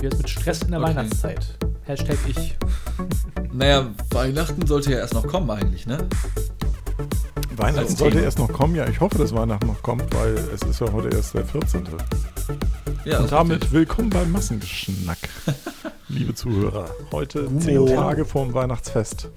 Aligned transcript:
Wie 0.00 0.06
ist 0.06 0.18
mit 0.18 0.28
Stress 0.28 0.62
in 0.62 0.70
der 0.70 0.80
Okay. 0.80 0.88
Weihnachtszeit? 0.90 1.58
Hashtag 1.84 2.18
ich. 2.26 2.56
Naja, 3.50 3.86
Weihnachten 4.10 4.66
sollte 4.66 4.92
ja 4.92 4.98
erst 4.98 5.14
noch 5.14 5.26
kommen 5.26 5.50
eigentlich, 5.50 5.86
ne? 5.86 6.06
Weihnachten 7.56 7.96
sollte 7.96 8.20
erst 8.20 8.38
noch 8.38 8.52
kommen. 8.52 8.76
Ja, 8.76 8.86
ich 8.86 9.00
hoffe, 9.00 9.18
dass 9.18 9.34
Weihnachten 9.34 9.66
noch 9.66 9.82
kommt, 9.82 10.14
weil 10.14 10.36
es 10.54 10.62
ist 10.62 10.80
ja 10.80 10.92
heute 10.92 11.08
erst 11.16 11.34
der 11.34 11.44
14. 11.44 11.82
Ja, 13.04 13.20
Und 13.20 13.32
damit 13.32 13.72
willkommen 13.72 14.10
beim 14.10 14.30
Massengeschnack, 14.30 15.18
liebe 16.08 16.34
Zuhörer. 16.34 16.90
Heute 17.10 17.48
zehn 17.58 17.86
Tage 17.86 18.24
vorm 18.24 18.54
Weihnachtsfest 18.54 19.30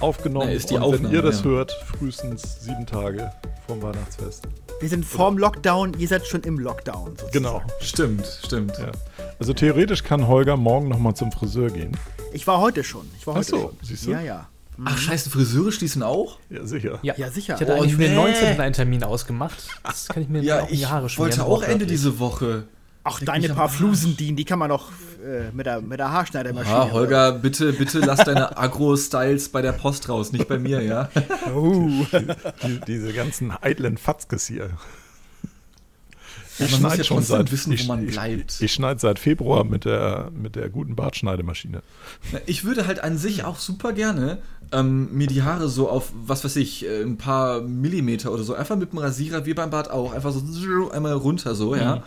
aufgenommen. 0.00 0.48
Na, 0.48 0.52
ist 0.52 0.70
die 0.70 0.74
und 0.74 0.82
wenn 0.82 0.94
Aufnahme, 0.94 1.14
ihr 1.14 1.22
das 1.22 1.40
ja. 1.40 1.50
hört, 1.50 1.72
frühestens 1.72 2.62
sieben 2.62 2.86
Tage 2.86 3.30
vorm 3.66 3.82
Weihnachtsfest. 3.82 4.48
Wir 4.80 4.88
sind 4.88 5.04
vorm 5.04 5.36
Lockdown, 5.38 5.94
ihr 5.98 6.08
seid 6.08 6.26
schon 6.26 6.40
im 6.42 6.58
Lockdown. 6.58 7.10
sozusagen. 7.10 7.32
Genau. 7.32 7.62
Stimmt, 7.80 8.26
stimmt. 8.44 8.78
Ja. 8.78 8.90
Also 9.38 9.52
theoretisch 9.52 10.02
kann 10.02 10.26
Holger 10.26 10.56
morgen 10.56 10.88
nochmal 10.88 11.14
zum 11.14 11.30
Friseur 11.32 11.68
gehen. 11.70 11.96
Ich 12.32 12.46
war 12.46 12.60
heute 12.60 12.82
schon. 12.82 13.06
Ich 13.18 13.26
war 13.26 13.34
Ach 13.34 13.38
heute 13.38 13.50
so, 13.50 13.58
schon. 13.60 13.76
siehst 13.82 14.06
du? 14.06 14.10
Ja, 14.12 14.20
ja. 14.22 14.48
Ach, 14.82 14.96
scheiße, 14.96 15.28
Friseure 15.28 15.70
schließen 15.72 16.02
auch? 16.02 16.38
Ja, 16.48 16.64
sicher. 16.64 16.98
Ja, 17.02 17.12
Ja, 17.18 17.30
sicher. 17.30 17.56
Ich 17.56 17.60
hatte 17.60 17.72
Oh, 17.74 17.76
eigentlich 17.82 17.92
für 17.96 17.98
den 18.02 18.12
nee. 18.12 18.16
19. 18.16 18.58
einen 18.60 18.72
Termin 18.72 19.04
ausgemacht. 19.04 19.68
Das 19.82 20.08
kann 20.08 20.22
ich 20.22 20.30
mir 20.30 20.42
Ja, 20.42 20.60
auch 20.60 20.62
in 20.62 20.68
die 20.68 20.74
ich 20.74 20.88
Haare 20.88 21.10
schmieren. 21.10 21.36
wollte 21.38 21.44
auch 21.44 21.62
Ende 21.62 21.86
diese 21.86 22.18
Woche. 22.18 22.64
Auch 23.02 23.20
Leck 23.20 23.26
deine 23.26 23.48
paar. 23.50 23.68
Flusen, 23.68 24.16
die, 24.16 24.34
die 24.34 24.44
kann 24.44 24.58
man 24.58 24.68
noch 24.68 24.90
äh, 25.24 25.50
mit, 25.52 25.66
der, 25.66 25.80
mit 25.80 25.98
der 25.98 26.10
Haarschneidermaschine. 26.10 26.76
Ah, 26.76 26.90
Holger, 26.92 27.32
bitte, 27.32 27.72
bitte 27.72 28.00
lass 28.00 28.24
deine 28.24 28.58
Agro-Styles 28.58 29.48
bei 29.48 29.62
der 29.62 29.72
Post 29.72 30.08
raus, 30.08 30.32
nicht 30.32 30.48
bei 30.48 30.58
mir, 30.58 30.82
ja? 30.82 31.08
Oh. 31.54 31.88
Die, 32.62 32.80
diese 32.86 33.12
ganzen 33.12 33.52
eitlen 33.62 33.96
Fatzkes 33.96 34.46
hier. 34.46 34.70
man 36.58 36.70
muss 36.70 36.78
schneid 36.78 36.98
ja 36.98 37.04
trotzdem 37.04 37.50
wissen, 37.50 37.78
wo 37.78 37.84
man 37.84 38.06
bleibt. 38.06 38.52
Ich, 38.52 38.62
ich 38.62 38.72
schneide 38.72 39.00
seit 39.00 39.18
Februar 39.18 39.64
mit 39.64 39.86
der, 39.86 40.30
mit 40.34 40.56
der 40.56 40.68
guten 40.68 40.94
Bartschneidemaschine. 40.94 41.82
Ich 42.44 42.64
würde 42.64 42.86
halt 42.86 43.02
an 43.02 43.16
sich 43.16 43.44
auch 43.44 43.58
super 43.58 43.94
gerne 43.94 44.38
ähm, 44.72 45.08
mir 45.12 45.26
die 45.26 45.42
Haare 45.42 45.68
so 45.68 45.88
auf, 45.88 46.12
was 46.14 46.44
weiß 46.44 46.56
ich, 46.56 46.86
äh, 46.86 47.02
ein 47.02 47.16
paar 47.16 47.62
Millimeter 47.62 48.32
oder 48.32 48.42
so, 48.42 48.54
einfach 48.54 48.76
mit 48.76 48.92
dem 48.92 48.98
Rasierer, 48.98 49.46
wie 49.46 49.54
beim 49.54 49.70
Bart 49.70 49.90
auch, 49.90 50.12
einfach 50.12 50.32
so 50.32 50.90
einmal 50.90 51.14
runter 51.14 51.54
so, 51.54 51.74
ja. 51.74 52.02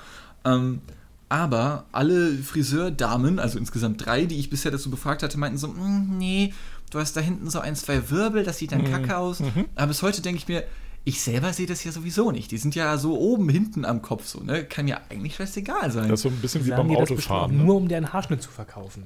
Ähm, 0.45 0.81
aber 1.29 1.85
alle 1.91 2.33
Friseurdamen, 2.33 3.39
also 3.39 3.57
insgesamt 3.57 4.05
drei, 4.05 4.25
die 4.25 4.39
ich 4.39 4.49
bisher 4.49 4.71
dazu 4.71 4.91
befragt 4.91 5.23
hatte, 5.23 5.37
meinten 5.39 5.57
so, 5.57 5.67
"Mm, 5.69 6.17
nee, 6.17 6.53
du 6.91 6.99
hast 6.99 7.15
da 7.17 7.21
hinten 7.21 7.49
so 7.49 7.59
ein, 7.59 7.75
zwei 7.75 8.09
Wirbel, 8.11 8.43
das 8.43 8.59
sieht 8.59 8.71
dann 8.71 8.83
kacke 8.89 9.17
aus. 9.17 9.41
Aber 9.75 9.87
bis 9.87 10.01
heute 10.03 10.21
denke 10.21 10.37
ich 10.37 10.47
mir, 10.47 10.63
ich 11.05 11.21
selber 11.21 11.51
sehe 11.51 11.65
das 11.65 11.83
ja 11.83 11.91
sowieso 11.91 12.31
nicht. 12.31 12.51
Die 12.51 12.57
sind 12.57 12.75
ja 12.75 12.97
so 12.97 13.17
oben, 13.19 13.49
hinten 13.49 13.83
am 13.83 14.01
Kopf 14.01 14.25
so, 14.27 14.41
ne? 14.41 14.63
Kann 14.63 14.85
mir 14.85 15.01
eigentlich 15.09 15.35
scheißegal 15.35 15.91
sein. 15.91 16.07
Das 16.07 16.19
ist 16.19 16.23
so 16.23 16.29
ein 16.29 16.37
bisschen 16.37 16.65
wie 16.65 16.69
beim 16.69 16.89
Autofahren. 16.95 17.57
Ne? 17.57 17.63
Nur 17.63 17.75
um 17.75 17.87
dir 17.87 17.97
einen 17.97 18.13
Haarschnitt 18.13 18.41
zu 18.41 18.49
verkaufen. 18.51 19.03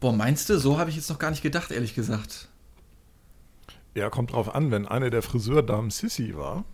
Boah, 0.00 0.12
meinst 0.12 0.48
du? 0.48 0.58
So 0.58 0.78
habe 0.78 0.88
ich 0.90 0.96
jetzt 0.96 1.10
noch 1.10 1.18
gar 1.18 1.30
nicht 1.30 1.42
gedacht, 1.42 1.72
ehrlich 1.72 1.94
gesagt. 1.94 2.48
Ja, 3.94 4.08
kommt 4.08 4.32
drauf 4.32 4.54
an, 4.54 4.70
wenn 4.70 4.86
eine 4.86 5.10
der 5.10 5.22
Friseurdamen 5.22 5.90
Sissy 5.90 6.36
war, 6.36 6.64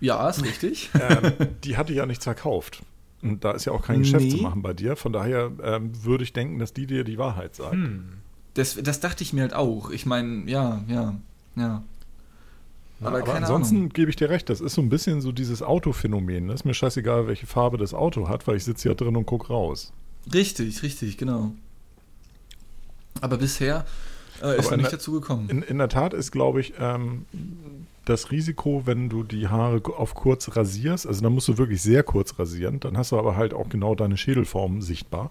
Ja, 0.00 0.28
ist 0.28 0.44
richtig. 0.44 0.90
ähm, 1.00 1.32
die 1.64 1.76
hatte 1.76 1.92
ja 1.92 2.06
nichts 2.06 2.24
verkauft. 2.24 2.82
Und 3.22 3.44
da 3.44 3.52
ist 3.52 3.64
ja 3.64 3.72
auch 3.72 3.82
kein 3.82 4.00
Geschäft 4.00 4.24
Nee. 4.24 4.30
zu 4.30 4.36
machen 4.38 4.62
bei 4.62 4.72
dir. 4.74 4.94
Von 4.96 5.12
daher 5.12 5.50
ähm, 5.62 5.90
würde 6.04 6.22
ich 6.24 6.32
denken, 6.32 6.58
dass 6.58 6.72
die 6.72 6.86
dir 6.86 7.02
die 7.02 7.18
Wahrheit 7.18 7.56
sagt. 7.56 7.72
Hm. 7.72 8.08
Das, 8.54 8.74
das 8.82 9.00
dachte 9.00 9.22
ich 9.24 9.32
mir 9.32 9.42
halt 9.42 9.54
auch. 9.54 9.90
Ich 9.90 10.06
meine, 10.06 10.48
ja, 10.50 10.82
ja, 10.88 11.14
ja. 11.56 11.82
Aber, 13.02 13.34
ansonsten 13.34 13.90
gebe 13.90 14.08
ich 14.10 14.16
dir 14.16 14.30
recht, 14.30 14.48
das 14.48 14.60
ist 14.62 14.74
so 14.74 14.80
ein 14.80 14.88
bisschen 14.88 15.20
so 15.20 15.30
dieses 15.32 15.60
Autophänomen. 15.62 16.46
Ne? 16.46 16.54
Ist 16.54 16.64
mir 16.64 16.72
scheißegal, 16.72 17.26
welche 17.26 17.46
Farbe 17.46 17.76
das 17.76 17.92
Auto 17.92 18.28
hat, 18.28 18.46
weil 18.46 18.56
ich 18.56 18.64
sitze 18.64 18.84
hier 18.88 18.94
drin 18.94 19.16
und 19.16 19.26
gucke 19.26 19.48
raus. 19.48 19.92
Richtig, 20.32 20.82
richtig, 20.82 21.18
genau. 21.18 21.52
Aber 23.20 23.36
bisher 23.38 23.84
äh, 24.42 24.58
ist 24.58 24.66
Aber 24.66 24.70
noch 24.72 24.76
nicht 24.78 24.92
der- 24.92 24.98
dazu 24.98 25.12
gekommen. 25.12 25.48
In, 25.50 25.62
in 25.62 25.78
der 25.78 25.88
Tat 25.88 26.14
ist, 26.14 26.30
glaube 26.32 26.60
ich, 26.60 26.74
ähm, 26.78 27.26
das 28.06 28.30
Risiko, 28.30 28.82
wenn 28.86 29.08
du 29.08 29.22
die 29.22 29.48
Haare 29.48 29.82
auf 29.96 30.14
kurz 30.14 30.56
rasierst, 30.56 31.06
also 31.06 31.22
dann 31.22 31.32
musst 31.34 31.48
du 31.48 31.58
wirklich 31.58 31.82
sehr 31.82 32.02
kurz 32.02 32.38
rasieren, 32.38 32.80
dann 32.80 32.96
hast 32.96 33.12
du 33.12 33.18
aber 33.18 33.36
halt 33.36 33.52
auch 33.52 33.68
genau 33.68 33.94
deine 33.94 34.16
Schädelform 34.16 34.80
sichtbar. 34.80 35.30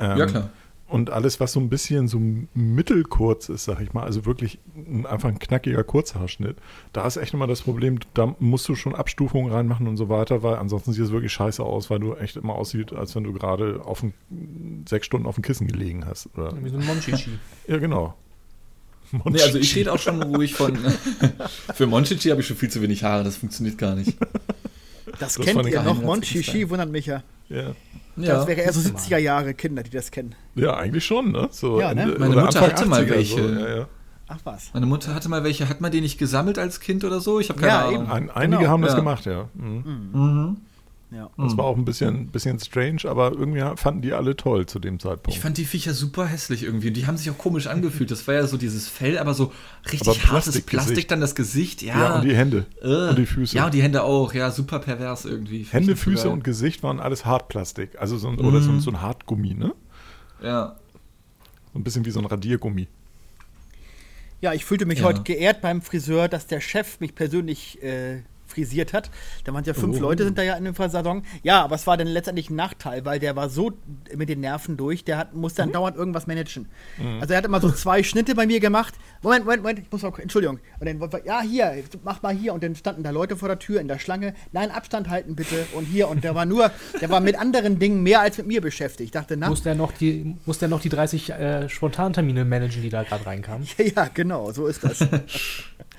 Ähm, 0.00 0.18
ja, 0.18 0.26
klar. 0.26 0.50
Und 0.86 1.10
alles, 1.10 1.40
was 1.40 1.52
so 1.52 1.60
ein 1.60 1.70
bisschen 1.70 2.08
so 2.08 2.20
mittelkurz 2.54 3.48
ist, 3.48 3.64
sag 3.64 3.80
ich 3.80 3.94
mal, 3.94 4.04
also 4.04 4.26
wirklich 4.26 4.60
ein, 4.76 5.06
einfach 5.06 5.28
ein 5.28 5.38
knackiger 5.38 5.82
Kurzhaarschnitt, 5.82 6.56
da 6.92 7.06
ist 7.06 7.16
echt 7.16 7.34
immer 7.34 7.46
das 7.46 7.62
Problem, 7.62 7.98
da 8.12 8.36
musst 8.38 8.68
du 8.68 8.74
schon 8.74 8.94
Abstufungen 8.94 9.50
reinmachen 9.50 9.88
und 9.88 9.96
so 9.96 10.08
weiter, 10.08 10.42
weil 10.42 10.56
ansonsten 10.56 10.92
sieht 10.92 11.04
es 11.04 11.10
wirklich 11.10 11.32
scheiße 11.32 11.62
aus, 11.62 11.90
weil 11.90 12.00
du 12.00 12.14
echt 12.14 12.36
immer 12.36 12.54
aussieht, 12.54 12.92
als 12.92 13.16
wenn 13.16 13.24
du 13.24 13.32
gerade 13.32 13.80
auf 13.84 14.02
ein, 14.02 14.12
sechs 14.86 15.06
Stunden 15.06 15.26
auf 15.26 15.36
dem 15.36 15.42
Kissen 15.42 15.66
gelegen 15.66 16.06
hast. 16.06 16.28
Oder? 16.36 16.52
Wie 16.62 16.68
so 16.68 16.76
ein 16.76 16.86
Monchichi. 16.86 17.30
Ja, 17.66 17.78
genau. 17.78 18.14
Nee, 19.24 19.42
also 19.42 19.58
ich 19.58 19.74
rede 19.76 19.92
auch 19.92 19.98
schon 19.98 20.22
ruhig 20.22 20.54
von. 20.54 20.76
Für 21.74 21.86
Monchichi 21.86 22.30
habe 22.30 22.40
ich 22.40 22.46
schon 22.46 22.56
viel 22.56 22.70
zu 22.70 22.80
wenig 22.82 23.04
Haare, 23.04 23.24
das 23.24 23.36
funktioniert 23.36 23.78
gar 23.78 23.94
nicht. 23.94 24.16
Das, 25.20 25.34
Das 25.34 25.38
kennt 25.38 25.66
ihr 25.66 25.82
noch. 25.82 26.02
Monchichi 26.02 26.68
wundert 26.70 26.90
mich 26.90 27.06
ja. 27.06 27.22
Ja. 27.48 27.74
Das 28.16 28.46
wäre 28.46 28.60
eher 28.60 28.72
so 28.72 28.80
70er 28.80 29.18
Jahre 29.18 29.54
Kinder, 29.54 29.82
die 29.82 29.90
das 29.90 30.10
kennen. 30.10 30.34
Ja, 30.54 30.76
eigentlich 30.76 31.04
schon, 31.04 31.32
ne? 31.32 31.48
So 31.50 31.80
Ja, 31.80 31.94
ne? 31.94 32.14
Meine 32.18 32.34
Mutter 32.34 32.46
Anfang 32.62 32.62
hatte 32.72 32.86
mal 32.86 33.02
80er 33.02 33.10
welche. 33.10 33.42
So. 33.42 33.60
Ja, 33.60 33.76
ja. 33.76 33.88
Ach 34.28 34.38
was. 34.44 34.70
Meine 34.72 34.86
Mutter 34.86 35.14
hatte 35.14 35.28
mal 35.28 35.44
welche, 35.44 35.68
hat 35.68 35.80
man 35.80 35.92
die 35.92 36.00
nicht 36.00 36.18
gesammelt 36.18 36.58
als 36.58 36.80
Kind 36.80 37.04
oder 37.04 37.20
so? 37.20 37.40
Ich 37.40 37.50
habe 37.50 37.60
keine 37.60 37.72
Ja, 37.72 37.88
Ahnung. 37.88 38.02
eben. 38.04 38.10
Ein, 38.12 38.30
einige 38.30 38.58
Genau. 38.62 38.70
haben 38.70 38.82
das 38.82 38.92
Ja. 38.92 38.98
gemacht, 38.98 39.26
ja. 39.26 39.48
Mhm. 39.54 40.08
Mhm. 40.12 40.56
Ja. 41.14 41.30
Das 41.38 41.56
war 41.56 41.64
auch 41.66 41.76
ein 41.76 41.84
bisschen, 41.84 42.26
bisschen 42.28 42.58
strange, 42.58 43.02
aber 43.04 43.30
irgendwie 43.32 43.62
fanden 43.76 44.02
die 44.02 44.12
alle 44.12 44.36
toll 44.36 44.66
zu 44.66 44.80
dem 44.80 44.98
Zeitpunkt. 44.98 45.28
Ich 45.28 45.38
fand 45.40 45.56
die 45.58 45.64
Viecher 45.64 45.94
super 45.94 46.26
hässlich 46.26 46.64
irgendwie. 46.64 46.88
Und 46.88 46.94
die 46.94 47.06
haben 47.06 47.16
sich 47.16 47.30
auch 47.30 47.38
komisch 47.38 47.68
angefühlt. 47.68 48.10
Das 48.10 48.26
war 48.26 48.34
ja 48.34 48.46
so 48.48 48.56
dieses 48.56 48.88
Fell, 48.88 49.16
aber 49.18 49.32
so 49.32 49.52
richtig 49.84 50.00
Aber 50.08 50.16
hartes 50.16 50.24
Plastikgesicht. 50.24 50.66
Plastik, 50.86 51.08
dann 51.08 51.20
das 51.20 51.34
Gesicht. 51.36 51.82
Ja, 51.82 51.96
ja, 51.98 52.14
und 52.16 52.24
die 52.24 52.34
Hände 52.34 52.66
äh. 52.82 53.10
und 53.10 53.18
die 53.18 53.26
Füße. 53.26 53.54
Ja, 53.56 53.66
und 53.66 53.74
die 53.74 53.82
Hände 53.82 54.02
auch. 54.02 54.34
Ja, 54.34 54.50
super 54.50 54.80
pervers 54.80 55.24
irgendwie. 55.24 55.64
Find 55.64 55.72
Hände, 55.72 55.96
Füße 55.96 56.28
und 56.28 56.42
Gesicht 56.42 56.82
waren 56.82 56.98
alles 56.98 57.24
Hartplastik. 57.24 57.98
Also 58.00 58.18
so 58.18 58.28
ein, 58.28 58.38
oder 58.40 58.58
Mhm. 58.58 58.62
so, 58.64 58.70
ein- 58.72 58.80
so 58.80 58.90
ein 58.90 59.00
Hartgummi, 59.00 59.54
ne? 59.54 59.72
Ja. 60.42 60.74
So 61.72 61.78
ein 61.78 61.84
bisschen 61.84 62.04
wie 62.04 62.10
so 62.10 62.18
ein 62.18 62.26
Radiergummi. 62.26 62.88
Ja, 64.40 64.52
ich 64.52 64.64
fühlte 64.64 64.84
mich 64.84 64.98
Ja. 64.98 65.04
heute 65.04 65.22
geehrt 65.22 65.62
beim 65.62 65.80
Friseur, 65.80 66.28
dass 66.28 66.46
der 66.46 66.60
Chef 66.60 67.00
mich 67.00 67.14
persönlich 67.14 67.82
äh, 67.82 68.22
frisiert 68.54 68.92
hat. 68.92 69.10
Da 69.44 69.52
waren 69.52 69.64
ja 69.64 69.74
fünf 69.74 69.98
Oh. 69.98 70.00
Leute 70.00 70.24
sind 70.24 70.38
da 70.38 70.42
ja 70.42 70.54
in 70.54 70.64
dem 70.64 70.74
Salon. 70.74 71.22
Ja, 71.42 71.62
aber 71.62 71.74
es 71.74 71.86
war 71.86 71.96
dann 71.96 72.06
letztendlich 72.06 72.50
ein 72.50 72.56
Nachteil, 72.56 73.04
weil 73.04 73.18
der 73.18 73.36
war 73.36 73.48
so 73.48 73.72
mit 74.16 74.28
den 74.28 74.40
Nerven 74.40 74.76
durch, 74.76 75.04
der 75.04 75.18
hat, 75.18 75.34
musste 75.34 75.62
Mhm. 75.62 75.66
dann 75.66 75.72
dauernd 75.72 75.96
irgendwas 75.96 76.26
managen. 76.26 76.68
Also 77.20 77.32
er 77.34 77.38
hat 77.38 77.44
immer 77.44 77.60
so 77.60 77.70
zwei 77.70 78.02
Schnitte 78.02 78.34
bei 78.34 78.46
mir 78.46 78.60
gemacht. 78.60 78.94
Moment, 79.22 79.44
Moment, 79.44 79.62
Moment, 79.62 79.78
ich 79.80 79.90
muss 79.92 80.02
mal, 80.02 80.12
Entschuldigung. 80.20 80.58
Und 80.80 80.86
dann, 80.86 81.20
ja, 81.24 81.40
hier, 81.42 81.82
mach 82.04 82.22
mal 82.22 82.34
hier. 82.34 82.54
Und 82.54 82.62
dann 82.62 82.74
standen 82.74 83.02
da 83.02 83.10
Leute 83.10 83.36
vor 83.36 83.48
der 83.48 83.58
Tür 83.58 83.80
in 83.80 83.88
der 83.88 83.98
Schlange. 83.98 84.34
Nein, 84.52 84.70
Abstand 84.70 85.08
halten 85.08 85.34
bitte. 85.36 85.66
Und 85.74 85.84
hier. 85.84 86.08
Und 86.08 86.24
der 86.24 86.34
war 86.34 86.46
nur, 86.46 86.70
der 87.00 87.10
war 87.10 87.20
mit 87.20 87.38
anderen 87.38 87.78
Dingen 87.78 88.02
mehr 88.02 88.20
als 88.20 88.38
mit 88.38 88.46
mir 88.46 88.60
beschäftigt. 88.60 89.06
Ich 89.06 89.10
dachte, 89.12 89.36
na, 89.36 89.48
Muss 89.48 89.62
der 89.62 89.74
noch 89.74 89.92
die, 89.92 90.36
muss 90.46 90.58
der 90.58 90.68
noch 90.68 90.80
die 90.80 90.88
30 90.88 91.30
äh, 91.30 91.68
Spontantermine 91.68 92.44
managen, 92.44 92.82
die 92.82 92.88
da 92.90 93.02
gerade 93.02 93.26
reinkamen? 93.26 93.66
ja, 93.96 94.08
genau, 94.12 94.52
so 94.52 94.66
ist 94.66 94.84
das. 94.84 94.98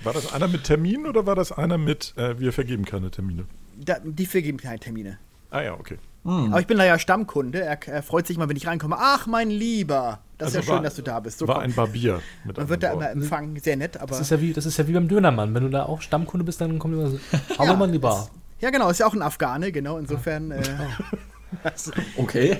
War 0.06 0.14
das 0.14 0.32
einer 0.34 0.48
mit 0.48 0.64
Termin 0.64 1.06
oder 1.06 1.26
war 1.26 1.36
das 1.36 1.52
einer 1.52 1.78
mit, 1.78 2.14
äh, 2.18 2.40
wir 2.40 2.54
vergeben 2.54 2.86
keine 2.86 3.12
Termine? 3.12 3.46
da 3.78 3.98
die 4.04 4.26
vergeben 4.26 4.58
keine 4.58 4.80
Termine. 4.80 5.18
Ah 5.52 5.62
ja, 5.62 5.74
okay. 5.74 5.98
Aber 6.24 6.60
ich 6.60 6.66
bin 6.66 6.78
da 6.80 6.86
ja 6.86 6.98
Stammkunde. 6.98 7.62
Er, 7.62 7.78
er 7.88 8.02
freut 8.02 8.26
sich 8.26 8.38
mal, 8.38 8.50
wenn 8.50 8.56
ich 8.58 8.66
reinkomme. 8.66 8.96
Ach, 8.98 9.28
mein 9.28 9.52
Lieber. 9.52 10.20
Das 10.40 10.50
ist 10.50 10.56
Also 10.56 10.58
ja 10.58 10.64
schön, 10.64 10.76
war- 10.78 10.82
dass 10.84 10.96
du 10.96 11.02
da 11.04 11.20
bist. 11.20 11.38
So 11.38 11.48
war 11.48 11.56
komm. 11.56 11.64
ein 11.66 11.74
Barbier. 11.74 12.20
Mit 12.46 12.58
Man 12.58 12.68
wird 12.68 12.82
da 12.82 12.94
immer 12.94 13.12
empfangen. 13.12 13.60
Sehr 13.60 13.76
nett, 13.78 13.98
aber. 13.98 14.08
Das 14.08 14.22
ist, 14.22 14.32
ja 14.32 14.42
wie, 14.42 14.52
das 14.52 14.66
ist 14.66 14.78
ja 14.78 14.88
wie 14.88 14.94
beim 14.94 15.08
Dönermann. 15.08 15.54
Wenn 15.54 15.64
du 15.64 15.70
da 15.70 15.84
auch 15.84 16.02
Stammkunde 16.02 16.44
bist, 16.44 16.60
dann 16.62 16.80
kommt 16.80 16.96
immer 16.96 17.10
so, 17.12 17.20
hallo 17.60 17.74
Ja, 17.74 17.78
mein 17.78 17.92
Lieber. 17.92 18.28
ja, 18.60 18.72
genau. 18.72 18.90
Ist 18.90 19.00
ja 19.02 19.06
auch 19.06 19.14
ein 19.14 19.22
Afghane, 19.22 19.72
genau. 19.72 19.98
Insofern. 20.00 20.50
Äh, 20.52 20.64
Okay. 22.18 22.58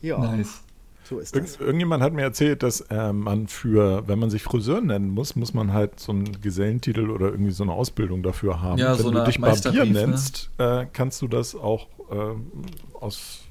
ja, 0.00 0.18
nice. 0.18 0.60
So 1.08 1.18
ist 1.20 1.36
das. 1.36 1.60
irgendjemand 1.60 2.02
hat 2.02 2.12
mir 2.12 2.22
erzählt, 2.22 2.62
dass 2.62 2.80
äh, 2.82 3.12
man 3.12 3.46
für, 3.46 4.08
wenn 4.08 4.18
man 4.18 4.30
sich 4.30 4.42
Friseur 4.42 4.80
nennen 4.80 5.10
muss, 5.10 5.36
muss 5.36 5.54
man 5.54 5.72
halt 5.72 6.00
so 6.00 6.12
einen 6.12 6.40
Gesellentitel 6.40 7.10
oder 7.10 7.26
irgendwie 7.30 7.52
so 7.52 7.62
eine 7.62 7.72
Ausbildung 7.72 8.22
dafür 8.22 8.60
haben. 8.60 8.78
Ja, 8.78 8.98
wenn 8.98 9.04
so 9.04 9.10
du 9.12 9.24
dich 9.24 9.40
Barbier 9.40 9.84
ne? 9.84 9.92
nennst, 9.92 10.50
äh, 10.58 10.86
kannst 10.92 11.22
du 11.22 11.28
das 11.28 11.54
auch 11.54 11.88
ähm, 12.10 12.50
aus, 12.94 13.44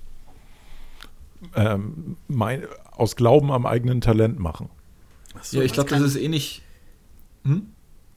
ähm, 1.56 2.18
mein, 2.28 2.64
aus 2.92 3.16
Glauben 3.16 3.52
am 3.52 3.66
eigenen 3.66 4.02
Talent 4.02 4.38
machen. 4.40 4.70
So, 5.42 5.60
Ja, 5.60 5.64
ich 5.64 5.74
glaube, 5.74 5.90
das 5.90 6.02
ist 6.02 6.18
eh 6.18 6.28
nicht. 6.28 6.62
Hm? 7.44 7.68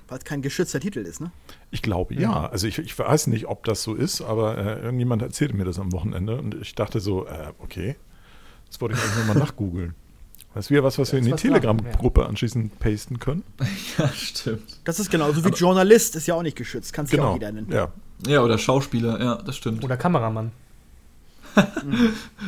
Weil 0.08 0.18
es 0.18 0.24
kein 0.24 0.40
geschützter 0.40 0.80
Titel 0.80 1.00
ist, 1.00 1.20
ne? 1.20 1.30
Ich 1.70 1.82
glaube 1.82 2.14
ja. 2.14 2.48
Also 2.48 2.66
ich, 2.66 2.78
ich 2.78 2.98
weiß 2.98 3.26
nicht, 3.26 3.46
ob 3.46 3.64
das 3.64 3.82
so 3.82 3.94
ist, 3.94 4.22
aber 4.22 4.56
äh, 4.56 4.80
irgendjemand 4.80 5.20
erzählte 5.20 5.54
mir 5.54 5.64
das 5.64 5.78
am 5.78 5.92
Wochenende 5.92 6.38
und 6.38 6.54
ich 6.54 6.74
dachte 6.74 6.98
so, 6.98 7.26
äh, 7.26 7.52
okay, 7.58 7.96
das 8.70 8.80
wollte 8.80 8.94
ich 8.96 9.02
eigentlich 9.02 9.26
nochmal 9.26 9.36
nachgoogeln. 9.36 9.94
Das 10.54 10.66
ist 10.66 10.70
wieder 10.70 10.82
was, 10.82 10.98
was 10.98 11.12
wir 11.12 11.18
in 11.18 11.26
die 11.26 11.32
Telegram-Gruppe 11.32 12.26
anschließend 12.26 12.78
pasten 12.80 13.18
können. 13.18 13.44
Ja, 13.98 14.08
stimmt. 14.08 14.78
Das 14.84 14.98
ist 14.98 15.10
genauso 15.10 15.44
wie 15.44 15.50
Journalist, 15.50 16.16
ist 16.16 16.26
ja 16.26 16.34
auch 16.34 16.42
nicht 16.42 16.56
geschützt. 16.56 16.92
Kannst 16.92 17.12
du 17.12 17.16
ja 17.18 17.22
auch 17.24 17.34
Genau. 17.34 17.34
jeder 17.34 17.52
nennen. 17.52 17.70
Ja. 17.72 17.92
Ja, 18.26 18.42
oder 18.42 18.58
Schauspieler, 18.58 19.20
ja, 19.20 19.34
das 19.36 19.56
stimmt. 19.56 19.84
Oder 19.84 19.96
Kameramann. 19.96 20.50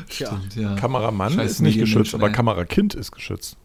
Tja. 0.09 0.41
ja. 0.55 0.75
Kameramann 0.77 1.33
Scheiß 1.33 1.51
ist 1.53 1.61
nicht 1.61 1.79
geschützt, 1.79 2.13
Medienmenschen, 2.13 2.21
aber. 2.23 2.31
Kamerakind 2.33 2.95
ist 2.95 3.13
geschützt. 3.13 3.57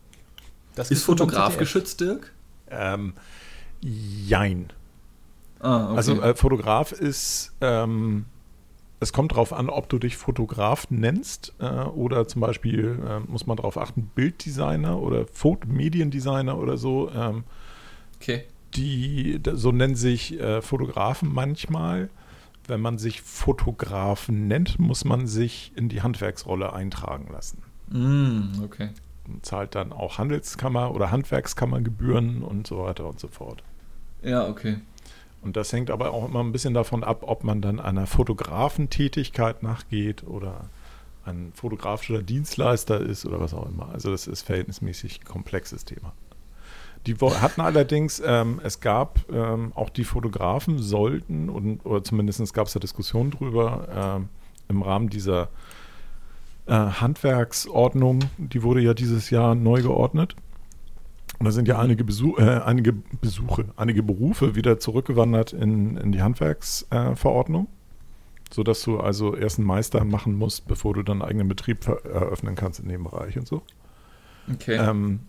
Das 0.76 0.92
Ist 0.92 1.04
Fotograf 1.04 1.58
geschützt, 1.58 2.02
Dirk? 2.02 2.32
Ähm, 2.70 3.14
jein. 3.82 4.72
Ah, 5.60 5.86
okay. 5.86 5.96
Also 5.98 6.22
äh, 6.22 6.36
Fotograf 6.36 6.92
ist, 6.92 7.54
ähm, 7.62 8.26
es 9.00 9.14
kommt 9.14 9.34
darauf 9.34 9.54
an, 9.54 9.70
ob 9.70 9.90
du 9.90 10.00
dich 10.00 10.18
Fotograf 10.18 10.88
nennst 10.90 11.54
äh, 11.60 11.66
oder 11.66 12.28
zum 12.28 12.42
Beispiel, 12.42 13.00
äh, 13.08 13.20
muss 13.20 13.46
man 13.46 13.58
darauf 13.58 13.78
achten, 13.78 14.10
Bilddesigner 14.16 15.00
oder 15.02 15.26
Foto 15.28 15.68
Mediendesigner 15.68 16.58
oder 16.58 16.78
so. 16.78 17.12
Ähm, 17.12 17.44
okay. 18.16 18.46
die, 18.76 19.40
so 19.54 19.72
nennen 19.72 19.96
sich 19.96 20.40
äh, 20.40 20.62
Fotografen 20.62 21.34
manchmal. 21.34 22.10
Wenn 22.68 22.82
man 22.82 22.98
sich 22.98 23.22
Fotografen 23.22 24.48
nennt, 24.48 24.80
muss 24.80 25.06
man 25.06 25.28
sich 25.28 25.72
in 25.76 25.88
die 25.88 26.02
Handwerksrolle 26.02 26.74
eintragen 26.74 27.32
lassen. 27.32 27.62
Mm, 27.90 28.64
okay. 28.64 28.90
Und 29.28 29.46
zahlt 29.46 29.76
dann 29.76 29.92
auch 29.92 30.18
Handelskammer- 30.18 30.92
oder 30.92 31.12
Handwerkskammergebühren 31.12 32.42
und 32.42 32.66
so 32.66 32.80
weiter 32.80 33.08
und 33.08 33.20
so 33.20 33.28
fort. 33.28 33.62
Ja, 34.24 34.48
okay. 34.48 34.78
Und 35.46 35.56
das 35.56 35.72
hängt 35.72 35.92
aber 35.92 36.12
auch 36.12 36.28
immer 36.28 36.40
ein 36.40 36.52
bisschen 36.52 36.74
davon 36.74 37.04
ab, 37.04 37.20
ob 37.22 37.44
man 37.44 37.62
dann 37.62 37.80
einer 37.80 38.08
Fotografentätigkeit 38.08 39.62
nachgeht 39.62 40.24
oder 40.26 40.72
ein 41.24 41.52
fotografischer 41.54 42.24
Dienstleister 42.24 43.00
ist 43.00 43.28
oder 43.28 43.40
was 43.40 43.54
auch 43.54 43.70
immer. 43.70 43.90
Also 43.94 44.10
das 44.10 44.26
ist 44.26 44.42
verhältnismäßig 44.42 45.24
komplexes 45.24 45.86
Thema. 45.86 46.14
Die 47.06 47.14
hatten 47.14 47.62
allerdings, 47.62 48.24
ähm, 48.26 48.60
es 48.64 48.80
gab 48.80 49.20
ähm, 49.32 49.72
auch 49.76 49.92
die 49.92 50.04
Fotografen 50.04 50.80
sollten, 50.80 51.50
und, 51.50 51.86
oder 51.86 52.04
zumindest 52.04 52.52
gab 52.56 52.66
es 52.66 52.74
da 52.74 52.80
Diskussionen 52.80 53.30
drüber, 53.30 54.18
ähm, 54.18 54.30
im 54.68 54.82
Rahmen 54.82 55.12
dieser 55.12 55.50
äh, 56.66 56.74
Handwerksordnung, 56.74 58.22
die 58.40 58.64
wurde 58.64 58.82
ja 58.82 58.96
dieses 58.96 59.30
Jahr 59.30 59.54
neu 59.54 59.84
geordnet. 59.84 60.36
Und 61.46 61.50
da 61.50 61.54
sind 61.54 61.68
ja 61.68 61.78
einige, 61.78 62.04
Besuch, 62.04 62.40
äh, 62.40 62.62
einige 62.66 62.92
Besuche, 62.92 63.66
einige 63.76 64.02
Berufe 64.02 64.56
wieder 64.56 64.80
zurückgewandert 64.80 65.54
in, 65.54 65.96
in 65.96 66.12
die 66.12 66.24
Handwerksverordnung, 66.24 67.66
äh, 67.66 68.52
sodass 68.52 68.82
du 68.82 69.00
also 69.00 69.36
erst 69.36 69.60
einen 69.60 69.68
Meister 69.68 70.04
machen 70.06 70.34
musst, 70.40 70.68
bevor 70.68 70.96
du 70.96 71.04
dann 71.04 71.22
einen 71.22 71.30
eigenen 71.30 71.48
Betrieb 71.48 71.88
eröffnen 71.88 72.56
kannst 72.56 72.80
in 72.80 72.90
dem 72.90 73.04
Bereich 73.04 73.38
und 73.38 73.48
so. 73.48 73.62
Okay. 74.52 74.78
Ähm, 74.78 75.20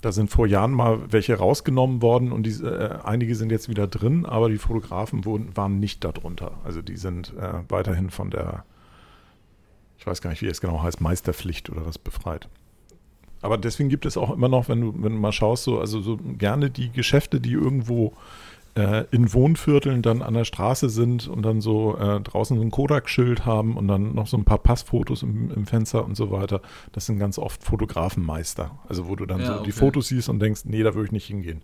da 0.00 0.12
sind 0.12 0.30
vor 0.30 0.46
Jahren 0.46 0.70
mal 0.70 1.10
welche 1.10 1.34
rausgenommen 1.34 2.02
worden 2.02 2.30
und 2.30 2.44
diese, 2.44 3.00
äh, 3.02 3.04
einige 3.04 3.34
sind 3.34 3.50
jetzt 3.50 3.68
wieder 3.68 3.88
drin, 3.88 4.24
aber 4.24 4.48
die 4.48 4.58
Fotografen 4.58 5.24
wurden, 5.24 5.56
waren 5.56 5.80
nicht 5.80 6.04
darunter. 6.04 6.52
Also 6.62 6.82
die 6.82 6.96
sind 6.96 7.34
äh, 7.36 7.64
weiterhin 7.68 8.10
von 8.10 8.30
der, 8.30 8.64
ich 9.98 10.06
weiß 10.06 10.22
gar 10.22 10.30
nicht, 10.30 10.42
wie 10.42 10.46
es 10.46 10.60
genau 10.60 10.84
heißt, 10.84 11.00
Meisterpflicht 11.00 11.68
oder 11.68 11.84
was 11.84 11.98
befreit. 11.98 12.48
Aber 13.42 13.58
deswegen 13.58 13.88
gibt 13.88 14.06
es 14.06 14.16
auch 14.16 14.32
immer 14.32 14.48
noch, 14.48 14.68
wenn 14.68 14.80
du, 14.80 14.94
wenn 14.96 15.12
du 15.12 15.18
mal 15.18 15.32
schaust, 15.32 15.64
so, 15.64 15.80
also 15.80 16.00
so 16.00 16.16
gerne 16.38 16.70
die 16.70 16.90
Geschäfte, 16.90 17.40
die 17.40 17.52
irgendwo 17.52 18.12
äh, 18.74 19.04
in 19.10 19.32
Wohnvierteln 19.32 20.00
dann 20.00 20.22
an 20.22 20.34
der 20.34 20.44
Straße 20.44 20.88
sind 20.88 21.28
und 21.28 21.42
dann 21.42 21.60
so 21.60 21.96
äh, 21.98 22.20
draußen 22.20 22.56
so 22.56 22.62
ein 22.62 22.70
Kodak-Schild 22.70 23.44
haben 23.44 23.76
und 23.76 23.88
dann 23.88 24.14
noch 24.14 24.26
so 24.26 24.36
ein 24.36 24.44
paar 24.44 24.58
Passfotos 24.58 25.22
im, 25.22 25.50
im 25.52 25.66
Fenster 25.66 26.04
und 26.04 26.16
so 26.16 26.30
weiter. 26.30 26.62
Das 26.92 27.06
sind 27.06 27.18
ganz 27.18 27.38
oft 27.38 27.62
Fotografenmeister. 27.62 28.70
Also 28.88 29.08
wo 29.08 29.16
du 29.16 29.26
dann 29.26 29.40
Ja, 29.40 29.46
so 29.46 29.52
okay. 29.54 29.62
die 29.66 29.72
Fotos 29.72 30.08
siehst 30.08 30.28
und 30.28 30.40
denkst, 30.40 30.62
nee, 30.64 30.82
da 30.82 30.94
würde 30.94 31.06
ich 31.06 31.12
nicht 31.12 31.26
hingehen. 31.26 31.62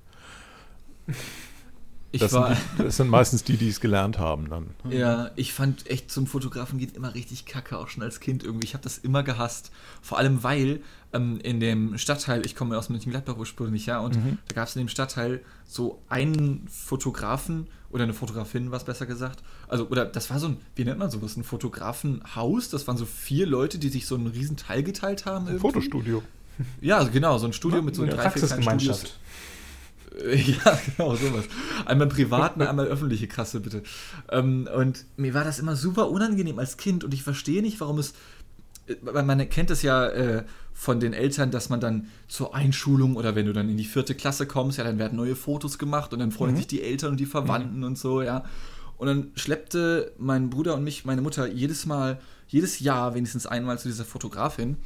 Ich 2.11 2.21
Das, 2.21 2.33
war. 2.33 2.55
sind, 2.55 2.87
das 2.87 2.97
sind 2.97 3.09
meistens 3.09 3.45
die, 3.45 3.57
die 3.57 3.69
es 3.69 3.81
gelernt 3.81 4.19
haben 4.19 4.49
dann. 4.49 4.71
Ja, 4.91 5.31
ich 5.37 5.53
fand 5.53 5.89
echt 5.91 6.11
zum 6.11 6.27
Fotografen 6.27 6.79
geht 6.79 6.97
immer 6.97 7.15
richtig 7.15 7.45
kacke, 7.45 7.77
auch 7.77 7.89
schon 7.89 8.03
als 8.03 8.21
Kind 8.21 8.43
irgendwie. 8.43 8.67
Ich 8.67 8.75
habe 8.75 8.83
das 8.83 8.99
immer 8.99 9.23
gehasst. 9.23 9.71
Vor 10.01 10.19
allem, 10.19 10.43
weil 10.43 10.81
ähm, 11.13 11.39
in 11.43 11.61
dem 11.61 11.99
Stadtteil, 11.99 12.47
ich 12.47 12.55
komme 12.57 12.75
ja 12.75 12.79
aus 12.79 12.89
Mönchengladbach 12.89 13.37
ursprünglich, 13.37 13.87
ja, 13.87 14.01
und 14.01 14.17
da 14.17 14.55
gab 14.55 14.69
es 14.69 14.77
in 14.77 14.83
dem 14.83 14.89
Stadtteil 14.89 15.43
so 15.67 16.01
einen 16.09 16.67
Fotografen 16.69 17.67
oder 17.91 18.05
eine 18.05 18.15
Fotografin, 18.15 18.71
was 18.71 18.85
besser 18.85 19.07
gesagt. 19.07 19.43
Also, 19.67 19.89
oder 19.89 20.05
das 20.05 20.31
war 20.31 20.39
so 20.39 20.49
ein, 20.49 20.57
wie 20.77 20.85
nennt 20.85 20.99
man 20.99 21.11
sowas, 21.11 21.37
ein 21.37 21.45
Fotografenhaus. 21.45 22.71
Das 22.71 22.87
waren 22.87 22.97
so 22.97 23.07
vier 23.07 23.47
Leute, 23.47 23.79
die 23.79 23.89
sich 23.89 24.07
so 24.07 24.15
einen 24.15 24.27
riesen 24.29 24.57
Teil 24.57 24.83
geteilt 24.83 25.27
haben. 25.27 25.47
irgendwie. 25.47 25.61
Fotostudio. 25.61 26.23
Ja, 26.81 27.05
genau, 27.05 27.39
so 27.39 27.47
ein 27.47 27.53
Studio 27.53 27.83
mit 27.83 27.95
so 27.95 28.03
Eine 28.03 28.15
drei, 28.15 28.31
vier 28.31 28.49
kleinen 28.49 28.81
Studios. 28.81 29.15
Ja, 30.35 30.79
genau, 30.97 31.15
sowas. 31.15 31.45
Einmal 31.87 32.09
privat 32.09 32.57
und 32.57 32.63
einmal 32.63 32.87
öffentliche 32.87 33.29
Kasse, 33.29 33.61
bitte. 33.61 33.83
Ähm, 34.31 34.69
und 34.75 35.05
mir 35.17 35.35
war 35.35 35.45
das 35.45 35.59
immer 35.59 35.77
super 35.77 36.11
unangenehm 36.11 36.59
als 36.59 36.77
Kind 36.77 37.05
und 37.05 37.15
ich 37.15 37.23
verstehe 37.23 37.63
nicht, 37.63 37.81
warum 37.81 37.99
es. 37.99 38.15
äh, 38.87 38.97
Weil 39.03 39.25
man 39.25 39.49
kennt 39.51 39.71
es 39.71 39.83
ja 39.83 40.07
äh, 40.09 40.45
von 40.73 41.01
den 41.01 41.13
Eltern, 41.13 41.51
dass 41.51 41.69
man 41.69 41.81
dann 41.81 42.07
zur 42.29 42.55
Einschulung 42.55 43.17
oder 43.17 43.35
wenn 43.35 43.47
du 43.47 43.53
dann 43.53 43.69
in 43.69 43.77
die 43.77 43.85
vierte 43.85 44.15
Klasse 44.15 44.47
kommst, 44.47 44.79
ja, 44.79 44.85
dann 44.85 44.99
werden 44.99 45.17
neue 45.17 45.37
Fotos 45.37 45.79
gemacht 45.79 46.13
und 46.13 46.21
dann 46.21 46.31
freuen 46.33 46.57
sich 46.57 46.67
die 46.67 46.83
Eltern 46.83 47.13
und 47.13 47.21
die 47.21 47.27
Verwandten 47.27 47.85
und 47.85 47.99
so, 47.99 48.23
ja. 48.23 48.45
Und 48.97 49.07
dann 49.07 49.31
schleppte 49.37 50.13
mein 50.19 50.51
Bruder 50.51 50.75
und 50.75 50.85
mich, 50.85 51.05
meine 51.05 51.23
Mutter, 51.23 51.47
jedes 51.47 51.87
Mal, 51.87 52.19
jedes 52.49 52.81
Jahr 52.81 53.15
wenigstens 53.15 53.47
einmal 53.47 53.79
zu 53.79 53.89
dieser 53.89 54.05
Fotografin. 54.05 54.77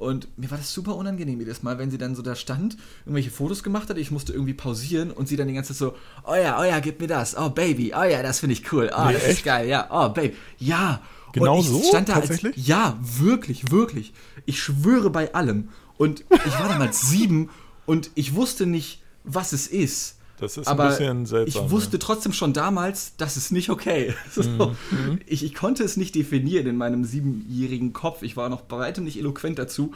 Und 0.00 0.28
mir 0.38 0.50
war 0.50 0.56
das 0.56 0.72
super 0.72 0.96
unangenehm 0.96 1.38
jedes 1.40 1.62
Mal, 1.62 1.76
wenn 1.76 1.90
sie 1.90 1.98
dann 1.98 2.14
so 2.14 2.22
da 2.22 2.34
stand, 2.34 2.78
irgendwelche 3.04 3.30
Fotos 3.30 3.62
gemacht 3.62 3.90
hat, 3.90 3.98
ich 3.98 4.10
musste 4.10 4.32
irgendwie 4.32 4.54
pausieren 4.54 5.10
und 5.10 5.28
sie 5.28 5.36
dann 5.36 5.46
die 5.46 5.52
ganze 5.52 5.74
Zeit 5.74 5.76
so, 5.76 5.94
oh 6.26 6.34
ja, 6.34 6.58
oh 6.58 6.64
ja, 6.64 6.80
gib 6.80 7.00
mir 7.00 7.06
das, 7.06 7.36
oh 7.36 7.50
Baby, 7.50 7.92
oh 7.94 8.04
ja, 8.04 8.22
das 8.22 8.40
finde 8.40 8.54
ich 8.54 8.72
cool, 8.72 8.90
oh, 8.96 9.04
Nee, 9.08 9.12
das 9.12 9.22
ist 9.24 9.28
echt? 9.28 9.44
geil, 9.44 9.68
ja, 9.68 9.88
oh 9.90 10.08
Baby, 10.08 10.34
ja. 10.58 11.02
Genau 11.32 11.56
und 11.56 11.60
ich 11.60 11.68
so? 11.68 11.82
stand 11.82 12.08
da 12.08 12.14
Tatsächlich? 12.14 12.56
Als, 12.56 12.66
ja, 12.66 12.98
wirklich, 13.02 13.70
wirklich. 13.70 14.14
Ich 14.46 14.60
schwöre 14.60 15.10
bei 15.10 15.34
allem. 15.34 15.68
Und 15.98 16.24
ich 16.30 16.58
war 16.58 16.68
damals 16.70 17.02
sieben 17.02 17.50
und 17.84 18.10
ich 18.14 18.34
wusste 18.34 18.64
nicht, 18.64 19.02
was 19.22 19.52
es 19.52 19.66
ist. 19.66 20.16
Das 20.40 20.56
ist 20.56 20.66
ein 20.66 20.72
Aber 20.72 20.88
bisschen 20.88 21.26
seltsam, 21.26 21.64
ich 21.66 21.70
wusste 21.70 21.98
trotzdem 21.98 22.32
schon 22.32 22.52
damals, 22.52 23.14
das 23.16 23.36
ist 23.36 23.52
nicht 23.52 23.68
okay. 23.70 24.14
So, 24.32 24.42
Mhm, 24.90 25.20
ich, 25.26 25.44
ich 25.44 25.54
konnte 25.54 25.84
es 25.84 25.96
nicht 25.96 26.14
definieren 26.14 26.66
in 26.66 26.76
meinem 26.76 27.04
siebenjährigen 27.04 27.92
Kopf. 27.92 28.22
Ich 28.22 28.36
war 28.36 28.48
noch 28.48 28.62
bei 28.62 28.78
weitem 28.78 29.04
nicht 29.04 29.18
eloquent 29.18 29.58
dazu, 29.58 29.92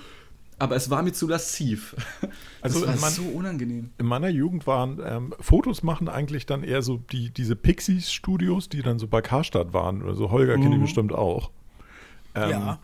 aber 0.58 0.76
es 0.76 0.90
war 0.90 1.02
mir 1.02 1.12
zu 1.12 1.26
lasziv. 1.28 1.96
Also 2.62 2.80
das 2.80 2.94
war 2.94 3.00
man- 3.00 3.12
so 3.12 3.22
unangenehm. 3.24 3.90
In 3.98 4.06
meiner 4.06 4.28
Jugend 4.30 4.66
waren 4.66 4.98
ähm, 5.04 5.34
Fotos 5.38 5.82
machen 5.82 6.08
eigentlich 6.08 6.46
dann 6.46 6.62
eher 6.64 6.80
so 6.80 6.96
die, 7.12 7.28
diese 7.30 7.56
Pixies-Studios, 7.56 8.68
die 8.70 8.80
dann 8.82 8.98
so 8.98 9.06
bei 9.06 9.20
Karstadt 9.20 9.72
waren 9.74 10.02
oder 10.02 10.14
so. 10.14 10.30
Holger 10.30 10.56
kennt 10.56 10.72
die 10.72 10.78
bestimmt 10.78 11.12
auch. 11.12 11.50
Ähm, 12.34 12.50
Ja. 12.50 12.78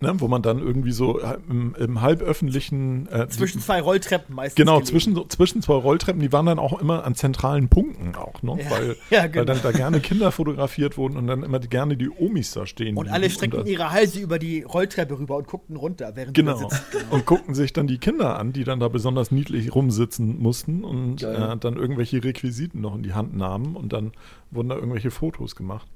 Ne, 0.00 0.14
wo 0.18 0.28
man 0.28 0.42
dann 0.42 0.60
irgendwie 0.60 0.92
so 0.92 1.18
äh, 1.18 1.38
im, 1.50 1.74
im 1.76 2.00
halböffentlichen. 2.00 3.08
Äh, 3.10 3.28
Zwischen 3.28 3.60
zwei 3.60 3.80
Rolltreppen 3.80 4.32
meistens. 4.32 4.54
Genau, 4.54 4.74
gelegen. 4.74 4.86
zwischen, 4.86 5.28
zwischen 5.30 5.60
zwei 5.60 5.74
Rolltreppen, 5.74 6.20
die 6.20 6.32
waren 6.32 6.46
dann 6.46 6.60
auch 6.60 6.80
immer 6.80 7.04
an 7.04 7.16
zentralen 7.16 7.68
Punkten 7.68 8.14
auch, 8.14 8.40
ne? 8.42 8.58
Ja, 8.62 8.70
weil, 8.70 8.96
ja, 9.10 9.22
weil 9.22 9.28
genau. 9.30 9.44
dann 9.46 9.60
da 9.62 9.72
gerne 9.72 9.98
Kinder 9.98 10.30
fotografiert 10.30 10.96
wurden 10.96 11.16
und 11.16 11.26
dann 11.26 11.42
immer 11.42 11.58
die, 11.58 11.68
gerne 11.68 11.96
die 11.96 12.10
Omis 12.10 12.52
da 12.52 12.64
stehen. 12.66 12.96
Und 12.96 13.08
alle 13.08 13.28
streckten 13.28 13.66
ihre 13.66 13.90
Halse 13.90 14.20
über 14.20 14.38
die 14.38 14.62
Rolltreppe 14.62 15.18
rüber 15.18 15.36
und 15.36 15.48
guckten 15.48 15.74
runter, 15.76 16.12
während 16.14 16.36
sie 16.36 16.42
Genau. 16.44 16.58
sitzen. 16.58 16.78
Und 17.10 17.26
guckten 17.26 17.54
sich 17.56 17.72
dann 17.72 17.88
die 17.88 17.98
Kinder 17.98 18.38
an, 18.38 18.52
die 18.52 18.62
dann 18.62 18.78
da 18.78 18.86
besonders 18.88 19.32
niedlich 19.32 19.74
rumsitzen 19.74 20.38
mussten 20.40 20.84
und 20.84 21.22
äh, 21.22 21.56
dann 21.56 21.76
irgendwelche 21.76 22.22
Requisiten 22.22 22.80
noch 22.80 22.94
in 22.94 23.02
die 23.02 23.14
Hand 23.14 23.36
nahmen 23.36 23.74
und 23.76 23.92
dann 23.92 24.12
wurden 24.50 24.68
da 24.68 24.76
irgendwelche 24.76 25.10
Fotos 25.10 25.56
gemacht. 25.56 25.88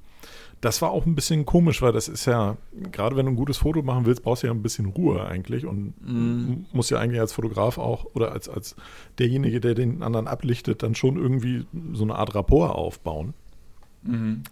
Das 0.62 0.81
war 0.81 0.90
auch 0.92 1.04
ein 1.07 1.14
bisschen 1.14 1.45
komisch, 1.45 1.83
weil 1.83 1.92
das 1.92 2.09
ist 2.09 2.25
ja, 2.25 2.57
gerade 2.92 3.16
wenn 3.16 3.26
du 3.26 3.33
ein 3.33 3.37
gutes 3.37 3.59
Foto 3.59 3.83
machen 3.83 4.07
willst, 4.07 4.23
brauchst 4.23 4.42
du 4.45 4.47
ja 4.47 4.52
ein 4.54 4.62
bisschen 4.62 4.87
Ruhe 4.87 5.26
eigentlich 5.26 5.66
und 5.66 5.92
m- 6.07 6.66
musst 6.73 6.90
ja 6.90 6.99
eigentlich 6.99 7.21
als 7.21 7.33
Fotograf 7.33 7.76
auch 7.78 8.07
oder 8.14 8.33
als, 8.33 8.49
als 8.49 8.76
derjenige, 9.19 9.61
der 9.61 9.75
den 9.75 10.02
anderen 10.04 10.28
ablichtet, 10.28 10.83
dann 10.85 10.95
schon 10.95 11.16
irgendwie 11.16 11.66
so 11.92 12.04
eine 12.04 12.14
Art 12.14 12.35
Rapport 12.35 12.75
aufbauen. 12.75 13.35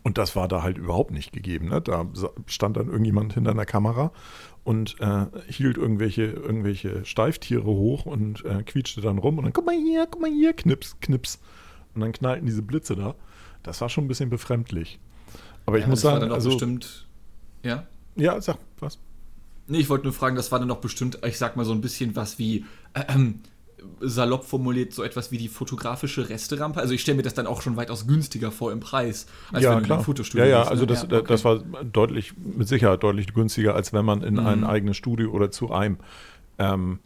Und 0.04 0.16
das 0.18 0.36
war 0.36 0.46
da 0.46 0.62
halt 0.62 0.78
überhaupt 0.78 1.10
nicht 1.12 1.32
gegeben. 1.32 1.68
Ne? 1.68 1.80
Da 1.80 2.06
stand 2.46 2.76
dann 2.76 2.86
irgendjemand 2.88 3.32
hinter 3.34 3.50
einer 3.52 3.64
Kamera 3.66 4.12
und 4.64 4.96
äh, 5.00 5.26
hielt 5.48 5.76
irgendwelche, 5.76 6.22
irgendwelche 6.24 7.04
Steiftiere 7.04 7.64
hoch 7.64 8.06
und 8.06 8.44
äh, 8.44 8.62
quietschte 8.64 9.00
dann 9.00 9.18
rum 9.18 9.38
und 9.38 9.44
dann, 9.44 9.52
guck 9.52 9.66
mal 9.66 9.74
hier, 9.76 10.06
guck 10.10 10.20
mal 10.22 10.30
hier, 10.30 10.52
knips, 10.54 10.96
knips. 11.00 11.40
Und 11.94 12.00
dann 12.02 12.12
knallten 12.12 12.46
diese 12.46 12.62
Blitze 12.62 12.94
da. 12.96 13.14
Das 13.62 13.80
war 13.80 13.88
schon 13.88 14.04
ein 14.04 14.08
bisschen 14.08 14.30
befremdlich. 14.30 15.00
Aber 15.70 15.78
ich 15.78 15.84
Ja, 15.84 15.88
muss 15.90 16.00
das 16.00 16.04
war 16.04 16.12
sagen, 16.12 16.20
dann 16.22 16.30
auch 16.32 16.34
also, 16.36 16.50
bestimmt. 16.50 17.06
Ja? 17.62 17.86
ja, 18.16 18.40
sag 18.40 18.58
was. 18.80 18.98
Nee, 19.68 19.78
ich 19.78 19.88
wollte 19.88 20.04
nur 20.04 20.12
fragen, 20.12 20.34
das 20.36 20.50
war 20.50 20.58
dann 20.58 20.68
noch 20.68 20.80
bestimmt, 20.80 21.18
ich 21.24 21.38
sag 21.38 21.56
mal 21.56 21.64
so 21.64 21.72
ein 21.72 21.80
bisschen 21.80 22.16
was 22.16 22.38
wie, 22.38 22.64
äh, 22.94 23.04
ähm, 23.08 23.40
salopp 24.00 24.44
formuliert, 24.44 24.92
so 24.92 25.02
etwas 25.02 25.30
wie 25.30 25.38
die 25.38 25.48
fotografische 25.48 26.28
Resterampe. 26.28 26.80
Also 26.80 26.92
ich 26.92 27.00
stelle 27.02 27.16
mir 27.16 27.22
das 27.22 27.34
dann 27.34 27.46
auch 27.46 27.62
schon 27.62 27.76
weitaus 27.76 28.06
günstiger 28.06 28.50
vor 28.50 28.72
im 28.72 28.80
Preis, 28.80 29.26
als 29.52 29.62
ja, 29.64 29.70
wenn 29.70 29.76
du 29.78 29.82
in 29.82 29.86
klar. 29.86 29.98
ein 29.98 30.04
Fotostudio 30.04 30.44
ja, 30.44 30.50
ja, 30.50 30.58
gehst, 30.58 30.70
also 30.70 30.82
ne? 30.82 30.86
das, 30.88 31.02
Ja, 31.08 31.18
okay. 31.18 31.24
das 31.28 31.44
war 31.44 31.58
deutlich, 31.84 32.34
mit 32.36 32.68
Sicherheit 32.68 33.02
deutlich 33.02 33.32
günstiger, 33.32 33.74
als 33.74 33.92
wenn 33.92 34.04
man 34.04 34.22
in 34.22 34.34
Mhm. 34.34 34.46
ein 34.46 34.64
eigenes 34.64 34.96
Studio 34.96 35.30
oder 35.30 35.50
zu 35.50 35.70
einem 35.72 35.98
ähm, 36.58 36.98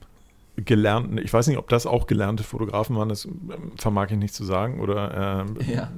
gelernten, 0.57 1.19
ich 1.19 1.33
weiß 1.33 1.47
nicht, 1.49 1.59
ob 1.59 1.69
das 1.69 1.85
auch 1.87 2.07
gelernte 2.07 2.45
Fotografen 2.45 2.97
waren, 2.97 3.09
das 3.09 3.25
ähm, 3.25 3.73
vermag 3.77 4.11
ich 4.11 4.17
nicht 4.17 4.35
zu 4.35 4.45
sagen, 4.45 4.81
oder 4.81 5.45
ähm, 5.47 5.57
Ja. 5.69 5.91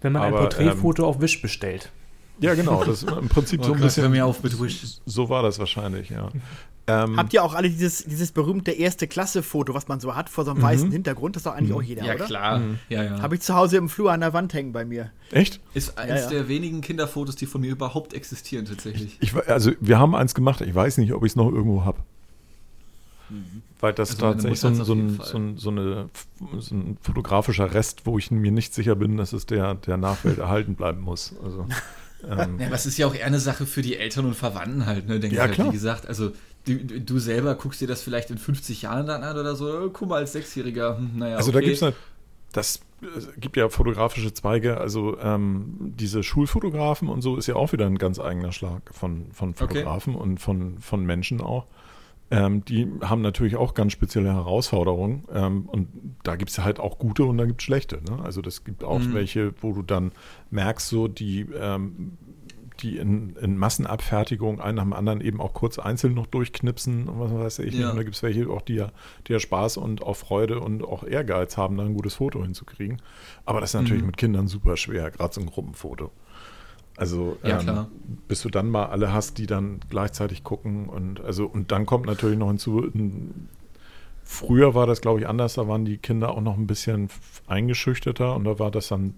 Wenn 0.00 0.12
man 0.12 0.22
Aber, 0.22 0.36
ein 0.38 0.42
Porträtfoto 0.42 1.06
auf 1.06 1.20
Wish 1.20 1.42
bestellt. 1.42 1.90
Ja, 2.40 2.54
genau. 2.54 2.82
Das 2.84 3.02
ist 3.02 3.10
im 3.20 3.28
Prinzip 3.28 3.60
Oh 3.60 3.64
so 3.64 3.72
ein 3.72 3.78
Gott, 3.80 3.82
bisschen. 3.88 4.10
mir 4.10 4.24
auf 4.26 4.42
mit 4.42 4.58
Wish. 4.60 4.82
So 5.06 5.28
war 5.28 5.42
das 5.42 5.58
wahrscheinlich, 5.58 6.08
ja. 6.10 6.28
Ähm, 6.86 7.16
Habt 7.18 7.32
ihr 7.34 7.44
auch 7.44 7.54
alle 7.54 7.68
dieses, 7.68 8.02
dieses 8.04 8.32
berühmte 8.32 8.72
erste 8.72 9.06
Klasse-Foto, 9.06 9.74
was 9.74 9.86
man 9.86 10.00
so 10.00 10.16
hat, 10.16 10.28
vor 10.30 10.44
so 10.44 10.50
einem 10.50 10.62
weißen 10.62 10.90
Hintergrund? 10.90 11.36
Das 11.36 11.40
ist 11.42 11.46
doch 11.46 11.52
eigentlich 11.54 11.74
auch 11.74 11.82
jeder, 11.82 12.04
Ja, 12.04 12.14
oder? 12.14 12.24
klar. 12.24 12.60
Ja, 12.88 13.02
ja. 13.04 13.20
Habe 13.22 13.34
ich 13.36 13.42
zu 13.42 13.54
Hause 13.54 13.76
im 13.76 13.88
Flur 13.90 14.10
an 14.10 14.20
der 14.20 14.32
Wand 14.32 14.54
hängen 14.54 14.72
bei 14.72 14.84
mir. 14.86 15.10
echt? 15.30 15.60
Ist 15.74 15.98
eines 15.98 16.24
ja. 16.24 16.30
der 16.30 16.48
wenigen 16.48 16.80
Kinderfotos, 16.80 17.36
die 17.36 17.46
von 17.46 17.60
mir 17.60 17.70
überhaupt 17.70 18.14
existieren, 18.14 18.64
tatsächlich. 18.64 19.18
Ich, 19.20 19.34
we- 19.34 19.46
also 19.46 19.72
wir 19.78 19.98
haben 19.98 20.14
eins 20.16 20.34
gemacht, 20.34 20.62
ich 20.62 20.74
weiß 20.74 20.96
nicht, 20.98 21.12
ob 21.12 21.24
ich 21.24 21.32
es 21.32 21.36
noch 21.36 21.52
irgendwo 21.52 21.84
habe. 21.84 21.98
Weil 23.80 23.92
das 23.92 24.10
Also 24.10 24.22
tatsächlich 24.22 24.60
so 24.60 24.72
so, 24.74 24.94
ein, 24.94 25.20
so, 25.22 25.38
ein, 25.38 25.56
so, 25.56 25.70
eine, 25.70 26.10
so 26.58 26.74
ein 26.74 26.98
fotografischer 27.00 27.72
Rest, 27.72 28.06
wo 28.06 28.18
ich 28.18 28.30
mir 28.30 28.52
nicht 28.52 28.74
sicher 28.74 28.94
bin, 28.96 29.16
dass 29.16 29.32
es 29.32 29.46
der, 29.46 29.74
der 29.74 29.96
Nachwelt 29.96 30.38
erhalten 30.40 30.74
bleiben 30.74 31.00
muss. 31.00 31.34
Also, 31.42 31.66
ähm, 32.28 32.58
Ja, 32.58 32.66
aber 32.66 32.74
es 32.74 32.86
ist 32.86 32.98
ja 32.98 33.06
auch 33.06 33.14
eher 33.14 33.26
eine 33.26 33.40
Sache 33.40 33.66
für 33.66 33.82
die 33.82 33.96
Eltern 33.96 34.26
und 34.26 34.34
Verwandten 34.34 34.86
halt, 34.86 35.08
ne? 35.08 35.20
Denke 35.20 35.36
Ja, 35.36 35.46
ich 35.46 35.48
halt, 35.48 35.54
klar. 35.54 35.68
wie 35.68 35.72
gesagt. 35.72 36.06
Also 36.06 36.32
du, 36.66 36.76
du 37.00 37.18
selber 37.18 37.54
guckst 37.54 37.80
dir 37.80 37.88
das 37.88 38.02
vielleicht 38.02 38.30
in 38.30 38.38
50 38.38 38.82
Jahren 38.82 39.06
dann 39.06 39.22
an 39.22 39.38
oder 39.38 39.56
so. 39.56 39.66
Oh, 39.66 39.90
guck 39.90 40.08
mal, 40.08 40.16
als 40.16 40.32
Sechsjähriger. 40.32 40.98
Hm, 40.98 41.12
naja, 41.16 41.36
Also 41.36 41.52
da 41.52 41.58
okay. 41.58 41.74
gibt 41.74 41.82
es 41.82 41.94
das 42.52 42.80
gibt 43.38 43.56
ja 43.56 43.68
fotografische 43.68 44.34
Zweige, 44.34 44.78
also 44.78 45.18
ähm, 45.20 45.94
diese 45.98 46.22
Schulfotografen 46.22 47.08
und 47.08 47.22
so 47.22 47.36
ist 47.36 47.46
ja 47.46 47.54
auch 47.54 47.72
wieder 47.72 47.86
ein 47.86 47.96
ganz 47.96 48.18
eigener 48.18 48.52
Schlag 48.52 48.82
von, 48.92 49.26
von 49.32 49.54
Fotografen 49.54 50.14
und 50.14 50.38
von, 50.38 50.78
von 50.80 51.04
Menschen 51.06 51.40
auch. 51.40 51.66
Ähm, 52.30 52.64
die 52.64 52.86
haben 53.02 53.22
natürlich 53.22 53.56
auch 53.56 53.74
ganz 53.74 53.92
spezielle 53.92 54.32
Herausforderungen 54.32 55.24
ähm, 55.32 55.66
und 55.66 55.88
da 56.22 56.36
gibt 56.36 56.50
es 56.50 56.58
halt 56.60 56.78
auch 56.78 56.98
gute 56.98 57.24
und 57.24 57.38
da 57.38 57.44
gibt 57.44 57.60
es 57.60 57.64
schlechte. 57.64 58.00
Ne? 58.08 58.22
Also 58.22 58.40
das 58.40 58.62
gibt 58.64 58.84
auch 58.84 59.00
Mhm. 59.00 59.14
welche, 59.14 59.52
wo 59.62 59.72
du 59.72 59.82
dann 59.82 60.12
merkst, 60.50 60.88
so 60.88 61.08
die, 61.08 61.40
ähm, 61.60 62.12
die 62.82 62.96
in, 62.98 63.36
in 63.36 63.58
Massenabfertigung 63.58 64.60
einen 64.60 64.76
nach 64.76 64.84
dem 64.84 64.92
anderen 64.92 65.20
eben 65.20 65.40
auch 65.40 65.52
kurz 65.52 65.78
einzeln 65.78 66.14
noch 66.14 66.26
durchknipsen 66.26 67.08
und 67.08 67.18
was 67.20 67.34
weiß 67.34 67.58
ich 67.60 67.72
nicht. 67.72 67.80
Ja. 67.80 67.90
Und 67.90 67.96
da 67.96 68.04
gibt 68.04 68.14
es 68.14 68.22
welche 68.22 68.48
auch, 68.48 68.62
die 68.62 68.74
ja, 68.76 68.90
die 69.26 69.32
ja 69.32 69.40
Spaß 69.40 69.76
und 69.76 70.02
auch 70.02 70.14
Freude 70.16 70.60
und 70.60 70.82
auch 70.84 71.02
Ehrgeiz 71.04 71.56
haben, 71.56 71.76
da 71.76 71.84
ein 71.84 71.94
gutes 71.94 72.14
Foto 72.14 72.42
hinzukriegen. 72.42 73.02
Aber 73.44 73.60
das 73.60 73.70
ist 73.74 73.80
natürlich 73.80 74.02
Mhm. 74.02 74.06
mit 74.06 74.16
Kindern 74.18 74.46
super 74.46 74.76
schwer, 74.76 75.10
gerade 75.10 75.34
so 75.34 75.40
ein 75.40 75.46
Gruppenfoto. 75.48 76.10
Also 77.00 77.36
Ja, 77.42 77.58
ähm, 77.60 77.86
bis 78.28 78.42
du 78.42 78.50
dann 78.50 78.68
mal 78.68 78.86
alle 78.86 79.12
hast, 79.12 79.38
die 79.38 79.46
dann 79.46 79.80
gleichzeitig 79.88 80.44
gucken 80.44 80.86
und 80.88 81.20
also 81.20 81.46
und 81.46 81.72
dann 81.72 81.86
kommt 81.86 82.06
natürlich 82.06 82.38
noch 82.38 82.48
hinzu, 82.48 82.84
n- 82.84 83.48
früher 84.22 84.74
war 84.74 84.86
das 84.86 85.00
glaube 85.00 85.20
ich 85.20 85.26
anders, 85.28 85.54
da 85.54 85.66
waren 85.66 85.84
die 85.86 85.96
Kinder 85.98 86.30
auch 86.30 86.42
noch 86.42 86.56
ein 86.58 86.66
bisschen 86.66 87.08
eingeschüchterter 87.46 88.36
und 88.36 88.44
da 88.44 88.58
war 88.58 88.70
das 88.70 88.88
dann 88.88 89.14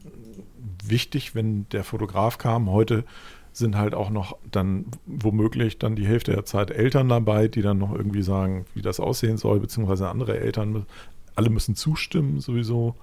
wichtig, 0.85 1.35
wenn 1.35 1.67
der 1.73 1.85
Fotograf 1.85 2.39
kam. 2.39 2.71
Heute 2.71 3.05
sind 3.53 3.77
halt 3.77 3.95
auch 3.95 4.11
noch 4.11 4.39
dann 4.51 4.87
womöglich 5.07 5.79
dann 5.79 5.97
die 5.97 6.07
Hälfte 6.07 6.33
der 6.33 6.45
Zeit 6.45 6.71
Eltern 6.71 7.09
dabei, 7.09 7.49
die 7.49 7.63
dann 7.63 7.79
noch 7.79 7.95
irgendwie 7.95 8.23
sagen, 8.23 8.65
wie 8.75 8.83
das 8.83 9.01
aussehen 9.01 9.37
soll, 9.37 9.61
beziehungsweise 9.61 10.09
andere 10.09 10.39
Eltern, 10.41 10.87
alle 11.35 11.51
müssen 11.51 11.75
zustimmen 11.77 12.41
sowieso. 12.41 12.95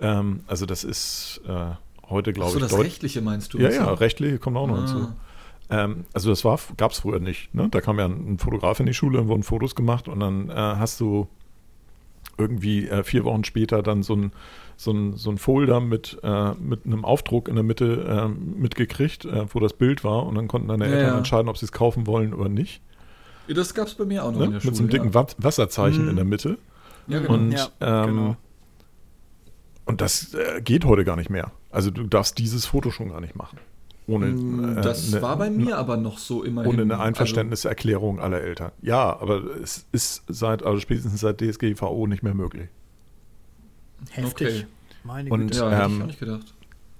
Ähm, 0.00 0.40
also 0.46 0.66
das 0.66 0.82
ist 0.84 1.42
äh, 1.46 1.72
heute 2.10 2.30
Ach 2.30 2.34
glaube 2.34 2.50
so, 2.52 2.56
ich 2.58 2.62
das 2.62 2.72
deut- 2.72 2.84
Rechtliche 2.84 3.20
meinst 3.22 3.52
du? 3.54 3.58
ja, 3.58 3.70
so. 3.70 3.76
ja, 3.78 3.92
rechtliche 3.94 4.38
kommt 4.38 4.56
auch 4.56 4.66
noch 4.66 4.76
Ah. 4.76 4.86
hinzu. 4.86 5.08
Ähm, 5.70 6.04
also 6.12 6.28
das 6.30 6.44
war, 6.44 6.58
gab 6.76 6.92
es 6.92 7.00
früher 7.00 7.20
nicht. 7.20 7.54
Ne? 7.54 7.68
Da 7.70 7.80
kam 7.80 7.98
ja 7.98 8.04
ein, 8.04 8.34
ein 8.34 8.38
Fotograf 8.38 8.80
in 8.80 8.86
die 8.86 8.94
Schule, 8.94 9.18
dann 9.18 9.28
wurden 9.28 9.42
Fotos 9.42 9.74
gemacht 9.74 10.08
und 10.08 10.20
dann 10.20 10.50
äh, 10.50 10.52
hast 10.54 11.00
du 11.00 11.26
irgendwie 12.36 12.86
äh, 12.88 13.02
vier 13.04 13.24
Wochen 13.24 13.44
später 13.44 13.82
dann 13.82 14.02
so 14.02 14.14
ein, 14.16 14.32
so 14.76 14.90
ein, 14.92 15.16
so 15.16 15.30
ein 15.30 15.38
Folder 15.38 15.80
mit, 15.80 16.18
äh, 16.22 16.52
mit 16.54 16.84
einem 16.84 17.04
Aufdruck 17.04 17.48
in 17.48 17.54
der 17.54 17.62
Mitte 17.64 18.04
äh, 18.04 18.28
mitgekriegt, 18.60 19.24
äh, 19.24 19.46
wo 19.54 19.60
das 19.60 19.72
Bild 19.72 20.02
war 20.04 20.26
und 20.26 20.34
dann 20.34 20.48
konnten 20.48 20.68
deine 20.68 20.86
Ja, 20.86 20.92
Eltern 20.92 21.12
ja. 21.12 21.18
entscheiden, 21.18 21.48
ob 21.48 21.56
sie 21.56 21.64
es 21.66 21.72
kaufen 21.72 22.06
wollen 22.06 22.34
oder 22.34 22.48
nicht. 22.48 22.82
Ja, 23.46 23.54
Das 23.54 23.72
gab 23.74 23.86
es 23.86 23.94
bei 23.94 24.04
mir 24.04 24.24
auch 24.24 24.32
noch 24.32 24.38
Ne? 24.40 24.44
in 24.46 24.50
der 24.50 24.54
Mit 24.56 24.62
Schule. 24.64 24.74
so 24.74 24.82
einem 24.82 24.90
dicken 24.90 25.06
ja. 25.08 25.14
Wa- 25.14 25.26
Wasserzeichen 25.38 26.02
Mhm. 26.04 26.10
in 26.10 26.16
der 26.16 26.24
Mitte. 26.24 26.58
Ja, 27.06 27.20
genau. 27.20 27.34
Und, 27.34 27.52
Ja, 27.52 27.68
ähm, 27.80 28.06
genau. 28.06 28.36
und 29.86 30.00
das 30.00 30.34
äh, 30.34 30.60
geht 30.62 30.84
heute 30.84 31.04
gar 31.04 31.16
nicht 31.16 31.30
mehr. 31.30 31.52
Also 31.74 31.90
du 31.90 32.04
darfst 32.04 32.38
dieses 32.38 32.66
Foto 32.66 32.90
schon 32.90 33.10
gar 33.10 33.20
nicht 33.20 33.36
machen. 33.36 33.58
Ohne, 34.06 34.26
Mm, 34.26 34.78
äh, 34.78 34.82
das 34.82 35.10
ne- 35.12 35.22
war 35.22 35.36
bei 35.38 35.48
mir 35.50 35.78
aber 35.78 35.96
noch 35.96 36.18
so 36.18 36.42
immerhin. 36.44 36.70
Ohne 36.72 36.82
eine 36.82 36.94
Also, 36.94 37.04
Einverständniserklärung 37.04 38.20
aller 38.20 38.40
Eltern. 38.42 38.70
Ja, 38.82 39.18
aber 39.18 39.42
es 39.62 39.86
ist 39.92 40.22
seit, 40.28 40.62
also 40.62 40.78
spätestens 40.80 41.20
seit 41.20 41.40
DSGVO 41.40 42.06
nicht 42.06 42.22
mehr 42.22 42.34
möglich. 42.34 42.68
Heftig. 44.10 44.46
Okay. 44.48 44.66
Meine 45.04 45.30
Und- 45.30 45.40
Güte. 45.48 45.58
ja, 45.58 45.70
hätte 45.70 45.86
ich 45.86 45.92
ähm, 45.96 46.02
auch 46.02 46.06
nicht 46.06 46.20
gedacht. 46.20 46.54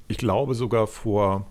Ich 0.08 0.18
glaube 0.18 0.54
sogar 0.54 0.86
vor, 0.86 1.46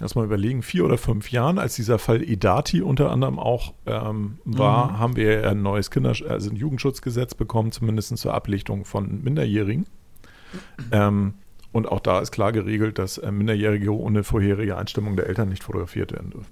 lass 0.00 0.14
mal 0.14 0.24
überlegen, 0.24 0.62
vier 0.62 0.84
oder 0.84 0.98
fünf 0.98 1.30
Jahren, 1.30 1.58
als 1.58 1.74
dieser 1.76 1.98
Fall 1.98 2.22
Edati 2.22 2.82
unter 2.82 3.10
anderem 3.10 3.38
auch 3.38 3.72
ähm, 3.86 4.38
war, 4.44 4.92
Mhm. 4.92 4.98
haben 4.98 5.16
wir 5.16 5.48
ein 5.50 5.62
neues 5.62 5.90
Kinder 5.90 6.14
also 6.28 6.50
ein 6.50 6.56
Jugendschutzgesetz 6.56 7.34
bekommen, 7.34 7.72
zumindest 7.72 8.16
zur 8.18 8.34
Ablichtung 8.34 8.84
von 8.84 9.22
Minderjährigen. 9.22 9.86
Ähm, 10.92 11.34
und 11.76 11.86
auch 11.88 12.00
da 12.00 12.18
ist 12.20 12.32
klar 12.32 12.52
geregelt, 12.52 12.98
dass 12.98 13.18
äh, 13.18 13.30
Minderjährige 13.30 13.90
ohne 13.94 14.24
vorherige 14.24 14.76
Einstimmung 14.76 15.16
der 15.16 15.26
Eltern 15.28 15.48
nicht 15.48 15.62
fotografiert 15.62 16.12
werden 16.12 16.30
dürfen. 16.30 16.50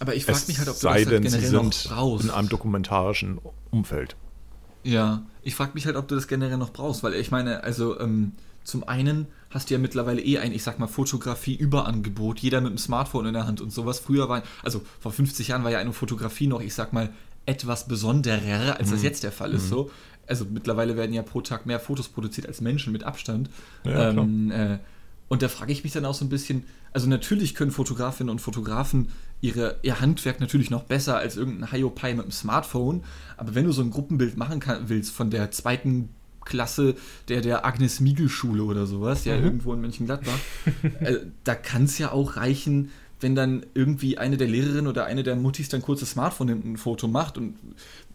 Aber 0.00 0.14
ich 0.14 0.24
frage 0.24 0.44
mich 0.46 0.58
halt, 0.58 0.68
ob 0.68 0.74
du 0.74 0.80
sei 0.80 1.02
das 1.04 1.12
halt 1.12 1.24
denn, 1.24 1.30
sie 1.30 1.38
generell 1.38 1.52
noch 1.64 1.72
sind 1.72 1.92
brauchst. 1.92 2.24
in 2.24 2.30
einem 2.30 2.48
dokumentarischen 2.48 3.38
Umfeld. 3.70 4.16
Ja, 4.84 5.22
ich 5.42 5.54
frage 5.56 5.72
mich 5.74 5.86
halt, 5.86 5.96
ob 5.96 6.06
du 6.08 6.14
das 6.14 6.28
generell 6.28 6.56
noch 6.56 6.72
brauchst, 6.72 7.02
weil 7.02 7.14
ich 7.14 7.30
meine, 7.32 7.64
also 7.64 7.98
ähm, 7.98 8.32
zum 8.64 8.86
einen 8.88 9.26
hast 9.50 9.70
du 9.70 9.74
ja 9.74 9.80
mittlerweile 9.80 10.20
eh 10.22 10.38
ein, 10.38 10.52
ich 10.52 10.62
sag 10.62 10.78
mal, 10.78 10.86
Fotografie-Überangebot, 10.86 12.38
jeder 12.40 12.60
mit 12.60 12.70
dem 12.70 12.78
Smartphone 12.78 13.26
in 13.26 13.32
der 13.34 13.46
Hand 13.46 13.60
und 13.60 13.72
sowas. 13.72 13.98
Früher 13.98 14.28
war, 14.28 14.42
also 14.62 14.82
vor 15.00 15.12
50 15.12 15.48
Jahren 15.48 15.64
war 15.64 15.70
ja 15.70 15.78
eine 15.78 15.92
Fotografie 15.92 16.46
noch, 16.46 16.60
ich 16.60 16.74
sag 16.74 16.92
mal, 16.92 17.10
etwas 17.46 17.88
besonderer, 17.88 18.76
als 18.78 18.88
Mhm. 18.88 18.92
das 18.94 19.02
jetzt 19.02 19.24
der 19.24 19.32
Fall 19.32 19.52
ist. 19.54 19.68
So. 19.68 19.90
Also 20.28 20.46
mittlerweile 20.48 20.96
werden 20.96 21.12
ja 21.12 21.22
pro 21.22 21.40
Tag 21.40 21.66
mehr 21.66 21.80
Fotos 21.80 22.08
produziert 22.08 22.46
als 22.46 22.60
Menschen 22.60 22.92
mit 22.92 23.04
Abstand. 23.04 23.50
Ja, 23.84 24.10
ähm, 24.10 24.50
äh, 24.50 24.78
und 25.28 25.42
da 25.42 25.48
frage 25.48 25.72
ich 25.72 25.84
mich 25.84 25.92
dann 25.92 26.04
auch 26.04 26.14
so 26.14 26.24
ein 26.24 26.30
bisschen, 26.30 26.64
also 26.92 27.08
natürlich 27.08 27.54
können 27.54 27.70
Fotografinnen 27.70 28.30
und 28.30 28.40
Fotografen 28.40 29.08
ihre, 29.40 29.76
ihr 29.82 30.00
Handwerk 30.00 30.40
natürlich 30.40 30.70
noch 30.70 30.84
besser 30.84 31.18
als 31.18 31.36
irgendein 31.36 31.70
Hiopai 31.70 32.14
mit 32.14 32.24
dem 32.24 32.32
Smartphone, 32.32 33.04
aber 33.36 33.54
wenn 33.54 33.64
du 33.64 33.72
so 33.72 33.82
ein 33.82 33.90
Gruppenbild 33.90 34.36
machen 34.36 34.58
kann, 34.58 34.88
willst 34.88 35.12
von 35.12 35.30
der 35.30 35.50
zweiten 35.50 36.08
Klasse 36.44 36.94
der, 37.28 37.42
der 37.42 37.66
Agnes 37.66 38.00
Miegel 38.00 38.30
Schule 38.30 38.62
oder 38.62 38.86
sowas, 38.86 39.26
ja, 39.26 39.36
irgendwo 39.36 39.74
in 39.74 39.82
Mönchengladbach, 39.82 40.38
äh, 41.00 41.18
da 41.44 41.54
kann 41.54 41.84
es 41.84 41.98
ja 41.98 42.10
auch 42.10 42.36
reichen, 42.36 42.90
wenn 43.20 43.34
dann 43.34 43.66
irgendwie 43.74 44.18
eine 44.18 44.36
der 44.36 44.46
Lehrerinnen 44.48 44.86
oder 44.86 45.04
eine 45.06 45.22
der 45.22 45.36
Muttis 45.36 45.68
dann 45.68 45.82
kurz 45.82 46.00
das 46.00 46.10
Smartphone 46.12 46.46
nimmt 46.48 46.64
und 46.64 46.72
ein 46.72 46.76
Foto 46.76 47.08
macht 47.08 47.36
und 47.38 47.56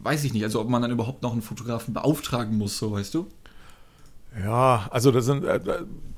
weiß 0.00 0.24
ich 0.24 0.32
nicht, 0.32 0.44
also 0.44 0.60
ob 0.60 0.68
man 0.68 0.80
dann 0.82 0.90
überhaupt 0.90 1.22
noch 1.22 1.32
einen 1.32 1.42
Fotografen 1.42 1.92
beauftragen 1.94 2.56
muss, 2.56 2.78
so 2.78 2.92
weißt 2.92 3.14
du? 3.14 3.26
Ja, 4.42 4.88
also 4.90 5.10
das 5.12 5.26
sind 5.26 5.44
äh, 5.44 5.60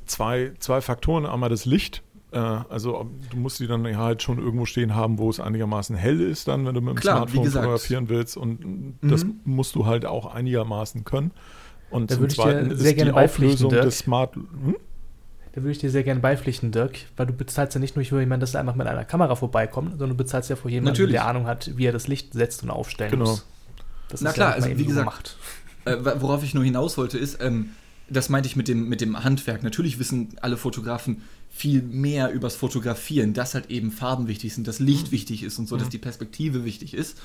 zwei, 0.06 0.52
zwei 0.58 0.80
Faktoren. 0.80 1.26
Einmal 1.26 1.50
das 1.50 1.64
Licht. 1.66 2.02
Äh, 2.32 2.38
also 2.38 3.10
du 3.30 3.36
musst 3.36 3.60
die 3.60 3.66
dann 3.66 3.96
halt 3.96 4.22
schon 4.22 4.38
irgendwo 4.38 4.64
stehen 4.64 4.94
haben, 4.94 5.18
wo 5.18 5.28
es 5.30 5.38
einigermaßen 5.40 5.96
hell 5.96 6.20
ist, 6.20 6.48
dann, 6.48 6.64
wenn 6.66 6.74
du 6.74 6.80
mit 6.80 6.94
dem 6.94 7.00
Klar, 7.00 7.16
Smartphone 7.28 7.50
fotografieren 7.50 8.08
willst. 8.08 8.36
Und 8.36 8.94
das 9.02 9.24
Mhm. 9.24 9.40
musst 9.44 9.74
du 9.74 9.84
halt 9.86 10.06
auch 10.06 10.26
einigermaßen 10.26 11.04
können. 11.04 11.32
Und 11.90 12.10
Da 12.10 12.14
zum 12.14 12.22
würde 12.22 12.32
ich 12.32 12.36
dir 12.38 12.42
Zweiten 12.42 12.76
sehr 12.76 12.90
ist 12.90 12.96
gerne 12.96 13.12
die 13.12 13.16
Auflösung 13.18 13.70
Dirk. 13.70 13.82
des 13.84 13.98
Smart. 13.98 14.34
Hm? 14.36 14.76
Da 15.56 15.62
würde 15.62 15.72
ich 15.72 15.78
dir 15.78 15.90
sehr 15.90 16.02
gerne 16.04 16.20
beipflichten, 16.20 16.70
Dirk, 16.70 16.98
weil 17.16 17.24
du 17.24 17.32
bezahlst 17.32 17.74
ja 17.74 17.80
nicht 17.80 17.96
nur 17.96 18.04
für 18.04 18.20
jemanden, 18.20 18.42
dass 18.42 18.52
er 18.52 18.60
einfach 18.60 18.74
mit 18.74 18.86
einer 18.86 19.06
Kamera 19.06 19.34
vorbeikommt, 19.36 19.92
sondern 19.92 20.10
du 20.10 20.14
bezahlst 20.16 20.50
ja 20.50 20.56
für 20.56 20.68
jemanden, 20.68 20.90
Natürlich. 20.90 21.12
der 21.12 21.24
Ahnung 21.26 21.46
hat, 21.46 21.78
wie 21.78 21.86
er 21.86 21.92
das 21.92 22.08
Licht 22.08 22.34
setzt 22.34 22.62
und 22.62 22.68
aufstellen 22.68 23.12
Genau. 23.12 23.24
muss. 23.30 23.46
Das 24.10 24.20
Na 24.20 24.28
ist 24.30 24.34
klar, 24.34 24.50
ja 24.50 24.54
also 24.62 24.78
wie 24.78 24.84
gesagt, 24.84 25.38
Äh, 25.86 25.96
worauf 26.20 26.44
ich 26.44 26.52
nur 26.52 26.62
hinaus 26.62 26.98
wollte, 26.98 27.16
ist, 27.16 27.38
ähm, 27.40 27.70
das 28.10 28.28
meinte 28.28 28.48
ich 28.48 28.54
mit 28.56 28.68
dem, 28.68 28.90
mit 28.90 29.00
dem 29.00 29.24
Handwerk. 29.24 29.62
Natürlich 29.62 29.98
wissen 29.98 30.28
alle 30.42 30.58
Fotografen 30.58 31.22
viel 31.48 31.80
mehr 31.80 32.30
übers 32.32 32.54
Fotografieren, 32.54 33.32
dass 33.32 33.54
halt 33.54 33.70
eben 33.70 33.92
Farben 33.92 34.28
wichtig 34.28 34.54
sind, 34.54 34.68
dass 34.68 34.78
Licht 34.78 35.10
wichtig 35.10 35.42
ist 35.42 35.58
und 35.58 35.68
so, 35.68 35.78
dass 35.78 35.88
die 35.88 35.96
Perspektive 35.96 36.66
wichtig 36.66 36.92
ist. 36.92 37.16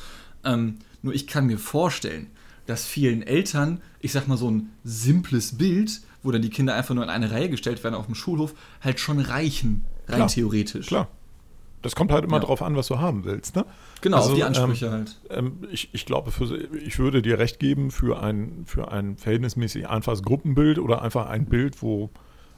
Ähm, 0.45 0.77
nur 1.01 1.13
ich 1.13 1.27
kann 1.27 1.47
mir 1.47 1.59
vorstellen, 1.59 2.27
dass 2.65 2.85
vielen 2.85 3.23
Eltern, 3.23 3.81
ich 4.00 4.13
sag 4.13 4.29
mal 4.29 4.38
so 4.38 4.50
ein 4.50 4.69
simples 4.85 5.57
Bild, 5.57 6.00
wo 6.23 6.31
dann 6.31 6.41
die 6.41 6.49
Kinder 6.49 6.75
einfach 6.75 6.93
nur 6.95 7.03
in 7.03 7.09
eine 7.09 7.31
Reihe 7.31 7.49
gestellt 7.49 7.83
werden 7.83 7.95
auf 7.95 8.05
dem 8.05 8.15
Schulhof, 8.15 8.53
halt 8.81 8.99
schon 8.99 9.19
reichen, 9.19 9.85
rein 10.07 10.15
Klar, 10.17 10.27
theoretisch. 10.27 10.87
Klar. 10.87 11.07
Das 11.81 11.95
kommt 11.95 12.11
halt 12.11 12.23
immer 12.23 12.37
Ja. 12.37 12.43
drauf 12.43 12.61
an, 12.61 12.75
was 12.75 12.87
du 12.87 12.99
haben 12.99 13.23
willst. 13.23 13.55
Ne? 13.55 13.65
Genau, 14.01 14.17
Also, 14.17 14.35
die 14.35 14.41
ähm, 14.41 14.47
Ansprüche 14.47 14.91
halt. 14.91 15.19
Ähm, 15.31 15.53
ich, 15.71 15.89
ich 15.93 16.05
glaube, 16.05 16.29
für, 16.31 16.55
ich 16.85 16.99
würde 16.99 17.23
dir 17.23 17.39
recht 17.39 17.59
geben 17.59 17.89
für 17.89 18.21
ein, 18.21 18.63
für 18.67 18.91
ein 18.91 19.17
verhältnismäßig 19.17 19.89
einfaches 19.89 20.21
Gruppenbild 20.21 20.77
oder 20.77 21.01
einfach 21.01 21.25
ein 21.27 21.45
Bild, 21.45 21.81
wo 21.81 22.11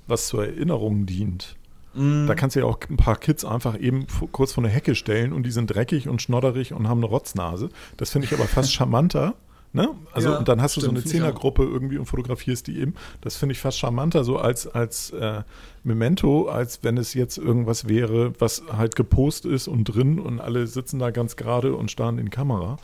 was 0.08 0.28
zur 0.28 0.46
Erinnerung 0.46 1.06
dient. 1.06 1.56
Mm, 1.94 2.28
Da 2.28 2.36
kannst 2.36 2.58
du 2.58 2.60
ja 2.60 2.66
auch 2.66 2.80
ein 2.90 2.98
paar 2.98 3.16
Kids 3.16 3.46
einfach 3.46 3.80
eben 3.80 4.08
kurz 4.34 4.52
vor 4.52 4.62
eine 4.66 4.74
Hecke 4.74 4.94
stellen 4.96 5.32
und 5.32 5.44
die 5.46 5.52
sind 5.52 5.68
dreckig 5.68 6.10
und 6.10 6.22
schnodderig 6.22 6.74
und 6.74 6.90
haben 6.90 6.98
eine 7.00 7.06
Rotznase. 7.06 7.70
Das 7.96 8.10
finde 8.10 8.28
ich 8.28 8.34
aber 8.34 8.44
fast 8.46 8.74
charmanter, 8.74 9.36
Ne? 9.76 9.90
Also 10.12 10.30
Ja, 10.30 10.38
und 10.38 10.48
dann 10.48 10.62
hast 10.62 10.78
du 10.78 10.82
so 10.82 10.86
stimmt, 10.86 11.00
eine 11.00 11.06
ich 11.06 11.06
auch. 11.08 11.12
Zehnergruppe 11.12 11.64
irgendwie 11.64 11.98
und 11.98 12.06
fotografierst 12.06 12.68
die 12.68 12.80
eben. 12.80 12.94
Das 13.22 13.36
finde 13.36 13.54
ich 13.54 13.60
fast 13.60 13.80
charmanter 13.80 14.24
so 14.24 14.38
als, 14.38 14.68
als 14.68 15.10
äh, 15.10 15.42
Memento, 15.84 16.48
als 16.48 16.84
wenn 16.84 16.96
es 16.98 17.16
jetzt 17.16 17.40
irgendwas 17.40 17.88
wäre, 17.88 18.34
was 18.40 18.64
halt 18.72 18.96
gepostet 18.96 19.52
ist 19.52 19.68
und 19.68 19.86
drin 19.86 20.20
und 20.20 20.40
alle 20.40 20.68
sitzen 20.68 21.00
da 21.00 21.10
ganz 21.10 21.36
gerade 21.36 21.76
und 21.76 21.90
starren 21.90 22.20
in 22.20 22.26
die 22.26 22.32
Kamera. 22.32 22.78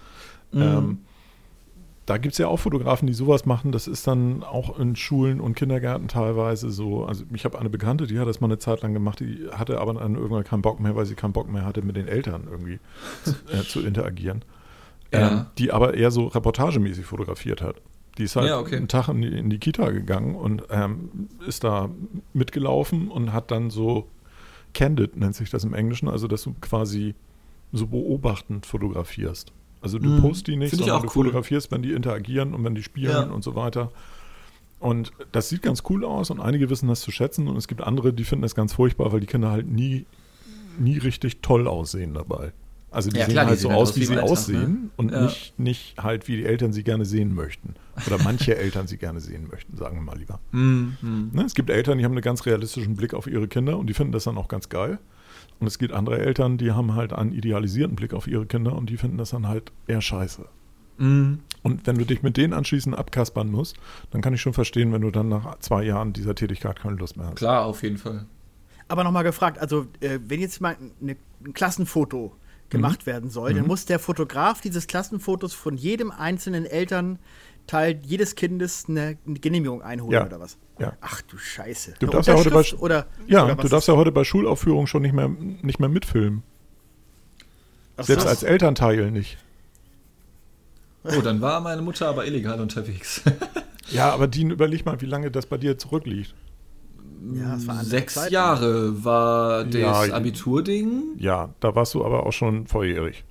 Mhm. 0.52 0.62
Ähm, 0.62 0.98
da 2.08 2.18
gibt 2.18 2.32
es 2.32 2.40
ja 2.40 2.48
auch 2.48 2.58
Fotografen, 2.58 3.06
die 3.06 3.14
sowas 3.14 3.46
machen. 3.46 3.72
Das 3.72 3.88
ist 3.88 4.08
dann 4.08 4.42
auch 4.42 4.80
in 4.80 4.96
Schulen 4.96 5.40
und 5.40 5.54
Kindergärten 5.54 6.08
teilweise 6.08 6.72
so. 6.72 7.06
Also 7.06 7.24
ich 7.32 7.46
habe 7.46 7.60
eine 7.60 7.70
Bekannte, 7.70 8.08
die 8.08 8.18
hat 8.18 8.28
das 8.28 8.42
mal 8.42 8.48
eine 8.48 8.58
Zeit 8.58 8.82
lang 8.82 8.94
gemacht, 8.94 9.20
die 9.20 9.48
hatte 9.52 9.80
aber 9.80 9.94
dann 9.94 10.16
irgendwann 10.16 10.44
keinen 10.44 10.64
Bock 10.64 10.80
mehr, 10.80 10.96
weil 10.96 11.06
sie 11.06 11.14
keinen 11.14 11.34
Bock 11.34 11.52
mehr 11.52 11.66
hatte, 11.66 11.84
mit 11.84 11.96
den 11.96 12.08
Eltern 12.08 12.48
irgendwie 12.50 12.80
äh, 13.54 13.62
zu 13.62 13.82
interagieren. 13.82 14.44
Ja. 15.14 15.32
Ähm, 15.32 15.46
die 15.58 15.72
aber 15.72 15.96
eher 15.96 16.12
so 16.12 16.28
reportagemäßig 16.28 17.06
fotografiert 17.06 17.62
hat. 17.62 17.78
Die 18.18 18.24
ist 18.24 18.36
halt 18.36 18.48
Ja, 18.48 18.60
okay. 18.60 18.76
einen 18.76 18.88
Tag 18.88 19.08
in 19.10 19.22
die, 19.22 19.28
in 19.30 19.50
die 19.50 19.58
Kita 19.60 19.90
gegangen 19.92 20.36
und 20.36 20.64
ähm, 20.70 21.10
ist 21.48 21.64
da 21.64 21.90
mitgelaufen 22.34 23.08
und 23.10 23.34
hat 23.34 23.50
dann 23.52 23.70
so 23.70 24.08
candid, 24.74 25.16
nennt 25.18 25.36
sich 25.36 25.50
das 25.50 25.64
im 25.64 25.74
Englischen, 25.74 26.08
also 26.10 26.28
dass 26.28 26.44
du 26.44 26.54
quasi 26.62 27.16
so 27.72 27.88
beobachtend 27.88 28.66
fotografierst. 28.66 29.52
Also 29.82 29.98
du 29.98 30.10
Mhm. 30.10 30.22
postest 30.22 30.48
die 30.48 30.58
nicht, 30.58 30.76
sondern 30.76 30.98
du 31.02 31.08
cool. 31.08 31.12
fotografierst, 31.12 31.72
wenn 31.72 31.82
die 31.82 31.94
interagieren 31.94 32.54
und 32.54 32.64
wenn 32.64 32.76
die 32.76 32.84
spielen 32.84 33.12
Ja. 33.12 33.22
und 33.24 33.44
so 33.44 33.56
weiter. 33.56 33.92
Und 34.80 35.12
das 35.32 35.50
sieht 35.50 35.62
ganz 35.62 35.84
cool 35.90 36.06
aus 36.06 36.30
und 36.30 36.40
einige 36.40 36.70
wissen 36.70 36.88
das 36.88 37.02
zu 37.02 37.12
schätzen 37.12 37.48
und 37.48 37.58
es 37.58 37.68
gibt 37.68 37.82
andere, 37.82 38.14
die 38.14 38.24
finden 38.24 38.44
das 38.44 38.56
ganz 38.56 38.74
furchtbar, 38.74 39.12
weil 39.12 39.20
die 39.22 39.28
Kinder 39.28 39.52
halt 39.52 39.68
nie, 39.68 40.06
nie 40.78 40.98
richtig 40.98 41.42
toll 41.42 41.68
aussehen 41.68 42.14
dabei. 42.14 42.52
Also 42.92 43.10
die 43.12 43.18
Ja, 43.20 43.26
sehen 43.26 43.34
klar, 43.34 43.46
die 43.46 43.50
halt 43.50 43.60
sehen 43.60 43.64
so 43.64 43.70
halt 43.70 43.82
aus, 43.82 43.90
aus 43.92 43.96
wie 43.98 44.06
sie 44.06 44.14
Alltag, 44.16 44.30
aussehen 44.32 44.72
ne? 44.84 44.90
und 44.98 45.12
Ja. 45.12 45.22
nicht, 45.24 45.60
nicht 45.60 45.96
halt, 46.02 46.28
wie 46.28 46.38
die 46.38 46.46
Eltern 46.46 46.74
sie 46.74 46.84
gerne 46.84 47.06
sehen 47.06 47.36
möchten. 47.36 47.76
Oder 48.08 48.18
manche 48.24 48.58
Eltern 48.58 48.88
sie 48.88 48.98
gerne 48.98 49.20
sehen 49.20 49.48
möchten, 49.50 49.78
sagen 49.78 49.96
wir 49.98 50.02
mal 50.02 50.18
lieber. 50.18 50.40
Mhm. 50.52 51.30
Ne? 51.34 51.44
Es 51.46 51.54
gibt 51.54 51.70
Eltern, 51.70 51.98
die 52.00 52.06
haben 52.06 52.14
einen 52.14 52.22
ganz 52.22 52.46
realistischen 52.46 52.96
Blick 52.96 53.14
auf 53.14 53.28
ihre 53.28 53.48
Kinder 53.48 53.78
und 53.78 53.88
die 53.88 53.94
finden 53.94 54.12
das 54.14 54.24
dann 54.24 54.38
auch 54.38 54.48
ganz 54.48 54.70
geil. 54.70 54.98
Und 55.60 55.68
es 55.68 55.78
gibt 55.78 55.94
andere 55.94 56.20
Eltern, 56.20 56.58
die 56.58 56.72
haben 56.72 56.96
halt 56.96 57.14
einen 57.14 57.32
idealisierten 57.34 57.96
Blick 57.96 58.14
auf 58.14 58.28
ihre 58.28 58.46
Kinder 58.46 58.76
und 58.76 58.90
die 58.90 58.98
finden 58.98 59.18
das 59.18 59.32
dann 59.32 59.48
halt 59.48 59.72
eher 59.88 60.02
scheiße. 60.02 60.46
Mhm. 60.98 61.40
Und 61.62 61.86
wenn 61.86 61.98
du 61.98 62.06
dich 62.06 62.24
mit 62.24 62.38
denen 62.38 62.54
anschließend 62.54 62.98
abkaspern 62.98 63.52
musst, 63.52 63.76
dann 64.12 64.22
kann 64.22 64.34
ich 64.34 64.42
schon 64.42 64.54
verstehen, 64.54 64.92
wenn 64.94 65.02
du 65.02 65.12
dann 65.12 65.30
nach 65.30 65.60
zwei 65.60 65.84
Jahren 65.84 66.14
dieser 66.14 66.34
Tätigkeit 66.36 66.80
keine 66.80 66.96
Lust 66.96 67.18
mehr 67.18 67.28
hast. 67.28 67.36
Klar, 67.36 67.66
auf 67.66 67.84
jeden 67.84 67.98
Fall. 67.98 68.26
Aber 68.88 69.04
nochmal 69.04 69.24
gefragt, 69.24 69.60
also 69.60 69.86
äh, 70.00 70.20
wenn 70.26 70.40
jetzt 70.42 70.62
mal 70.62 70.76
eine, 71.02 71.16
ein 71.46 71.54
Klassenfoto 71.54 72.36
gemacht 72.70 73.06
werden 73.06 73.30
soll, 73.30 73.54
dann 73.54 73.68
muss 73.68 73.86
der 73.86 74.00
Fotograf 74.00 74.62
dieses 74.62 74.88
Klassenfotos 74.88 75.54
von 75.54 75.76
jedem 75.76 76.12
einzelnen 76.12 76.66
Elternteil 76.66 78.00
jedes 78.04 78.36
Kindes 78.36 78.86
eine, 78.88 79.18
Genehmigung 79.26 79.82
einholen 79.82 80.14
Ja. 80.14 80.26
oder 80.26 80.40
was? 80.40 80.58
Ja. 80.80 80.94
Ach 81.02 81.22
du 81.24 81.38
Scheiße. 81.38 81.96
Du 82.00 82.08
darfst 82.08 82.28
ja 82.28 82.36
heute 82.36 82.52
bei, 82.52 82.64
oder 82.80 83.08
ja, 83.28 83.46
oder 83.46 83.56
du 83.56 83.68
darfst 83.68 83.88
ja 83.88 83.96
heute 83.96 84.12
bei 84.12 84.24
Schulaufführungen 84.24 84.88
schon 84.88 85.02
nicht 85.02 85.14
mehr, 85.14 85.28
nicht 85.30 85.80
mehr 85.80 85.90
mitfilmen. 85.90 86.44
Ach 87.98 88.06
Selbst 88.06 88.28
als 88.28 88.44
Elternteil 88.44 89.12
nicht. 89.12 89.38
Oh, 91.04 91.22
dann 91.22 91.42
war 91.42 91.62
meine 91.62 91.82
Mutter 91.82 92.08
aber 92.08 92.26
illegal 92.26 92.60
unterwegs. 92.62 93.22
Ja, 93.92 94.12
aber 94.12 94.28
Dean, 94.28 94.52
überleg 94.52 94.86
mal, 94.86 95.02
wie 95.02 95.06
lange 95.08 95.32
das 95.32 95.46
bei 95.48 95.58
dir 95.58 95.78
zurückliegt. 95.78 96.36
Ja, 97.34 97.58
das 97.58 97.90
Sechs. 97.90 98.30
Jahre 98.30 99.04
war 99.04 99.66
das 99.66 99.74
Ja, 100.08 100.14
Abiturding. 100.16 101.04
Ja, 101.18 101.50
da 101.60 101.76
warst 101.76 101.94
du 101.94 102.06
aber 102.06 102.26
auch 102.26 102.32
schon 102.34 102.66
volljährig. 102.68 103.24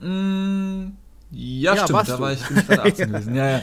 Mm, 0.00 0.92
ja, 1.30 1.74
Ja, 1.74 1.84
stimmt, 1.84 2.08
da 2.08 2.16
du. 2.16 2.22
war 2.22 2.32
ich, 2.32 2.46
bin 2.46 2.58
ich 2.58 2.66
gerade 2.66 2.82
18 2.84 3.12
gewesen. 3.12 3.34
Ja, 3.34 3.50
ja. 3.50 3.62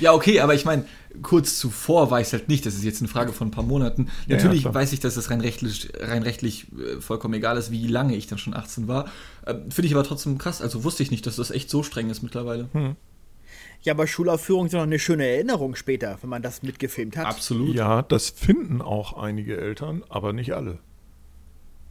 ja, 0.00 0.12
okay, 0.12 0.40
aber 0.40 0.54
ich 0.54 0.64
meine, 0.64 0.84
kurz 1.22 1.58
zuvor 1.58 2.10
war 2.10 2.20
ich 2.20 2.30
halt 2.32 2.48
nicht. 2.48 2.66
Das 2.66 2.74
ist 2.74 2.84
jetzt 2.84 3.00
eine 3.00 3.08
Frage 3.08 3.32
von 3.32 3.48
ein 3.48 3.50
paar 3.50 3.64
Monaten. 3.64 4.08
Ja, 4.26 4.36
Natürlich 4.36 4.64
ja, 4.64 4.70
klar. 4.70 4.82
weiß 4.82 4.92
ich, 4.92 5.00
dass 5.00 5.16
es 5.16 5.30
rein 5.30 5.40
rechtlich, 5.40 5.88
rein 5.98 6.22
rechtlich 6.22 6.66
äh, 6.72 7.00
vollkommen 7.00 7.34
egal 7.34 7.56
ist, 7.56 7.70
wie 7.70 7.86
lange 7.86 8.14
ich 8.16 8.26
dann 8.26 8.38
schon 8.38 8.54
18 8.54 8.86
war. 8.88 9.06
Äh, 9.46 9.54
Finde 9.70 9.86
ich 9.86 9.94
aber 9.94 10.04
trotzdem 10.04 10.38
krass. 10.38 10.60
Also 10.60 10.84
wusste 10.84 11.02
ich 11.02 11.10
nicht, 11.10 11.26
dass 11.26 11.36
das 11.36 11.50
echt 11.50 11.70
so 11.70 11.82
streng 11.82 12.10
ist 12.10 12.22
mittlerweile. 12.22 12.68
Ja, 13.84 13.92
aber 13.92 14.06
Schulaufführungen 14.06 14.68
sind 14.70 14.78
noch 14.78 14.86
eine 14.86 14.98
schöne 14.98 15.26
Erinnerung 15.26 15.74
später, 15.76 16.18
wenn 16.22 16.30
man 16.30 16.42
das 16.42 16.62
mitgefilmt 16.62 17.16
hat. 17.16 17.26
Absolut. 17.26 17.74
Ja, 17.74 18.02
das 18.02 18.30
finden 18.30 18.80
auch 18.82 19.16
einige 19.16 19.56
Eltern, 19.58 20.02
aber 20.08 20.32
nicht 20.32 20.54
alle. 20.54 20.78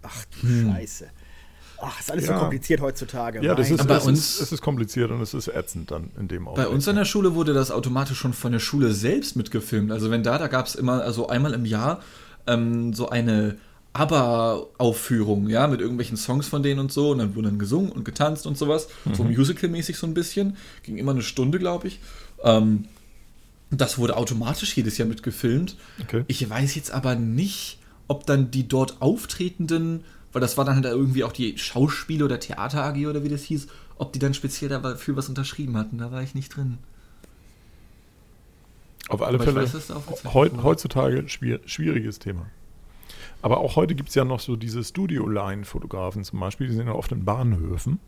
Ach 0.02 0.26
du 0.42 0.48
Scheiße. 0.72 1.08
Ach, 1.86 2.00
ist 2.00 2.12
alles 2.12 2.28
Ja. 2.28 2.34
so 2.36 2.40
kompliziert 2.40 2.82
heutzutage. 2.82 3.44
Ja, 3.44 3.56
das 3.56 3.70
ist, 3.70 3.82
Aber 3.82 3.96
das 3.96 4.06
uns- 4.08 4.20
ist, 4.36 4.42
es 4.42 4.52
ist 4.54 4.62
kompliziert 4.62 5.12
und 5.12 5.22
es 5.22 5.34
ist 5.34 5.50
ätzend 5.50 5.92
dann 5.92 6.12
in 6.18 6.28
dem 6.30 6.46
Bei 6.46 6.52
Augenblick. 6.52 6.74
uns 6.74 6.88
an 6.88 6.96
der 6.96 7.06
Schule 7.06 7.36
wurde 7.36 7.54
das 7.54 7.72
automatisch 7.72 8.18
schon 8.18 8.34
von 8.34 8.52
der 8.54 8.60
Schule 8.60 8.92
selbst 8.92 9.36
mitgefilmt. 9.36 9.92
Also 9.92 10.10
wenn 10.10 10.24
da, 10.24 10.38
da 10.38 10.48
gab 10.48 10.66
es 10.66 10.76
immer, 10.76 11.02
also 11.04 11.28
einmal 11.28 11.54
im 11.54 11.66
Jahr 11.66 12.02
ähm, 12.48 12.94
so 12.94 13.10
eine 13.10 13.58
ABBA-Aufführung, 13.94 15.50
ja, 15.50 15.68
mit 15.68 15.80
irgendwelchen 15.80 16.18
Songs 16.18 16.48
von 16.48 16.64
denen 16.64 16.80
und 16.80 16.92
so. 16.92 17.12
Und 17.12 17.20
dann 17.20 17.36
wurde 17.36 17.50
dann 17.50 17.60
gesungen 17.60 17.92
und 17.92 18.04
getanzt 18.04 18.48
und 18.48 18.58
sowas. 18.58 18.88
So 19.14 19.24
Musical-mäßig 19.24 19.98
so 19.98 20.08
ein 20.08 20.14
bisschen. 20.14 20.58
Ging 20.82 20.98
immer 20.98 21.12
eine 21.12 21.22
Stunde, 21.22 21.60
glaube 21.60 21.88
ich. 21.88 22.00
Ähm, 22.44 22.86
das 23.70 23.98
wurde 23.98 24.18
automatisch 24.18 24.76
jedes 24.76 24.98
Jahr 24.98 25.08
mitgefilmt. 25.08 25.78
Okay. 26.02 26.24
Ich 26.28 26.48
weiß 26.48 26.76
jetzt 26.76 26.92
aber 26.92 27.16
nicht, 27.16 27.80
ob 28.08 28.26
dann 28.26 28.52
die 28.52 28.68
dort 28.68 29.02
auftretenden, 29.02 30.04
weil 30.32 30.42
das 30.42 30.58
war 30.58 30.66
dann 30.66 30.76
halt 30.76 30.86
irgendwie 30.86 31.24
auch 31.24 31.32
die 31.32 31.58
Schauspiele 31.58 32.26
oder 32.26 32.40
Theater 32.40 32.84
AG 32.84 33.08
oder 33.08 33.24
wie 33.24 33.30
das 33.30 33.44
hieß, 33.44 33.68
ob 33.98 34.14
die 34.14 34.20
dann 34.20 34.34
speziell 34.34 34.70
dafür 34.70 35.16
was 35.16 35.30
unterschrieben 35.30 35.78
hatten. 35.78 36.00
Da 36.00 36.12
war 36.12 36.24
ich 36.24 36.36
nicht 36.36 36.56
drin. 36.56 36.80
Auf 39.10 39.22
alle 39.22 39.36
Aber 39.36 39.46
Fälle 39.46 39.62
weiß, 39.62 39.74
heutzutage 40.34 41.28
schwier 41.28 41.60
schwieriges 41.66 42.20
Thema. 42.20 42.48
Aber 43.44 43.60
auch 43.60 43.76
heute 43.76 43.94
gibt 43.94 44.10
es 44.10 44.16
ja 44.16 44.26
noch 44.26 44.40
so 44.40 44.56
diese 44.56 44.84
Studio-Line-Fotografen 44.84 46.24
zum 46.24 46.40
Beispiel, 46.40 46.68
die 46.68 46.74
sind 46.74 46.88
ja 46.88 46.94
oft 46.96 47.12
in 47.12 47.24
Bahnhöfen. 47.26 48.00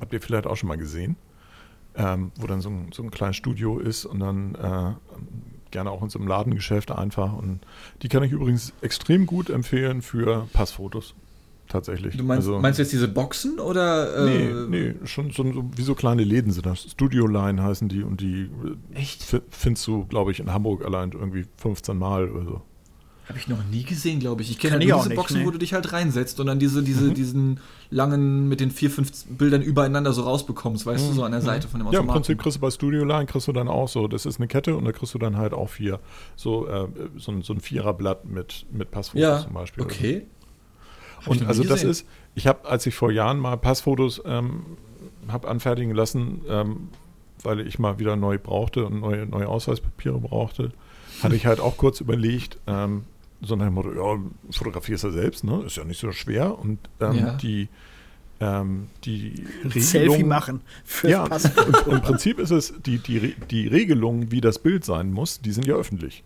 Habt 0.00 0.12
ihr 0.12 0.20
vielleicht 0.20 0.46
auch 0.46 0.56
schon 0.56 0.68
mal 0.68 0.78
gesehen, 0.78 1.16
ähm, 1.94 2.32
wo 2.36 2.46
dann 2.46 2.60
so 2.62 2.70
ein, 2.70 2.88
so 2.92 3.02
ein 3.02 3.10
kleines 3.10 3.36
Studio 3.36 3.78
ist 3.78 4.06
und 4.06 4.20
dann 4.20 4.54
äh, 4.54 4.94
gerne 5.70 5.90
auch 5.90 6.02
in 6.02 6.08
so 6.08 6.18
einem 6.18 6.28
Ladengeschäft 6.28 6.90
einfach. 6.90 7.34
Und 7.36 7.60
die 8.02 8.08
kann 8.08 8.22
ich 8.22 8.32
übrigens 8.32 8.72
extrem 8.80 9.26
gut 9.26 9.50
empfehlen 9.50 10.00
für 10.02 10.48
Passfotos. 10.52 11.14
Tatsächlich. 11.68 12.16
Du 12.16 12.24
meinst, 12.24 12.48
Also- 12.48 12.58
meinst 12.58 12.78
du 12.78 12.82
jetzt 12.82 12.92
diese 12.92 13.06
Boxen 13.06 13.60
oder? 13.60 14.24
Nee, 14.24 14.46
äh, 14.46 14.66
nee, 14.68 14.94
schon 15.04 15.30
so, 15.30 15.44
so 15.52 15.70
wie 15.76 15.82
so 15.82 15.94
kleine 15.94 16.24
Läden 16.24 16.50
sind 16.52 16.66
das. 16.66 16.82
Studio 16.90 17.26
Line 17.28 17.62
heißen 17.62 17.88
die 17.88 18.02
und 18.02 18.20
die 18.20 18.50
äh, 18.94 18.96
Echt? 18.98 19.22
fi- 19.22 19.42
findest 19.50 19.86
du, 19.86 20.04
glaube 20.06 20.32
ich, 20.32 20.40
in 20.40 20.52
Hamburg 20.52 20.84
allein 20.84 21.12
irgendwie 21.12 21.44
15 21.58 21.96
Mal 21.96 22.28
oder 22.30 22.44
so. 22.44 22.62
Habe 23.30 23.38
ich 23.38 23.48
noch 23.48 23.64
nie 23.64 23.82
gesehen, 23.84 24.20
glaube 24.20 24.42
ich. 24.42 24.50
Ich 24.50 24.58
kenne 24.58 24.72
Kenn 24.78 24.80
halt 24.82 24.88
nur 24.90 24.98
diese 24.98 25.08
nicht, 25.08 25.16
Boxen, 25.16 25.38
nee. 25.40 25.46
wo 25.46 25.50
du 25.50 25.58
dich 25.58 25.72
halt 25.72 25.92
reinsetzt 25.92 26.38
und 26.40 26.46
dann 26.46 26.58
diese, 26.58 26.82
diese, 26.82 27.04
Mhm. 27.06 27.14
diesen 27.14 27.60
langen 27.90 28.48
mit 28.48 28.60
den 28.60 28.70
vier, 28.70 28.90
fünf 28.90 29.10
Bildern 29.26 29.62
übereinander 29.62 30.12
so 30.12 30.22
rausbekommst, 30.22 30.84
weißt 30.84 31.08
du, 31.08 31.12
so 31.14 31.24
an 31.24 31.32
der 31.32 31.40
Seite 31.40 31.66
von 31.68 31.80
dem 31.80 31.86
Mhm. 31.86 31.92
Ja, 31.92 31.98
Automaten. 32.00 32.18
im 32.18 32.22
Prinzip 32.22 32.42
kriegst 32.42 32.56
du 32.56 32.60
bei 32.60 32.70
Studio 32.70 33.04
Line 33.04 33.26
kriegst 33.26 33.48
du 33.48 33.52
dann 33.52 33.68
auch 33.68 33.88
so, 33.88 34.06
das 34.08 34.26
ist 34.26 34.38
eine 34.38 34.48
Kette 34.48 34.76
und 34.76 34.84
da 34.84 34.92
kriegst 34.92 35.14
du 35.14 35.18
dann 35.18 35.36
halt 35.38 35.52
auch 35.54 35.68
vier, 35.70 35.98
so, 36.36 36.66
äh, 36.68 36.86
so, 37.16 37.32
ein, 37.32 37.42
so 37.42 37.52
ein 37.54 37.60
Viererblatt 37.60 38.24
mit, 38.26 38.66
mit 38.70 38.90
Passfotos 38.90 39.22
ja, 39.22 39.40
zum 39.40 39.54
Beispiel. 39.54 39.82
okay. 39.82 40.26
Ich 41.22 41.26
Und 41.28 41.46
also 41.46 41.64
das 41.64 41.82
ist, 41.84 42.06
ich 42.34 42.46
habe, 42.46 42.64
als 42.68 42.86
ich 42.86 42.94
vor 42.94 43.10
Jahren 43.12 43.38
mal 43.38 43.56
Passfotos 43.56 44.22
ähm, 44.24 44.62
habe 45.28 45.48
anfertigen 45.48 45.94
lassen, 45.94 46.40
ähm, 46.48 46.88
weil 47.42 47.60
ich 47.66 47.78
mal 47.78 47.98
wieder 47.98 48.16
neu 48.16 48.38
brauchte 48.38 48.86
und 48.86 49.00
neue, 49.00 49.26
neue 49.26 49.46
Ausweispapiere 49.48 50.18
brauchte, 50.18 50.72
hatte 51.22 51.36
ich 51.36 51.44
halt 51.46 51.60
auch 51.60 51.76
kurz 51.76 52.00
überlegt, 52.00 52.58
ähm, 52.66 53.04
so 53.42 53.56
nach 53.56 53.64
dem 53.66 53.74
Motto, 53.74 53.92
ja, 53.92 54.18
fotografierst 54.50 55.04
du 55.04 55.10
selbst, 55.10 55.44
ne? 55.44 55.62
Ist 55.66 55.76
ja 55.76 55.84
nicht 55.84 56.00
so 56.00 56.12
schwer. 56.12 56.58
Und 56.58 56.78
ähm, 57.00 57.14
Ja. 57.14 57.34
die, 57.34 57.68
ähm, 58.40 58.88
die 59.04 59.44
Selfie 59.74 59.98
Regelung- 60.12 60.28
machen 60.28 60.60
für 60.84 61.08
ja, 61.10 61.24
im 61.86 62.00
Prinzip 62.02 62.38
ist 62.38 62.50
es, 62.50 62.74
die, 62.84 62.98
die, 62.98 63.34
die 63.50 63.66
Regelungen, 63.66 64.30
wie 64.32 64.40
das 64.40 64.58
Bild 64.58 64.84
sein 64.84 65.12
muss, 65.12 65.40
die 65.40 65.52
sind 65.52 65.66
ja 65.66 65.74
öffentlich. 65.74 66.24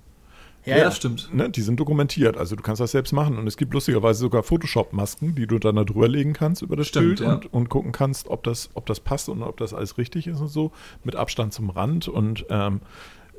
Ja, 0.66 0.78
das 0.78 0.96
stimmt. 0.96 1.28
Ne, 1.34 1.50
die 1.50 1.60
sind 1.60 1.78
dokumentiert, 1.78 2.38
also 2.38 2.56
du 2.56 2.62
kannst 2.62 2.80
das 2.80 2.92
selbst 2.92 3.12
machen. 3.12 3.36
Und 3.36 3.46
es 3.46 3.58
gibt 3.58 3.74
lustigerweise 3.74 4.20
sogar 4.20 4.42
Photoshop-Masken, 4.42 5.34
die 5.34 5.46
du 5.46 5.58
dann 5.58 5.76
da 5.76 5.84
drüber 5.84 6.08
legen 6.08 6.32
kannst 6.32 6.62
über 6.62 6.74
das 6.74 6.88
Stimmt, 6.88 7.04
Bild 7.16 7.20
ja. 7.20 7.34
und, 7.34 7.52
und 7.52 7.68
gucken 7.68 7.92
kannst, 7.92 8.28
ob 8.28 8.42
das, 8.44 8.70
ob 8.72 8.86
das 8.86 8.98
passt 8.98 9.28
und 9.28 9.42
ob 9.42 9.58
das 9.58 9.74
alles 9.74 9.98
richtig 9.98 10.26
ist 10.26 10.40
und 10.40 10.48
so, 10.48 10.72
mit 11.04 11.16
Abstand 11.16 11.52
zum 11.52 11.68
Rand. 11.68 12.08
Und 12.08 12.46
ähm, 12.48 12.80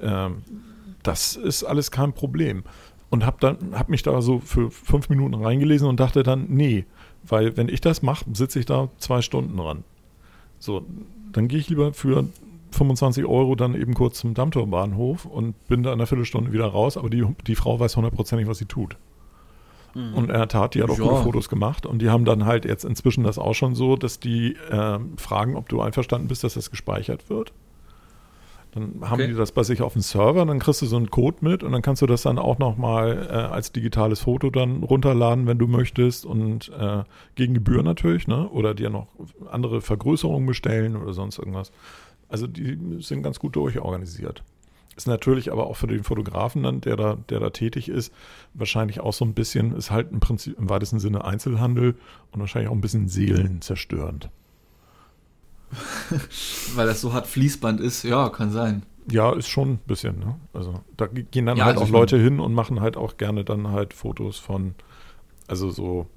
ähm, 0.02 0.44
das 1.02 1.36
ist 1.36 1.64
alles 1.64 1.90
kein 1.90 2.14
Problem. 2.14 2.64
Und 3.10 3.26
habe 3.26 3.38
dann 3.40 3.58
hab 3.74 3.90
mich 3.90 4.04
da 4.04 4.22
so 4.22 4.40
für 4.40 4.72
fünf 4.72 5.10
Minuten 5.10 5.36
reingelesen 5.36 5.88
und 5.88 6.00
dachte 6.00 6.24
dann, 6.24 6.48
nee, 6.50 6.86
weil 7.24 7.56
wenn 7.58 7.70
ich 7.70 7.80
das 7.82 8.02
mache, 8.02 8.26
sitze 8.34 8.60
ich 8.60 8.66
da 8.66 8.90
zwei 8.98 9.22
Stunden 9.22 9.56
dran. 9.58 9.84
So, 10.60 10.84
dann 11.32 11.48
gehe 11.48 11.60
ich 11.60 11.70
lieber 11.70 11.94
für 11.94 12.26
25 12.72 13.26
Euro 13.26 13.56
dann 13.56 13.74
eben 13.80 13.94
kurz 13.94 14.20
zum 14.20 14.34
Dammtorbahnhof 14.34 15.26
und 15.26 15.54
bin 15.68 15.84
da 15.84 15.92
in 15.92 16.00
einer 16.00 16.08
Viertelstunde 16.08 16.52
wieder 16.52 16.66
raus, 16.66 16.98
aber 16.98 17.10
die, 17.10 17.26
die 17.48 17.56
Frau 17.56 17.80
weiß 17.80 17.96
hundertprozentig, 17.96 18.48
was 18.48 18.58
sie 18.58 18.66
tut. 18.66 18.98
Und 19.94 20.30
er 20.30 20.42
hat, 20.42 20.74
die 20.76 20.84
hat 20.84 20.90
auch 20.90 20.98
Ja. 20.98 21.06
gute 21.06 21.24
Fotos 21.24 21.48
gemacht 21.48 21.86
und 21.86 22.02
die 22.02 22.10
haben 22.10 22.26
dann 22.26 22.46
halt 22.46 22.66
jetzt 22.66 22.84
inzwischen 22.84 23.24
das 23.24 23.38
auch 23.40 23.54
schon 23.54 23.76
so, 23.76 23.96
dass 23.96 24.20
die 24.20 24.58
ähm, 24.70 25.14
fragen, 25.18 25.56
ob 25.56 25.70
du 25.70 25.80
einverstanden 25.80 26.28
bist, 26.28 26.44
dass 26.44 26.56
das 26.56 26.70
gespeichert 26.70 27.30
wird. 27.30 27.54
Dann 28.76 29.00
haben 29.02 29.14
Okay. 29.14 29.28
die 29.28 29.34
das 29.34 29.54
bei 29.54 29.64
sich 29.64 29.82
auf 29.82 29.94
dem 29.94 30.02
Server, 30.02 30.46
dann 30.46 30.60
kriegst 30.60 30.82
du 30.82 30.86
so 30.86 30.98
einen 30.98 31.10
Code 31.10 31.38
mit 31.40 31.64
und 31.64 31.72
dann 31.72 31.82
kannst 31.82 32.02
du 32.02 32.06
das 32.06 32.24
dann 32.24 32.38
auch 32.38 32.60
nochmal 32.60 33.28
äh, 33.30 33.34
als 33.34 33.72
digitales 33.72 34.20
Foto 34.20 34.50
dann 34.50 34.84
runterladen, 34.84 35.48
wenn 35.48 35.58
du 35.58 35.66
möchtest 35.66 36.26
und 36.26 36.70
äh, 36.78 37.04
gegen 37.36 37.54
Gebühr 37.54 37.82
natürlich, 37.84 38.28
ne? 38.28 38.50
Oder 38.50 38.74
dir 38.74 38.90
noch 38.90 39.08
andere 39.50 39.82
Vergrößerungen 39.82 40.46
bestellen 40.46 40.98
oder 40.98 41.14
sonst 41.14 41.40
irgendwas. 41.40 41.72
Also 42.28 42.48
die 42.48 42.78
sind 43.00 43.24
ganz 43.24 43.40
gut 43.40 43.56
durchorganisiert. 43.56 44.44
Ist 44.98 45.08
natürlich 45.08 45.52
aber 45.52 45.68
auch 45.68 45.76
für 45.76 45.88
den 45.88 46.04
Fotografen 46.04 46.64
dann, 46.64 46.82
der 46.82 46.96
da, 46.96 47.18
der 47.30 47.40
da 47.40 47.50
tätig 47.52 47.90
ist, 47.90 48.14
wahrscheinlich 48.54 49.00
auch 49.00 49.14
so 49.14 49.26
ein 49.26 49.34
bisschen, 49.34 49.74
ist 49.76 49.92
halt 49.92 50.12
im 50.12 50.20
Prinzip 50.20 50.58
im 50.58 50.70
weitesten 50.70 51.00
Sinne 51.00 51.24
Einzelhandel 51.26 51.96
und 52.32 52.40
wahrscheinlich 52.40 52.70
auch 52.70 52.76
ein 52.76 52.82
bisschen 52.82 53.08
seelenzerstörend. 53.08 54.30
Weil 56.76 56.88
das 56.88 57.02
so 57.02 57.14
hart 57.14 57.28
Fließband 57.28 57.80
ist, 57.80 58.04
ja, 58.04 58.30
kann 58.30 58.52
sein. 58.52 58.84
Ja, 59.08 59.34
ist 59.34 59.48
schon 59.50 59.74
ein 59.74 59.78
bisschen, 59.86 60.18
ne? 60.20 60.40
Also 60.54 60.82
da 60.98 61.06
ge- 61.08 61.26
gehen 61.30 61.46
dann 61.46 61.58
Ja, 61.58 61.66
halt 61.66 61.78
also 61.78 61.86
auch 61.86 61.90
Leute 61.90 62.18
hin 62.18 62.40
und 62.40 62.54
machen 62.54 62.82
halt 62.82 62.98
auch 62.98 63.18
gerne 63.18 63.44
dann 63.44 63.68
halt 63.70 63.94
Fotos 63.94 64.40
von, 64.40 64.74
also 65.48 65.72
so, 65.72 66.08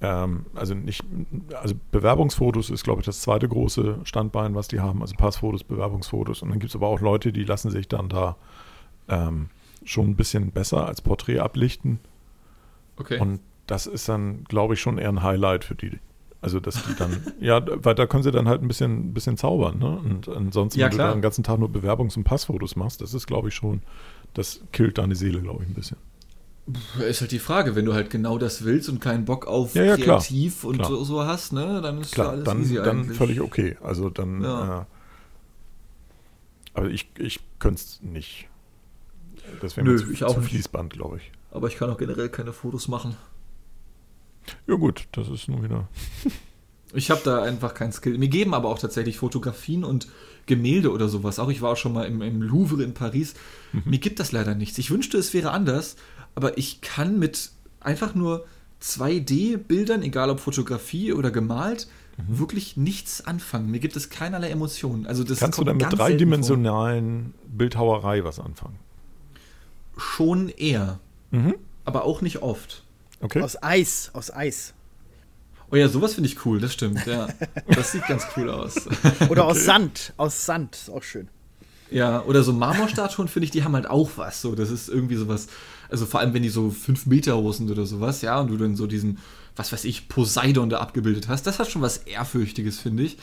ähm, 0.00 0.46
also 0.54 0.74
nicht, 0.74 1.04
also 1.54 1.74
Bewerbungsfotos 1.92 2.70
ist, 2.70 2.84
glaube 2.84 3.00
ich, 3.00 3.06
das 3.06 3.22
zweite 3.22 3.48
große 3.48 4.00
Standbein, 4.04 4.54
was 4.54 4.68
die 4.68 4.80
haben, 4.80 5.02
also 5.02 5.14
Passfotos, 5.16 5.64
Bewerbungsfotos. 5.64 6.42
Und 6.42 6.50
dann 6.50 6.60
gibt 6.60 6.70
es 6.70 6.76
aber 6.76 6.88
auch 6.88 7.00
Leute, 7.00 7.32
die 7.32 7.44
lassen 7.44 7.70
sich 7.70 7.88
dann 7.88 8.08
da 8.08 8.36
ähm, 9.08 9.50
schon 9.84 10.10
ein 10.10 10.16
bisschen 10.16 10.52
besser 10.52 10.86
als 10.86 11.02
Porträt 11.02 11.40
ablichten. 11.40 12.00
Okay. 13.00 13.18
Und 13.18 13.40
das 13.66 13.86
ist 13.86 14.08
dann, 14.08 14.44
glaube 14.44 14.74
ich, 14.74 14.80
schon 14.80 14.98
eher 14.98 15.08
ein 15.10 15.22
Highlight 15.22 15.64
für 15.64 15.74
die. 15.74 15.98
Also, 16.42 16.58
dass 16.58 16.82
die 16.84 16.94
dann, 16.96 17.18
ja, 17.40 17.60
weil 17.84 17.94
da 17.94 18.06
können 18.06 18.22
sie 18.22 18.30
dann 18.30 18.48
halt 18.48 18.62
ein 18.62 18.68
bisschen, 18.68 19.10
ein 19.10 19.12
bisschen 19.14 19.36
zaubern, 19.36 19.78
ne? 19.78 19.98
Und 19.98 20.26
ansonsten, 20.28 20.80
Ja, 20.80 20.86
wenn 20.86 20.92
du 20.92 20.96
klar. 20.96 21.08
da 21.08 21.12
den 21.14 21.20
ganzen 21.22 21.44
Tag 21.44 21.58
nur 21.58 21.68
Bewerbungs- 21.68 22.16
und 22.16 22.24
Passfotos 22.24 22.76
machst, 22.76 23.02
das 23.02 23.12
ist, 23.12 23.26
glaube 23.26 23.48
ich, 23.48 23.54
schon, 23.54 23.82
das 24.32 24.60
killt 24.72 24.96
deine 24.96 25.14
Seele, 25.16 25.42
glaube 25.42 25.64
ich, 25.64 25.68
ein 25.68 25.74
bisschen. 25.74 25.98
ist 27.06 27.20
halt 27.20 27.32
die 27.32 27.38
Frage, 27.40 27.74
wenn 27.74 27.84
du 27.84 27.92
halt 27.92 28.08
genau 28.10 28.38
das 28.38 28.64
willst 28.64 28.88
und 28.88 29.00
keinen 29.00 29.24
Bock 29.26 29.46
auf 29.46 29.74
Ja, 29.74 29.84
ja, 29.84 29.96
klar. 29.96 30.18
kreativ 30.20 30.64
und 30.64 30.76
Klar. 30.76 30.88
so, 30.88 31.04
so 31.04 31.24
hast, 31.26 31.52
ne, 31.52 31.80
dann 31.82 32.00
ist 32.00 32.12
ja 32.16 32.22
Klar, 32.22 32.30
alles 32.30 32.44
dann, 32.44 32.60
easy 32.62 32.76
dann 32.76 33.00
eigentlich. 33.00 33.18
völlig 33.18 33.40
okay. 33.42 33.76
Also 33.82 34.08
dann, 34.08 34.42
Ja. 34.42 34.80
äh, 34.82 34.84
aber 36.74 36.88
ich, 36.90 37.10
ich 37.18 37.40
könnte 37.58 37.82
es 37.82 38.00
nicht. 38.02 38.48
Das 39.60 39.76
wäre 39.76 39.86
mir 39.86 39.96
zu, 39.96 40.10
ich 40.12 40.24
auch 40.24 40.34
zu. 40.34 40.42
Fließband, 40.42 40.92
glaube 40.92 41.16
ich. 41.18 41.32
Aber 41.50 41.66
ich 41.68 41.76
kann 41.76 41.90
auch 41.90 41.98
generell 41.98 42.28
keine 42.28 42.52
Fotos 42.52 42.86
machen. 42.88 43.16
Ja 44.66 44.74
gut, 44.76 45.06
das 45.12 45.28
ist 45.28 45.48
nun 45.48 45.62
wieder. 45.62 45.88
Ich 46.92 47.08
habe 47.12 47.20
da 47.24 47.40
einfach 47.44 47.72
keinen 47.74 47.92
Skill. 47.92 48.18
Mir 48.18 48.26
geben 48.26 48.52
aber 48.52 48.68
auch 48.68 48.78
tatsächlich 48.80 49.16
Fotografien 49.18 49.84
und 49.84 50.08
Gemälde 50.46 50.90
oder 50.90 51.08
sowas. 51.08 51.38
Auch 51.38 51.48
ich 51.48 51.62
war 51.62 51.70
auch 51.70 51.76
schon 51.76 51.92
mal 51.92 52.02
im, 52.04 52.20
im 52.20 52.42
Louvre 52.42 52.82
in 52.82 52.94
Paris. 52.94 53.34
Mhm. 53.72 53.82
Mir 53.84 53.98
gibt 54.00 54.18
das 54.18 54.32
leider 54.32 54.56
nichts. 54.56 54.76
Ich 54.78 54.90
wünschte, 54.90 55.16
es 55.16 55.32
wäre 55.32 55.52
anders, 55.52 55.94
aber 56.34 56.58
ich 56.58 56.80
kann 56.80 57.20
mit 57.20 57.52
einfach 57.78 58.16
nur 58.16 58.44
2D-Bildern, 58.82 60.02
egal 60.02 60.30
ob 60.30 60.40
Fotografie 60.40 61.12
oder 61.12 61.30
gemalt, 61.30 61.86
Mhm. 62.18 62.40
wirklich 62.40 62.76
nichts 62.76 63.24
anfangen. 63.24 63.70
Mir 63.70 63.78
gibt 63.78 63.94
es 63.94 64.10
keinerlei 64.10 64.50
Emotionen. 64.50 65.06
Also 65.06 65.22
das 65.22 65.38
Kannst 65.38 65.60
du 65.60 65.64
dann 65.64 65.76
mit 65.76 65.96
dreidimensionalen 65.96 67.34
Bildhauerei 67.46 68.24
was 68.24 68.40
anfangen? 68.40 68.80
Schon 69.96 70.48
eher, 70.48 70.98
Mhm. 71.30 71.54
aber 71.84 72.04
auch 72.04 72.20
nicht 72.20 72.42
oft. 72.42 72.84
Okay. 73.20 73.42
Aus 73.42 73.62
Eis, 73.62 74.10
aus 74.12 74.32
Eis. 74.32 74.74
Oh 75.70 75.76
ja, 75.76 75.88
sowas 75.88 76.14
finde 76.14 76.28
ich 76.28 76.44
cool, 76.44 76.58
das 76.60 76.72
stimmt, 76.72 77.06
ja. 77.06 77.28
Das 77.68 77.92
sieht 77.92 78.06
ganz 78.08 78.24
cool 78.36 78.50
aus. 78.50 78.88
Oder 79.28 79.44
aus 79.44 79.64
Sand. 79.64 80.12
Aus 80.16 80.44
Sand, 80.44 80.74
ist 80.74 80.90
auch 80.90 81.02
schön. 81.02 81.28
Ja, 81.90 82.22
oder 82.24 82.42
so 82.42 82.52
Marmorstatuen 82.52 83.28
finde 83.28 83.44
ich, 83.44 83.50
die 83.50 83.64
haben 83.64 83.74
halt 83.74 83.88
auch 83.88 84.10
was. 84.16 84.40
So, 84.40 84.54
das 84.54 84.70
ist 84.70 84.88
irgendwie 84.88 85.16
sowas, 85.16 85.48
also 85.88 86.06
vor 86.06 86.20
allem, 86.20 86.34
wenn 86.34 86.42
die 86.42 86.48
so 86.48 86.70
fünf 86.70 87.06
Meter 87.06 87.36
hoch 87.36 87.52
sind 87.52 87.70
oder 87.70 87.86
sowas, 87.86 88.22
ja, 88.22 88.40
und 88.40 88.48
du 88.48 88.56
dann 88.56 88.76
so 88.76 88.86
diesen, 88.86 89.18
was 89.56 89.72
weiß 89.72 89.84
ich, 89.84 90.08
Poseidon 90.08 90.70
da 90.70 90.78
abgebildet 90.78 91.28
hast, 91.28 91.46
das 91.46 91.58
hat 91.58 91.70
schon 91.70 91.82
was 91.82 91.98
Ehrfürchtiges, 91.98 92.78
finde 92.78 93.04
ich. 93.04 93.18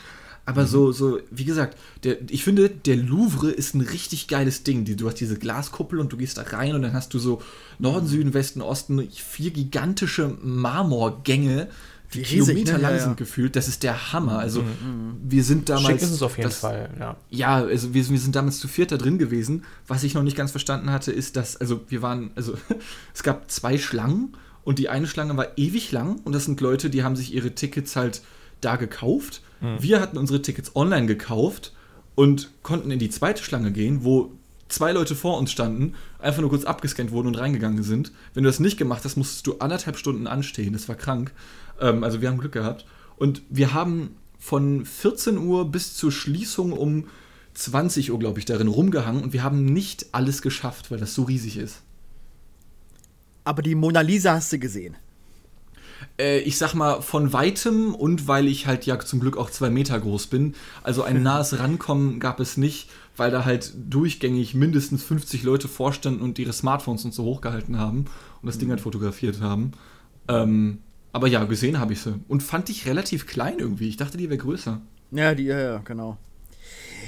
Aber 0.48 0.66
so, 0.66 0.92
so, 0.92 1.18
wie 1.30 1.44
gesagt, 1.44 1.76
der, 2.04 2.16
ich 2.30 2.42
finde, 2.42 2.70
der 2.70 2.96
Louvre 2.96 3.50
ist 3.50 3.74
ein 3.74 3.82
richtig 3.82 4.28
geiles 4.28 4.62
Ding. 4.62 4.86
Du 4.96 5.06
hast 5.06 5.16
diese 5.16 5.38
Glaskuppel 5.38 6.00
und 6.00 6.10
du 6.10 6.16
gehst 6.16 6.38
da 6.38 6.42
rein 6.42 6.74
und 6.74 6.80
dann 6.80 6.94
hast 6.94 7.12
du 7.12 7.18
so 7.18 7.42
Norden, 7.78 8.06
Süden, 8.06 8.32
Westen, 8.32 8.62
Osten, 8.62 9.10
vier 9.10 9.50
gigantische 9.50 10.38
Marmorgänge, 10.42 11.68
die 12.14 12.20
riesig, 12.20 12.38
ne? 12.38 12.44
kilometerlang 12.44 12.92
Ja, 12.92 12.96
ja. 12.96 13.02
sind 13.02 13.18
gefühlt. 13.18 13.56
Das 13.56 13.68
ist 13.68 13.82
der 13.82 14.14
Hammer. 14.14 14.38
Also, 14.38 14.64
wir 15.22 15.44
sind 15.44 15.68
damals. 15.68 15.86
Schick 15.86 16.02
ist 16.02 16.12
es 16.12 16.22
auf 16.22 16.38
jeden 16.38 16.48
das, 16.48 16.60
Fall, 16.60 16.88
ja. 16.98 17.16
ja, 17.28 17.56
also 17.56 17.92
wir, 17.92 18.08
wir 18.08 18.18
sind 18.18 18.34
damals 18.34 18.58
zu 18.58 18.68
viert 18.68 18.90
da 18.90 18.96
drin 18.96 19.18
gewesen. 19.18 19.64
Was 19.86 20.02
ich 20.02 20.14
noch 20.14 20.22
nicht 20.22 20.36
ganz 20.36 20.50
verstanden 20.50 20.90
hatte, 20.90 21.12
ist, 21.12 21.36
dass, 21.36 21.58
also 21.58 21.82
wir 21.88 22.00
waren, 22.00 22.30
also 22.36 22.54
es 23.14 23.22
gab 23.22 23.50
zwei 23.50 23.76
Schlangen 23.76 24.32
und 24.64 24.78
die 24.78 24.88
eine 24.88 25.08
Schlange 25.08 25.36
war 25.36 25.58
ewig 25.58 25.92
lang 25.92 26.20
und 26.24 26.32
das 26.34 26.46
sind 26.46 26.62
Leute, 26.62 26.88
die 26.88 27.04
haben 27.04 27.16
sich 27.16 27.34
ihre 27.34 27.54
Tickets 27.54 27.96
halt 27.96 28.22
da 28.62 28.76
gekauft. 28.76 29.42
Wir 29.60 30.00
hatten 30.00 30.18
unsere 30.18 30.42
Tickets 30.42 30.74
online 30.76 31.06
gekauft 31.06 31.72
und 32.14 32.50
konnten 32.62 32.90
in 32.90 32.98
die 32.98 33.10
zweite 33.10 33.42
Schlange 33.42 33.72
gehen, 33.72 34.04
wo 34.04 34.32
zwei 34.68 34.92
Leute 34.92 35.14
vor 35.14 35.38
uns 35.38 35.50
standen, 35.50 35.94
einfach 36.18 36.40
nur 36.40 36.50
kurz 36.50 36.64
abgescannt 36.64 37.10
wurden 37.10 37.28
und 37.28 37.38
reingegangen 37.38 37.82
sind. 37.82 38.12
Wenn 38.34 38.44
du 38.44 38.48
das 38.48 38.60
nicht 38.60 38.76
gemacht 38.76 39.04
hast, 39.04 39.16
musstest 39.16 39.46
du 39.46 39.58
anderthalb 39.58 39.96
Stunden 39.96 40.26
anstehen. 40.26 40.72
Das 40.72 40.88
war 40.88 40.96
krank. 40.96 41.32
Ähm, 41.80 42.04
also 42.04 42.20
wir 42.20 42.28
haben 42.28 42.38
Glück 42.38 42.52
gehabt. 42.52 42.84
Und 43.16 43.42
wir 43.48 43.74
haben 43.74 44.16
von 44.38 44.84
14 44.84 45.38
Uhr 45.38 45.70
bis 45.70 45.94
zur 45.94 46.12
Schließung 46.12 46.72
um 46.72 47.06
20 47.54 48.12
Uhr, 48.12 48.18
glaube 48.18 48.38
ich, 48.38 48.44
darin 48.44 48.68
rumgehangen 48.68 49.22
und 49.24 49.32
wir 49.32 49.42
haben 49.42 49.64
nicht 49.64 50.06
alles 50.12 50.42
geschafft, 50.42 50.90
weil 50.90 50.98
das 50.98 51.14
so 51.14 51.24
riesig 51.24 51.56
ist. 51.56 51.82
Aber 53.42 53.62
die 53.62 53.74
Mona 53.74 54.00
Lisa 54.02 54.34
hast 54.34 54.52
du 54.52 54.58
gesehen. 54.58 54.96
Äh, 56.18 56.40
ich 56.40 56.58
sag 56.58 56.74
mal, 56.74 57.00
von 57.00 57.32
weitem 57.32 57.94
und 57.94 58.28
weil 58.28 58.46
ich 58.46 58.66
halt 58.66 58.86
ja 58.86 58.98
zum 58.98 59.20
Glück 59.20 59.36
auch 59.36 59.50
zwei 59.50 59.70
Meter 59.70 59.98
groß 59.98 60.26
bin. 60.26 60.54
Also 60.82 61.02
ein 61.02 61.22
nahes 61.22 61.58
Rankommen 61.58 62.20
gab 62.20 62.40
es 62.40 62.56
nicht, 62.56 62.90
weil 63.16 63.30
da 63.30 63.44
halt 63.44 63.72
durchgängig 63.88 64.54
mindestens 64.54 65.02
50 65.04 65.42
Leute 65.42 65.68
vorstanden 65.68 66.22
und 66.22 66.38
ihre 66.38 66.52
Smartphones 66.52 67.04
und 67.04 67.14
so 67.14 67.24
hochgehalten 67.24 67.78
haben 67.78 68.06
und 68.42 68.46
das 68.46 68.58
Ding 68.58 68.70
halt 68.70 68.80
fotografiert 68.80 69.40
haben. 69.40 69.72
Ähm, 70.28 70.78
aber 71.12 71.26
ja, 71.26 71.44
gesehen 71.44 71.80
habe 71.80 71.94
ich 71.94 72.00
sie. 72.00 72.20
Und 72.28 72.42
fand 72.42 72.68
ich 72.68 72.86
relativ 72.86 73.26
klein 73.26 73.58
irgendwie. 73.58 73.88
Ich 73.88 73.96
dachte, 73.96 74.18
die 74.18 74.28
wäre 74.28 74.38
größer. 74.38 74.80
Ja, 75.10 75.34
die, 75.34 75.44
ja, 75.44 75.58
ja, 75.58 75.78
genau. 75.78 76.18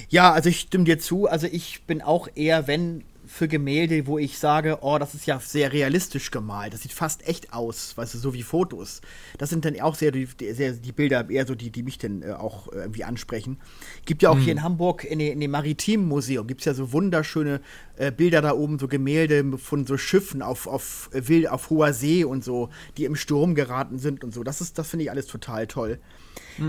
Ja, 0.08 0.32
also 0.32 0.48
ich 0.48 0.60
stimme 0.60 0.84
dir 0.84 0.98
zu. 0.98 1.28
Also 1.28 1.46
ich 1.46 1.82
bin 1.82 2.02
auch 2.02 2.28
eher, 2.34 2.66
wenn 2.66 3.04
für 3.30 3.46
Gemälde, 3.46 4.08
wo 4.08 4.18
ich 4.18 4.38
sage, 4.38 4.78
oh, 4.80 4.98
das 4.98 5.14
ist 5.14 5.24
ja 5.24 5.38
sehr 5.38 5.72
realistisch 5.72 6.32
gemalt. 6.32 6.74
Das 6.74 6.82
sieht 6.82 6.92
fast 6.92 7.26
echt 7.28 7.52
aus, 7.52 7.96
weißt 7.96 8.14
du, 8.14 8.18
so 8.18 8.34
wie 8.34 8.42
Fotos. 8.42 9.00
Das 9.38 9.50
sind 9.50 9.64
dann 9.64 9.80
auch 9.80 9.94
sehr 9.94 10.10
die, 10.10 10.26
sehr, 10.52 10.72
die 10.72 10.90
Bilder, 10.90 11.30
eher 11.30 11.46
so 11.46 11.54
die, 11.54 11.70
die 11.70 11.84
mich 11.84 11.96
dann 11.96 12.22
äh, 12.22 12.32
auch 12.32 12.72
äh, 12.72 12.80
irgendwie 12.80 13.04
ansprechen. 13.04 13.58
Gibt 14.04 14.22
ja 14.22 14.30
auch 14.30 14.38
hier 14.38 14.52
in 14.52 14.64
Hamburg 14.64 15.04
in, 15.04 15.20
in 15.20 15.38
dem 15.38 15.52
Maritimen 15.52 16.08
Museum, 16.08 16.48
gibt 16.48 16.62
es 16.62 16.64
ja 16.64 16.74
so 16.74 16.92
wunderschöne 16.92 17.60
äh, 17.96 18.10
Bilder 18.10 18.42
da 18.42 18.52
oben, 18.52 18.80
so 18.80 18.88
Gemälde 18.88 19.58
von 19.58 19.86
so 19.86 19.96
Schiffen 19.96 20.42
auf, 20.42 20.66
auf, 20.66 21.08
äh, 21.12 21.28
wild, 21.28 21.48
auf 21.48 21.70
hoher 21.70 21.92
See 21.92 22.24
und 22.24 22.42
so, 22.42 22.68
die 22.96 23.04
im 23.04 23.14
Sturm 23.14 23.54
geraten 23.54 24.00
sind 24.00 24.24
und 24.24 24.34
so. 24.34 24.42
Das 24.42 24.60
ist, 24.60 24.76
das 24.76 24.88
finde 24.88 25.04
ich 25.04 25.10
alles 25.10 25.28
total 25.28 25.68
toll. 25.68 26.00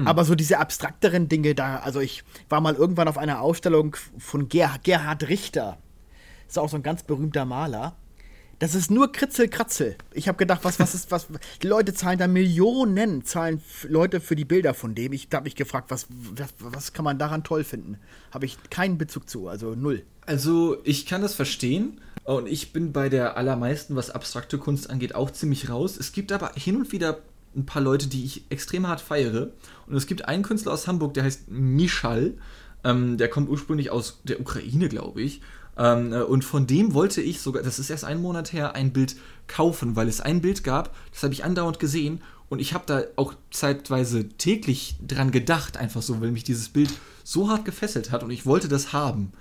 Aber 0.06 0.24
so 0.24 0.36
diese 0.36 0.60
abstrakteren 0.60 1.28
Dinge 1.28 1.54
da, 1.56 1.78
also 1.78 2.00
ich 2.00 2.24
war 2.48 2.62
mal 2.62 2.76
irgendwann 2.76 3.08
auf 3.08 3.18
einer 3.18 3.42
Ausstellung 3.42 3.98
von 4.18 4.48
Ger 4.48 4.76
Gerhard 4.84 5.28
Richter. 5.28 5.80
Ist 6.52 6.60
auch 6.60 6.68
so 6.68 6.76
ein 6.76 6.84
ganz 6.84 7.04
berühmter 7.04 7.46
Maler. 7.46 7.96
Das 8.60 8.76
ist 8.76 8.92
nur 8.92 9.14
Kritzel-Kratzel. 9.14 9.96
Ich 10.14 10.28
habe 10.28 10.38
gedacht, 10.38 10.66
was, 10.66 10.82
was 10.82 10.94
ist, 10.94 11.10
was. 11.10 11.30
Die 11.64 11.68
Leute 11.68 11.94
zahlen 11.94 12.20
da 12.20 12.28
Millionen, 12.28 13.24
zahlen 13.24 13.62
Leute 13.88 14.20
für 14.20 14.36
die 14.36 14.44
Bilder 14.44 14.74
von 14.74 14.94
dem. 14.94 15.14
Ich 15.14 15.30
habe 15.32 15.46
mich 15.46 15.56
gefragt, 15.56 15.92
was, 15.92 16.08
was, 16.10 16.50
was 16.60 16.92
kann 16.92 17.06
man 17.06 17.18
daran 17.18 17.46
toll 17.46 17.64
finden? 17.64 18.00
Habe 18.32 18.48
ich 18.48 18.58
keinen 18.70 18.98
Bezug 18.98 19.30
zu, 19.30 19.48
also 19.48 19.76
null. 19.76 20.04
Also, 20.26 20.76
ich 20.84 21.06
kann 21.06 21.22
das 21.22 21.36
verstehen 21.36 22.02
und 22.26 22.50
ich 22.50 22.74
bin 22.74 22.92
bei 22.92 23.08
der 23.08 23.38
allermeisten, 23.38 23.96
was 23.96 24.12
abstrakte 24.12 24.58
Kunst 24.58 24.90
angeht, 24.90 25.16
auch 25.16 25.32
ziemlich 25.32 25.70
raus. 25.70 25.96
Es 25.96 26.12
gibt 26.12 26.34
aber 26.34 26.52
hin 26.56 26.76
und 26.76 26.92
wieder 26.92 27.22
ein 27.56 27.66
paar 27.66 27.82
Leute, 27.82 28.08
die 28.08 28.26
ich 28.26 28.44
extrem 28.50 28.90
hart 28.90 29.00
feiere. 29.00 29.52
Und 29.88 29.96
es 29.96 30.06
gibt 30.06 30.26
einen 30.28 30.44
Künstler 30.44 30.74
aus 30.74 30.86
Hamburg, 30.86 31.14
der 31.14 31.24
heißt 31.24 31.50
Michal. 31.50 32.34
Ähm, 32.84 33.18
der 33.18 33.30
kommt 33.30 33.48
ursprünglich 33.48 33.90
aus 33.90 34.20
der 34.26 34.42
Ukraine, 34.42 34.90
glaube 34.90 35.22
ich. 35.22 35.42
Ähm, 35.78 36.14
äh, 36.14 36.22
und 36.22 36.44
von 36.44 36.68
dem 36.68 36.94
wollte 36.94 37.22
ich 37.22 37.42
sogar, 37.42 37.64
das 37.64 37.80
ist 37.80 37.90
erst 37.90 38.04
einen 38.04 38.22
Monat 38.22 38.54
her, 38.54 38.76
ein 38.76 38.92
Bild 38.92 39.16
kaufen, 39.48 39.96
weil 39.96 40.08
es 40.08 40.22
ein 40.22 40.42
Bild 40.42 40.64
gab, 40.64 40.96
das 41.12 41.24
habe 41.24 41.34
ich 41.34 41.44
andauernd 41.44 41.80
gesehen 41.80 42.22
und 42.50 42.60
ich 42.60 42.74
habe 42.74 42.84
da 42.86 43.04
auch 43.16 43.34
zeitweise 43.52 44.30
täglich 44.30 44.96
dran 45.06 45.32
gedacht, 45.32 45.78
einfach 45.78 46.02
so, 46.02 46.22
weil 46.22 46.32
mich 46.32 46.44
dieses 46.44 46.70
Bild 46.70 46.92
so 47.24 47.50
hart 47.50 47.66
gefesselt 47.66 48.12
hat 48.12 48.24
und 48.24 48.32
ich 48.32 48.46
wollte 48.46 48.68
das 48.68 48.92
haben. 48.94 49.32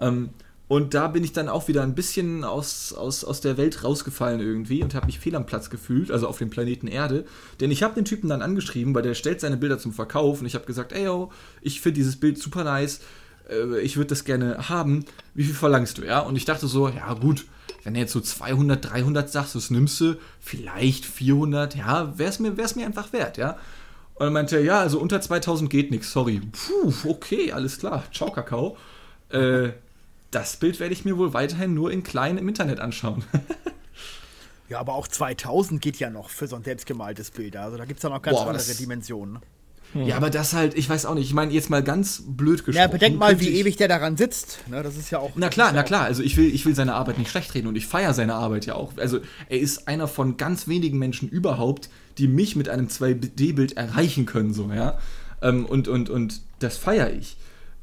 Ähm, 0.00 0.30
Und 0.70 0.92
da 0.92 1.08
bin 1.08 1.24
ich 1.24 1.32
dann 1.32 1.48
auch 1.48 1.66
wieder 1.66 1.82
ein 1.82 1.94
bisschen 1.94 2.44
aus, 2.44 2.92
aus, 2.92 3.24
aus 3.24 3.40
der 3.40 3.56
Welt 3.56 3.84
rausgefallen 3.84 4.40
irgendwie 4.40 4.82
und 4.82 4.94
habe 4.94 5.06
mich 5.06 5.18
fehl 5.18 5.34
am 5.34 5.46
Platz 5.46 5.70
gefühlt, 5.70 6.10
also 6.10 6.28
auf 6.28 6.36
dem 6.36 6.50
Planeten 6.50 6.88
Erde. 6.88 7.24
Denn 7.58 7.70
ich 7.70 7.82
habe 7.82 7.94
den 7.94 8.04
Typen 8.04 8.28
dann 8.28 8.42
angeschrieben, 8.42 8.94
weil 8.94 9.02
der 9.02 9.14
stellt 9.14 9.40
seine 9.40 9.56
Bilder 9.56 9.78
zum 9.78 9.94
Verkauf 9.94 10.40
und 10.40 10.46
ich 10.46 10.54
habe 10.54 10.66
gesagt, 10.66 10.92
ey 10.92 11.04
yo, 11.04 11.32
ich 11.62 11.80
finde 11.80 12.00
dieses 12.00 12.16
Bild 12.16 12.36
super 12.36 12.64
nice, 12.64 13.00
äh, 13.48 13.80
ich 13.80 13.96
würde 13.96 14.08
das 14.08 14.24
gerne 14.24 14.68
haben. 14.68 15.04
Wie 15.34 15.44
viel 15.44 15.54
verlangst 15.54 15.98
du, 15.98 16.04
ja? 16.04 16.20
Und 16.20 16.36
ich 16.36 16.44
dachte 16.44 16.66
so, 16.66 16.88
ja 16.88 17.12
gut, 17.14 17.46
wenn 17.84 17.94
du 17.94 18.00
jetzt 18.00 18.12
so 18.12 18.20
200, 18.20 18.92
300 18.92 19.30
sagst, 19.30 19.54
das 19.54 19.70
nimmst 19.70 20.00
du, 20.00 20.16
vielleicht 20.40 21.06
400, 21.06 21.76
ja, 21.76 22.18
wäre 22.18 22.30
es 22.30 22.38
mir, 22.38 22.56
wär's 22.56 22.76
mir 22.76 22.86
einfach 22.86 23.12
wert, 23.12 23.36
ja. 23.36 23.58
Und 24.14 24.26
dann 24.26 24.32
meinte 24.32 24.56
er, 24.56 24.62
ja, 24.62 24.80
also 24.80 24.98
unter 24.98 25.20
2000 25.20 25.70
geht 25.70 25.90
nichts, 25.90 26.10
sorry. 26.10 26.40
Puh, 26.40 26.92
okay, 27.08 27.52
alles 27.52 27.78
klar, 27.78 28.04
ciao 28.12 28.30
Kakao. 28.32 28.76
Äh, 29.30 29.70
das 30.30 30.56
Bild 30.56 30.80
werde 30.80 30.92
ich 30.92 31.04
mir 31.04 31.16
wohl 31.16 31.32
weiterhin 31.32 31.74
nur 31.74 31.90
in 31.90 32.02
klein 32.02 32.36
im 32.36 32.48
Internet 32.48 32.80
anschauen. 32.80 33.24
Ja, 34.68 34.80
aber 34.80 34.94
auch 34.94 35.08
2000 35.08 35.80
geht 35.80 35.98
ja 35.98 36.10
noch 36.10 36.28
für 36.28 36.46
so 36.46 36.54
ein 36.54 36.62
selbstgemaltes 36.62 37.30
Bild. 37.30 37.56
Also 37.56 37.78
da 37.78 37.86
gibt 37.86 37.98
es 37.98 38.02
ja 38.02 38.10
noch 38.10 38.20
ganz 38.20 38.36
Boah, 38.36 38.48
andere 38.48 38.74
Dimensionen. 38.74 39.38
Ne? 39.94 40.06
Ja, 40.08 40.16
aber 40.16 40.30
das 40.30 40.52
halt, 40.52 40.74
ich 40.76 40.88
weiß 40.88 41.06
auch 41.06 41.14
nicht, 41.14 41.26
ich 41.26 41.34
meine 41.34 41.52
jetzt 41.52 41.70
mal 41.70 41.82
ganz 41.82 42.22
blöd 42.26 42.64
gesprochen. 42.64 42.76
Ja, 42.82 42.86
bedenk 42.88 43.18
mal, 43.18 43.40
wie 43.40 43.48
ich- 43.48 43.56
ewig 43.60 43.76
der 43.76 43.88
daran 43.88 44.16
sitzt. 44.16 44.58
Ne, 44.68 44.82
das 44.82 44.96
ist 44.96 45.10
ja 45.10 45.18
auch. 45.18 45.32
Na 45.36 45.48
klar, 45.48 45.72
na 45.74 45.82
klar. 45.82 46.04
Also 46.04 46.22
ich 46.22 46.36
will, 46.36 46.52
ich 46.54 46.64
will 46.66 46.74
seine 46.74 46.94
Arbeit 46.94 47.18
nicht 47.18 47.30
schlecht 47.30 47.54
reden 47.54 47.66
und 47.68 47.76
ich 47.76 47.86
feiere 47.86 48.14
seine 48.14 48.34
Arbeit 48.34 48.66
ja 48.66 48.74
auch. 48.74 48.92
Also 48.96 49.20
er 49.48 49.58
ist 49.60 49.88
einer 49.88 50.08
von 50.08 50.36
ganz 50.36 50.68
wenigen 50.68 50.98
Menschen 50.98 51.28
überhaupt, 51.28 51.88
die 52.18 52.28
mich 52.28 52.56
mit 52.56 52.68
einem 52.68 52.88
2D-Bild 52.88 53.76
erreichen 53.76 54.26
können, 54.26 54.52
so, 54.54 54.70
ja. 54.72 54.98
Ähm, 55.40 55.64
und, 55.66 55.88
und, 55.88 56.10
und 56.10 56.40
das 56.58 56.76
feiere 56.76 57.12
ich. 57.12 57.36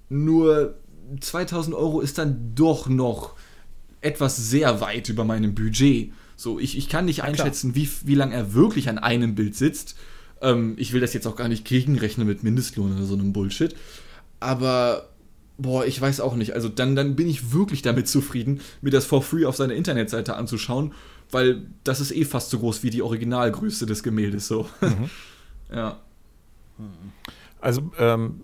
Nur 0.10 0.76
2000 1.22 1.76
Euro 1.76 2.02
ist 2.02 2.18
dann 2.18 2.52
doch 2.56 2.88
noch 2.88 3.34
etwas 4.02 4.36
sehr 4.38 4.82
weit 4.82 5.10
über 5.10 5.24
meinem 5.24 5.56
Budget. 5.56 6.12
So, 6.36 6.60
ich, 6.60 6.78
ich 6.78 6.90
kann 6.90 7.06
nicht 7.06 7.24
einschätzen, 7.24 7.76
wie, 7.76 7.90
wie 8.04 8.16
lange 8.16 8.36
er 8.36 8.54
wirklich 8.54 8.90
an 8.90 8.98
einem 8.98 9.36
Bild 9.36 9.56
sitzt. 9.56 9.96
Ähm, 10.46 10.76
ich 10.78 10.94
will 10.94 11.02
das 11.02 11.14
jetzt 11.14 11.26
auch 11.26 11.36
gar 11.36 11.48
nicht 11.48 11.66
gegenrechnen 11.66 12.28
mit 12.28 12.44
Mindestlohn 12.44 12.96
oder 12.96 13.06
so 13.06 13.16
einem 13.16 13.34
Bullshit. 13.34 13.76
Aber, 14.40 15.10
boah, 15.58 15.86
ich 15.86 16.00
weiß 16.00 16.20
auch 16.20 16.36
nicht. 16.36 16.54
Also 16.54 16.70
dann, 16.70 16.96
dann 16.96 17.16
bin 17.16 17.28
ich 17.28 17.52
wirklich 17.52 17.82
damit 17.82 18.08
zufrieden, 18.08 18.62
mir 18.82 18.92
das 18.92 19.06
for 19.06 19.24
free 19.24 19.46
auf 19.46 19.56
seiner 19.56 19.74
Internetseite 19.74 20.36
anzuschauen, 20.36 20.94
weil 21.32 21.66
das 21.84 22.00
ist 22.00 22.12
eh 22.12 22.26
fast 22.26 22.52
so 22.52 22.60
groß 22.60 22.84
wie 22.84 22.92
die 22.92 23.02
Originalgröße 23.02 23.88
des 23.88 24.04
Gemäldes 24.04 24.48
so. 24.48 24.70
ja. 25.74 26.00
Also, 27.60 27.92
ähm, 27.98 28.42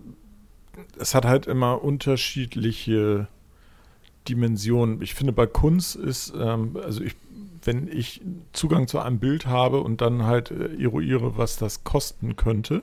es 0.98 1.14
hat 1.14 1.24
halt 1.24 1.46
immer 1.46 1.84
unterschiedliche 1.84 3.28
Dimensionen. 4.28 5.02
Ich 5.02 5.14
finde, 5.14 5.32
bei 5.32 5.46
Kunst 5.46 5.94
ist, 5.94 6.32
ähm, 6.36 6.76
also 6.82 7.02
ich, 7.02 7.14
wenn 7.64 7.88
ich 7.88 8.20
Zugang 8.52 8.88
zu 8.88 8.98
einem 8.98 9.18
Bild 9.18 9.46
habe 9.46 9.80
und 9.80 10.00
dann 10.00 10.24
halt 10.24 10.50
äh, 10.50 10.82
eruiere, 10.82 11.36
was 11.36 11.56
das 11.56 11.84
kosten 11.84 12.36
könnte, 12.36 12.82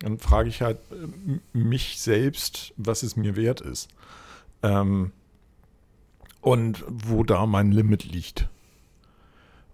dann 0.00 0.18
frage 0.18 0.48
ich 0.48 0.62
halt 0.62 0.78
äh, 0.90 1.38
mich 1.56 2.00
selbst, 2.00 2.72
was 2.76 3.02
es 3.02 3.16
mir 3.16 3.36
wert 3.36 3.60
ist. 3.60 3.88
Ähm, 4.62 5.12
und 6.40 6.84
wo 6.88 7.22
da 7.22 7.46
mein 7.46 7.70
Limit 7.70 8.04
liegt. 8.04 8.48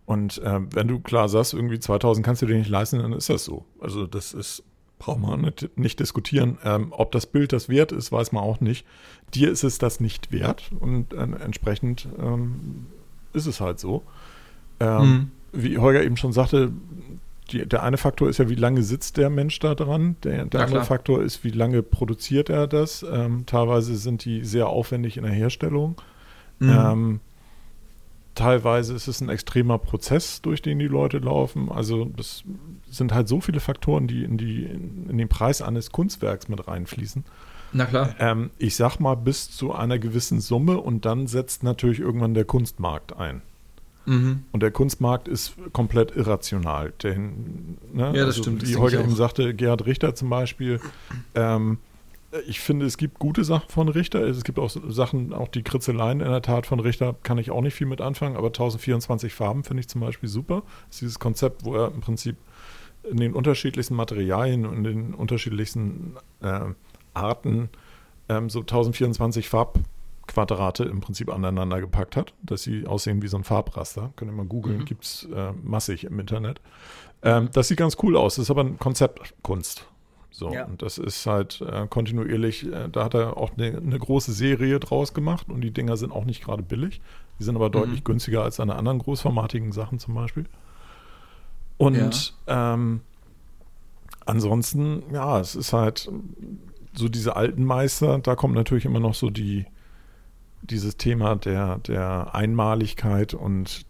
Und 0.05 0.39
äh, 0.39 0.61
wenn 0.75 0.89
du 0.89 1.01
klar 1.01 1.29
sagst, 1.29 1.55
irgendwie 1.55 1.81
2000 1.81 2.25
kannst 2.25 2.43
du 2.43 2.47
dir 2.47 2.57
nicht 2.57 2.71
leisten, 2.71 2.99
dann 2.99 3.13
ist 3.13 3.29
das 3.29 3.45
so. 3.45 3.65
Also 3.81 4.07
das 4.07 4.33
ist, 4.33 4.63
braucht 4.99 5.19
man 5.19 5.41
nicht, 5.41 5.79
nicht 5.79 6.01
diskutieren. 6.01 6.59
Ähm, 6.65 6.93
ob 6.93 7.13
das 7.13 7.27
Bild 7.27 7.53
das 7.53 7.69
wert 7.69 7.93
ist, 7.93 8.13
weiß 8.13 8.33
man 8.33 8.43
auch 8.43 8.61
nicht. 8.61 8.87
Dir 9.35 9.51
ist 9.51 9.65
es 9.65 9.79
das 9.79 10.01
nicht 10.01 10.31
wert 10.31 10.71
und 10.79 11.13
äh, 11.15 11.23
entsprechend 11.23 12.09
ähm, 12.19 12.87
ist 13.33 13.47
es 13.47 13.61
halt 13.61 13.79
so. 13.79 14.03
Ähm, 14.81 15.01
Mhm. 15.03 15.31
Wie 15.53 15.79
Holger 15.79 16.03
eben 16.05 16.17
schon 16.19 16.33
sagte, 16.33 16.73
die, 17.51 17.67
der 17.67 17.83
eine 17.83 17.97
Faktor 17.97 18.29
ist 18.29 18.39
ja, 18.39 18.51
wie 18.51 18.55
lange 18.55 18.83
sitzt 18.83 19.17
der 19.17 19.31
Mensch 19.31 19.59
da 19.61 19.75
dran. 19.75 20.17
Der, 20.23 20.45
der 20.45 20.61
Ja, 20.61 20.67
andere 20.67 20.81
klar. 20.81 20.85
Faktor 20.85 21.23
ist, 21.23 21.43
wie 21.45 21.51
lange 21.51 21.83
produziert 21.83 22.51
er 22.51 22.67
das. 22.67 23.05
Ähm, 23.11 23.45
teilweise 23.47 23.97
sind 23.97 24.25
die 24.27 24.45
sehr 24.45 24.69
aufwendig 24.69 25.17
in 25.17 25.23
der 25.23 25.33
Herstellung. 25.33 25.97
Mhm. 26.59 26.71
Ähm, 26.71 27.21
teilweise 28.35 28.95
ist 28.95 29.09
es 29.09 29.21
ein 29.21 29.31
extremer 29.31 29.79
Prozess, 29.79 30.43
durch 30.43 30.63
den 30.63 30.79
die 30.79 30.87
Leute 30.87 31.19
laufen. 31.19 31.71
Also 31.73 32.05
das 32.05 32.45
sind 32.91 33.13
halt 33.13 33.29
so 33.29 33.41
viele 33.41 33.61
Faktoren, 33.61 34.07
die 34.07 34.25
in, 34.25 34.37
die, 34.37 34.65
in 34.65 35.19
den 35.19 35.29
Preis 35.29 35.63
eines 35.63 35.91
Kunstwerks 35.91 36.49
mit 36.49 36.69
reinfließen. 36.69 37.25
Na 37.73 37.87
klar. 37.87 38.15
Ähm, 38.19 38.51
ich 38.59 38.77
sag 38.77 38.99
mal 38.99 39.15
bis 39.15 39.51
zu 39.51 39.75
einer 39.75 39.99
gewissen 39.99 40.41
Summe 40.41 40.79
und 40.79 41.05
dann 41.05 41.27
setzt 41.27 41.63
natürlich 41.63 42.01
irgendwann 42.01 42.35
der 42.35 42.45
Kunstmarkt 42.45 43.17
ein. 43.17 43.43
Mhm. 44.07 44.45
Und 44.53 44.63
der 44.63 44.71
Kunstmarkt 44.71 45.29
ist 45.29 45.55
komplett 45.73 46.17
irrational. 46.17 46.93
Den, 47.03 47.77
ne, 47.93 48.13
Ja, 48.15 48.25
das 48.25 48.39
stimmt, 48.39 48.63
das 48.63 48.71
Wie 48.71 48.77
Holger 48.77 49.01
eben 49.01 49.15
sagte, 49.15 49.55
Gerhard 49.55 49.85
Richter 49.85 50.15
zum 50.15 50.31
Beispiel. 50.31 50.81
Ähm, 51.35 51.79
ich 52.47 52.61
finde, 52.61 52.87
es 52.87 52.97
gibt 52.97 53.19
gute 53.19 53.45
Sachen 53.45 53.69
von 53.69 53.89
Richter. 53.89 54.21
Es 54.21 54.45
gibt 54.45 54.59
auch 54.59 54.71
Sachen, 54.89 55.33
auch 55.33 55.49
die 55.49 55.63
Kritzeleien 55.63 56.21
in 56.21 56.31
der 56.31 56.43
Tat 56.43 56.67
von 56.67 56.81
Richter 56.81 57.17
kann 57.23 57.39
ich 57.39 57.51
auch 57.51 57.63
nicht 57.63 57.75
viel 57.75 57.87
mit 57.87 58.01
anfangen, 58.01 58.37
aber 58.37 58.49
1024 58.49 59.33
Farben 59.33 59.65
finde 59.65 59.81
ich 59.81 59.89
zum 59.89 60.01
Beispiel 60.01 60.29
super. 60.29 60.63
Das 60.87 60.97
ist 60.97 61.01
dieses 61.03 61.19
Konzept, 61.19 61.65
wo 61.65 61.75
er 61.75 61.93
im 61.93 62.01
Prinzip 62.01 62.37
in 63.11 63.19
den 63.19 63.33
unterschiedlichsten 63.33 63.95
Materialien 63.95 64.67
und 64.67 64.77
in 64.77 64.85
den 64.85 65.15
unterschiedlichsten 65.15 66.17
äh, 66.43 66.61
Arten 67.19 67.69
ähm, 68.29 68.49
so 68.51 68.61
1024 68.61 69.49
Farbquadrate 69.49 70.85
im 70.85 71.01
Prinzip 71.01 71.31
aneinander 71.33 71.81
gepackt 71.81 72.17
hat, 72.17 72.35
dass 72.43 72.63
sie 72.63 72.87
aussehen 72.87 73.23
wie 73.23 73.29
so 73.29 73.37
ein 73.37 73.45
Farbraster. 73.45 74.13
Könnt 74.17 74.31
ihr 74.31 74.35
mal 74.35 74.47
googeln, 74.47 74.79
Mhm. 74.79 74.85
gibt 74.85 75.05
es 75.05 75.29
äh, 75.35 75.53
massig 75.63 76.05
im 76.05 76.19
Internet. 76.21 76.61
Ähm, 77.23 77.49
das 77.53 77.69
sieht 77.69 77.79
ganz 77.79 77.97
cool 78.03 78.17
aus, 78.17 78.37
das 78.37 78.45
ist 78.45 78.51
aber 78.51 78.63
ein 78.65 78.79
Konzeptkunst. 78.79 79.87
So, 80.31 80.53
Ja. 80.53 80.67
und 80.67 80.83
das 80.83 80.99
ist 80.99 81.27
halt 81.27 81.61
äh, 81.63 81.87
kontinuierlich, 81.89 82.71
äh, 82.71 82.89
da 82.91 83.05
hat 83.05 83.15
er 83.15 83.37
auch 83.39 83.51
eine 83.57 83.77
eine 83.79 83.99
große 83.99 84.33
Serie 84.33 84.79
draus 84.79 85.13
gemacht 85.15 85.49
und 85.49 85.63
die 85.63 85.73
Dinger 85.73 85.97
sind 85.97 86.13
auch 86.13 86.25
nicht 86.27 86.45
gerade 86.45 86.63
billig. 86.63 87.01
Die 87.41 87.45
sind 87.45 87.57
aber 87.57 87.71
deutlich 87.71 88.05
günstiger 88.05 88.43
als 88.45 88.57
seine 88.57 88.77
anderen 88.77 88.99
großformatigen 88.99 89.73
Sachen 89.73 89.99
zum 89.99 90.15
Beispiel. 90.15 90.45
Und 91.77 92.35
ähm, 92.47 93.01
ansonsten, 94.27 95.03
ja, 95.13 95.41
es 95.41 95.55
ist 95.55 95.73
halt 95.73 96.11
so 96.99 97.09
diese 97.09 97.37
alten 97.37 97.65
Meister, 97.65 98.19
da 98.19 98.35
kommt 98.35 98.55
natürlich 98.55 98.85
immer 98.85 99.01
noch 99.01 99.15
so 99.15 99.31
die, 99.31 99.67
dieses 100.63 100.97
Thema 100.97 101.37
der, 101.37 101.79
der 101.79 102.35
Einmaligkeit 102.35 103.35
und 103.35 103.87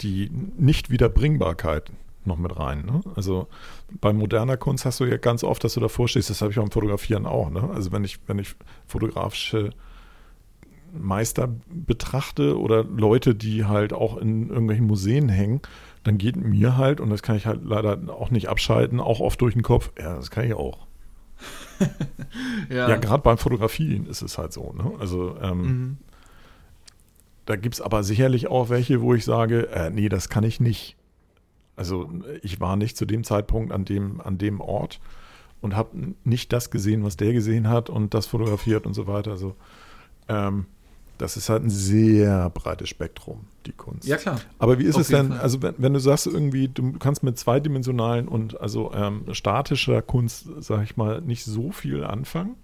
die 0.00 0.30
Nichtwiederbringbarkeit 0.58 1.90
noch 2.24 2.36
mit 2.36 2.56
rein. 2.58 2.84
Ne? 2.84 3.00
Also 3.16 3.48
bei 4.00 4.12
moderner 4.12 4.56
Kunst 4.56 4.84
hast 4.84 5.00
du 5.00 5.06
ja 5.06 5.16
ganz 5.16 5.42
oft, 5.42 5.64
dass 5.64 5.74
du 5.74 5.80
davor 5.80 6.08
stehst, 6.08 6.30
das 6.30 6.42
habe 6.42 6.52
ich 6.52 6.58
beim 6.58 6.70
Fotografieren 6.70 7.26
auch. 7.26 7.50
Ne? 7.50 7.68
Also 7.74 7.90
wenn 7.90 8.04
ich, 8.04 8.18
wenn 8.26 8.38
ich 8.38 8.54
fotografische 8.86 9.70
Meister 10.92 11.48
betrachte 11.68 12.58
oder 12.58 12.84
Leute, 12.84 13.34
die 13.34 13.64
halt 13.64 13.92
auch 13.92 14.16
in 14.18 14.50
irgendwelchen 14.50 14.86
Museen 14.86 15.28
hängen, 15.28 15.60
dann 16.04 16.18
geht 16.18 16.36
mir 16.36 16.76
halt, 16.76 17.00
und 17.00 17.10
das 17.10 17.22
kann 17.22 17.36
ich 17.36 17.46
halt 17.46 17.64
leider 17.64 17.98
auch 18.08 18.30
nicht 18.30 18.48
abschalten, 18.48 19.00
auch 19.00 19.20
oft 19.20 19.40
durch 19.40 19.54
den 19.54 19.62
Kopf, 19.62 19.90
ja, 19.98 20.16
das 20.16 20.30
kann 20.30 20.44
ich 20.44 20.54
auch. 20.54 20.87
Ja, 22.70 22.96
gerade 22.96 23.22
beim 23.22 23.38
Fotografieren 23.38 24.06
ist 24.06 24.22
es 24.22 24.38
halt 24.38 24.52
so. 24.52 24.72
Ne? 24.72 24.92
Also 24.98 25.36
ähm, 25.40 25.60
Mhm. 25.62 25.96
da 27.46 27.56
gibt 27.56 27.74
es 27.76 27.80
aber 27.80 28.02
sicherlich 28.02 28.48
auch 28.48 28.68
welche, 28.68 29.00
wo 29.00 29.14
ich 29.14 29.24
sage, 29.24 29.68
äh, 29.70 29.90
nee, 29.90 30.08
das 30.08 30.28
kann 30.28 30.44
ich 30.44 30.60
nicht. 30.60 30.96
Also 31.76 32.10
ich 32.42 32.60
war 32.60 32.76
nicht 32.76 32.96
zu 32.96 33.06
dem 33.06 33.24
Zeitpunkt 33.24 33.72
an 33.72 33.84
dem, 33.84 34.20
an 34.20 34.36
dem 34.38 34.60
Ort 34.60 35.00
und 35.60 35.76
habe 35.76 36.14
nicht 36.24 36.52
das 36.52 36.70
gesehen, 36.70 37.04
was 37.04 37.16
der 37.16 37.32
gesehen 37.32 37.68
hat 37.68 37.88
und 37.88 38.14
das 38.14 38.26
fotografiert 38.26 38.86
und 38.86 38.94
so 38.94 39.06
weiter. 39.06 39.30
Also 39.30 39.54
ähm, 40.28 40.66
das 41.18 41.36
ist 41.36 41.48
halt 41.48 41.64
ein 41.64 41.70
sehr 41.70 42.50
breites 42.50 42.88
Spektrum, 42.88 43.46
die 43.68 43.76
Kunst. 43.76 44.08
Ja, 44.08 44.16
klar. 44.16 44.40
Aber 44.58 44.78
wie 44.78 44.84
ist 44.84 44.96
Auf 44.96 45.02
es 45.02 45.08
denn, 45.08 45.28
Fall. 45.28 45.38
also 45.40 45.62
wenn, 45.62 45.74
wenn 45.78 45.92
du 45.94 46.00
sagst 46.00 46.26
irgendwie, 46.26 46.68
du 46.68 46.92
kannst 46.98 47.22
mit 47.22 47.38
zweidimensionalen 47.38 48.26
und 48.28 48.60
also 48.60 48.92
ähm, 48.94 49.22
statischer 49.32 50.02
Kunst, 50.02 50.48
sag 50.60 50.82
ich 50.84 50.96
mal, 50.96 51.20
nicht 51.20 51.44
so 51.44 51.70
viel 51.70 52.02
anfangen. 52.04 52.56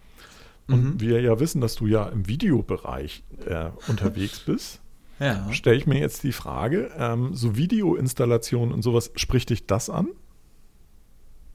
Und 0.67 0.83
Mhm. 0.95 1.01
wir 1.01 1.21
ja 1.21 1.39
wissen, 1.41 1.61
dass 1.61 1.75
du 1.77 1.87
ja 1.87 2.07
im 2.09 2.27
Videobereich 2.27 3.23
äh, 3.47 3.67
unterwegs 3.87 4.41
bist, 4.47 4.81
Ja. 5.21 5.53
stelle 5.53 5.77
ich 5.77 5.87
mir 5.87 5.99
jetzt 5.99 6.23
die 6.25 6.33
Frage, 6.33 6.91
ähm, 6.99 7.35
so 7.35 7.55
Videoinstallationen 7.57 8.73
und 8.75 8.83
sowas, 8.83 9.13
spricht 9.15 9.51
dich 9.51 9.67
das 9.67 9.91
an? 9.91 10.09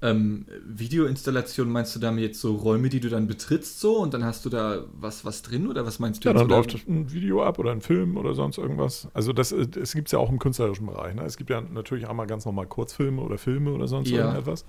Ähm, 0.01 0.45
Videoinstallation 0.65 1.69
meinst 1.69 1.93
du 1.93 1.99
damit 1.99 2.23
jetzt 2.23 2.39
so 2.39 2.55
Räume, 2.55 2.87
die 2.87 3.01
du 3.01 3.09
dann 3.09 3.27
betrittst 3.27 3.81
so 3.81 3.97
und 3.97 4.13
dann 4.13 4.23
hast 4.23 4.45
du 4.45 4.49
da 4.49 4.85
was, 4.93 5.25
was 5.25 5.41
drin 5.41 5.67
oder 5.67 5.85
was 5.85 5.99
meinst 5.99 6.23
du 6.23 6.29
Ja, 6.29 6.33
dann 6.33 6.47
läuft 6.47 6.87
ein 6.87 7.11
Video 7.11 7.43
ab 7.43 7.59
oder 7.59 7.71
ein 7.71 7.81
Film 7.81 8.15
oder 8.15 8.33
sonst 8.33 8.57
irgendwas. 8.57 9.09
Also 9.13 9.33
das, 9.33 9.51
äh, 9.51 9.67
das 9.67 9.93
gibt 9.93 10.07
es 10.07 10.13
ja 10.13 10.19
auch 10.19 10.29
im 10.29 10.39
künstlerischen 10.39 10.85
Bereich. 10.85 11.15
Ne? 11.15 11.23
Es 11.23 11.35
gibt 11.35 11.49
ja 11.49 11.59
natürlich 11.59 12.07
einmal 12.07 12.27
ganz 12.27 12.45
normal 12.45 12.67
Kurzfilme 12.67 13.21
oder 13.21 13.37
Filme 13.37 13.71
oder 13.71 13.87
sonst 13.89 14.09
Ja. 14.09 14.19
irgendetwas 14.19 14.63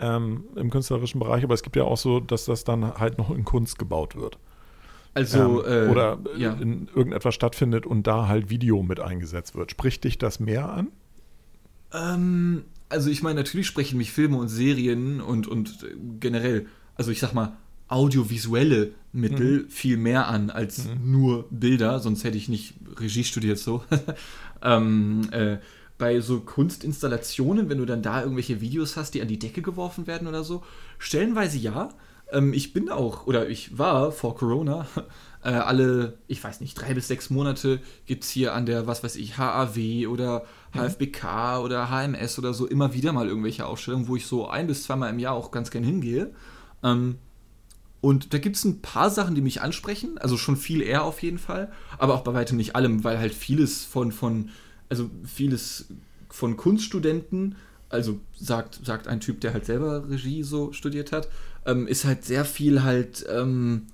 ähm, 0.00 0.44
im 0.56 0.70
künstlerischen 0.70 1.20
Bereich, 1.20 1.44
aber 1.44 1.54
es 1.54 1.62
gibt 1.62 1.76
ja 1.76 1.84
auch 1.84 1.96
so, 1.96 2.20
dass 2.20 2.44
das 2.46 2.64
dann 2.64 2.98
halt 2.98 3.18
noch 3.18 3.30
in 3.30 3.44
Kunst 3.44 3.78
gebaut 3.78 4.16
wird. 4.16 4.38
Also, 5.14 5.64
ähm, 5.64 5.88
äh, 5.88 5.90
oder 5.90 6.18
ja. 6.36 6.52
in 6.54 6.88
irgendetwas 6.94 7.34
stattfindet 7.34 7.86
und 7.86 8.06
da 8.06 8.28
halt 8.28 8.50
Video 8.50 8.82
mit 8.82 9.00
eingesetzt 9.00 9.54
wird. 9.54 9.70
Spricht 9.70 10.04
dich 10.04 10.18
das 10.18 10.40
mehr 10.40 10.70
an? 10.70 10.88
Ähm, 11.94 12.64
also 12.88 13.10
ich 13.10 13.22
meine, 13.22 13.36
natürlich 13.36 13.66
sprechen 13.66 13.98
mich 13.98 14.12
Filme 14.12 14.36
und 14.36 14.48
Serien 14.48 15.20
und, 15.20 15.46
und 15.46 15.86
generell, 16.20 16.66
also 16.94 17.10
ich 17.10 17.20
sag 17.20 17.32
mal, 17.32 17.56
audiovisuelle 17.88 18.92
Mittel 19.12 19.62
Mhm. 19.62 19.70
viel 19.70 19.96
mehr 19.96 20.28
an 20.28 20.50
als 20.50 20.88
nur 21.02 21.46
Bilder, 21.50 22.00
sonst 22.00 22.24
hätte 22.24 22.36
ich 22.36 22.48
nicht 22.48 22.74
Regie 22.98 23.24
studiert 23.24 23.58
so. 23.58 23.84
ähm, 24.62 25.28
äh, 25.30 25.58
bei 25.98 26.20
so 26.20 26.40
Kunstinstallationen, 26.40 27.68
wenn 27.70 27.78
du 27.78 27.86
dann 27.86 28.02
da 28.02 28.20
irgendwelche 28.20 28.60
Videos 28.60 28.96
hast, 28.96 29.14
die 29.14 29.22
an 29.22 29.28
die 29.28 29.38
Decke 29.38 29.62
geworfen 29.62 30.06
werden 30.06 30.28
oder 30.28 30.44
so, 30.44 30.62
stellenweise 30.98 31.58
ja. 31.58 31.90
Ähm, 32.32 32.52
ich 32.52 32.72
bin 32.72 32.88
auch, 32.88 33.26
oder 33.26 33.48
ich 33.48 33.78
war 33.78 34.12
vor 34.12 34.36
Corona, 34.36 34.86
äh, 35.44 35.50
alle, 35.50 36.18
ich 36.26 36.42
weiß 36.42 36.60
nicht, 36.60 36.74
drei 36.74 36.94
bis 36.94 37.08
sechs 37.08 37.30
Monate 37.30 37.80
gibt 38.06 38.24
es 38.24 38.30
hier 38.30 38.54
an 38.54 38.66
der, 38.66 38.86
was 38.86 39.04
weiß 39.04 39.16
ich, 39.16 39.38
HAW 39.38 40.06
oder 40.08 40.44
HFBK 40.74 41.60
oder 41.62 41.90
HMS 41.90 42.38
oder 42.38 42.52
so 42.52 42.66
immer 42.66 42.92
wieder 42.92 43.12
mal 43.12 43.28
irgendwelche 43.28 43.66
Ausstellungen, 43.66 44.08
wo 44.08 44.16
ich 44.16 44.26
so 44.26 44.48
ein 44.48 44.66
bis 44.66 44.84
zweimal 44.84 45.10
im 45.10 45.18
Jahr 45.18 45.34
auch 45.34 45.50
ganz 45.50 45.70
gern 45.70 45.84
hingehe. 45.84 46.32
Ähm, 46.82 47.18
und 48.00 48.34
da 48.34 48.38
gibt 48.38 48.56
es 48.56 48.64
ein 48.64 48.82
paar 48.82 49.10
Sachen, 49.10 49.34
die 49.34 49.40
mich 49.40 49.62
ansprechen, 49.62 50.18
also 50.18 50.36
schon 50.36 50.56
viel 50.56 50.82
eher 50.82 51.04
auf 51.04 51.22
jeden 51.22 51.38
Fall, 51.38 51.72
aber 51.98 52.14
auch 52.14 52.22
bei 52.22 52.34
weitem 52.34 52.56
nicht 52.56 52.76
allem, 52.76 53.04
weil 53.04 53.18
halt 53.18 53.34
vieles 53.34 53.84
von, 53.84 54.12
von 54.12 54.50
also 54.88 55.10
vieles 55.24 55.86
von 56.28 56.56
Kunststudenten, 56.56 57.56
also 57.88 58.20
sagt, 58.38 58.80
sagt 58.84 59.08
ein 59.08 59.20
Typ, 59.20 59.40
der 59.40 59.52
halt 59.52 59.64
selber 59.64 60.08
Regie 60.08 60.42
so 60.42 60.72
studiert 60.72 61.12
hat, 61.12 61.28
ähm, 61.66 61.86
ist 61.86 62.04
halt 62.04 62.24
sehr 62.24 62.44
viel 62.44 62.82
halt 62.82 63.26
ähm, 63.28 63.88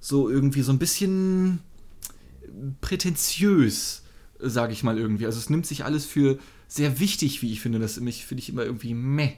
so 0.00 0.28
irgendwie 0.28 0.62
so 0.62 0.72
ein 0.72 0.78
bisschen 0.78 1.60
prätentiös, 2.80 4.02
sage 4.38 4.72
ich 4.72 4.82
mal 4.82 4.98
irgendwie. 4.98 5.26
Also 5.26 5.38
es 5.38 5.50
nimmt 5.50 5.66
sich 5.66 5.84
alles 5.84 6.06
für 6.06 6.38
sehr 6.66 6.98
wichtig, 7.00 7.42
wie 7.42 7.52
ich 7.52 7.60
finde. 7.60 7.78
Das 7.78 8.00
mich 8.00 8.26
finde 8.26 8.42
ich 8.42 8.48
immer 8.48 8.64
irgendwie 8.64 8.94
meh. 8.94 9.34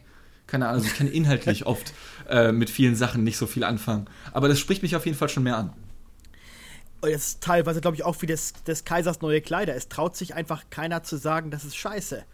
Keine 0.46 0.66
Ahnung, 0.66 0.80
also 0.80 0.90
ich 0.90 0.96
kann 0.96 1.06
inhaltlich 1.12 1.66
oft 1.66 1.92
äh, 2.28 2.52
mit 2.52 2.70
vielen 2.70 2.96
Sachen 2.96 3.24
nicht 3.24 3.36
so 3.36 3.46
viel 3.46 3.64
anfangen. 3.64 4.06
Aber 4.32 4.48
das 4.48 4.58
spricht 4.58 4.82
mich 4.82 4.96
auf 4.96 5.06
jeden 5.06 5.18
Fall 5.18 5.28
schon 5.28 5.42
mehr 5.42 5.56
an. 5.56 5.72
Und 7.02 7.12
das 7.12 7.28
ist 7.28 7.40
teilweise, 7.40 7.80
glaube 7.80 7.96
ich, 7.96 8.04
auch 8.04 8.20
wie 8.20 8.26
des, 8.26 8.52
des 8.66 8.84
Kaisers 8.84 9.22
neue 9.22 9.40
Kleider. 9.40 9.74
Es 9.74 9.88
traut 9.88 10.16
sich 10.16 10.34
einfach 10.34 10.64
keiner 10.68 11.02
zu 11.02 11.16
sagen, 11.16 11.50
das 11.50 11.64
ist 11.64 11.76
scheiße. 11.76 12.24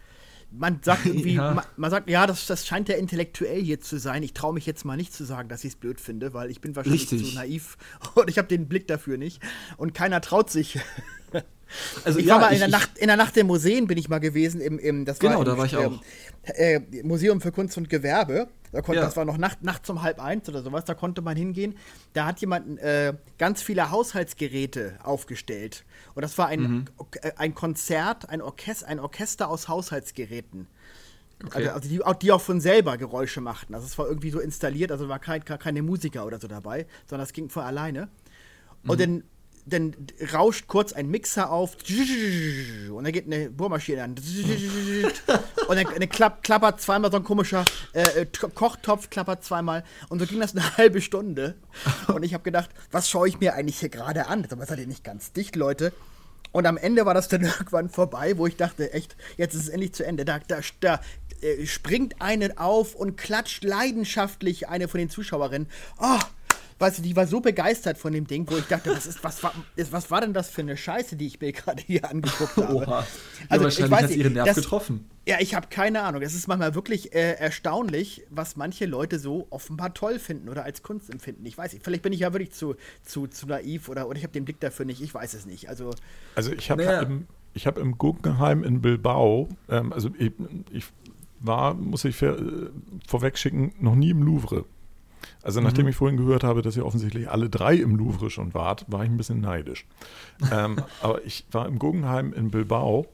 Man 0.51 0.79
sagt 0.81 1.05
irgendwie, 1.05 1.33
Ja. 1.35 1.53
man, 1.53 1.65
man 1.75 1.91
sagt, 1.91 2.09
ja, 2.09 2.25
das, 2.25 2.45
das 2.47 2.65
scheint 2.65 2.89
ja 2.89 2.95
intellektuell 2.95 3.61
hier 3.61 3.79
zu 3.81 3.99
sein. 3.99 4.23
Ich 4.23 4.33
traue 4.33 4.53
mich 4.53 4.65
jetzt 4.65 4.85
mal 4.85 4.95
nicht 4.97 5.13
zu 5.13 5.23
sagen, 5.25 5.49
dass 5.49 5.63
ich 5.63 5.71
es 5.73 5.75
blöd 5.75 5.99
finde, 5.99 6.33
weil 6.33 6.49
ich 6.49 6.61
bin 6.61 6.75
wahrscheinlich 6.75 7.11
Richtig. 7.11 7.29
zu 7.31 7.35
naiv 7.35 7.77
und 8.15 8.29
ich 8.29 8.37
habe 8.37 8.47
den 8.47 8.67
Blick 8.67 8.87
dafür 8.87 9.17
nicht. 9.17 9.41
Und 9.77 9.93
keiner 9.93 10.21
traut 10.21 10.49
sich. 10.49 10.79
Also 12.03 12.19
ich 12.19 12.25
ja, 12.25 12.35
war 12.35 12.41
mal 12.41 12.47
in, 12.49 12.53
ich- 12.55 12.59
der 12.59 12.67
Nacht, 12.69 12.97
in 12.97 13.07
der 13.07 13.17
Nacht 13.17 13.35
der 13.35 13.43
Museen 13.43 13.87
bin 13.87 13.97
ich 13.97 14.09
mal 14.09 14.19
gewesen. 14.19 14.61
Im, 14.61 14.79
im, 14.79 15.05
das 15.05 15.19
Genau, 15.19 15.39
im, 15.39 15.45
da 15.45 15.57
war 15.57 15.65
ich 15.65 15.75
auch. 15.77 16.01
Äh, 16.43 16.79
Museum 17.03 17.41
für 17.41 17.51
Kunst 17.51 17.77
und 17.77 17.89
Gewerbe. 17.89 18.47
Da 18.71 18.81
konnte, 18.81 18.99
Ja. 18.99 19.05
Das 19.05 19.15
war 19.17 19.25
noch 19.25 19.37
Nacht, 19.37 19.63
nachts 19.63 19.89
um 19.89 20.01
halb 20.01 20.19
eins 20.21 20.47
oder 20.49 20.61
sowas. 20.61 20.85
Da 20.85 20.93
konnte 20.93 21.21
man 21.21 21.35
hingehen. 21.37 21.75
Da 22.13 22.25
hat 22.25 22.39
jemand 22.41 22.79
äh, 22.79 23.13
ganz 23.37 23.61
viele 23.61 23.91
Haushaltsgeräte 23.91 24.97
aufgestellt. 25.03 25.85
Und 26.15 26.21
das 26.21 26.37
war 26.37 26.47
ein, 26.47 26.61
Mhm. 26.61 26.85
äh, 27.21 27.31
ein 27.37 27.53
Konzert, 27.55 28.29
ein 28.29 28.41
Orchester, 28.41 28.87
ein 28.87 28.99
Orchester 28.99 29.49
aus 29.49 29.67
Haushaltsgeräten. 29.67 30.67
Okay. 31.45 31.57
Also, 31.67 31.69
also 31.71 31.89
die, 31.89 32.03
auch- 32.03 32.15
die 32.15 32.31
auch 32.31 32.41
von 32.41 32.59
selber 32.61 32.97
Geräusche 32.97 33.41
machten. 33.41 33.73
Also 33.75 33.85
es 33.85 33.97
war 33.97 34.07
irgendwie 34.07 34.31
so 34.31 34.39
installiert, 34.39 34.91
also 34.91 35.07
war 35.07 35.19
kein, 35.19 35.41
gar 35.45 35.57
keine 35.59 35.81
Musiker 35.81 36.25
oder 36.25 36.39
so 36.39 36.47
dabei, 36.47 36.87
sondern 37.07 37.25
es 37.25 37.33
ging 37.33 37.49
von 37.49 37.63
alleine. 37.63 38.09
Und 38.85 38.99
dann, 39.01 39.23
dann 39.69 39.93
rauscht 40.33 40.67
kurz 40.67 40.93
ein 40.93 41.09
Mixer 41.09 41.51
auf 41.51 41.75
und 42.91 43.03
dann 43.03 43.11
geht 43.11 43.25
eine 43.25 43.49
Bohrmaschine 43.49 44.03
an. 44.03 44.15
Und 45.67 45.75
dann, 45.75 45.85
dann 45.99 46.09
klapp, 46.09 46.43
klappert 46.43 46.81
zweimal 46.81 47.11
so 47.11 47.17
ein 47.17 47.23
komischer 47.23 47.65
äh, 47.93 48.21
äh, 48.21 48.25
Kochtopf, 48.25 49.09
klappert 49.09 49.43
zweimal. 49.43 49.83
Und 50.09 50.19
so 50.19 50.25
ging 50.25 50.39
das 50.39 50.55
eine 50.55 50.77
halbe 50.77 51.01
Stunde. 51.01 51.55
Und 52.07 52.23
ich 52.23 52.33
habe 52.33 52.43
gedacht, 52.43 52.69
was 52.91 53.09
schaue 53.09 53.27
ich 53.27 53.39
mir 53.39 53.53
eigentlich 53.55 53.79
hier 53.79 53.89
gerade 53.89 54.27
an? 54.27 54.47
Aber 54.49 54.65
seid 54.65 54.79
ihr 54.79 54.87
nicht 54.87 55.03
ganz 55.03 55.33
dicht, 55.33 55.55
Leute. 55.55 55.91
Und 56.51 56.65
am 56.65 56.77
Ende 56.77 57.05
war 57.05 57.13
das 57.13 57.27
dann 57.27 57.41
irgendwann 57.43 57.89
vorbei, 57.89 58.37
wo 58.37 58.47
ich 58.47 58.55
dachte, 58.55 58.93
echt, 58.93 59.15
jetzt 59.35 59.53
ist 59.53 59.63
es 59.63 59.69
endlich 59.69 59.93
zu 59.93 60.05
Ende. 60.05 60.23
Da, 60.23 60.39
da, 60.47 60.59
da 60.79 61.01
äh, 61.41 61.65
springt 61.65 62.15
eine 62.19 62.57
auf 62.57 62.95
und 62.95 63.17
klatscht 63.17 63.63
leidenschaftlich 63.63 64.69
eine 64.69 64.87
von 64.87 64.99
den 64.99 65.09
Zuschauerinnen. 65.09 65.67
Oh, 65.99 66.19
weißt 66.79 66.99
du, 66.99 67.01
die 67.01 67.15
war 67.15 67.25
so 67.27 67.39
begeistert 67.41 67.97
von 67.97 68.13
dem 68.13 68.27
Ding, 68.27 68.45
wo 68.49 68.57
ich 68.57 68.65
dachte, 68.65 68.91
was, 68.91 69.05
ist, 69.07 69.23
was, 69.23 69.41
war, 69.43 69.53
ist, 69.75 69.91
was 69.91 70.11
war 70.11 70.21
denn 70.21 70.33
das 70.33 70.49
für 70.49 70.61
eine 70.61 70.77
Scheiße, 70.77 71.15
die 71.15 71.27
ich 71.27 71.39
mir 71.41 71.51
gerade 71.51 71.81
hier 71.81 72.09
angeguckt 72.09 72.55
habe? 72.57 72.75
Oha. 72.75 72.99
Ja, 73.01 73.05
Also, 73.49 73.63
wahrscheinlich 73.65 73.79
ich 73.85 73.91
weiß 73.91 74.01
hat 74.03 74.09
nicht, 74.09 74.19
ihren 74.19 74.33
Nerv 74.33 74.45
das- 74.47 74.55
getroffen. 74.57 75.09
Ja, 75.27 75.37
ich 75.41 75.55
habe 75.55 75.67
keine 75.69 76.03
Ahnung. 76.03 76.21
Es 76.21 76.33
ist 76.33 76.47
manchmal 76.47 76.73
wirklich 76.73 77.13
äh, 77.13 77.33
erstaunlich, 77.33 78.23
was 78.29 78.55
manche 78.55 78.85
Leute 78.85 79.19
so 79.19 79.45
offenbar 79.49 79.93
toll 79.93 80.19
finden 80.19 80.47
oder 80.47 80.63
als 80.63 80.83
Kunst 80.83 81.09
empfinden. 81.09 81.45
Ich 81.45 81.57
weiß 81.57 81.73
nicht, 81.73 81.83
vielleicht 81.83 82.03
bin 82.03 82.13
ich 82.13 82.21
ja 82.21 82.31
wirklich 82.31 82.51
zu, 82.53 82.75
zu, 83.03 83.27
zu 83.27 83.45
naiv 83.45 83.89
oder, 83.89 84.07
oder 84.07 84.17
ich 84.17 84.23
habe 84.23 84.31
den 84.31 84.45
Blick 84.45 84.61
dafür 84.61 84.85
nicht. 84.85 85.01
Ich 85.01 85.13
weiß 85.13 85.33
es 85.33 85.45
nicht. 85.45 85.67
Also, 85.67 85.91
Also 86.35 86.53
ich 86.53 86.71
habe 86.71 86.85
Naja. 86.85 87.01
im, 87.01 87.27
ich 87.53 87.67
hab 87.67 87.77
im 87.77 87.97
Guggenheim 87.97 88.63
in 88.63 88.79
Bilbao, 88.81 89.49
ähm, 89.67 89.91
also 89.91 90.11
ich, 90.17 90.31
ich 90.71 90.85
war, 91.41 91.73
muss 91.73 92.05
ich 92.05 92.21
äh, 92.21 92.33
vorwegschicken, 93.05 93.73
noch 93.79 93.95
nie 93.95 94.11
im 94.11 94.23
Louvre. 94.23 94.63
Also 95.43 95.61
nachdem 95.61 95.87
ich 95.87 95.95
vorhin 95.95 96.17
gehört 96.17 96.43
habe, 96.43 96.61
dass 96.61 96.75
ihr 96.77 96.85
offensichtlich 96.85 97.29
alle 97.29 97.49
drei 97.49 97.75
im 97.75 97.95
Louvre 97.95 98.29
schon 98.29 98.53
wart, 98.53 98.85
war 98.87 99.03
ich 99.03 99.09
ein 99.09 99.17
bisschen 99.17 99.41
neidisch. 99.41 99.85
ähm, 100.51 100.77
aber 101.01 101.23
ich 101.25 101.45
war 101.51 101.67
im 101.67 101.79
Guggenheim 101.79 102.33
in 102.33 102.51
Bilbao 102.51 103.05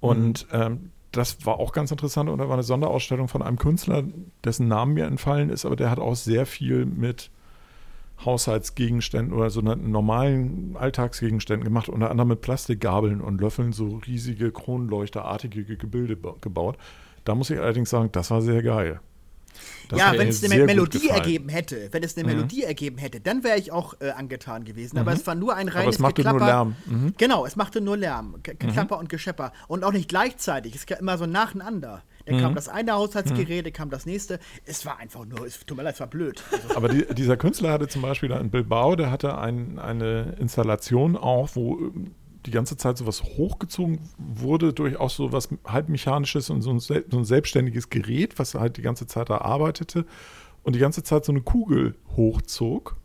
und 0.00 0.46
ähm, 0.52 0.90
das 1.12 1.44
war 1.46 1.58
auch 1.60 1.72
ganz 1.72 1.90
interessant 1.90 2.28
und 2.28 2.38
da 2.38 2.48
war 2.48 2.54
eine 2.54 2.62
Sonderausstellung 2.64 3.28
von 3.28 3.40
einem 3.42 3.56
Künstler, 3.58 4.02
dessen 4.44 4.66
Namen 4.68 4.94
mir 4.94 5.04
entfallen 5.06 5.48
ist, 5.50 5.64
aber 5.64 5.76
der 5.76 5.90
hat 5.90 5.98
auch 6.00 6.16
sehr 6.16 6.44
viel 6.46 6.86
mit 6.86 7.30
Haushaltsgegenständen 8.24 9.32
oder 9.36 9.50
so 9.50 9.60
normalen 9.60 10.76
Alltagsgegenständen 10.78 11.64
gemacht, 11.64 11.88
unter 11.88 12.10
anderem 12.10 12.28
mit 12.28 12.40
Plastikgabeln 12.40 13.20
und 13.20 13.40
Löffeln 13.40 13.72
so 13.72 14.00
riesige 14.06 14.50
kronleuchterartige 14.52 15.64
Ge- 15.64 15.76
Gebilde 15.76 16.16
ba- 16.16 16.36
gebaut. 16.40 16.76
Da 17.24 17.34
muss 17.34 17.50
ich 17.50 17.58
allerdings 17.58 17.90
sagen, 17.90 18.10
das 18.12 18.30
war 18.30 18.40
sehr 18.40 18.62
geil. 18.62 19.00
Das 19.88 19.98
ja, 19.98 20.12
wenn 20.16 20.28
es 20.28 20.42
eine 20.44 20.64
Melodie 20.64 21.08
ergeben 21.08 21.48
hätte, 21.48 21.88
wenn 21.92 22.02
es 22.02 22.16
eine 22.16 22.26
Mhm. 22.26 22.34
Melodie 22.36 22.62
ergeben 22.64 22.98
hätte, 22.98 23.20
dann 23.20 23.44
wäre 23.44 23.58
ich 23.58 23.70
auch 23.72 23.94
äh, 24.00 24.10
angetan 24.10 24.64
gewesen. 24.64 24.98
Aber 24.98 25.12
es 25.12 25.26
war 25.26 25.34
nur 25.34 25.54
ein 25.54 25.68
reines 25.68 25.82
Aber 25.82 25.90
es 25.90 25.98
machte 25.98 26.22
nur 26.22 26.32
Geklapper. 26.32 26.52
Lärm. 26.52 26.76
Mhm. 26.86 27.14
Genau, 27.18 27.46
es 27.46 27.56
machte 27.56 27.80
nur 27.80 27.96
Lärm, 27.96 28.36
Ge- 28.42 28.54
Geklapper 28.58 28.98
und 28.98 29.08
Geschepper. 29.08 29.52
Und 29.68 29.84
auch 29.84 29.92
nicht 29.92 30.08
gleichzeitig, 30.08 30.74
es 30.74 30.86
kam 30.86 30.98
immer 30.98 31.18
so 31.18 31.26
nacheinander. 31.26 32.02
Dann 32.26 32.36
Mhm. 32.36 32.40
kam 32.40 32.54
das 32.54 32.68
eine 32.68 32.92
Haushaltsgerät, 32.92 33.66
dann 33.66 33.72
kam 33.74 33.90
das 33.90 34.06
nächste. 34.06 34.38
Es 34.64 34.86
war 34.86 34.98
einfach 34.98 35.26
nur, 35.26 35.46
es 35.46 35.60
tut 35.66 35.76
mir 35.76 35.82
leid, 35.82 35.94
es 35.94 36.00
war 36.00 36.06
blöd. 36.06 36.42
Also, 36.50 36.74
Aber 36.76 36.88
die, 36.88 37.04
dieser 37.14 37.36
Künstler 37.36 37.72
hatte 37.72 37.86
zum 37.86 38.00
Beispiel 38.00 38.30
in 38.30 38.50
Bilbao, 38.50 38.96
der 38.96 39.10
hatte 39.10 39.36
ein, 39.36 39.78
eine 39.78 40.34
Installation 40.40 41.16
auch, 41.16 41.50
wo 41.54 41.92
die 42.46 42.50
ganze 42.50 42.76
Zeit 42.76 42.98
sowas 42.98 43.22
hochgezogen 43.22 44.00
wurde 44.18 44.72
durch 44.72 44.96
auch 44.98 45.10
so 45.10 45.32
was 45.32 45.48
halbmechanisches 45.64 46.50
und 46.50 46.62
so 46.62 46.70
ein, 46.70 46.78
so 46.78 46.92
ein 46.94 47.24
selbstständiges 47.24 47.90
Gerät, 47.90 48.38
was 48.38 48.54
halt 48.54 48.76
die 48.76 48.82
ganze 48.82 49.06
Zeit 49.06 49.30
da 49.30 49.38
arbeitete 49.38 50.04
und 50.62 50.74
die 50.74 50.80
ganze 50.80 51.02
Zeit 51.02 51.24
so 51.24 51.32
eine 51.32 51.40
Kugel 51.40 51.94
hochzog 52.16 52.96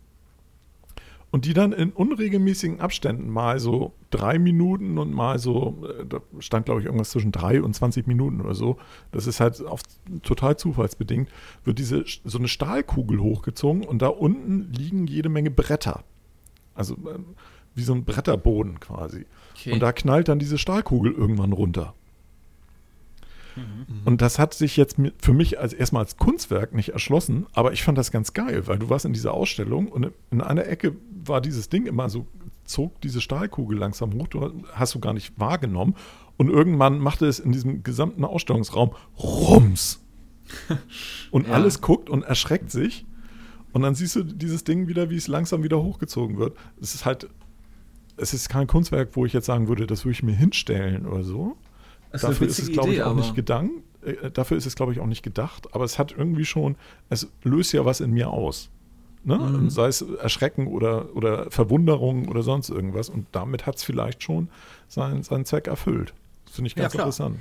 und 1.32 1.45
die 1.45 1.54
dann 1.54 1.73
in 1.73 1.91
unregelmäßigen 1.91 2.80
Abständen 2.80 3.30
mal 3.30 3.60
so 3.60 3.93
drei 4.10 4.39
Minuten 4.39 4.97
und 4.97 5.13
mal 5.13 5.38
so, 5.39 5.84
äh, 5.88 6.06
da 6.06 6.21
stand 6.39 6.65
glaube 6.65 6.82
ich 6.82 6.86
irgendwas 6.86 7.12
zwischen 7.12 7.32
drei 7.32 7.62
und 7.62 7.73
20 7.75 8.08
Minuten 8.08 8.41
oder 8.41 8.56
so, 8.56 8.78
das 9.12 9.28
ist 9.28 9.39
halt 9.39 9.63
auf, 9.65 9.82
total 10.23 10.58
zufallsbedingt, 10.58 11.30
wird 11.63 11.80
diese 11.80 12.04
so 12.23 12.38
eine 12.39 12.47
Stahlkugel 12.47 13.19
hochgezogen 13.19 13.86
und 13.86 14.02
da 14.02 14.08
unten 14.08 14.73
liegen 14.73 15.08
jede 15.08 15.30
Menge 15.30 15.52
Bretter. 15.52 16.04
Also 16.73 16.95
ähm, 16.95 17.36
wie 17.75 17.84
so 17.84 17.93
ein 17.93 18.03
Bretterboden 18.05 18.79
quasi. 18.79 19.25
Okay. 19.55 19.73
Und 19.73 19.79
da 19.79 19.91
knallt 19.91 20.27
dann 20.27 20.39
diese 20.39 20.58
Stahlkugel 20.58 21.12
irgendwann 21.12 21.53
runter. 21.53 21.93
Und 24.05 24.21
das 24.21 24.39
hat 24.39 24.53
sich 24.53 24.77
jetzt 24.77 24.95
für 25.17 25.34
mich 25.34 25.60
als 25.60 25.73
erstmal 25.73 26.03
als 26.03 26.15
Kunstwerk 26.15 26.73
nicht 26.73 26.89
erschlossen, 26.89 27.45
aber 27.51 27.73
ich 27.73 27.84
fand 27.84 27.97
das 27.97 28.10
ganz 28.12 28.32
geil, 28.34 28.67
weil 28.67 28.79
du 28.79 28.89
warst 28.89 29.03
in 29.03 29.12
dieser 29.12 29.34
Ausstellung 29.34 29.88
und 29.89 30.12
in 30.32 30.39
einer 30.41 30.65
Ecke 30.65 30.95
war 31.25 31.41
dieses 31.41 31.67
Ding 31.67 31.86
immer 31.86 32.10
so, 32.10 32.25
zog 32.63 33.01
diese 33.01 33.19
Stahlkugel 33.19 33.77
langsam 33.77 34.13
hoch, 34.13 34.27
du 34.27 34.63
hast 34.71 34.96
du 34.96 35.00
gar 35.00 35.13
nicht 35.13 35.37
wahrgenommen. 35.39 35.96
Und 36.37 36.50
irgendwann 36.50 37.00
machte 37.00 37.25
es 37.25 37.39
in 37.39 37.52
diesem 37.52 37.83
gesamten 37.83 38.23
Ausstellungsraum 38.23 38.91
Rums. 39.17 40.02
Und 41.31 41.48
Ja. 41.48 41.54
alles 41.56 41.81
guckt 41.81 42.10
und 42.10 42.23
erschreckt 42.23 42.71
sich. 42.71 43.06
Und 43.73 43.81
dann 43.81 43.94
siehst 43.94 44.15
du 44.15 44.23
dieses 44.23 44.63
Ding 44.63 44.87
wieder, 44.87 45.10
wie 45.10 45.17
es 45.17 45.27
langsam 45.27 45.63
wieder 45.63 45.81
hochgezogen 45.83 46.37
wird. 46.37 46.58
Es 46.81 46.96
ist 46.96 47.06
halt, 47.06 47.29
es 48.22 48.34
ist 48.34 48.50
kein 48.50 48.67
Kunstwerk, 48.67 49.10
wo 49.13 49.26
ich 49.26 49.34
jetzt 49.34 49.46
sagen 49.46 49.67
würde, 49.67 49.88
das 49.88 50.06
würde 50.06 50.13
ich 50.13 50.24
mir 50.24 50.36
hinstellen 50.36 51.06
oder 51.06 51.24
so. 51.24 51.56
Das 52.12 52.22
Dafür 52.22 52.48
ist 52.48 52.60
es, 52.60 52.72
glaube 52.72 52.90
ich, 52.90 52.96
Idee, 52.96 53.04
auch 53.04 53.15
nicht 53.15 53.28
aber- 53.28 53.36
gedankt. 53.36 53.74
Äh, 54.04 54.32
dafür 54.32 54.58
ist 54.58 54.65
es, 54.65 54.76
glaube 54.76 54.94
ich, 54.94 55.00
auch 55.00 55.06
nicht 55.06 55.24
gedacht. 55.24 55.67
Aber 55.74 55.84
es 55.84 56.00
hat 56.00 56.13
irgendwie 56.17 56.46
schon, 56.46 56.76
es 57.10 57.28
löst 57.44 57.74
ja 57.74 57.86
was 57.86 58.00
in 58.02 58.12
mir 58.12 58.30
aus. 58.30 58.70
Ne? 59.26 59.38
Mhm. 59.38 59.70
Sei 59.70 59.88
es 59.88 60.02
Erschrecken 60.02 60.67
oder, 60.67 61.15
oder 61.15 61.52
Verwunderung 61.52 62.28
oder 62.30 62.42
sonst 62.42 62.70
irgendwas. 62.70 63.10
Und 63.10 63.28
damit 63.34 63.65
hat 63.65 63.76
es 63.76 63.84
vielleicht 63.84 64.24
schon 64.24 64.50
seinen, 64.88 65.24
seinen 65.24 65.46
Zweck 65.46 65.67
erfüllt. 65.67 66.13
Das 66.46 66.56
finde 66.56 66.67
ich 66.70 66.76
Ja, 66.76 66.84
ganz 66.84 66.94
klar. 66.94 67.06
interessant. 67.08 67.38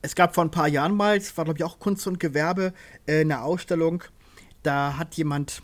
Es 0.00 0.14
gab 0.14 0.34
vor 0.34 0.44
ein 0.44 0.50
paar 0.50 0.68
Jahren 0.68 0.96
mal, 0.96 1.16
es 1.16 1.36
war 1.36 1.44
glaube 1.44 1.58
ich 1.58 1.64
auch 1.64 1.78
Kunst 1.78 2.06
und 2.06 2.18
Gewerbe, 2.20 2.72
äh, 3.06 3.20
eine 3.20 3.42
Ausstellung, 3.42 4.02
da 4.62 4.96
hat 4.96 5.14
jemand 5.16 5.60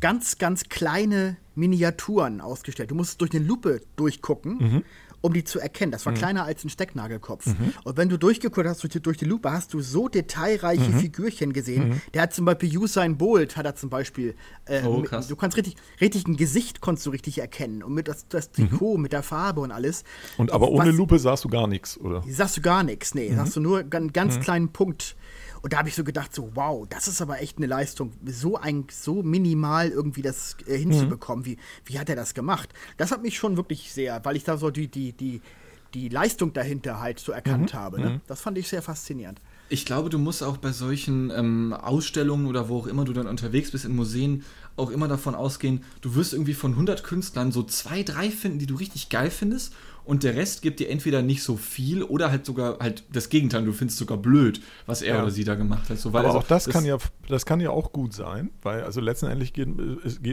ganz, 0.00 0.38
ganz 0.38 0.64
kleine 0.68 1.36
Miniaturen 1.54 2.40
ausgestellt. 2.40 2.90
Du 2.90 2.94
musst 2.94 3.20
durch 3.20 3.32
eine 3.34 3.44
Lupe 3.44 3.80
durchgucken, 3.96 4.84
um 5.20 5.32
die 5.32 5.42
zu 5.42 5.58
erkennen. 5.58 5.90
Das 5.90 6.06
war 6.06 6.12
kleiner 6.12 6.44
als 6.44 6.62
ein 6.64 6.68
Stecknagelkopf. 6.70 7.46
Und 7.82 7.96
wenn 7.96 8.08
du 8.08 8.16
durchgeguckt 8.16 8.66
hast 8.68 8.82
durch 8.84 8.92
die, 8.92 9.00
durch 9.02 9.16
die 9.16 9.24
Lupe, 9.24 9.50
hast 9.50 9.74
du 9.74 9.80
so 9.80 10.08
detailreiche 10.08 10.92
Figürchen 10.92 11.52
gesehen. 11.52 12.00
Der 12.14 12.22
hat 12.22 12.32
zum 12.32 12.44
Beispiel 12.44 12.78
Usain 12.78 13.18
Bolt, 13.18 13.56
hat 13.56 13.66
er 13.66 13.74
zum 13.74 13.90
Beispiel. 13.90 14.36
Äh, 14.66 14.82
Oh, 14.86 14.98
mit- 14.98 15.08
krass. 15.10 15.26
du 15.26 15.34
kannst 15.34 15.56
richtig, 15.56 15.74
richtig 16.00 16.28
ein 16.28 16.36
Gesicht 16.36 16.80
konntest 16.80 17.04
du 17.06 17.10
richtig 17.10 17.38
erkennen. 17.38 17.82
Und 17.82 17.94
mit 17.94 18.06
das, 18.06 18.28
das 18.28 18.52
Trikot, 18.52 18.96
mit 18.98 19.12
der 19.12 19.24
Farbe 19.24 19.60
und 19.62 19.72
alles. 19.72 20.04
Und 20.36 20.52
aber 20.52 20.68
ohne 20.70 20.90
Was- 20.90 20.96
Lupe 20.96 21.18
sahst 21.18 21.44
du 21.44 21.48
gar 21.48 21.66
nichts, 21.66 21.98
oder? 21.98 22.22
Sagst 22.28 22.56
du 22.56 22.60
gar 22.60 22.84
nichts, 22.84 23.14
nee. 23.16 23.34
Sagst 23.34 23.56
du 23.56 23.60
nur 23.60 23.80
einen 23.80 24.12
ganz 24.12 24.38
kleinen 24.38 24.68
Punkt. 24.68 25.16
Und 25.62 25.72
da 25.72 25.78
habe 25.78 25.88
ich 25.88 25.94
so 25.94 26.04
gedacht, 26.04 26.34
so, 26.34 26.50
wow, 26.54 26.86
das 26.88 27.08
ist 27.08 27.20
aber 27.20 27.40
echt 27.40 27.58
eine 27.58 27.66
Leistung, 27.66 28.12
so 28.24 28.56
ein, 28.56 28.86
so 28.90 29.22
minimal 29.22 29.88
irgendwie 29.88 30.22
das 30.22 30.56
äh, 30.66 30.78
hinzubekommen. 30.78 31.44
Wie, 31.44 31.58
wie 31.84 31.98
hat 31.98 32.08
er 32.08 32.16
das 32.16 32.34
gemacht? 32.34 32.72
Das 32.96 33.10
hat 33.10 33.22
mich 33.22 33.36
schon 33.36 33.56
wirklich 33.56 33.92
sehr, 33.92 34.24
weil 34.24 34.36
ich 34.36 34.44
da 34.44 34.56
so 34.56 34.70
die, 34.70 34.88
die, 34.88 35.12
die, 35.12 35.40
die 35.94 36.08
Leistung 36.08 36.52
dahinter 36.52 37.00
halt 37.00 37.18
so 37.18 37.32
erkannt 37.32 37.74
habe. 37.74 38.00
Ne? 38.00 38.20
Das 38.26 38.40
fand 38.40 38.58
ich 38.58 38.68
sehr 38.68 38.82
faszinierend. 38.82 39.40
Ich 39.70 39.84
glaube, 39.84 40.08
du 40.08 40.18
musst 40.18 40.42
auch 40.42 40.56
bei 40.56 40.72
solchen 40.72 41.30
ähm, 41.30 41.74
Ausstellungen 41.74 42.46
oder 42.46 42.68
wo 42.68 42.78
auch 42.78 42.86
immer 42.86 43.04
du 43.04 43.12
dann 43.12 43.26
unterwegs 43.26 43.70
bist 43.70 43.84
in 43.84 43.94
Museen 43.94 44.44
auch 44.76 44.90
immer 44.90 45.08
davon 45.08 45.34
ausgehen, 45.34 45.82
du 46.00 46.14
wirst 46.14 46.32
irgendwie 46.32 46.54
von 46.54 46.72
100 46.72 47.02
Künstlern 47.02 47.52
so 47.52 47.62
zwei, 47.64 48.02
drei 48.02 48.30
finden, 48.30 48.58
die 48.58 48.66
du 48.66 48.76
richtig 48.76 49.08
geil 49.08 49.30
findest 49.30 49.74
und 50.08 50.22
der 50.24 50.34
Rest 50.36 50.62
gibt 50.62 50.80
dir 50.80 50.88
entweder 50.88 51.20
nicht 51.20 51.42
so 51.42 51.56
viel 51.58 52.02
oder 52.02 52.30
halt 52.30 52.46
sogar 52.46 52.78
halt 52.80 53.04
das 53.12 53.28
Gegenteil, 53.28 53.62
du 53.66 53.72
findest 53.72 53.98
sogar 53.98 54.16
blöd, 54.16 54.62
was 54.86 55.02
er 55.02 55.16
Ja. 55.16 55.22
oder 55.22 55.30
sie 55.30 55.44
da 55.44 55.54
gemacht 55.54 55.90
hat. 55.90 55.98
So, 55.98 56.08
Aber 56.08 56.20
also 56.20 56.38
auch 56.38 56.44
das, 56.44 56.66
kann 56.66 56.86
ja, 56.86 56.96
das 57.28 57.44
kann 57.44 57.60
ja 57.60 57.68
auch 57.68 57.92
gut 57.92 58.14
sein, 58.14 58.48
weil 58.62 58.82
also 58.84 59.02
letztendlich 59.02 59.52
geht 59.52 59.68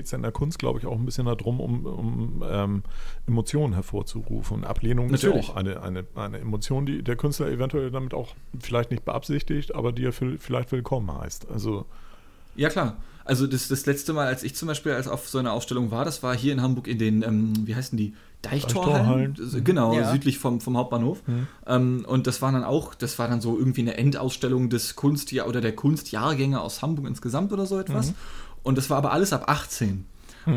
es 0.06 0.14
in 0.14 0.22
der 0.22 0.32
Kunst, 0.32 0.60
glaube 0.60 0.80
ich, 0.80 0.86
auch 0.86 0.98
ein 0.98 1.06
bisschen 1.06 1.26
darum, 1.26 1.60
um, 1.60 1.86
um 1.86 2.44
ähm, 2.50 2.84
Emotionen 3.28 3.74
hervorzurufen. 3.74 4.60
Und 4.60 4.64
Ablehnung 4.64 5.08
Natürlich. 5.12 5.40
ist 5.40 5.48
ja 5.50 5.54
auch 5.54 5.58
eine, 5.58 5.82
eine, 5.84 6.06
eine 6.16 6.40
Emotion, 6.40 6.86
die 6.86 7.04
der 7.04 7.18
Künstler 7.18 7.50
eventuell 7.50 7.92
damit 7.92 8.14
auch 8.14 8.34
vielleicht 8.60 8.92
nicht 8.92 9.04
beabsichtigt, 9.04 9.76
aber 9.76 9.92
die 9.92 10.06
er 10.06 10.14
vielleicht 10.14 10.72
willkommen 10.72 11.12
heißt. 11.20 11.52
Also 11.52 11.86
Ja, 12.56 12.70
klar. 12.70 12.96
Also 13.26 13.48
das, 13.48 13.68
das 13.68 13.86
letzte 13.88 14.14
Mal, 14.14 14.28
als 14.28 14.44
ich 14.44 14.56
zum 14.56 14.68
Beispiel 14.68 14.92
als 14.94 15.08
auf 15.08 15.28
so 15.28 15.40
einer 15.40 15.52
Ausstellung 15.52 15.90
war, 15.92 16.06
das 16.06 16.22
war 16.24 16.38
hier 16.38 16.54
in 16.54 16.62
Hamburg 16.62 16.88
in 16.88 17.00
den, 17.00 17.24
ähm, 17.24 17.54
wie 17.66 17.76
heißen 17.76 17.98
die? 17.98 18.14
Deichtorhallen? 18.46 19.34
Deichtorhallen. 19.36 19.64
Genau, 19.64 19.94
Ja. 19.94 20.12
südlich 20.12 20.38
vom, 20.40 20.62
vom 20.62 20.78
Hauptbahnhof. 20.78 21.22
Ähm, 21.68 22.06
und 22.08 22.28
das 22.28 22.42
war 22.42 22.52
dann 22.52 22.64
auch, 22.64 22.94
das 22.96 23.18
war 23.20 23.28
dann 23.28 23.42
so 23.42 23.58
irgendwie 23.58 23.82
eine 23.82 23.98
Endausstellung 23.98 24.70
des 24.70 24.96
Kunstjahr 24.96 25.48
oder 25.48 25.62
der 25.62 25.76
Kunstjahrgänge 25.76 26.60
aus 26.62 26.82
Hamburg 26.82 27.08
insgesamt 27.08 27.52
oder 27.54 27.66
so 27.66 27.80
etwas. 27.80 28.14
Und 28.64 28.78
das 28.78 28.90
war 28.90 28.98
aber 28.98 29.12
alles 29.12 29.34
ab 29.34 29.44
18. 29.48 30.06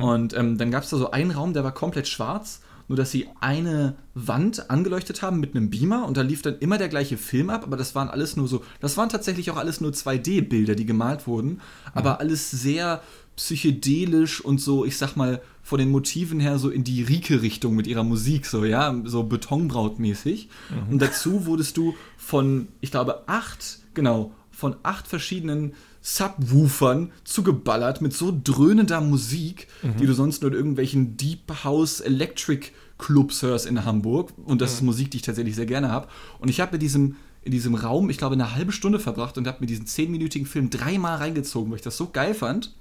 Und 0.02 0.36
ähm, 0.36 0.58
dann 0.58 0.70
gab 0.70 0.82
es 0.84 0.90
da 0.90 0.98
so 0.98 1.10
einen 1.12 1.30
Raum, 1.30 1.54
der 1.54 1.64
war 1.64 1.72
komplett 1.72 2.08
schwarz, 2.08 2.60
nur 2.88 2.96
dass 2.96 3.10
sie 3.10 3.26
eine 3.40 3.94
Wand 4.14 4.70
angeleuchtet 4.70 5.20
haben 5.22 5.40
mit 5.40 5.54
einem 5.54 5.70
Beamer 5.70 6.06
und 6.06 6.16
da 6.16 6.22
lief 6.22 6.42
dann 6.42 6.58
immer 6.58 6.76
der 6.78 6.88
gleiche 6.88 7.16
Film 7.18 7.48
ab, 7.50 7.62
aber 7.64 7.76
das 7.78 7.94
waren 7.94 8.08
alles 8.08 8.36
nur 8.36 8.48
so, 8.48 8.62
das 8.80 8.96
waren 8.96 9.08
tatsächlich 9.10 9.50
auch 9.50 9.56
alles 9.56 9.80
nur 9.80 9.90
2D-Bilder, 9.92 10.74
die 10.74 10.86
gemalt 10.86 11.26
wurden, 11.26 11.60
aber 11.94 12.20
alles 12.20 12.50
sehr 12.50 13.02
psychedelisch 13.38 14.40
und 14.40 14.60
so, 14.60 14.84
ich 14.84 14.98
sag 14.98 15.14
mal, 15.14 15.40
von 15.62 15.78
den 15.78 15.90
Motiven 15.90 16.40
her 16.40 16.58
so 16.58 16.70
in 16.70 16.82
die 16.82 17.04
Rieke-Richtung 17.04 17.76
mit 17.76 17.86
ihrer 17.86 18.02
Musik, 18.02 18.46
so, 18.46 18.64
ja, 18.64 19.00
so 19.04 19.22
Betonbraut-mäßig. 19.22 20.48
Und 20.90 21.00
dazu 21.00 21.46
wurdest 21.46 21.76
du 21.76 21.94
von, 22.16 22.66
ich 22.80 22.90
glaube, 22.90 23.28
acht, 23.28 23.78
genau, 23.94 24.32
von 24.50 24.74
acht 24.82 25.06
verschiedenen 25.06 25.74
Subwoofern 26.00 27.12
zugeballert 27.22 28.00
mit 28.00 28.12
so 28.12 28.36
dröhnender 28.42 29.00
Musik, 29.00 29.68
die 30.00 30.06
du 30.06 30.14
sonst 30.14 30.42
nur 30.42 30.50
in 30.50 30.56
irgendwelchen 30.56 31.16
Deep 31.16 31.64
House 31.64 32.00
Electric 32.00 32.70
Clubs 32.98 33.42
hörst 33.42 33.66
in 33.66 33.84
Hamburg. 33.84 34.32
Und 34.44 34.60
das 34.60 34.72
ist 34.72 34.82
Musik, 34.82 35.12
die 35.12 35.18
ich 35.18 35.22
tatsächlich 35.22 35.54
sehr 35.54 35.66
gerne 35.66 35.90
habe. 35.90 36.08
Und 36.40 36.48
ich 36.48 36.60
habe 36.60 36.74
in 36.74 36.80
diesem, 36.80 37.14
in 37.42 37.52
diesem 37.52 37.76
Raum, 37.76 38.10
ich 38.10 38.18
glaube, 38.18 38.34
eine 38.34 38.56
halbe 38.56 38.72
Stunde 38.72 38.98
verbracht 38.98 39.38
und 39.38 39.46
habe 39.46 39.58
mir 39.60 39.66
diesen 39.66 39.86
zehnminütigen 39.86 40.46
Film 40.46 40.70
dreimal 40.70 41.18
reingezogen, 41.18 41.70
weil 41.70 41.76
ich 41.76 41.84
das 41.84 41.96
so 41.96 42.08
geil 42.10 42.34
fand. 42.34 42.74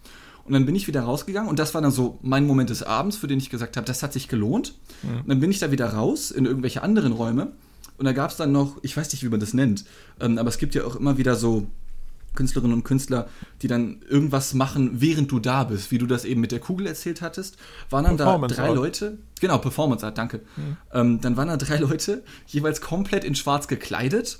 Und 0.47 0.53
dann 0.53 0.65
bin 0.65 0.75
ich 0.75 0.87
wieder 0.87 1.01
rausgegangen 1.01 1.49
und 1.49 1.59
das 1.59 1.73
war 1.73 1.81
dann 1.81 1.91
so 1.91 2.17
mein 2.21 2.47
Moment 2.47 2.69
des 2.69 2.81
Abends, 2.81 3.17
für 3.17 3.27
den 3.27 3.37
ich 3.37 3.49
gesagt 3.49 3.75
habe, 3.75 3.85
das 3.85 4.01
hat 4.01 4.13
sich 4.13 4.29
gelohnt. 4.29 4.75
Und 5.03 5.27
dann 5.27 5.39
bin 5.41 5.51
ich 5.51 5.59
da 5.59 5.71
wieder 5.71 5.87
raus 5.93 6.31
in 6.31 6.45
irgendwelche 6.45 6.81
anderen 6.81 7.11
Räume. 7.11 7.51
Und 7.97 8.05
da 8.05 8.13
gab 8.13 8.31
es 8.31 8.37
dann 8.37 8.51
noch, 8.51 8.77
ich 8.81 8.95
weiß 8.95 9.11
nicht, 9.11 9.23
wie 9.23 9.29
man 9.29 9.39
das 9.39 9.53
nennt, 9.53 9.83
ähm, 10.19 10.37
aber 10.37 10.49
es 10.49 10.57
gibt 10.57 10.75
ja 10.75 10.85
auch 10.85 10.95
immer 10.95 11.17
wieder 11.17 11.35
so 11.35 11.67
Künstlerinnen 12.35 12.75
und 12.77 12.83
Künstler, 12.83 13.27
die 13.61 13.67
dann 13.67 14.01
irgendwas 14.07 14.53
machen, 14.53 15.01
während 15.01 15.31
du 15.31 15.39
da 15.39 15.65
bist, 15.65 15.91
wie 15.91 15.97
du 15.97 16.05
das 16.05 16.23
eben 16.23 16.39
mit 16.39 16.51
der 16.51 16.59
Kugel 16.59 16.87
erzählt 16.87 17.21
hattest, 17.21 17.57
waren 17.89 18.05
dann 18.05 18.17
da 18.17 18.37
drei 18.37 18.69
Art. 18.69 18.75
Leute, 18.75 19.17
genau, 19.41 19.57
Performance 19.57 20.05
Art, 20.05 20.17
danke. 20.17 20.41
Ähm, 20.93 21.19
dann 21.19 21.35
waren 21.35 21.47
da 21.47 21.57
drei 21.57 21.77
Leute, 21.77 22.23
jeweils 22.45 22.79
komplett 22.79 23.23
in 23.23 23.35
schwarz 23.35 23.67
gekleidet 23.67 24.39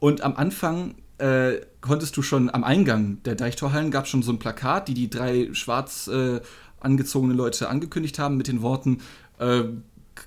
und 0.00 0.20
am 0.20 0.36
Anfang 0.36 0.96
äh, 1.18 1.60
konntest 1.86 2.16
du 2.16 2.22
schon 2.22 2.50
am 2.52 2.64
Eingang 2.64 3.22
der 3.24 3.34
Deichtorhallen 3.34 3.90
gab 3.90 4.06
schon 4.06 4.22
so 4.22 4.32
ein 4.32 4.38
Plakat, 4.38 4.88
die 4.88 4.94
die 4.94 5.10
drei 5.10 5.48
schwarz 5.52 6.08
äh, 6.08 6.40
angezogene 6.80 7.34
Leute 7.34 7.68
angekündigt 7.68 8.18
haben 8.18 8.36
mit 8.36 8.48
den 8.48 8.62
Worten 8.62 8.98
äh, 9.38 9.64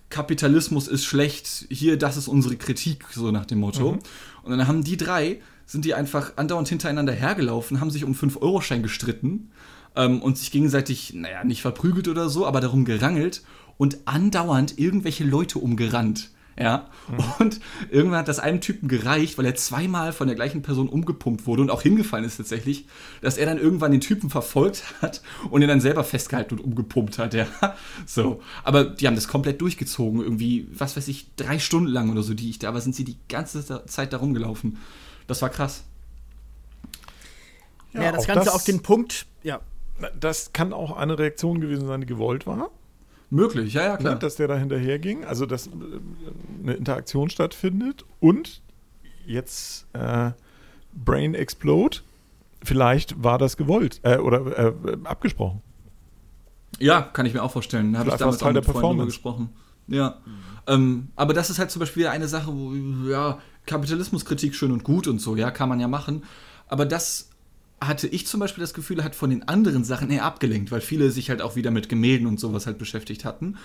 Kapitalismus 0.09 0.87
ist 0.87 1.05
schlecht, 1.05 1.65
hier, 1.69 1.97
das 1.97 2.17
ist 2.17 2.27
unsere 2.27 2.55
Kritik, 2.55 3.05
so 3.11 3.31
nach 3.31 3.45
dem 3.45 3.59
Motto. 3.59 3.99
Und 4.43 4.51
dann 4.51 4.67
haben 4.67 4.83
die 4.83 4.97
drei, 4.97 5.41
sind 5.65 5.85
die 5.85 5.93
einfach 5.93 6.33
andauernd 6.35 6.67
hintereinander 6.67 7.13
hergelaufen, 7.13 7.79
haben 7.79 7.91
sich 7.91 8.03
um 8.03 8.13
5-Euro-Schein 8.13 8.83
gestritten 8.83 9.51
ähm, 9.95 10.21
und 10.21 10.37
sich 10.37 10.51
gegenseitig, 10.51 11.13
naja, 11.13 11.43
nicht 11.43 11.61
verprügelt 11.61 12.07
oder 12.07 12.29
so, 12.29 12.45
aber 12.45 12.61
darum 12.61 12.85
gerangelt 12.85 13.43
und 13.77 13.99
andauernd 14.05 14.77
irgendwelche 14.77 15.23
Leute 15.23 15.59
umgerannt. 15.59 16.31
Ja, 16.59 16.89
und 17.39 17.61
irgendwann 17.89 18.19
hat 18.19 18.27
das 18.27 18.39
einem 18.39 18.59
Typen 18.59 18.89
gereicht, 18.89 19.37
weil 19.37 19.45
er 19.45 19.55
zweimal 19.55 20.11
von 20.11 20.27
der 20.27 20.35
gleichen 20.35 20.61
Person 20.61 20.89
umgepumpt 20.89 21.47
wurde 21.47 21.61
und 21.61 21.71
auch 21.71 21.81
hingefallen 21.81 22.25
ist 22.25 22.35
tatsächlich, 22.35 22.85
dass 23.21 23.37
er 23.37 23.45
dann 23.45 23.57
irgendwann 23.57 23.93
den 23.93 24.01
Typen 24.01 24.29
verfolgt 24.29 24.83
hat 25.01 25.21
und 25.49 25.61
ihn 25.61 25.69
dann 25.69 25.79
selber 25.79 26.03
festgehalten 26.03 26.55
und 26.55 26.65
umgepumpt 26.65 27.17
hat, 27.17 27.33
ja. 27.33 27.47
So. 28.05 28.41
Aber 28.65 28.83
die 28.83 29.07
haben 29.07 29.15
das 29.15 29.29
komplett 29.29 29.61
durchgezogen, 29.61 30.21
irgendwie, 30.21 30.67
was 30.73 30.97
weiß 30.97 31.07
ich, 31.07 31.33
drei 31.37 31.59
Stunden 31.59 31.87
lang 31.87 32.11
oder 32.11 32.23
so, 32.23 32.33
die 32.33 32.49
ich 32.49 32.59
da, 32.59 32.67
aber 32.67 32.81
sind 32.81 32.93
sie 32.93 33.05
die 33.05 33.17
ganze 33.29 33.85
Zeit 33.85 34.11
da 34.11 34.17
rumgelaufen. 34.17 34.79
Das 35.27 35.41
war 35.41 35.49
krass. 35.49 35.85
Ja, 37.93 38.11
das 38.11 38.23
auch 38.23 38.27
Ganze 38.27 38.53
auf 38.53 38.65
den 38.65 38.81
Punkt, 38.81 39.27
ja. 39.43 39.61
Das 40.19 40.51
kann 40.51 40.73
auch 40.73 40.97
eine 40.97 41.17
Reaktion 41.17 41.61
gewesen 41.61 41.87
sein, 41.87 42.01
die 42.01 42.07
gewollt 42.07 42.45
war. 42.45 42.69
Möglich, 43.29 43.73
ja, 43.73 43.83
ja, 43.83 43.97
klar. 43.97 44.15
Dass 44.15 44.35
der 44.35 44.47
da 44.47 44.57
hinterher 44.57 44.97
ging, 44.97 45.23
also 45.23 45.45
dass 45.45 45.67
äh, 45.67 45.71
eine 46.63 46.73
Interaktion 46.73 47.29
stattfindet 47.29 48.05
und 48.19 48.61
jetzt 49.25 49.85
äh, 49.93 50.31
Brain 50.93 51.35
Explode, 51.35 51.99
vielleicht 52.63 53.23
war 53.23 53.37
das 53.37 53.55
gewollt 53.55 53.99
äh, 54.03 54.17
oder 54.17 54.57
äh, 54.57 54.97
abgesprochen. 55.03 55.61
Ja, 56.79 57.01
kann 57.01 57.25
ich 57.25 57.33
mir 57.33 57.43
auch 57.43 57.51
vorstellen. 57.51 57.93
Da 57.93 57.99
habe 57.99 58.09
ich 58.09 58.15
damals 58.15 58.37
Teil 58.39 58.49
auch 58.49 58.53
der 58.53 58.73
mit 58.73 58.81
Freunden 58.81 59.05
gesprochen. 59.05 59.49
Ja. 59.87 60.17
Ähm, 60.67 61.09
aber 61.15 61.33
das 61.33 61.49
ist 61.49 61.59
halt 61.59 61.71
zum 61.71 61.79
Beispiel 61.79 62.07
eine 62.07 62.27
Sache, 62.27 62.51
wo, 62.53 62.73
ja, 63.07 63.39
Kapitalismuskritik 63.65 64.55
schön 64.55 64.71
und 64.71 64.83
gut 64.83 65.07
und 65.07 65.19
so, 65.19 65.35
ja, 65.35 65.51
kann 65.51 65.69
man 65.69 65.79
ja 65.79 65.87
machen. 65.87 66.23
Aber 66.67 66.85
das 66.85 67.28
hatte 67.81 68.07
ich 68.07 68.27
zum 68.27 68.39
Beispiel 68.39 68.61
das 68.61 68.73
Gefühl, 68.73 69.03
hat 69.03 69.15
von 69.15 69.29
den 69.29 69.47
anderen 69.47 69.83
Sachen 69.83 70.09
eher 70.09 70.25
abgelenkt, 70.25 70.71
weil 70.71 70.81
viele 70.81 71.11
sich 71.11 71.29
halt 71.29 71.41
auch 71.41 71.55
wieder 71.55 71.71
mit 71.71 71.89
Gemälden 71.89 72.27
und 72.27 72.39
sowas 72.39 72.65
halt 72.65 72.77
beschäftigt 72.77 73.25
hatten. 73.25 73.57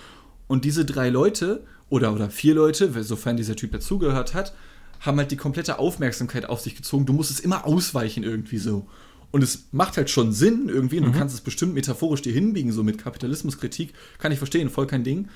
Und 0.46 0.64
diese 0.64 0.84
drei 0.84 1.08
Leute 1.08 1.64
oder, 1.88 2.12
oder 2.12 2.30
vier 2.30 2.54
Leute, 2.54 3.02
sofern 3.02 3.36
dieser 3.36 3.56
Typ 3.56 3.72
dazugehört 3.72 4.34
hat, 4.34 4.54
haben 5.00 5.18
halt 5.18 5.30
die 5.30 5.36
komplette 5.36 5.78
Aufmerksamkeit 5.78 6.48
auf 6.48 6.60
sich 6.60 6.76
gezogen. 6.76 7.06
Du 7.06 7.12
musst 7.12 7.30
es 7.30 7.40
immer 7.40 7.66
ausweichen 7.66 8.22
irgendwie 8.22 8.58
so. 8.58 8.86
Und 9.30 9.42
es 9.42 9.64
macht 9.72 9.96
halt 9.96 10.10
schon 10.10 10.32
Sinn 10.32 10.68
irgendwie, 10.68 10.98
und 10.98 11.06
du 11.06 11.12
kannst 11.12 11.34
es 11.34 11.40
bestimmt 11.40 11.74
metaphorisch 11.74 12.22
dir 12.22 12.32
hinbiegen, 12.32 12.70
so 12.70 12.84
mit 12.84 12.98
Kapitalismuskritik, 12.98 13.92
kann 14.18 14.30
ich 14.30 14.38
verstehen, 14.38 14.70
voll 14.70 14.86
kein 14.86 15.02
Ding. 15.02 15.28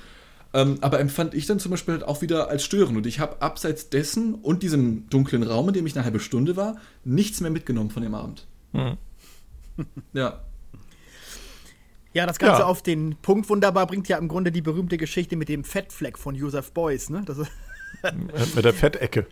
Ähm, 0.53 0.77
aber 0.81 0.99
empfand 0.99 1.33
ich 1.33 1.45
dann 1.45 1.59
zum 1.59 1.71
Beispiel 1.71 1.95
halt 1.95 2.03
auch 2.05 2.21
wieder 2.21 2.49
als 2.49 2.63
störend. 2.63 2.97
Und 2.97 3.05
ich 3.05 3.19
habe 3.19 3.41
abseits 3.41 3.89
dessen 3.89 4.35
und 4.35 4.63
diesem 4.63 5.09
dunklen 5.09 5.43
Raum, 5.43 5.67
in 5.67 5.73
dem 5.73 5.85
ich 5.85 5.95
eine 5.95 6.05
halbe 6.05 6.19
Stunde 6.19 6.55
war, 6.55 6.77
nichts 7.03 7.41
mehr 7.41 7.51
mitgenommen 7.51 7.91
von 7.91 8.01
dem 8.01 8.15
Abend. 8.15 8.47
Ja. 10.13 10.39
Ja, 12.13 12.25
das 12.25 12.39
Ganze 12.39 12.61
Ja. 12.61 12.65
auf 12.65 12.81
den 12.81 13.15
Punkt 13.21 13.49
wunderbar 13.49 13.85
bringt 13.87 14.07
ja 14.09 14.17
im 14.17 14.27
Grunde 14.27 14.51
die 14.51 14.61
berühmte 14.61 14.97
Geschichte 14.97 15.35
mit 15.35 15.47
dem 15.47 15.63
Fettfleck 15.63 16.17
von 16.17 16.35
Joseph 16.35 16.71
Beuys, 16.73 17.09
ne? 17.09 17.23
Das 17.25 17.37
ist, 17.37 17.51
Mit 18.55 18.65
der 18.65 18.73
Fettecke. 18.73 19.27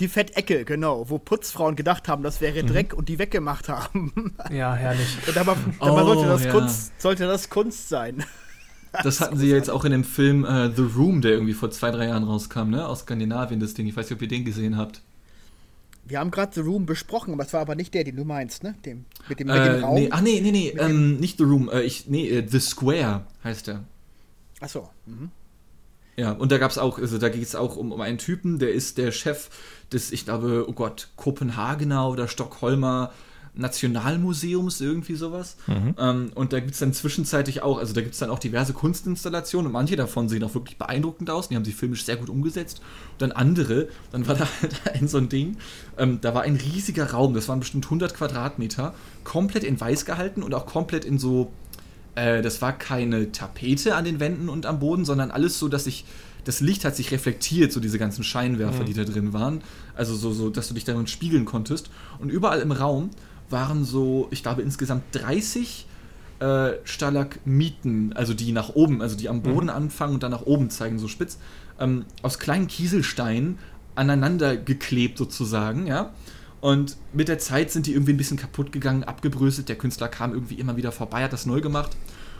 Die 0.00 0.08
Fettecke, 0.08 0.64
genau, 0.66 1.08
wo 1.08 1.18
Putzfrauen 1.18 1.74
gedacht 1.74 2.08
haben, 2.08 2.22
das 2.22 2.40
wäre 2.42 2.62
Dreck 2.64 2.92
und 2.92 3.08
die 3.08 3.18
weggemacht 3.18 3.68
haben. 3.68 4.34
Ja, 4.50 4.74
herrlich. 4.74 5.16
Und 5.26 5.34
dabei, 5.36 5.54
dabei 5.80 6.02
Oh, 6.02 6.04
sollte, 6.06 6.26
das 6.28 6.44
ja. 6.44 6.50
Kunst, 6.52 7.00
sollte 7.00 7.26
das 7.26 7.48
Kunst 7.48 7.88
sein. 7.88 8.22
Das 9.02 9.20
hatten 9.20 9.36
sie 9.38 9.48
jetzt 9.48 9.70
auch 9.70 9.84
in 9.84 9.92
dem 9.92 10.04
Film 10.04 10.44
äh, 10.44 10.70
The 10.74 10.82
Room, 10.82 11.20
der 11.22 11.32
irgendwie 11.32 11.52
vor 11.54 11.70
zwei, 11.70 11.90
drei 11.90 12.06
Jahren 12.08 12.24
rauskam, 12.24 12.70
ne? 12.70 12.86
Aus 12.86 13.00
Skandinavien, 13.00 13.60
das 13.60 13.74
Ding. 13.74 13.86
Ich 13.86 13.96
weiß 13.96 14.10
nicht, 14.10 14.16
ob 14.16 14.22
ihr 14.22 14.28
den 14.28 14.44
gesehen 14.44 14.76
habt. 14.76 15.02
Wir 16.08 16.20
haben 16.20 16.30
gerade 16.30 16.52
The 16.54 16.60
Room 16.60 16.86
besprochen, 16.86 17.34
aber 17.34 17.44
es 17.44 17.52
war 17.52 17.60
aber 17.60 17.74
nicht 17.74 17.92
der, 17.94 18.04
den 18.04 18.16
du 18.16 18.24
meinst, 18.24 18.62
ne? 18.62 18.74
Dem, 18.84 19.04
mit, 19.28 19.40
dem, 19.40 19.46
mit 19.48 19.56
Äh, 19.56 19.74
dem 19.74 19.84
Raum. 19.84 19.94
nee, 19.96 20.08
ach 20.10 20.20
nee, 20.22 20.40
nee, 20.40 20.50
nee, 20.50 20.72
Mit 20.74 20.82
ähm, 20.82 21.16
nicht 21.18 21.36
The 21.38 21.44
Room, 21.44 21.68
äh, 21.70 21.82
ich, 21.82 22.06
nee, 22.08 22.28
äh, 22.28 22.46
The 22.48 22.60
Square 22.60 23.26
heißt 23.44 23.66
der. 23.66 23.84
Achso. 24.60 24.88
Mhm. 25.06 25.30
Ja, 26.16 26.32
und 26.32 26.50
da 26.50 26.58
gab's 26.58 26.78
auch, 26.78 26.98
also 26.98 27.18
da 27.18 27.28
geht 27.28 27.42
es 27.42 27.54
auch 27.54 27.76
um, 27.76 27.92
um 27.92 28.00
einen 28.00 28.18
Typen, 28.18 28.58
der 28.58 28.72
ist 28.72 28.98
der 28.98 29.12
Chef 29.12 29.50
des, 29.92 30.10
ich 30.10 30.24
glaube, 30.24 30.64
oh 30.68 30.72
Gott, 30.72 31.10
Kopenhagener 31.16 32.08
oder 32.08 32.26
Stockholmer 32.26 33.12
Nationalmuseums, 33.54 34.80
irgendwie 34.80 35.14
sowas. 35.14 35.56
Ähm, 35.98 36.30
und 36.34 36.52
da 36.52 36.60
gibt's 36.60 36.78
dann 36.78 36.92
zwischenzeitlich 36.92 37.62
auch, 37.62 37.78
also 37.78 37.92
da 37.92 38.00
gibt's 38.00 38.18
dann 38.18 38.30
auch 38.30 38.38
diverse 38.38 38.72
Kunstinstallationen 38.72 39.66
und 39.66 39.72
manche 39.72 39.96
davon 39.96 40.28
sehen 40.28 40.42
auch 40.44 40.54
wirklich 40.54 40.78
beeindruckend 40.78 41.30
aus, 41.30 41.48
die 41.48 41.56
haben 41.56 41.64
sie 41.64 41.72
filmisch 41.72 42.04
sehr 42.04 42.16
gut 42.16 42.28
umgesetzt. 42.30 42.80
Und 43.12 43.22
dann 43.22 43.32
andere, 43.32 43.88
dann 44.12 44.26
war 44.26 44.34
da 44.34 44.48
halt 44.62 44.74
ein 44.94 45.08
so 45.08 45.18
ein 45.18 45.28
Ding, 45.28 45.56
ähm, 45.96 46.20
da 46.20 46.34
war 46.34 46.42
ein 46.42 46.56
riesiger 46.56 47.10
Raum, 47.10 47.34
das 47.34 47.48
waren 47.48 47.60
bestimmt 47.60 47.84
100 47.84 48.14
Quadratmeter, 48.14 48.94
komplett 49.24 49.64
in 49.64 49.80
weiß 49.80 50.04
gehalten 50.04 50.42
und 50.42 50.54
auch 50.54 50.66
komplett 50.66 51.04
in 51.04 51.18
so 51.18 51.52
äh, 52.14 52.42
das 52.42 52.60
war 52.62 52.76
keine 52.76 53.32
Tapete 53.32 53.94
an 53.94 54.04
den 54.04 54.20
Wänden 54.20 54.48
und 54.48 54.66
am 54.66 54.80
Boden, 54.80 55.04
sondern 55.04 55.30
alles 55.30 55.58
so, 55.58 55.68
dass 55.68 55.84
sich 55.84 56.04
das 56.44 56.60
Licht 56.60 56.86
hat 56.86 56.96
sich 56.96 57.10
reflektiert, 57.10 57.72
so 57.72 57.78
diese 57.78 57.98
ganzen 57.98 58.24
Scheinwerfer, 58.24 58.84
die 58.84 58.94
da 58.94 59.04
drin 59.04 59.34
waren. 59.34 59.60
Also 59.94 60.14
so, 60.14 60.32
so, 60.32 60.48
dass 60.48 60.68
du 60.68 60.74
dich 60.74 60.84
darin 60.84 61.06
spiegeln 61.06 61.44
konntest. 61.44 61.90
Und 62.20 62.30
überall 62.30 62.60
im 62.60 62.72
Raum 62.72 63.10
waren 63.50 63.84
so, 63.84 64.28
ich 64.30 64.42
glaube, 64.42 64.62
insgesamt 64.62 65.04
30 65.12 65.86
äh, 66.40 66.70
Stalagmiten, 66.84 68.12
also 68.14 68.34
die 68.34 68.52
nach 68.52 68.70
oben, 68.70 69.02
also 69.02 69.16
die 69.16 69.28
am 69.28 69.42
Boden 69.42 69.70
anfangen 69.70 70.14
und 70.14 70.22
dann 70.22 70.30
nach 70.30 70.42
oben 70.46 70.70
zeigen, 70.70 70.98
so 70.98 71.08
spitz, 71.08 71.38
ähm, 71.80 72.04
aus 72.22 72.38
kleinen 72.38 72.68
Kieselsteinen 72.68 73.58
aneinander 73.94 74.56
geklebt 74.56 75.18
sozusagen, 75.18 75.86
ja. 75.86 76.12
Und 76.60 76.96
mit 77.12 77.28
der 77.28 77.38
Zeit 77.38 77.70
sind 77.70 77.86
die 77.86 77.92
irgendwie 77.92 78.12
ein 78.12 78.16
bisschen 78.16 78.36
kaputt 78.36 78.72
gegangen, 78.72 79.04
abgebröselt. 79.04 79.68
Der 79.68 79.76
Künstler 79.76 80.08
kam 80.08 80.32
irgendwie 80.32 80.56
immer 80.56 80.76
wieder 80.76 80.90
vorbei, 80.90 81.22
hat 81.22 81.32
das 81.32 81.46
neu 81.46 81.60
gemacht. 81.60 81.96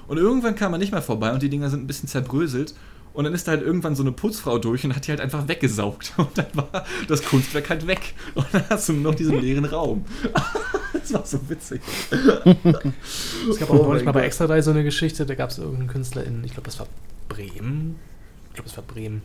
Und 0.09 0.17
irgendwann 0.17 0.57
kam 0.57 0.73
er 0.73 0.79
nicht 0.79 0.91
mehr 0.91 1.03
vorbei 1.03 1.33
und 1.33 1.43
die 1.43 1.49
Dinger 1.49 1.71
sind 1.71 1.85
ein 1.85 1.87
bisschen 1.87 2.09
zerbröselt. 2.09 2.75
Und 3.13 3.25
dann 3.25 3.35
ist 3.35 3.49
da 3.49 3.53
halt 3.53 3.63
irgendwann 3.63 3.97
so 3.97 4.03
eine 4.03 4.13
Putzfrau 4.13 4.59
durch 4.59 4.85
und 4.85 4.95
hat 4.95 5.07
die 5.07 5.11
halt 5.11 5.21
einfach 5.21 5.49
weggesaugt. 5.49 6.13
Und 6.19 6.37
dann 6.39 6.47
war 6.53 6.85
das 7.09 7.23
Kunstwerk 7.25 7.69
halt 7.71 7.87
weg. 7.87 8.15
Und 8.35 8.47
dann 8.53 8.65
hast 8.71 8.89
du 8.89 8.93
nur 8.93 9.11
noch 9.13 9.15
diesen 9.17 9.39
leeren 9.41 9.65
Raum. 9.65 10.05
das 10.93 11.13
war 11.13 11.27
so 11.27 11.41
witzig. 11.49 11.81
Es 13.51 13.59
gab 13.59 13.71
auch 13.71 13.81
Oh 13.81 13.83
neulich 13.89 14.05
mal 14.05 14.13
bei. 14.13 14.23
Extra 14.25 14.47
3 14.47 14.63
so 14.63 14.71
eine 14.71 14.85
Geschichte, 14.85 15.27
da 15.27 15.35
gab 15.35 15.51
es 15.51 15.59
irgendeinen 15.59 15.89
Künstler 15.89 16.25
in, 16.25 16.45
ich 16.45 16.53
glaube, 16.53 16.67
das 16.67 16.79
war 16.79 16.87
Bremen. 17.29 17.97
Ich 18.49 18.55
glaube, 18.55 18.69
das 18.69 18.77
war 18.77 18.85
Bremen. 18.85 19.23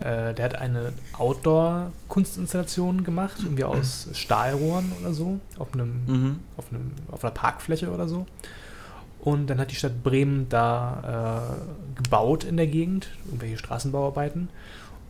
Äh, 0.00 0.34
der 0.34 0.44
hat 0.44 0.54
eine 0.56 0.92
Outdoor-Kunstinstallation 1.16 3.04
gemacht, 3.04 3.36
irgendwie 3.42 3.64
aus 3.64 4.08
Stahlrohren 4.12 4.92
oder 5.00 5.12
so, 5.14 5.40
auf 5.58 5.72
einem, 5.74 6.04
Mhm. 6.06 6.38
auf 6.56 6.66
einem, 6.70 6.92
auf 7.10 7.24
einer 7.24 7.32
Parkfläche 7.32 7.90
oder 7.90 8.08
so. 8.08 8.26
Und 9.26 9.48
dann 9.48 9.58
hat 9.58 9.72
die 9.72 9.74
Stadt 9.74 10.04
Bremen 10.04 10.48
da 10.48 11.50
äh, 11.58 12.00
gebaut 12.00 12.44
in 12.44 12.56
der 12.56 12.68
Gegend, 12.68 13.08
irgendwelche 13.24 13.58
Straßenbauarbeiten. 13.58 14.50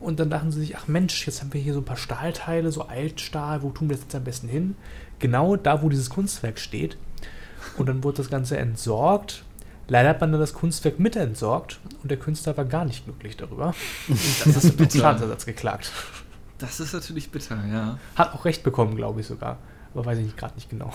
Und 0.00 0.18
dann 0.18 0.30
dachten 0.30 0.50
sie 0.50 0.60
sich, 0.60 0.74
ach 0.78 0.88
Mensch, 0.88 1.26
jetzt 1.26 1.42
haben 1.42 1.52
wir 1.52 1.60
hier 1.60 1.74
so 1.74 1.80
ein 1.80 1.84
paar 1.84 1.98
Stahlteile, 1.98 2.72
so 2.72 2.88
Altstahl, 2.88 3.60
wo 3.60 3.68
tun 3.68 3.90
wir 3.90 3.96
das 3.96 4.04
jetzt 4.04 4.14
am 4.14 4.24
besten 4.24 4.48
hin? 4.48 4.74
Genau 5.18 5.56
da, 5.56 5.82
wo 5.82 5.90
dieses 5.90 6.08
Kunstwerk 6.08 6.58
steht. 6.58 6.96
Und 7.76 7.90
dann 7.90 8.02
wurde 8.04 8.16
das 8.16 8.30
Ganze 8.30 8.56
entsorgt. 8.56 9.44
Leider 9.86 10.08
hat 10.08 10.22
man 10.22 10.32
dann 10.32 10.40
das 10.40 10.54
Kunstwerk 10.54 10.98
mit 10.98 11.14
entsorgt 11.14 11.78
und 12.02 12.10
der 12.10 12.18
Künstler 12.18 12.56
war 12.56 12.64
gar 12.64 12.86
nicht 12.86 13.04
glücklich 13.04 13.36
darüber. 13.36 13.74
Und 14.08 14.18
das 14.46 14.64
ist 14.64 14.80
mit 14.80 14.94
Schadensersatz 14.94 15.44
geklagt. 15.44 15.92
Das 16.56 16.80
ist 16.80 16.94
natürlich 16.94 17.30
bitter, 17.30 17.62
ja. 17.70 17.98
Hat 18.14 18.32
auch 18.32 18.46
recht 18.46 18.62
bekommen, 18.62 18.96
glaube 18.96 19.20
ich 19.20 19.26
sogar. 19.26 19.58
Aber 19.92 20.06
weiß 20.06 20.20
ich 20.20 20.34
gerade 20.36 20.54
nicht 20.54 20.70
genau. 20.70 20.90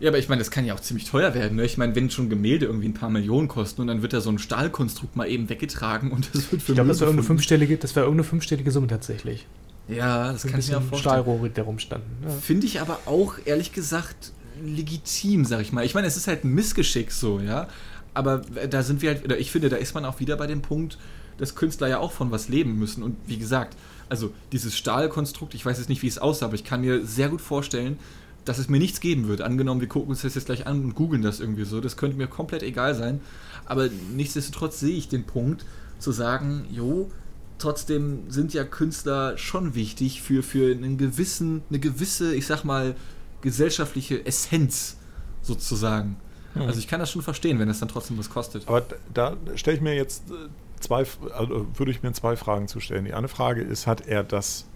Ja, 0.00 0.10
aber 0.10 0.18
ich 0.18 0.28
meine, 0.28 0.40
das 0.40 0.50
kann 0.50 0.64
ja 0.64 0.74
auch 0.74 0.80
ziemlich 0.80 1.08
teuer 1.08 1.34
werden. 1.34 1.56
Ne? 1.56 1.64
Ich 1.64 1.78
meine, 1.78 1.94
wenn 1.94 2.10
schon 2.10 2.28
Gemälde 2.28 2.66
irgendwie 2.66 2.88
ein 2.88 2.94
paar 2.94 3.10
Millionen 3.10 3.48
kosten 3.48 3.80
und 3.80 3.86
dann 3.86 4.02
wird 4.02 4.12
da 4.12 4.20
so 4.20 4.30
ein 4.30 4.38
Stahlkonstrukt 4.38 5.16
mal 5.16 5.28
eben 5.28 5.48
weggetragen 5.48 6.10
und 6.10 6.34
das 6.34 6.50
wird 6.50 6.62
für 6.62 6.72
Ich 6.72 6.76
glaube, 6.76 6.88
das 6.88 7.00
war 7.00 7.08
irgendeine 7.08 7.26
fünfstellige, 7.26 7.76
das 7.76 7.94
war 7.96 8.02
irgendeine 8.02 8.24
fünfstellige 8.28 8.70
Summe 8.70 8.86
tatsächlich. 8.88 9.46
Ja, 9.88 10.32
das 10.32 10.44
ein 10.44 10.50
kann 10.50 10.60
ich 10.60 10.68
mir 10.68 10.78
auch 10.78 10.82
vorstellen. 10.82 11.14
Stahlrohre, 11.14 11.50
da 11.50 11.62
rumstanden. 11.62 12.10
Ja. 12.22 12.30
Finde 12.30 12.66
ich 12.66 12.80
aber 12.80 13.00
auch, 13.06 13.34
ehrlich 13.44 13.72
gesagt, 13.72 14.32
legitim, 14.62 15.44
sag 15.44 15.60
ich 15.60 15.72
mal. 15.72 15.84
Ich 15.84 15.94
meine, 15.94 16.06
es 16.06 16.16
ist 16.16 16.26
halt 16.26 16.44
ein 16.44 16.54
Missgeschick 16.54 17.12
so, 17.12 17.40
ja. 17.40 17.68
Aber 18.14 18.42
da 18.70 18.82
sind 18.82 19.02
wir 19.02 19.10
halt, 19.10 19.24
oder 19.24 19.38
ich 19.38 19.50
finde, 19.50 19.68
da 19.68 19.76
ist 19.76 19.94
man 19.94 20.04
auch 20.04 20.20
wieder 20.20 20.36
bei 20.36 20.46
dem 20.46 20.62
Punkt, 20.62 20.98
dass 21.38 21.54
Künstler 21.54 21.88
ja 21.88 21.98
auch 21.98 22.12
von 22.12 22.30
was 22.30 22.48
leben 22.48 22.78
müssen. 22.78 23.02
Und 23.02 23.16
wie 23.26 23.38
gesagt, 23.38 23.76
also 24.08 24.32
dieses 24.52 24.76
Stahlkonstrukt, 24.76 25.54
ich 25.54 25.66
weiß 25.66 25.78
jetzt 25.78 25.88
nicht, 25.88 26.02
wie 26.02 26.08
es 26.08 26.18
aussah, 26.18 26.46
aber 26.46 26.54
ich 26.54 26.64
kann 26.64 26.80
mir 26.82 27.04
sehr 27.04 27.28
gut 27.28 27.40
vorstellen, 27.40 27.98
dass 28.44 28.58
es 28.58 28.68
mir 28.68 28.78
nichts 28.78 29.00
geben 29.00 29.28
wird. 29.28 29.40
Angenommen, 29.40 29.80
wir 29.80 29.88
gucken 29.88 30.10
uns 30.10 30.22
das 30.22 30.34
jetzt 30.34 30.46
gleich 30.46 30.66
an 30.66 30.84
und 30.84 30.94
googeln 30.94 31.22
das 31.22 31.40
irgendwie 31.40 31.64
so. 31.64 31.80
Das 31.80 31.96
könnte 31.96 32.16
mir 32.16 32.26
komplett 32.26 32.62
egal 32.62 32.94
sein. 32.94 33.20
Aber 33.66 33.88
nichtsdestotrotz 34.14 34.80
sehe 34.80 34.96
ich 34.96 35.08
den 35.08 35.24
Punkt, 35.24 35.64
zu 35.98 36.12
sagen, 36.12 36.66
jo, 36.70 37.10
trotzdem 37.58 38.24
sind 38.28 38.52
ja 38.52 38.64
Künstler 38.64 39.38
schon 39.38 39.74
wichtig 39.74 40.20
für, 40.20 40.42
für 40.42 40.72
einen 40.72 40.98
gewissen, 40.98 41.62
eine 41.70 41.78
gewisse, 41.78 42.34
ich 42.34 42.46
sag 42.46 42.64
mal, 42.64 42.94
gesellschaftliche 43.40 44.26
Essenz 44.26 44.96
sozusagen. 45.42 46.16
Also 46.54 46.78
ich 46.78 46.86
kann 46.86 47.00
das 47.00 47.10
schon 47.10 47.22
verstehen, 47.22 47.58
wenn 47.58 47.68
es 47.68 47.80
dann 47.80 47.88
trotzdem 47.88 48.16
was 48.16 48.30
kostet. 48.30 48.68
Aber 48.68 48.84
da 49.12 49.36
stelle 49.56 49.76
ich 49.76 49.82
mir 49.82 49.94
jetzt 49.94 50.30
äh, 50.30 50.34
zwei, 50.78 51.04
also 51.32 51.66
würde 51.74 51.90
ich 51.90 52.02
mir 52.02 52.12
zwei 52.12 52.36
Fragen 52.36 52.68
zu 52.68 52.78
stellen. 52.80 53.04
Die 53.04 53.14
eine 53.14 53.28
Frage 53.28 53.62
ist, 53.62 53.86
hat 53.86 54.06
er 54.06 54.22
das 54.22 54.66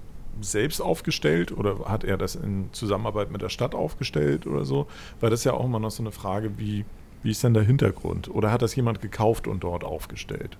selbst 0.41 0.81
aufgestellt 0.81 1.51
oder 1.53 1.81
hat 1.87 2.05
er 2.05 2.17
das 2.17 2.35
in 2.37 2.69
Zusammenarbeit 2.73 3.31
mit 3.31 3.43
der 3.43 3.49
Stadt 3.49 3.75
aufgestellt 3.75 4.47
oder 4.47 4.65
so? 4.65 4.87
Weil 5.21 5.31
das 5.31 5.41
ist 5.41 5.45
ja 5.45 5.53
auch 5.55 5.65
immer 5.65 5.81
noch 5.81 5.91
so 5.91 6.03
eine 6.03 6.13
Frage, 6.13 6.59
wie, 6.59 6.85
wie 7.23 7.31
ist 7.31 7.43
denn 7.43 7.55
der 7.55 7.65
Hintergrund? 7.65 8.29
Oder 8.31 8.53
hat 8.53 8.63
das 8.63 8.75
jemand 8.77 9.01
gekauft 9.01 9.47
und 9.49 9.65
dort 9.65 9.85
aufgestellt? 9.85 10.57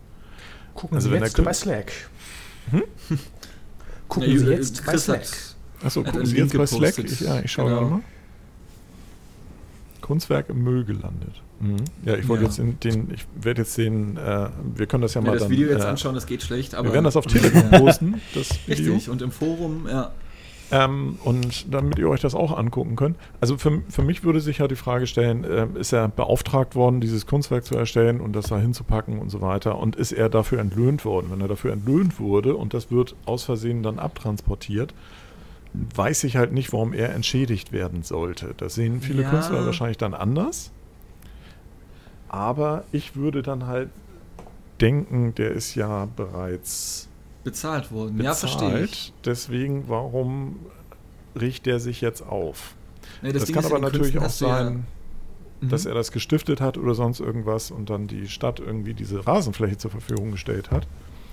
Gucken 0.75 0.97
Also 0.97 1.09
Sie 1.09 1.15
wenn 1.15 1.23
jetzt 1.23 1.43
bei 1.43 1.53
Slack. 1.53 1.93
Gucken 4.09 4.31
Ja, 4.33 4.39
Sie 4.39 4.47
jetzt 4.47 4.85
bei 4.87 4.97
Slack. 4.97 5.27
Achso, 5.85 6.03
gucken 6.03 6.27
Sie 6.27 6.37
jetzt 6.39 6.57
bei 6.57 6.67
Slack? 6.67 6.99
Ich, 6.99 7.21
ja, 7.21 7.41
ich 7.41 7.53
schaue 7.53 7.69
Genau. 7.71 7.83
mal. 7.89 8.01
Kunstwerk 10.01 10.49
im 10.49 10.63
Müll 10.63 10.85
gelandet. 10.85 11.43
Mhm. 11.61 11.77
Ja, 12.05 12.15
ich 12.17 12.29
wollte 12.29 12.45
Ja. 12.45 12.49
jetzt 12.49 12.59
den, 12.59 12.79
den 12.81 13.11
ich 13.15 13.27
werde 13.41 13.63
jetzt 13.63 13.77
den, 13.77 14.17
äh, 14.17 14.49
wir 14.77 14.87
können 14.87 15.03
das 15.03 15.15
ja 15.15 15.21
mal 15.21 15.33
das 15.33 15.43
dann, 15.43 15.51
Video 15.51 15.69
jetzt 15.69 15.85
äh, 15.85 15.89
anschauen, 15.89 16.15
das 16.15 16.27
geht 16.27 16.43
schlecht, 16.43 16.75
aber. 16.75 16.89
wir 16.89 16.93
werden 16.95 17.05
das 17.05 17.17
auf 17.17 17.27
Telegram 17.29 17.71
posten, 17.71 18.21
das 18.35 18.51
Video. 18.67 18.95
Richtig, 18.95 19.11
und 19.11 19.23
im 19.23 19.31
Forum, 19.33 19.87
ja. 19.89 20.11
Ähm, 20.71 21.19
und 21.25 21.73
damit 21.73 21.99
ihr 21.99 22.11
euch 22.11 22.21
das 22.21 22.35
auch 22.35 22.55
angucken 22.57 22.95
könnt. 22.95 23.17
Also 23.41 23.57
für, 23.57 23.81
für 23.89 24.03
mich 24.03 24.23
würde 24.23 24.39
sich 24.41 24.59
ja 24.59 24.69
die 24.69 24.77
Frage 24.77 25.07
stellen, 25.07 25.43
äh, 25.45 25.67
ist 25.81 25.93
er 25.95 26.09
beauftragt 26.09 26.75
worden, 26.75 27.01
dieses 27.01 27.25
Kunstwerk 27.27 27.65
zu 27.65 27.75
erstellen 27.75 28.21
und 28.21 28.37
das 28.37 28.49
da 28.49 28.59
hinzupacken 28.59 29.19
und 29.19 29.31
so 29.31 29.41
weiter? 29.41 29.79
Und 29.79 29.97
ist 29.97 30.13
er 30.13 30.29
dafür 30.29 30.59
entlöhnt 30.61 31.07
worden? 31.07 31.29
Wenn 31.31 31.41
er 31.41 31.49
dafür 31.49 31.73
entlöhnt 31.73 32.21
wurde 32.21 32.55
und 32.55 32.75
das 32.75 32.91
wird 32.91 33.17
aus 33.25 33.45
Versehen 33.45 33.83
dann 33.83 33.99
abtransportiert, 33.99 34.93
weiß 35.95 36.25
ich 36.25 36.37
halt 36.37 36.53
nicht, 36.53 36.71
warum 36.75 36.93
er 36.93 37.15
entschädigt 37.15 37.73
werden 37.73 38.03
sollte. 38.03 38.53
Das 38.59 38.75
sehen 38.75 39.01
viele 39.01 39.23
Ja. 39.23 39.31
Künstler 39.31 39.65
wahrscheinlich 39.65 39.97
dann 39.99 40.13
anders. 40.13 40.71
Aber 42.29 42.85
ich 42.93 43.17
würde 43.17 43.43
dann 43.43 43.67
halt 43.67 43.91
denken, 44.81 45.35
der 45.35 45.51
ist 45.53 45.75
ja 45.75 46.07
bereits 46.17 47.09
Bezahlt 47.45 47.91
worden. 47.93 48.17
bezahlt. 48.19 48.25
Ja, 48.25 48.35
verstehe 48.49 48.85
ich. 48.85 49.13
Deswegen, 49.25 49.89
warum 49.89 50.57
riecht 51.39 51.67
der 51.67 51.81
sich 51.81 52.01
jetzt 52.01 52.23
auf? 52.23 52.75
Nee, 53.23 53.33
Das, 53.33 53.45
Ding 53.47 53.55
kann 53.55 53.65
aber 53.65 53.79
natürlich 53.79 54.13
Künsten 54.15 54.47
auch 54.47 54.51
du 54.51 54.59
ja- 54.59 54.65
sein, 54.71 54.87
Mhm. 55.61 55.69
dass 55.71 55.87
er 55.87 55.95
das 55.95 56.13
gestiftet 56.13 56.61
hat 56.61 56.79
oder 56.79 56.95
sonst 56.95 57.19
irgendwas 57.21 57.71
und 57.71 57.91
dann 57.91 58.07
die 58.07 58.29
Stadt 58.29 58.61
irgendwie 58.61 58.95
diese 58.95 59.27
Rasenfläche 59.27 59.77
zur 59.79 59.91
Verfügung 59.91 60.31
gestellt 60.31 60.71
hat. 60.71 60.87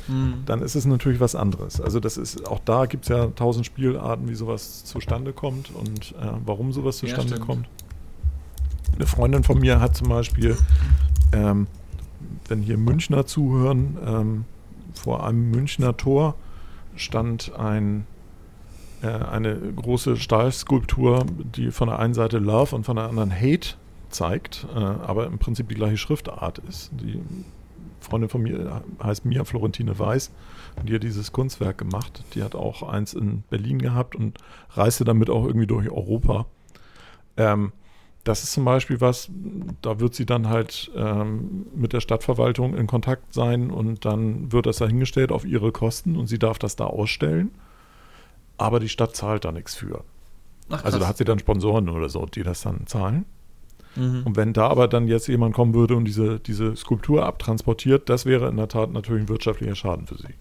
Mhm. 0.07 0.43
Dann 0.45 0.61
ist 0.61 0.75
es 0.75 0.85
natürlich 0.85 1.19
was 1.19 1.35
anderes. 1.35 1.79
Also 1.81 1.99
das 1.99 2.17
ist, 2.17 2.47
auch 2.47 2.59
da 2.65 2.85
gibt 2.87 3.03
es 3.03 3.09
ja 3.09 3.27
tausend 3.27 3.65
Spielarten, 3.65 4.27
wie 4.29 4.35
sowas 4.35 4.83
zustande 4.85 5.33
kommt 5.33 5.69
und 5.75 6.13
äh, 6.19 6.31
warum 6.45 6.71
sowas 6.73 7.01
Ja, 7.01 7.07
zustande 7.09 7.33
stimmt. 7.35 7.45
kommt. 7.47 7.67
Eine 8.95 9.07
Freundin 9.07 9.43
von 9.43 9.59
mir 9.59 9.81
hat 9.81 9.95
zum 9.95 10.07
Beispiel, 10.07 10.57
ähm, 11.33 11.67
wenn 12.47 12.61
hier 12.61 12.77
Münchner 12.77 13.25
zuhören, 13.25 13.97
ähm, 14.05 14.45
vor 14.93 15.27
einem 15.27 15.51
Münchner 15.51 15.97
Tor 15.97 16.35
stand 16.95 17.53
ein, 17.57 18.07
äh, 19.01 19.07
eine 19.07 19.57
große 19.57 20.15
Stahlskulptur, 20.15 21.25
die 21.55 21.71
von 21.71 21.89
der 21.89 21.99
einen 21.99 22.13
Seite 22.13 22.37
Love 22.37 22.73
und 22.73 22.85
von 22.85 22.95
der 22.95 23.09
anderen 23.09 23.33
Hate 23.33 23.75
zeigt, 24.09 24.65
äh, 24.73 24.79
aber 24.79 25.25
im 25.25 25.39
Prinzip 25.39 25.67
die 25.67 25.75
gleiche 25.75 25.97
Schriftart 25.97 26.59
ist. 26.59 26.91
Die 26.93 27.21
Freundin 27.99 28.29
von 28.29 28.43
mir 28.43 28.81
heißt 29.03 29.25
Mia 29.25 29.43
Florentine 29.43 29.99
Weiß 29.99 30.31
und 30.77 30.87
die 30.87 30.95
hat 30.95 31.03
dieses 31.03 31.33
Kunstwerk 31.33 31.77
gemacht. 31.77 32.23
Die 32.33 32.43
hat 32.43 32.55
auch 32.55 32.81
eins 32.81 33.13
in 33.13 33.43
Berlin 33.49 33.79
gehabt 33.79 34.15
und 34.15 34.37
reiste 34.71 35.03
damit 35.03 35.29
auch 35.29 35.43
irgendwie 35.45 35.67
durch 35.67 35.89
Europa. 35.89 36.45
Ähm, 37.35 37.73
das 38.26 38.43
ist 38.43 38.53
zum 38.53 38.65
Beispiel 38.65 38.99
was, 39.01 39.30
da 39.82 39.99
wird 39.99 40.15
sie 40.15 40.26
dann 40.26 40.49
halt 40.49 40.91
ähm, 40.95 41.67
mit 41.76 41.93
der 41.93 42.01
Stadtverwaltung 42.01 42.76
in 42.76 42.88
Kontakt 42.88 43.34
sein 43.34 43.69
und 43.69 44.03
dann 44.03 44.51
wird 44.51 44.65
das 44.65 44.78
dahingestellt 44.78 45.32
auf 45.32 45.45
ihre 45.45 45.71
Kosten 45.71 46.17
und 46.17 46.28
sie 46.28 46.39
darf 46.39 46.57
das 46.57 46.76
da 46.76 46.86
ausstellen. 46.86 47.51
Aber 48.57 48.80
die 48.80 48.89
Stadt 48.89 49.15
zahlt 49.15 49.45
da 49.45 49.51
nichts 49.51 49.76
für. 49.76 50.03
Ach, 50.69 50.84
also 50.84 50.97
da 50.97 51.07
hat 51.07 51.17
sie 51.17 51.23
dann 51.23 51.38
Sponsoren 51.38 51.88
oder 51.88 52.09
so, 52.09 52.26
die 52.26 52.41
das 52.41 52.61
dann 52.61 52.88
zahlen. 52.88 53.26
Mhm. 53.95 54.23
Und 54.26 54.36
wenn 54.36 54.53
da 54.53 54.69
aber 54.69 54.88
dann 54.88 55.07
jetzt 55.07 55.28
jemand 55.28 55.53
kommen 55.53 55.76
würde 55.76 55.95
und 55.95 56.05
diese, 56.05 56.39
diese 56.39 56.76
Skulptur 56.76 57.26
abtransportiert, 57.26 58.09
das 58.09 58.26
wäre 58.26 58.49
in 58.49 58.57
der 58.57 58.67
Tat 58.67 58.91
natürlich 58.91 59.23
ein 59.23 59.30
wirtschaftlicher 59.30 59.76
Schaden 59.76 60.07
für 60.07 60.17
sie. 60.17 60.34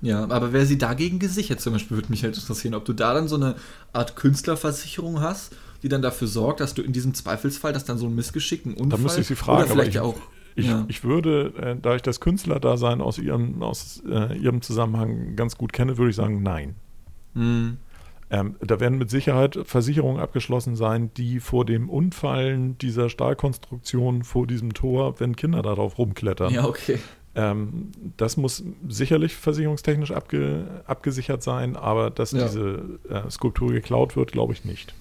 Ja, 0.00 0.22
aber 0.30 0.52
wäre 0.52 0.64
sie 0.64 0.78
dagegen 0.78 1.18
gesichert 1.18 1.60
zum 1.60 1.74
Beispiel, 1.74 1.96
würde 1.96 2.10
mich 2.10 2.22
halt 2.22 2.36
interessieren, 2.36 2.74
ob 2.74 2.84
du 2.84 2.92
da 2.92 3.12
dann 3.12 3.28
so 3.28 3.36
eine 3.36 3.56
Art 3.92 4.16
Künstlerversicherung 4.16 5.20
hast, 5.20 5.54
die 5.82 5.88
dann 5.88 6.02
dafür 6.02 6.28
sorgt, 6.28 6.60
dass 6.60 6.74
du 6.74 6.82
in 6.82 6.92
diesem 6.92 7.14
Zweifelsfall, 7.14 7.72
dass 7.72 7.84
dann 7.84 7.98
so 7.98 8.06
ein 8.06 8.14
Missgeschick, 8.14 8.66
ein 8.66 8.74
Unfall... 8.74 8.88
Da 8.88 8.96
müsste 8.98 9.20
ich 9.20 9.26
sie 9.26 9.36
fragen, 9.36 9.62
oder 9.62 9.72
vielleicht 9.72 9.90
ich, 9.90 10.00
auch... 10.00 10.16
Ich, 10.56 10.66
ja. 10.66 10.84
ich 10.88 11.04
würde, 11.04 11.52
äh, 11.56 11.76
da 11.80 11.94
ich 11.94 12.02
das 12.02 12.18
Künstlerdasein 12.18 13.00
aus 13.00 13.18
ihrem, 13.18 13.62
aus 13.62 14.02
äh, 14.08 14.36
ihrem 14.36 14.60
Zusammenhang 14.60 15.36
ganz 15.36 15.56
gut 15.56 15.72
kenne, 15.72 15.98
würde 15.98 16.10
ich 16.10 16.16
sagen, 16.16 16.42
nein. 16.42 16.74
Mhm. 17.34 17.76
Ähm, 18.30 18.56
da 18.60 18.80
werden 18.80 18.98
mit 18.98 19.08
Sicherheit 19.08 19.58
Versicherungen 19.64 20.20
abgeschlossen 20.20 20.74
sein, 20.74 21.10
die 21.16 21.40
vor 21.40 21.64
dem 21.64 21.88
Unfallen 21.88 22.76
dieser 22.76 23.08
Stahlkonstruktion 23.08 24.24
vor 24.24 24.46
diesem 24.46 24.74
Tor, 24.74 25.20
wenn 25.20 25.36
Kinder 25.36 25.62
darauf 25.62 25.96
rumklettern. 25.96 26.52
Ja, 26.52 26.66
okay. 26.66 26.98
Ähm, 27.34 27.92
das 28.16 28.36
muss 28.36 28.64
sicherlich 28.88 29.36
versicherungstechnisch 29.36 30.10
abge, 30.10 30.82
abgesichert 30.86 31.42
sein, 31.42 31.76
aber 31.76 32.10
dass 32.10 32.32
Ja. 32.32 32.46
diese 32.46 32.98
äh, 33.08 33.30
Skulptur 33.30 33.70
geklaut 33.70 34.16
wird, 34.16 34.32
glaube 34.32 34.54
ich 34.54 34.64
nicht. 34.64 34.92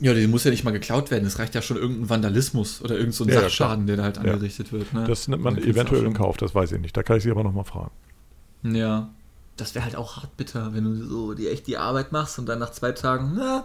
Ja, 0.00 0.14
die 0.14 0.26
muss 0.28 0.44
ja 0.44 0.50
nicht 0.52 0.62
mal 0.64 0.70
geklaut 0.70 1.10
werden. 1.10 1.26
Es 1.26 1.38
reicht 1.40 1.54
ja 1.56 1.62
schon 1.62 1.76
irgendein 1.76 2.08
Vandalismus 2.08 2.80
oder 2.82 2.92
irgendein 2.94 3.12
so 3.12 3.24
ein 3.24 3.28
Ja, 3.30 3.34
ja, 3.34 3.40
Sachschaden, 3.42 3.86
der 3.86 3.96
da 3.96 4.02
halt 4.04 4.16
Ja. 4.16 4.22
angerichtet 4.22 4.72
wird. 4.72 4.92
Ne? 4.92 5.04
Das 5.08 5.26
nimmt 5.28 5.42
man 5.42 5.58
eventuell 5.58 6.04
in 6.04 6.14
Kauf, 6.14 6.36
das 6.36 6.54
weiß 6.54 6.72
ich 6.72 6.80
nicht. 6.80 6.96
Da 6.96 7.02
kann 7.02 7.16
ich 7.16 7.24
Sie 7.24 7.30
aber 7.30 7.42
nochmal 7.42 7.64
fragen. 7.64 7.90
Ja. 8.62 9.10
Das 9.56 9.74
wäre 9.74 9.84
halt 9.84 9.96
auch 9.96 10.16
hart 10.18 10.36
bitter, 10.36 10.72
wenn 10.72 10.84
du 10.84 11.04
so 11.04 11.34
dir 11.34 11.50
echt 11.50 11.66
die 11.66 11.76
Arbeit 11.78 12.12
machst 12.12 12.38
und 12.38 12.46
dann 12.46 12.60
nach 12.60 12.70
zwei 12.70 12.92
Tagen, 12.92 13.32
na, 13.36 13.64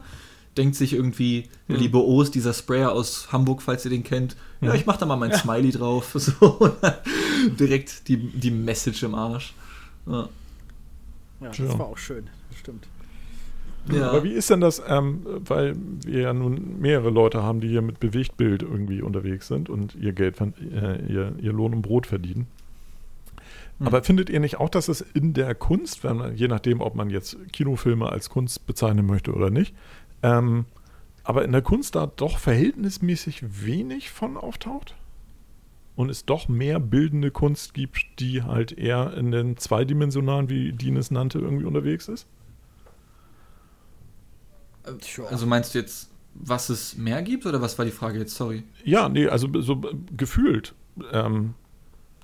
denkt 0.57 0.75
sich 0.75 0.93
irgendwie 0.93 1.49
der 1.67 1.75
Hm. 1.75 1.83
liebe 1.83 1.99
Ost, 2.03 2.33
dieser 2.33 2.53
Sprayer 2.53 2.91
aus 2.93 3.31
Hamburg, 3.31 3.61
falls 3.61 3.85
ihr 3.85 3.91
den 3.91 4.03
kennt, 4.03 4.35
ja, 4.61 4.69
Hm. 4.71 4.75
ich 4.79 4.87
mach 4.87 4.97
da 4.97 5.05
mal 5.05 5.17
mein 5.17 5.33
Smiley 5.33 5.71
drauf. 5.71 6.13
So, 6.19 6.71
direkt 7.59 8.07
die, 8.07 8.17
die 8.17 8.49
Message 8.51 9.03
im 9.03 9.13
Arsch. 9.15 9.53
Ja. 10.07 10.29
Ja, 11.41 11.47
das 11.49 11.57
Ja. 11.59 11.77
war 11.77 11.85
auch 11.87 11.97
schön. 11.97 12.27
Das 12.49 12.59
stimmt. 12.59 12.87
Ja. 13.91 14.09
Aber 14.09 14.23
wie 14.23 14.31
ist 14.31 14.49
denn 14.49 14.61
das, 14.61 14.81
ähm, 14.87 15.25
weil 15.25 15.75
wir 16.05 16.21
ja 16.21 16.33
nun 16.33 16.79
mehrere 16.79 17.09
Leute 17.09 17.43
haben, 17.43 17.59
die 17.59 17.67
hier 17.67 17.81
mit 17.81 17.99
Bewegtbild 17.99 18.63
irgendwie 18.63 19.01
unterwegs 19.01 19.47
sind 19.47 19.69
und 19.69 19.95
ihr 19.95 20.13
Geld, 20.13 20.39
äh, 20.39 21.05
ihr, 21.05 21.33
ihr 21.39 21.51
Lohn 21.51 21.73
und 21.73 21.81
Brot 21.81 22.07
verdienen. 22.07 22.47
Hm. 23.79 23.87
Aber 23.87 24.03
findet 24.03 24.29
ihr 24.29 24.39
nicht 24.39 24.59
auch, 24.59 24.69
dass 24.69 24.87
es 24.87 25.01
in 25.01 25.33
der 25.33 25.53
Kunst, 25.53 26.03
wenn 26.03 26.17
man, 26.17 26.35
je 26.35 26.47
nachdem, 26.47 26.79
ob 26.79 26.95
man 26.95 27.09
jetzt 27.09 27.37
Kinofilme 27.51 28.07
als 28.09 28.29
Kunst 28.29 28.65
bezeichnen 28.65 29.05
möchte 29.05 29.33
oder 29.33 29.49
nicht, 29.49 29.75
ähm, 30.21 30.65
aber 31.23 31.43
in 31.43 31.51
der 31.51 31.61
Kunst 31.61 31.95
da 31.95 32.07
doch 32.07 32.37
verhältnismäßig 32.37 33.65
wenig 33.65 34.11
von 34.11 34.37
auftaucht? 34.37 34.95
Und 35.95 36.09
es 36.09 36.25
doch 36.25 36.47
mehr 36.47 36.79
bildende 36.79 37.29
Kunst 37.29 37.75
gibt, 37.75 38.19
die 38.19 38.41
halt 38.41 38.71
eher 38.71 39.13
in 39.15 39.31
den 39.31 39.57
zweidimensionalen, 39.57 40.49
wie 40.49 40.71
Dean 40.71 40.97
es 40.97 41.11
nannte, 41.11 41.37
irgendwie 41.37 41.65
unterwegs 41.65 42.07
ist? 42.07 42.27
Also 45.29 45.45
meinst 45.45 45.73
du 45.73 45.79
jetzt, 45.79 46.09
was 46.33 46.69
es 46.69 46.95
mehr 46.97 47.21
gibt 47.21 47.45
oder 47.45 47.61
was 47.61 47.77
war 47.77 47.85
die 47.85 47.91
Frage 47.91 48.19
jetzt? 48.19 48.35
Sorry. 48.35 48.63
Ja, 48.83 49.07
nee, 49.09 49.27
also 49.27 49.47
so 49.61 49.81
gefühlt. 50.15 50.73
Ähm, 51.11 51.53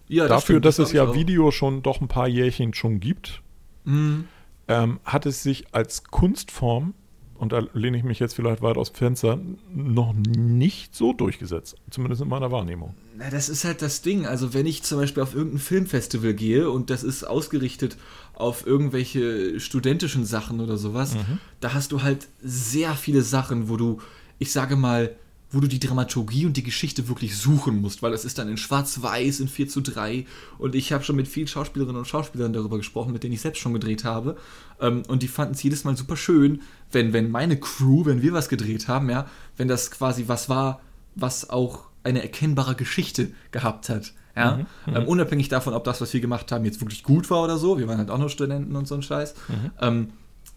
Ja, 0.07 0.27
dafür, 0.27 0.55
stimmt, 0.55 0.65
dass 0.65 0.75
glaub 0.77 0.87
es 0.87 0.93
ja 0.93 1.03
auch. 1.03 1.13
Video 1.15 1.51
schon 1.51 1.83
doch 1.83 2.01
ein 2.01 2.07
paar 2.07 2.27
Jährchen 2.27 2.73
schon 2.73 2.99
gibt, 2.99 3.41
Mhm. 3.85 4.25
ähm, 4.67 4.99
hat 5.05 5.25
es 5.25 5.43
sich 5.43 5.73
als 5.73 6.03
Kunstform, 6.05 6.93
und 7.39 7.53
da 7.53 7.63
lehne 7.73 7.97
ich 7.97 8.03
mich 8.03 8.19
jetzt 8.19 8.35
vielleicht 8.35 8.61
weit 8.61 8.77
aus 8.77 8.91
dem 8.91 8.97
Fenster, 8.97 9.39
noch 9.73 10.13
nicht 10.13 10.93
so 10.93 11.13
durchgesetzt. 11.13 11.77
Zumindest 11.89 12.21
in 12.21 12.27
meiner 12.27 12.51
Wahrnehmung. 12.51 12.95
Na, 13.17 13.29
das 13.29 13.47
ist 13.47 13.63
halt 13.63 13.81
das 13.81 14.01
Ding. 14.01 14.25
Also, 14.25 14.53
wenn 14.53 14.65
ich 14.65 14.83
zum 14.83 14.99
Beispiel 14.99 15.23
auf 15.23 15.33
irgendein 15.33 15.59
Filmfestival 15.59 16.33
gehe 16.33 16.69
und 16.69 16.89
das 16.89 17.03
ist 17.03 17.23
ausgerichtet 17.23 17.97
auf 18.33 18.67
irgendwelche 18.67 19.59
studentischen 19.59 20.25
Sachen 20.25 20.59
oder 20.59 20.77
sowas, 20.77 21.15
da 21.59 21.73
hast 21.73 21.91
du 21.91 22.03
halt 22.03 22.27
sehr 22.41 22.93
viele 22.95 23.21
Sachen, 23.21 23.69
wo 23.69 23.77
du, 23.77 23.99
ich 24.37 24.51
sage 24.51 24.75
mal, 24.75 25.15
wo 25.51 25.59
du 25.59 25.67
die 25.67 25.79
Dramaturgie 25.79 26.45
und 26.45 26.57
die 26.57 26.63
Geschichte 26.63 27.07
wirklich 27.07 27.37
suchen 27.37 27.81
musst, 27.81 28.03
weil 28.03 28.13
es 28.13 28.25
ist 28.25 28.37
dann 28.37 28.49
in 28.49 28.57
Schwarz-Weiß, 28.57 29.39
in 29.39 29.47
4 29.47 29.67
zu 29.67 29.81
3 29.81 30.25
und 30.57 30.75
ich 30.75 30.91
habe 30.91 31.03
schon 31.03 31.15
mit 31.15 31.27
vielen 31.27 31.47
Schauspielerinnen 31.47 31.97
und 31.97 32.07
Schauspielern 32.07 32.53
darüber 32.53 32.77
gesprochen, 32.77 33.13
mit 33.13 33.23
denen 33.23 33.33
ich 33.33 33.41
selbst 33.41 33.59
schon 33.59 33.73
gedreht 33.73 34.03
habe 34.03 34.37
ähm, 34.79 35.03
und 35.07 35.23
die 35.23 35.27
fanden 35.27 35.55
es 35.55 35.63
jedes 35.63 35.83
Mal 35.83 35.97
super 35.97 36.17
schön, 36.17 36.61
wenn, 36.91 37.13
wenn 37.13 37.31
meine 37.31 37.59
Crew, 37.59 38.05
wenn 38.05 38.21
wir 38.21 38.33
was 38.33 38.49
gedreht 38.49 38.87
haben, 38.87 39.09
ja, 39.09 39.27
wenn 39.57 39.67
das 39.67 39.91
quasi 39.91 40.25
was 40.27 40.49
war, 40.49 40.81
was 41.15 41.49
auch 41.49 41.85
eine 42.03 42.21
erkennbare 42.21 42.75
Geschichte 42.75 43.31
gehabt 43.51 43.89
hat. 43.89 44.13
Ja? 44.35 44.59
Ähm, 44.87 45.07
unabhängig 45.07 45.49
davon, 45.49 45.73
ob 45.73 45.83
das, 45.83 45.99
was 45.99 46.13
wir 46.13 46.21
gemacht 46.21 46.51
haben, 46.51 46.63
jetzt 46.63 46.79
wirklich 46.79 47.03
gut 47.03 47.29
war 47.29 47.43
oder 47.43 47.57
so. 47.57 47.77
Wir 47.77 47.87
waren 47.87 47.97
halt 47.97 48.09
auch 48.09 48.17
nur 48.17 48.29
Studenten 48.29 48.75
und 48.75 48.87
so 48.87 48.95
ein 48.95 49.01
Scheiß. 49.01 49.35
Ähm, 49.81 50.11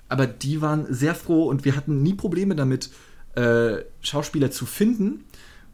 aber 0.09 0.26
die 0.26 0.61
waren 0.61 0.86
sehr 0.93 1.14
froh 1.14 1.47
und 1.47 1.64
wir 1.64 1.74
hatten 1.74 2.03
nie 2.03 2.14
Probleme 2.14 2.55
damit, 2.55 2.90
äh, 3.35 3.85
Schauspieler 4.01 4.51
zu 4.51 4.66
finden, 4.66 5.24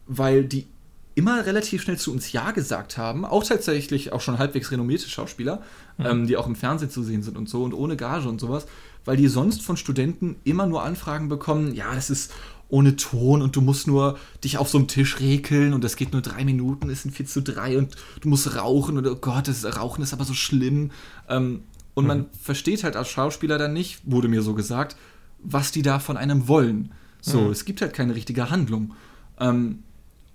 weil 0.07 0.45
die 0.45 0.67
immer 1.15 1.45
relativ 1.45 1.83
schnell 1.83 1.99
zu 1.99 2.13
uns 2.13 2.31
Ja 2.31 2.53
gesagt 2.53 2.97
haben. 2.97 3.25
Auch 3.25 3.45
tatsächlich 3.45 4.13
auch 4.13 4.21
schon 4.21 4.39
halbwegs 4.39 4.71
renommierte 4.71 5.09
Schauspieler, 5.09 5.63
ähm, 5.99 6.29
die 6.29 6.37
auch 6.37 6.47
im 6.47 6.55
Fernsehen 6.55 6.91
zu 6.91 7.03
sehen 7.03 7.25
sind 7.25 7.37
und 7.37 7.49
so 7.49 7.65
und 7.65 7.75
ohne 7.75 7.97
Gage 7.97 8.29
und 8.29 8.41
sowas, 8.41 8.67
weil 9.05 9.17
die 9.17 9.27
sonst 9.27 9.63
von 9.63 9.77
Studenten 9.77 10.37
immer 10.45 10.67
nur 10.67 10.85
Anfragen 10.85 11.29
bekommen, 11.29 11.75
ja, 11.75 11.93
das 11.93 12.09
ist 12.09 12.33
ohne 12.69 12.95
Ton 12.95 13.43
und 13.43 13.57
du 13.57 13.61
musst 13.61 13.89
nur 13.89 14.17
dich 14.45 14.59
auf 14.59 14.69
so 14.69 14.79
einem 14.79 14.87
Tisch 14.87 15.19
rekeln 15.19 15.75
und 15.75 15.83
das 15.83 15.97
geht 15.97 16.13
nur 16.13 16.23
drei 16.23 16.45
Minuten, 16.45 16.89
ist 16.89 17.05
ein 17.05 17.11
4 17.11 17.27
zu 17.27 17.43
3 17.43 17.79
und 17.79 17.97
du 18.21 18.29
musst 18.29 18.55
rauchen 18.55 18.97
und 18.99 19.07
oh 19.07 19.17
Gott, 19.17 19.49
das 19.49 19.65
Rauchen 19.77 20.05
ist 20.05 20.13
aber 20.13 20.25
so 20.25 20.35
schlimm. 20.35 20.93
Ähm, 21.29 21.65
und 21.95 22.07
man 22.07 22.27
versteht 22.41 22.85
halt 22.85 22.95
als 22.95 23.09
Schauspieler 23.09 23.59
dann 23.59 23.73
nicht, 23.73 24.03
wurde 24.05 24.29
mir 24.29 24.43
so 24.43 24.55
gesagt, 24.55 24.95
was 25.43 25.73
die 25.73 25.83
da 25.83 25.99
von 25.99 26.17
einem 26.17 26.47
wollen. 26.47 26.93
So, 27.21 27.51
es 27.51 27.65
gibt 27.65 27.81
halt 27.81 27.93
keine 27.95 28.15
richtige 28.15 28.51
Handlung. 28.51 28.95
Ähm, 29.39 29.81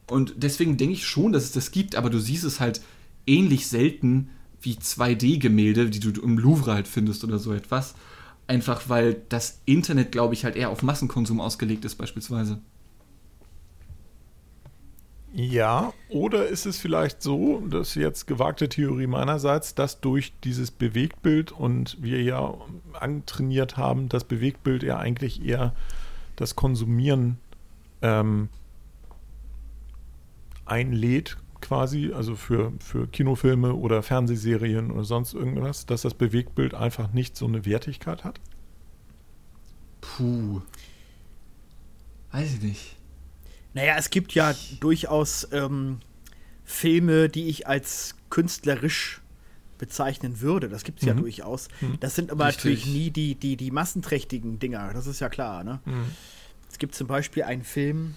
und 0.07 0.33
deswegen 0.37 0.77
denke 0.77 0.93
ich 0.93 1.05
schon, 1.05 1.31
dass 1.31 1.43
es 1.43 1.51
das 1.51 1.71
gibt, 1.71 1.95
aber 1.95 2.09
du 2.09 2.19
siehst 2.19 2.43
es 2.43 2.59
halt 2.59 2.81
ähnlich 3.25 3.67
selten 3.67 4.29
wie 4.61 4.75
2D-Gemälde, 4.75 5.89
die 5.89 5.99
du 5.99 6.21
im 6.21 6.37
Louvre 6.37 6.73
halt 6.73 6.87
findest 6.87 7.23
oder 7.23 7.39
so 7.39 7.53
etwas. 7.53 7.95
Einfach 8.47 8.89
weil 8.89 9.21
das 9.29 9.61
Internet, 9.65 10.11
glaube 10.11 10.33
ich, 10.33 10.43
halt 10.43 10.55
eher 10.55 10.69
auf 10.69 10.83
Massenkonsum 10.83 11.39
ausgelegt 11.39 11.85
ist, 11.85 11.95
beispielsweise. 11.95 12.59
Ja, 15.35 15.93
oder 16.09 16.47
ist 16.47 16.67
es 16.67 16.77
vielleicht 16.77 17.23
so, 17.23 17.63
das 17.67 17.89
ist 17.89 17.95
jetzt 17.95 18.27
gewagte 18.27 18.69
Theorie 18.69 19.07
meinerseits, 19.07 19.73
dass 19.73 19.99
durch 19.99 20.31
dieses 20.43 20.69
Bewegtbild 20.69 21.51
und 21.51 21.97
wir 21.99 22.21
ja 22.21 22.53
antrainiert 22.93 23.75
haben, 23.75 24.09
das 24.09 24.25
Bewegtbild 24.25 24.83
ja 24.83 24.97
eigentlich 24.97 25.43
eher 25.43 25.73
das 26.35 26.55
Konsumieren 26.55 27.37
ähm, 28.01 28.49
einlädt, 30.65 31.37
quasi, 31.61 32.11
also 32.13 32.35
für, 32.35 32.73
für 32.79 33.07
Kinofilme 33.07 33.73
oder 33.73 34.03
Fernsehserien 34.03 34.91
oder 34.91 35.03
sonst 35.03 35.33
irgendwas, 35.33 35.85
dass 35.85 36.01
das 36.01 36.13
Bewegtbild 36.13 36.73
einfach 36.73 37.13
nicht 37.13 37.37
so 37.37 37.45
eine 37.45 37.65
Wertigkeit 37.65 38.23
hat? 38.23 38.39
Puh. 40.01 40.61
Weiß 42.31 42.55
ich 42.55 42.61
nicht. 42.61 42.97
Naja, 43.73 43.95
es 43.97 44.09
gibt 44.09 44.33
ja 44.33 44.53
durchaus 44.81 45.47
ähm, 45.51 45.99
Filme, 46.63 47.29
die 47.29 47.47
ich 47.47 47.67
als 47.67 48.15
künstlerisch 48.29 49.22
bezeichnen 49.87 50.39
würde. 50.39 50.69
Das 50.69 50.83
gibt 50.83 50.99
es 51.01 51.05
ja 51.05 51.13
Mhm. 51.13 51.19
durchaus. 51.21 51.67
Das 51.99 52.15
sind 52.15 52.31
aber 52.31 52.47
Richtig. 52.47 52.63
natürlich 52.63 52.85
nie 52.85 53.11
die, 53.11 53.35
die, 53.35 53.57
die 53.57 53.71
massenträchtigen 53.71 54.59
Dinger, 54.59 54.91
das 54.93 55.07
ist 55.07 55.19
ja 55.19 55.27
klar. 55.29 55.63
Ne? 55.63 55.79
Es 56.71 56.77
gibt 56.77 56.95
zum 56.95 57.07
Beispiel 57.07 57.43
einen 57.43 57.63
Film, 57.63 58.15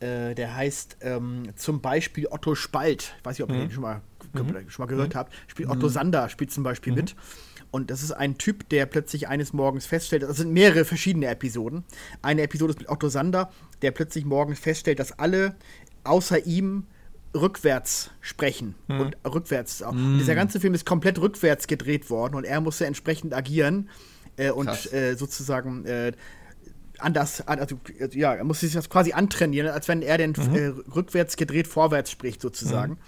äh, 0.00 0.34
der 0.34 0.56
heißt 0.56 0.96
ähm, 1.02 1.44
zum 1.56 1.80
Beispiel 1.80 2.26
Otto 2.28 2.54
Spalt. 2.54 3.14
Ich 3.18 3.24
weiß 3.24 3.38
nicht, 3.38 3.44
ob 3.44 3.50
ihr 3.54 3.60
den 3.60 3.70
schon 3.70 3.82
mal, 3.82 4.00
ge- 4.34 4.64
schon 4.68 4.82
mal 4.84 4.88
gehört 4.88 5.14
habt. 5.14 5.32
Spielt 5.46 5.68
Otto 5.68 5.88
Sander 5.88 6.28
spielt 6.28 6.50
zum 6.50 6.64
Beispiel 6.64 6.92
mit. 6.92 7.14
Und 7.70 7.90
das 7.92 8.02
ist 8.02 8.10
ein 8.10 8.36
Typ, 8.36 8.68
der 8.70 8.84
plötzlich 8.86 9.28
eines 9.28 9.52
Morgens 9.52 9.86
feststellt, 9.86 10.24
das 10.24 10.38
sind 10.38 10.52
mehrere 10.52 10.84
verschiedene 10.84 11.26
Episoden. 11.28 11.84
Eine 12.20 12.42
Episode 12.42 12.72
ist 12.72 12.80
mit 12.80 12.88
Otto 12.88 13.08
Sander, 13.08 13.52
der 13.82 13.92
plötzlich 13.92 14.24
morgens 14.24 14.58
feststellt, 14.58 14.98
dass 14.98 15.12
alle 15.20 15.54
außer 16.02 16.46
ihm 16.46 16.86
rückwärts 17.34 18.10
sprechen 18.20 18.74
Mhm. 18.88 19.00
und 19.00 19.16
rückwärts 19.24 19.82
auch. 19.82 19.92
Und 19.92 20.18
dieser 20.18 20.34
ganze 20.34 20.60
Film 20.60 20.74
ist 20.74 20.84
komplett 20.86 21.20
rückwärts 21.20 21.66
gedreht 21.66 22.10
worden 22.10 22.34
und 22.34 22.44
er 22.44 22.60
musste 22.60 22.86
entsprechend 22.86 23.34
agieren 23.34 23.88
äh, 24.36 24.50
und 24.50 24.92
äh, 24.92 25.14
sozusagen 25.16 25.84
äh, 25.86 26.12
anders, 26.98 27.46
an- 27.46 27.60
also 27.60 27.78
äh, 27.98 28.08
ja, 28.18 28.34
er 28.34 28.44
musste 28.44 28.66
sich 28.66 28.74
das 28.74 28.88
quasi 28.90 29.12
antrainieren, 29.12 29.68
als 29.70 29.88
wenn 29.88 30.02
er 30.02 30.18
denn 30.18 30.32
Mhm. 30.36 30.54
äh, 30.54 30.66
rückwärts 30.94 31.36
gedreht 31.36 31.66
vorwärts 31.66 32.10
spricht 32.10 32.40
sozusagen. 32.40 32.98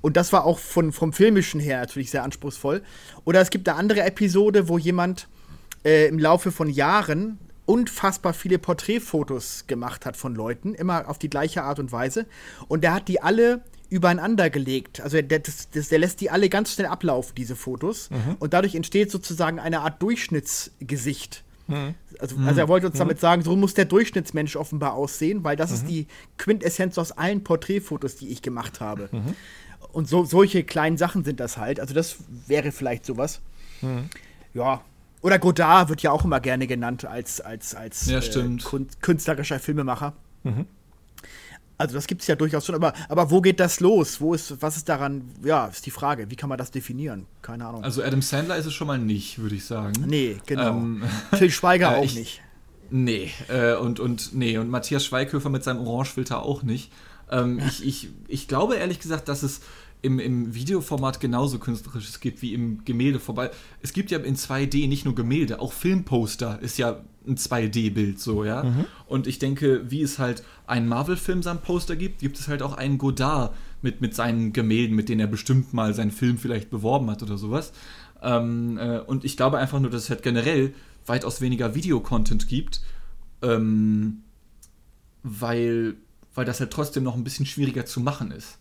Und 0.00 0.16
das 0.16 0.32
war 0.32 0.44
auch 0.44 0.58
von, 0.58 0.92
vom 0.92 1.12
Filmischen 1.12 1.60
her 1.60 1.78
natürlich 1.80 2.10
sehr 2.10 2.24
anspruchsvoll. 2.24 2.82
Oder 3.24 3.40
es 3.40 3.50
gibt 3.50 3.68
eine 3.68 3.78
andere 3.78 4.02
Episode, 4.02 4.68
wo 4.68 4.76
jemand 4.78 5.28
äh, 5.84 6.06
im 6.08 6.18
Laufe 6.18 6.50
von 6.52 6.68
Jahren 6.68 7.38
unfassbar 7.66 8.34
viele 8.34 8.58
Porträtfotos 8.58 9.66
gemacht 9.66 10.04
hat 10.06 10.16
von 10.16 10.34
Leuten, 10.34 10.74
immer 10.74 11.08
auf 11.08 11.18
die 11.18 11.30
gleiche 11.30 11.62
Art 11.62 11.78
und 11.78 11.92
Weise. 11.92 12.26
Und 12.68 12.82
der 12.82 12.94
hat 12.94 13.08
die 13.08 13.22
alle 13.22 13.62
übereinander 13.88 14.48
gelegt. 14.50 15.00
Also 15.00 15.20
der, 15.20 15.38
das, 15.38 15.70
das, 15.70 15.88
der 15.90 15.98
lässt 15.98 16.20
die 16.20 16.30
alle 16.30 16.48
ganz 16.48 16.72
schnell 16.72 16.86
ablaufen, 16.86 17.34
diese 17.36 17.56
Fotos. 17.56 18.08
Und 18.38 18.54
dadurch 18.54 18.74
entsteht 18.74 19.10
sozusagen 19.10 19.58
eine 19.58 19.80
Art 19.80 20.02
Durchschnittsgesicht. 20.02 21.44
Also, 22.18 22.36
also 22.46 22.60
er 22.60 22.68
wollte 22.68 22.86
uns 22.88 22.98
damit 22.98 23.20
sagen, 23.20 23.42
so 23.42 23.54
muss 23.56 23.74
der 23.74 23.84
Durchschnittsmensch 23.84 24.56
offenbar 24.56 24.94
aussehen, 24.94 25.44
weil 25.44 25.56
das 25.56 25.70
ist 25.70 25.88
die 25.88 26.06
Quintessenz 26.38 26.98
aus 26.98 27.12
allen 27.12 27.44
Porträtfotos, 27.44 28.16
die 28.16 28.28
ich 28.28 28.42
gemacht 28.42 28.80
habe. 28.80 29.08
Und 29.92 30.08
so, 30.08 30.24
solche 30.24 30.64
kleinen 30.64 30.96
Sachen 30.96 31.22
sind 31.24 31.38
das 31.38 31.56
halt. 31.58 31.78
Also 31.78 31.94
das 31.94 32.16
wäre 32.46 32.72
vielleicht 32.72 33.06
sowas. 33.06 33.40
Ja. 34.54 34.82
Oder 35.22 35.38
Godard 35.38 35.88
wird 35.88 36.02
ja 36.02 36.10
auch 36.10 36.24
immer 36.24 36.40
gerne 36.40 36.66
genannt 36.66 37.04
als, 37.04 37.40
als, 37.40 37.74
als 37.74 38.06
Ja, 38.06 38.18
äh, 38.18 38.58
künstlerischer 39.00 39.58
Filmemacher. 39.58 40.12
Also 41.78 41.94
das 41.94 42.06
gibt 42.06 42.20
es 42.22 42.28
ja 42.28 42.36
durchaus 42.36 42.66
schon, 42.66 42.74
aber, 42.74 42.92
aber 43.08 43.30
wo 43.30 43.40
geht 43.40 43.58
das 43.58 43.80
los? 43.80 44.20
Wo 44.20 44.34
ist, 44.34 44.60
was 44.62 44.76
ist 44.76 44.88
daran, 44.88 45.22
ja, 45.42 45.66
ist 45.66 45.84
die 45.86 45.90
Frage. 45.90 46.30
Wie 46.30 46.36
kann 46.36 46.48
man 46.48 46.58
das 46.58 46.70
definieren? 46.70 47.26
Keine 47.40 47.66
Ahnung. 47.66 47.82
Also 47.82 48.02
Adam 48.02 48.22
Sandler 48.22 48.56
ist 48.56 48.66
es 48.66 48.74
schon 48.74 48.86
mal 48.86 48.98
nicht, 48.98 49.38
würde 49.40 49.54
ich 49.56 49.64
sagen. 49.64 49.92
nee, 50.06 50.36
genau. 50.46 50.68
Ähm, 50.70 51.02
Till 51.38 51.50
Schweiger 51.50 51.92
äh, 51.96 51.98
auch 51.98 52.04
ich- 52.04 52.14
nicht. 52.14 52.42
Nee, 52.94 53.30
äh, 53.48 53.74
und, 53.74 54.00
und 54.00 54.34
nee, 54.34 54.58
und 54.58 54.68
Matthias 54.68 55.06
Schweighöfer 55.06 55.48
mit 55.48 55.64
seinem 55.64 55.80
Orangefilter 55.86 56.42
auch 56.42 56.62
nicht. 56.62 56.92
Ähm, 57.30 57.58
ich, 57.66 57.82
ich, 57.86 58.10
ich 58.28 58.48
glaube 58.48 58.74
ehrlich 58.76 59.00
gesagt, 59.00 59.28
dass 59.28 59.42
es 59.42 59.62
im, 60.02 60.18
im 60.18 60.54
Videoformat 60.54 61.20
genauso 61.20 61.58
künstlerisches 61.58 62.20
gibt 62.20 62.42
wie 62.42 62.54
im 62.54 62.84
Gemäldeformat. 62.84 63.54
Es 63.80 63.92
gibt 63.92 64.10
ja 64.10 64.18
in 64.18 64.36
2D 64.36 64.88
nicht 64.88 65.04
nur 65.04 65.14
Gemälde, 65.14 65.60
auch 65.60 65.72
Filmposter 65.72 66.58
ist 66.60 66.76
ja 66.76 67.00
ein 67.26 67.36
2D-Bild 67.36 68.18
so, 68.18 68.44
ja. 68.44 68.62
Und 69.06 69.28
ich 69.28 69.38
denke, 69.38 69.90
wie 69.90 70.02
es 70.02 70.18
halt 70.18 70.42
einen 70.66 70.88
Marvel-Film 70.88 71.42
sein 71.42 71.60
Poster 71.60 71.94
gibt, 71.94 72.18
gibt 72.18 72.38
es 72.38 72.48
halt 72.48 72.62
auch 72.62 72.72
einen 72.72 72.98
Godard 72.98 73.54
mit, 73.80 74.00
mit 74.00 74.14
seinen 74.16 74.52
Gemälden, 74.52 74.96
mit 74.96 75.08
denen 75.08 75.20
er 75.20 75.28
bestimmt 75.28 75.72
mal 75.72 75.94
seinen 75.94 76.10
Film 76.10 76.36
vielleicht 76.36 76.68
beworben 76.70 77.08
hat 77.08 77.22
oder 77.22 77.38
sowas. 77.38 77.72
Ähm, 78.22 78.78
äh, 78.78 78.98
und 78.98 79.24
ich 79.24 79.36
glaube 79.36 79.58
einfach 79.58 79.78
nur, 79.78 79.90
dass 79.90 80.04
es 80.04 80.10
halt 80.10 80.24
generell 80.24 80.74
weitaus 81.06 81.40
weniger 81.40 81.76
Videocontent 81.76 82.48
gibt, 82.48 82.80
ähm, 83.42 84.22
weil, 85.22 85.94
weil 86.34 86.44
das 86.44 86.58
halt 86.58 86.72
trotzdem 86.72 87.04
noch 87.04 87.14
ein 87.14 87.24
bisschen 87.24 87.46
schwieriger 87.46 87.86
zu 87.86 88.00
machen 88.00 88.32
ist. 88.32 88.58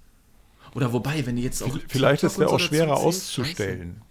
Oder 0.76 0.93
wobei, 0.93 1.26
wenn 1.26 1.38
ihr 1.38 1.43
jetzt 1.43 1.61
auch. 1.63 1.78
Vielleicht 1.88 2.24
ist 2.24 2.39
der 2.39 2.49
auch 2.49 2.59
schwerer 2.59 2.97
auszustellen. 2.97 4.01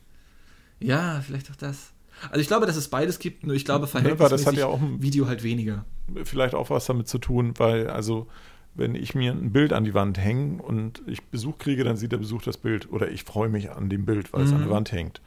Ja, 0.78 1.20
vielleicht 1.26 1.50
auch 1.50 1.56
das. 1.56 1.92
Also 2.30 2.40
ich 2.40 2.48
glaube, 2.48 2.66
dass 2.66 2.76
es 2.76 2.88
beides 2.88 3.18
gibt, 3.18 3.46
nur 3.46 3.56
ich 3.56 3.64
glaube 3.64 3.86
das 3.86 3.94
hat 3.94 4.02
verhältnismäßig 4.02 4.58
ja 4.58 4.66
auch 4.66 4.80
ein- 4.80 5.00
Video 5.02 5.26
halt 5.26 5.42
weniger. 5.42 5.84
Vielleicht 6.24 6.54
auch 6.54 6.68
was 6.68 6.84
damit 6.86 7.08
zu 7.08 7.18
tun, 7.18 7.54
weil, 7.56 7.88
also, 7.88 8.26
wenn 8.74 8.94
ich 8.94 9.14
mir 9.14 9.32
ein 9.32 9.52
Bild 9.52 9.72
an 9.72 9.84
die 9.84 9.94
Wand 9.94 10.18
hänge 10.18 10.62
und 10.62 11.02
ich 11.06 11.22
Besuch 11.24 11.56
kriege, 11.58 11.82
dann 11.84 11.96
sieht 11.96 12.12
der 12.12 12.18
Besuch 12.18 12.42
das 12.42 12.58
Bild 12.58 12.90
oder 12.92 13.10
ich 13.10 13.24
freue 13.24 13.48
mich 13.48 13.70
an 13.70 13.88
dem 13.88 14.04
Bild, 14.04 14.32
weil 14.32 14.42
es 14.42 14.52
an 14.52 14.60
der 14.60 14.70
Wand 14.70 14.92
hängt. 14.92 15.20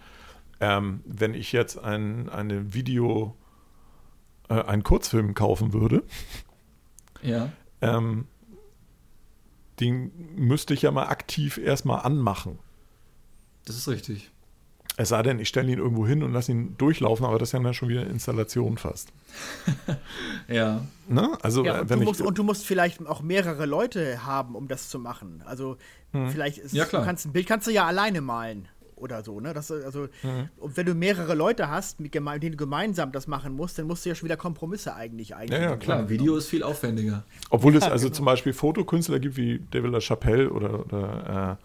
Ähm, 0.59 1.01
wenn 1.05 1.34
ich 1.34 1.51
jetzt 1.51 1.77
ein, 1.84 2.29
eine 2.29 2.73
Video, 2.73 3.36
äh, 4.49 4.53
einen 4.61 4.84
Kurzfilm 4.84 5.34
kaufen 5.34 5.73
würde, 5.73 6.03
Ja. 7.21 7.49
ähm, 7.81 8.25
den 9.80 10.11
müsste 10.36 10.74
ich 10.74 10.84
ja 10.84 10.91
mal 10.91 11.07
aktiv 11.07 11.57
erstmal 11.57 12.01
anmachen. 12.01 12.59
Das 13.65 13.76
ist 13.78 13.88
richtig. 13.88 14.30
Es 14.95 15.09
sei 15.09 15.24
denn, 15.24 15.39
ich 15.39 15.47
stelle 15.47 15.71
ihn 15.71 15.80
irgendwo 15.80 16.05
hin 16.05 16.21
und 16.21 16.34
lasse 16.34 16.51
ihn 16.51 16.76
durchlaufen, 16.78 17.26
aber 17.26 17.39
das 17.39 17.49
ist 17.49 17.53
ja 17.53 17.59
dann 17.59 17.74
schon 17.74 17.89
wieder 17.89 18.05
Installation 18.05 18.78
fast. 18.78 19.09
Ja. 20.47 20.86
Ne? 21.07 21.36
Also, 21.41 21.65
Ja, 21.65 21.78
äh, 21.78 21.82
und, 21.82 21.89
wenn 21.89 21.99
du 21.99 22.03
ich, 22.03 22.07
musst, 22.09 22.21
und 22.21 22.38
du 22.38 22.43
musst 22.43 22.65
vielleicht 22.65 23.05
auch 23.07 23.21
mehrere 23.21 23.65
Leute 23.65 24.26
haben, 24.26 24.55
um 24.55 24.67
das 24.67 24.89
zu 24.89 24.99
machen. 24.99 25.41
Also 25.45 25.78
vielleicht 26.11 26.59
ist 26.59 26.74
Ja, 26.74 26.86
klar. 26.86 27.01
du 27.01 27.07
kannst 27.07 27.26
ein 27.26 27.32
Bild 27.34 27.47
kannst 27.47 27.65
du 27.65 27.71
ja 27.71 27.88
alleine 27.88 28.21
malen 28.21 28.67
oder 28.95 29.23
so, 29.23 29.39
ne? 29.39 29.53
Das, 29.53 29.71
also, 29.71 30.07
Und 30.57 30.77
wenn 30.77 30.85
du 30.85 30.93
mehrere 30.93 31.35
Leute 31.35 31.69
hast, 31.69 31.99
mit 31.99 32.13
geme- 32.13 32.39
denen 32.39 32.53
du 32.53 32.57
gemeinsam 32.57 33.11
das 33.11 33.27
machen 33.27 33.55
musst, 33.55 33.77
dann 33.79 33.87
musst 33.87 34.05
du 34.05 34.09
ja 34.09 34.15
schon 34.15 34.25
wieder 34.25 34.37
Kompromisse 34.37 34.95
eigentlich 34.95 35.35
eingehen. 35.35 35.61
Ja, 35.61 35.69
ja, 35.71 35.75
klar. 35.77 35.97
Klar, 35.99 36.09
Video 36.09 36.35
ist 36.35 36.47
viel 36.47 36.63
aufwendiger. 36.63 37.23
Obwohl 37.49 37.75
es 37.75 37.83
also 37.83 38.09
zum 38.09 38.25
Beispiel 38.25 38.53
Fotokünstler 38.53 39.19
gibt 39.19 39.37
wie 39.37 39.61
David 39.71 39.91
LaChapelle 39.91 40.49
oder, 40.49 40.85
oder 40.85 41.57
äh, 41.59 41.63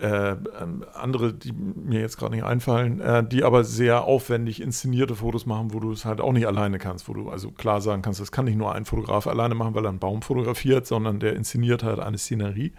äh, 0.00 0.36
ähm, 0.62 0.84
andere, 0.94 1.32
die 1.32 1.52
mir 1.52 2.00
jetzt 2.00 2.18
gerade 2.18 2.34
nicht 2.36 2.44
einfallen, 2.44 3.00
äh, 3.00 3.26
die 3.26 3.42
aber 3.42 3.64
sehr 3.64 4.04
aufwendig 4.04 4.60
inszenierte 4.62 5.16
Fotos 5.16 5.44
machen, 5.44 5.72
wo 5.74 5.80
du 5.80 5.90
es 5.90 6.04
halt 6.04 6.20
auch 6.20 6.32
nicht 6.32 6.46
alleine 6.46 6.78
kannst, 6.78 7.08
wo 7.08 7.14
du 7.14 7.28
also 7.30 7.50
klar 7.50 7.80
sagen 7.80 8.02
kannst, 8.02 8.20
das 8.20 8.30
kann 8.30 8.44
nicht 8.44 8.56
nur 8.56 8.72
ein 8.74 8.84
Fotograf 8.84 9.26
alleine 9.26 9.56
machen, 9.56 9.74
weil 9.74 9.84
er 9.84 9.88
einen 9.88 9.98
Baum 9.98 10.22
fotografiert, 10.22 10.86
sondern 10.86 11.18
der 11.18 11.34
inszeniert 11.34 11.82
halt 11.82 11.98
eine 11.98 12.16
Szenerie, 12.16 12.72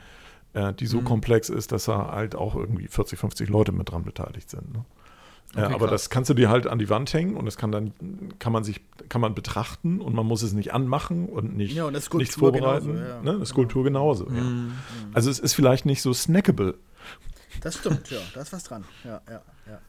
äh, 0.68 0.74
die 0.74 0.86
so 0.88 1.02
komplex 1.02 1.50
ist, 1.50 1.72
dass 1.72 1.86
da 1.86 2.12
halt 2.12 2.36
auch 2.36 2.56
irgendwie 2.56 2.88
40, 2.88 3.18
50 3.20 3.50
Leute 3.50 3.72
mit 3.72 3.92
dran 3.92 4.04
beteiligt 4.04 4.50
sind. 4.50 4.74
Ne? 4.74 4.86
Ja, 5.56 5.64
Okay, 5.66 5.74
aber 5.74 5.88
krass. 5.88 6.04
das 6.04 6.10
kannst 6.12 6.30
du 6.30 6.36
dir 6.36 6.50
halt 6.50 6.68
an 6.68 6.78
die 6.78 6.90
Wand 6.90 7.12
hängen 7.12 7.36
und 7.36 7.46
das 7.46 7.58
kann 7.58 7.72
dann, 7.72 7.92
kann 8.38 8.54
man 8.54 8.64
sich, 8.64 8.82
kann 9.10 9.20
man 9.20 9.34
betrachten 9.34 10.00
und 10.00 10.14
man 10.14 10.26
muss 10.28 10.44
es 10.44 10.54
nicht 10.54 10.74
anmachen 10.74 11.28
und 11.28 11.58
nicht, 11.58 11.74
Ja, 11.76 11.84
und 11.84 11.90
eine 11.90 11.98
nichts 11.98 12.06
Skulptur 12.06 12.52
vorbereiten. 12.52 12.94
genauso, 12.94 13.04
ja. 13.10 13.22
ne? 13.24 13.32
Eine 13.32 13.46
Skulptur 13.48 13.84
genauso. 13.84 14.30
Ja. 14.30 14.44
Also 15.14 15.32
es 15.32 15.40
ist 15.40 15.54
vielleicht 15.54 15.86
nicht 15.88 16.04
so 16.04 16.14
snackable. 16.14 16.76
Das 17.62 17.76
stimmt, 17.78 18.12
ja, 18.12 18.20
da 18.36 18.42
ist 18.42 18.54
was 18.54 18.64
dran. 18.64 18.84
Ja, 19.04 19.22
ja, 19.28 19.42
ja. 19.68 19.80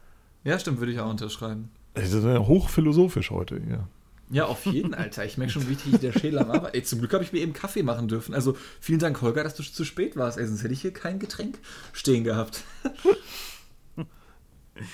Ja, 0.44 0.58
stimmt, 0.58 0.78
würde 0.80 0.92
ich 0.92 0.98
auch 1.00 1.10
unterschreiben. 1.10 1.70
Es 1.92 2.12
ist 2.14 2.24
ja 2.24 2.38
hochphilosophisch 2.38 3.30
heute. 3.30 3.60
Ja. 3.70 3.86
Ja, 4.30 4.44
auf 4.44 4.64
jeden, 4.64 4.94
Alter. 4.94 5.24
Ich 5.24 5.38
merke 5.38 5.52
schon, 5.52 5.68
wie 5.68 5.72
richtig 5.72 5.98
der 5.98 6.12
Schädel 6.12 6.38
am 6.38 6.52
Arbeit. 6.52 6.74
Ey, 6.74 6.82
zum 6.84 7.00
Glück 7.00 7.12
habe 7.12 7.24
ich 7.24 7.32
mir 7.32 7.40
eben 7.40 7.52
Kaffee 7.52 7.82
machen 7.82 8.06
dürfen. 8.06 8.32
Also 8.32 8.56
vielen 8.80 9.00
Dank, 9.00 9.20
Holger, 9.22 9.42
dass 9.42 9.56
du 9.56 9.62
zu 9.64 9.84
spät 9.84 10.16
warst. 10.16 10.38
Ey, 10.38 10.46
sonst 10.46 10.62
hätte 10.62 10.72
ich 10.72 10.82
hier 10.82 10.92
kein 10.92 11.18
Getränk 11.18 11.58
stehen 11.92 12.22
gehabt. 12.22 12.62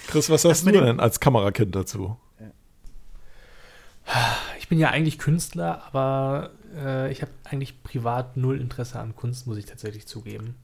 Chris, 0.08 0.30
was 0.30 0.42
sagst 0.42 0.66
du 0.66 0.72
denn 0.72 1.00
als 1.00 1.20
Kamerakind 1.20 1.74
dazu? 1.74 2.18
Ich 4.58 4.68
bin 4.68 4.78
ja 4.78 4.90
eigentlich 4.90 5.18
Künstler, 5.18 5.84
aber 5.84 6.50
äh, 6.74 7.12
ich 7.12 7.22
habe 7.22 7.32
eigentlich 7.44 7.82
privat 7.82 8.36
null 8.36 8.60
Interesse 8.60 8.98
an 8.98 9.14
Kunst, 9.14 9.46
muss 9.46 9.58
ich 9.58 9.66
tatsächlich 9.66 10.06
zugeben. 10.06 10.54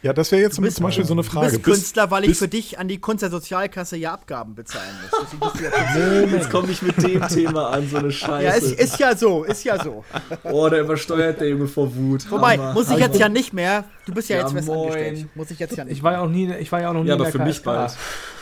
Ja, 0.00 0.12
das 0.12 0.30
wäre 0.30 0.42
jetzt 0.42 0.56
Du 0.58 0.62
bist- 0.62 0.76
zum 0.76 0.84
Beispiel 0.86 1.04
so 1.04 1.12
eine 1.12 1.22
Du 1.22 1.28
Frage. 1.28 1.50
bist 1.50 1.64
Künstler, 1.64 2.08
weil 2.12 2.24
ich 2.24 2.38
für 2.38 2.46
dich 2.46 2.78
an 2.78 2.86
die 2.86 2.98
Kunst 2.98 3.22
der 3.22 3.30
Sozialkasse 3.30 3.96
ja 3.96 4.12
Abgaben 4.14 4.54
bezahlen 4.54 4.86
muss. 5.02 5.20
Deswegen 5.42 6.30
du. 6.30 6.36
Jetzt 6.36 6.50
komme 6.50 6.70
ich 6.70 6.82
mit 6.82 6.96
dem 7.02 7.26
Thema 7.26 7.70
an, 7.70 7.88
so 7.88 7.96
eine 7.96 8.12
Scheiße. 8.12 8.44
Ja, 8.44 8.52
ist, 8.52 8.78
ist 8.78 8.98
ja 9.00 9.16
so, 9.16 9.42
ist 9.42 9.64
ja 9.64 9.82
so. 9.82 10.04
Oh, 10.44 10.68
der 10.68 10.82
übersteuert 10.82 11.40
der 11.40 11.48
Junge 11.48 11.66
vor 11.66 11.94
Wut. 11.96 12.30
Wobei, 12.30 12.56
Hammer. 12.58 12.74
muss 12.74 12.88
ich 12.90 12.98
jetzt 12.98 13.18
ja 13.18 13.28
nicht 13.28 13.52
mehr. 13.52 13.84
Du 14.06 14.14
bist 14.14 14.28
ja, 14.28 14.36
Ja, 14.36 14.42
jetzt 14.42 14.52
fest 14.52 14.68
moin. 14.68 14.78
angestellt. 14.92 15.26
Muss 15.34 15.50
ich 15.50 15.58
jetzt 15.58 15.76
ja 15.76 15.84
nicht 15.84 15.94
Ich 15.96 16.02
war 16.04 16.12
ja 16.12 16.20
auch 16.20 16.28
nie, 16.28 16.52
ich 16.54 16.70
war 16.70 16.80
ja 16.80 16.90
auch 16.90 16.94
noch 16.94 17.02
nie 17.02 17.08
Ja, 17.08 17.14
in 17.16 17.20
aber 17.20 17.30
der 17.32 17.40
für 17.40 17.46
mich 17.46 17.62
bald. 17.62 17.92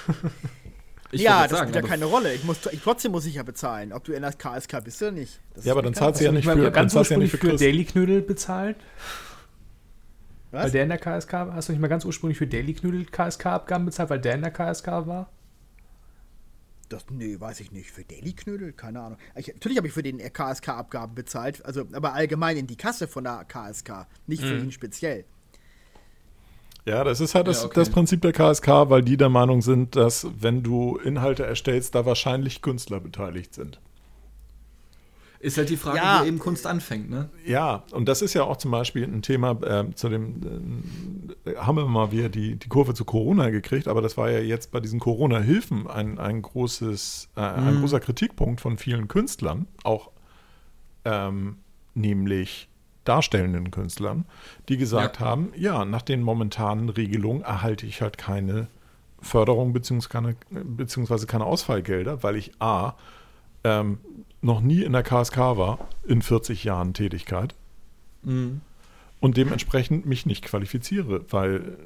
Ich 1.12 1.22
ja, 1.22 1.42
das 1.46 1.52
sagen, 1.59 1.70
spielt 1.70 1.84
ja 1.84 1.88
keine 1.88 2.04
Rolle. 2.07 2.34
Ich 2.34 2.42
muss, 2.42 2.57
ich, 2.72 2.80
trotzdem 2.82 3.12
muss 3.12 3.24
ich 3.26 3.36
ja 3.36 3.44
bezahlen, 3.44 3.92
ob 3.92 4.02
du 4.04 4.12
in 4.12 4.22
der 4.22 4.32
KSK 4.32 4.80
bist 4.82 5.00
oder 5.00 5.12
nicht. 5.12 5.40
Das 5.54 5.64
Ja, 5.64 5.72
aber 5.72 5.80
dann 5.82 5.94
zahlt 5.94 6.16
sie 6.16 6.24
ja 6.24 6.32
nicht 6.32 6.44
Ich 6.46 6.50
für, 6.52 6.61
dann 6.61 6.72
ganz 6.72 6.92
zahlst 6.92 7.11
du 7.11 7.14
ja 7.14 7.18
nicht 7.20 7.30
für 7.30 7.38
für. 7.38 7.54
Daily 7.57 7.84
Knödel 7.84 8.20
bezahlt. 8.22 8.76
Was? 10.53 10.64
Weil 10.64 10.70
der 10.70 10.82
in 10.84 10.88
der 10.90 10.99
KSK 10.99 11.32
war. 11.32 11.55
Hast 11.55 11.68
du 11.68 11.72
nicht 11.72 11.80
mal 11.80 11.88
ganz 11.88 12.05
ursprünglich 12.05 12.38
für 12.38 12.47
Daily 12.47 12.72
Knödel 12.74 13.05
KSK-Abgaben 13.07 13.84
bezahlt, 13.84 14.11
weil 14.11 14.20
der 14.20 14.34
in 14.34 14.42
der 14.42 14.51
KSK 14.53 14.86
war? 15.07 15.30
Das, 16.88 17.05
nee, 17.11 17.38
weiß 17.40 17.61
ich 17.61 17.72
nicht. 17.72 17.90
Für 17.90 18.05
Daily 18.05 18.32
Knödel? 18.32 18.72
Keine 18.72 19.01
Ahnung. 19.01 19.18
Ich, 19.34 19.49
natürlich 19.49 19.76
habe 19.76 19.88
ich 19.88 19.92
für 19.92 20.05
den 20.05 20.18
KSK 20.18 20.68
Abgaben 20.68 21.14
bezahlt, 21.16 21.64
also 21.64 21.82
aber 21.92 22.12
allgemein 22.12 22.57
in 22.57 22.68
die 22.68 22.76
Kasse 22.76 23.09
von 23.09 23.24
der 23.24 23.44
KSK, 23.44 24.07
nicht 24.28 24.42
Mhm. 24.42 24.47
für 24.47 24.57
ihn 24.59 24.72
speziell. 24.72 25.24
Ja, 26.84 27.03
das 27.03 27.20
ist 27.20 27.34
halt 27.34 27.49
das, 27.49 27.62
Ja, 27.62 27.66
okay. 27.66 27.74
das 27.74 27.90
Prinzip 27.90 28.22
der 28.22 28.32
KSK, 28.32 28.68
weil 28.88 29.03
die 29.03 29.16
der 29.16 29.28
Meinung 29.28 29.61
sind, 29.62 29.97
dass 29.97 30.28
wenn 30.40 30.62
du 30.62 30.97
Inhalte 30.99 31.44
erstellst, 31.44 31.97
da 31.97 32.07
wahrscheinlich 32.07 32.62
Künstler 32.62 33.01
beteiligt 33.01 33.55
sind. 33.55 33.80
Ist 35.41 35.59
halt 35.59 35.68
die 35.68 35.76
Frage, 35.76 35.99
Ja. 35.99 36.20
wo 36.22 36.26
eben 36.26 36.39
Kunst 36.39 36.66
anfängt, 36.66 37.11
ne? 37.11 37.28
Ja, 37.45 37.84
und 37.93 38.09
das 38.09 38.22
ist 38.22 38.34
ja 38.34 38.45
auch 38.45 38.57
zum 38.57 38.70
Beispiel 38.70 39.05
ein 39.05 39.22
Thema, 39.22 39.57
ähm, 39.66 39.95
zu 39.95 40.09
dem 40.09 40.41
äh, 41.45 41.57
haben 41.57 41.76
wir 41.76 41.87
mal 41.87 42.11
wieder 42.12 42.28
die, 42.28 42.57
die 42.57 42.68
Kurve 42.68 42.95
zu 42.95 43.05
Corona 43.05 43.51
gekriegt, 43.51 43.87
aber 43.89 44.01
das 44.03 44.16
war 44.16 44.30
ja 44.30 44.39
jetzt 44.41 44.70
bei 44.72 44.80
diesen 44.80 44.99
Corona-Hilfen 45.01 45.87
ein, 45.87 46.18
ein, 46.18 46.43
großes, 46.43 47.28
äh, 47.37 47.41
ein 47.41 47.78
großer 47.80 48.01
Kritikpunkt 48.01 48.61
von 48.61 48.78
vielen 48.78 49.09
Künstlern, 49.09 49.66
auch 49.84 50.11
ähm, 51.05 51.59
nämlich 51.95 52.68
darstellenden 53.05 53.70
Künstlern, 53.70 54.24
die 54.68 54.76
gesagt 54.76 55.20
Ja. 55.20 55.26
haben, 55.26 55.53
ja, 55.57 55.84
nach 55.84 56.03
den 56.03 56.22
momentanen 56.22 56.89
Regelungen 56.89 57.43
erhalte 57.43 57.87
ich 57.87 58.03
halt 58.03 58.18
keine 58.18 58.66
Förderung 59.20 59.72
beziehungsweise 59.72 60.09
keine, 60.12 60.37
beziehungsweise 60.64 61.26
keine 61.26 61.45
Ausfallgelder, 61.45 62.22
weil 62.22 62.37
ich 62.37 62.53
A, 62.61 62.95
ähm, 63.64 63.99
noch 64.47 64.61
nie 64.61 64.82
in 64.82 64.92
der 64.92 65.03
KSK 65.03 65.36
war, 65.57 65.78
in 66.07 66.22
40 66.22 66.64
Jahren 66.64 66.94
Tätigkeit 66.94 67.55
Mhm. 68.22 68.61
und 69.20 69.36
dementsprechend 69.36 70.07
mich 70.07 70.24
nicht 70.26 70.44
qualifiziere, 70.44 71.24
weil 71.30 71.76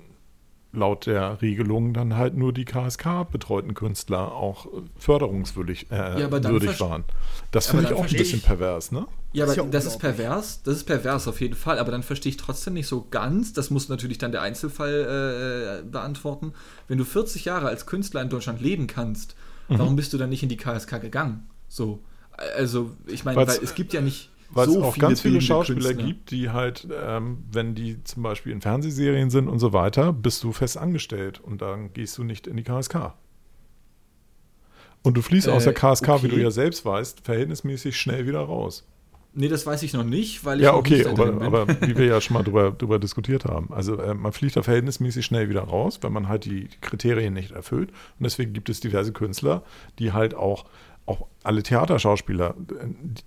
laut 0.73 1.07
der 1.07 1.43
Regelung 1.43 1.93
dann 1.95 2.17
halt 2.17 2.37
nur 2.37 2.53
die 2.53 2.65
KSK-betreuten 2.65 3.75
Künstler 3.75 4.33
auch 4.33 4.69
förderungswürdig 4.99 5.91
äh, 5.91 6.21
Ja, 6.21 6.31
würdig 6.31 6.79
waren. 6.81 7.03
Das 7.51 7.67
finde 7.67 7.87
ich 7.87 7.93
auch 7.93 8.05
ein 8.05 8.09
bisschen 8.13 8.39
ich- 8.39 8.45
pervers, 8.45 8.93
ne? 8.93 9.07
Ja, 9.33 9.47
Das 9.47 9.59
aber 9.59 9.67
ist 9.69 9.73
ja 9.75 9.79
das 9.81 9.87
ist 9.87 9.99
pervers. 9.99 10.63
Das 10.63 10.77
ist 10.77 10.85
pervers 10.85 11.27
auf 11.29 11.41
jeden 11.41 11.55
Fall. 11.55 11.79
Aber 11.81 11.91
dann 11.91 12.03
verstehe 12.05 12.31
ich 12.31 12.37
trotzdem 12.37 12.75
nicht 12.75 12.87
so 12.87 13.07
ganz. 13.11 13.53
Das 13.53 13.71
muss 13.71 13.89
natürlich 13.89 14.19
dann 14.19 14.31
der 14.33 14.43
Einzelfall 14.43 15.83
äh, 15.83 15.89
beantworten. 15.89 16.53
Wenn 16.89 16.99
du 16.99 17.05
40 17.05 17.45
Jahre 17.45 17.67
als 17.69 17.87
Künstler 17.87 18.23
in 18.23 18.29
Deutschland 18.29 18.61
leben 18.61 18.87
kannst, 18.87 19.35
Mhm. 19.69 19.79
warum 19.79 19.97
bist 19.97 20.13
du 20.13 20.19
dann 20.19 20.31
nicht 20.31 20.43
in 20.45 20.49
die 20.49 20.57
KSK 20.57 20.99
gegangen? 21.01 21.49
So, 21.69 22.01
also 22.57 22.91
ich 23.07 23.25
meine, 23.25 23.37
weil 23.37 23.49
es 23.49 23.75
gibt 23.75 23.93
ja 23.93 24.01
nicht 24.01 24.31
Weil 24.51 24.67
so 24.67 24.79
es 24.79 24.85
auch 24.85 24.99
ganz 24.99 25.21
viele 25.21 25.41
Schauspieler 25.41 25.91
Künstler. 25.91 26.07
gibt, 26.07 26.31
die 26.31 26.51
halt, 26.51 26.89
ähm, 26.93 27.45
wenn 27.53 27.75
die 27.75 28.03
zum 28.05 28.23
Beispiel 28.23 28.53
in 28.53 28.61
Fernsehserien 28.61 29.31
sind 29.31 29.49
und 29.49 29.59
so 29.59 29.73
weiter, 29.73 30.13
bist 30.13 30.43
du 30.45 30.53
fest 30.53 30.77
angestellt 30.77 31.41
und 31.41 31.63
dann 31.63 31.93
gehst 31.93 32.19
du 32.19 32.25
nicht 32.25 32.47
in 32.47 32.57
die 32.57 32.65
KSK. 32.65 33.15
Und 35.03 35.17
du 35.17 35.23
fließt 35.23 35.49
aus 35.49 35.63
Äh, 35.63 35.73
der 35.73 35.75
KSK, 35.75 36.09
wie 36.09 36.13
okay. 36.13 36.29
du 36.29 36.37
ja 36.39 36.51
selbst 36.51 36.85
weißt, 36.85 37.21
verhältnismäßig 37.23 37.99
schnell 37.99 38.27
wieder 38.27 38.41
raus. 38.41 38.87
Nee, 39.33 39.49
das 39.49 39.65
weiß 39.65 39.83
ich 39.85 39.93
noch 39.93 40.05
nicht, 40.05 40.45
weil 40.45 40.59
ich 40.59 40.65
Ja, 40.65 40.75
okay, 40.75 41.07
aber, 41.07 41.41
aber 41.41 41.69
wie 41.83 41.97
wir 41.97 42.07
ja 42.07 42.21
schon 42.21 42.35
mal 42.35 42.43
drüber, 42.43 42.73
drüber 42.73 42.99
diskutiert 42.99 43.45
haben. 43.45 43.73
Also 43.73 43.97
äh, 43.97 44.15
man 44.15 44.33
fliegt 44.33 44.57
da 44.57 44.63
verhältnismäßig 44.63 45.25
schnell 45.25 45.49
wieder 45.49 45.63
raus, 45.63 46.01
wenn 46.03 46.13
man 46.13 46.29
halt 46.29 46.45
die 46.45 46.69
Kriterien 46.81 47.35
nicht 47.35 47.53
erfüllt. 47.53 47.91
Und 47.91 48.25
deswegen 48.25 48.53
gibt 48.53 48.69
es 48.69 48.81
diverse 48.81 49.13
Künstler, 49.13 49.63
die 49.99 50.13
halt 50.13 50.35
auch, 50.35 50.65
auch 51.07 51.27
alle 51.45 51.63
Theaterschauspieler, 51.63 52.57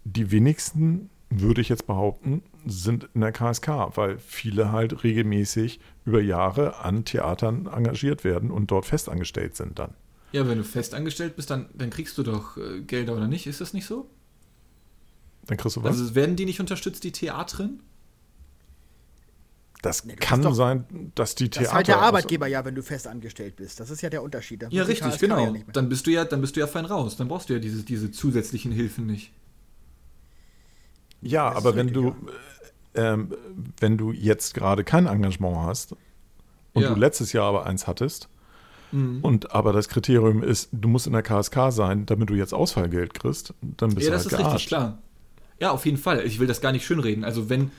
die 0.03 0.31
wenigsten, 0.31 1.09
würde 1.29 1.61
ich 1.61 1.69
jetzt 1.69 1.87
behaupten, 1.87 2.43
sind 2.65 3.09
in 3.13 3.21
der 3.21 3.31
KSK, 3.31 3.95
weil 3.95 4.17
viele 4.19 4.71
halt 4.71 5.03
regelmäßig 5.03 5.79
über 6.05 6.21
Jahre 6.21 6.79
an 6.79 7.05
Theatern 7.05 7.67
engagiert 7.67 8.23
werden 8.23 8.51
und 8.51 8.71
dort 8.71 8.85
festangestellt 8.85 9.55
sind 9.55 9.79
dann. 9.79 9.93
Ja, 10.31 10.47
wenn 10.47 10.57
du 10.57 10.63
festangestellt 10.63 11.35
bist, 11.35 11.49
dann, 11.49 11.67
dann 11.73 11.89
kriegst 11.89 12.17
du 12.17 12.23
doch 12.23 12.57
äh, 12.57 12.81
Gelder 12.81 13.15
oder 13.15 13.27
nicht? 13.27 13.47
Ist 13.47 13.61
das 13.61 13.73
nicht 13.73 13.85
so? 13.85 14.09
Dann 15.47 15.57
kriegst 15.57 15.75
du 15.77 15.83
was. 15.83 15.99
Also 15.99 16.15
werden 16.15 16.35
die 16.35 16.45
nicht 16.45 16.59
unterstützt, 16.59 17.03
die 17.03 17.11
Theatren? 17.11 17.81
das 19.81 20.05
Nee, 20.05 20.15
kann 20.15 20.41
doch- 20.41 20.53
sein, 20.53 21.11
dass 21.13 21.35
die 21.35 21.49
Das 21.49 21.57
Theater. 21.57 21.67
ist 21.69 21.73
halt 21.73 21.87
der 21.89 22.01
Arbeitgeber 22.01 22.47
ja, 22.47 22.63
wenn 22.63 22.73
du 22.73 22.81
fest 22.81 23.05
angestellt 23.05 23.57
bist. 23.57 23.81
Das 23.81 23.89
ist 23.89 24.01
ja 24.01 24.09
der 24.09 24.23
Unterschied. 24.23 24.65
Ja, 24.69 24.83
richtig, 24.83 25.19
genau. 25.19 25.37
ja 25.53 25.61
dann 25.73 25.89
bist 25.89 26.07
du 26.07 26.11
ja, 26.11 26.23
dann 26.23 26.39
bist 26.39 26.55
du 26.55 26.61
ja 26.61 26.67
fein 26.67 26.85
raus. 26.85 27.17
Dann 27.17 27.27
brauchst 27.27 27.49
du 27.49 27.53
ja 27.53 27.59
diese, 27.59 27.83
diese 27.83 28.09
zusätzlichen 28.09 28.71
Hilfen 28.71 29.05
nicht. 29.05 29.33
Ja, 31.21 31.49
Das 31.49 31.57
aber 31.57 31.71
ist 31.71 31.75
wenn 31.75 31.89
richtig, 31.89 32.13
du, 32.95 32.99
ähm, 33.01 33.33
wenn 33.81 33.97
du 33.97 34.13
jetzt 34.13 34.53
gerade 34.53 34.85
kein 34.85 35.05
Engagement 35.05 35.57
hast 35.57 35.95
und 36.73 36.83
Ja. 36.83 36.93
du 36.93 36.95
letztes 36.99 37.33
Jahr 37.33 37.47
aber 37.49 37.65
eins 37.65 37.85
hattest 37.85 38.29
Mhm. 38.93 39.19
und 39.21 39.51
aber 39.53 39.73
das 39.73 39.89
Kriterium 39.89 40.43
ist, 40.43 40.69
du 40.71 40.87
musst 40.87 41.07
in 41.07 41.13
der 41.13 41.23
KSK 41.23 41.71
sein, 41.71 42.05
damit 42.05 42.29
du 42.29 42.35
jetzt 42.35 42.53
Ausfallgeld 42.53 43.13
kriegst, 43.13 43.53
dann 43.61 43.93
bist 43.95 44.07
Ja, 44.07 44.11
du 44.17 44.17
das 44.17 44.23
halt 44.23 44.25
ist 44.25 44.31
richtig, 44.33 44.45
gearscht. 44.47 44.67
klar. 44.69 44.99
Ja, 45.59 45.71
auf 45.71 45.85
jeden 45.85 45.97
Fall. 45.97 46.25
Ich 46.25 46.39
will 46.39 46.47
das 46.47 46.61
gar 46.61 46.71
nicht 46.71 46.85
schönreden. 46.85 47.23
Also 47.23 47.49
wenn, 47.49 47.71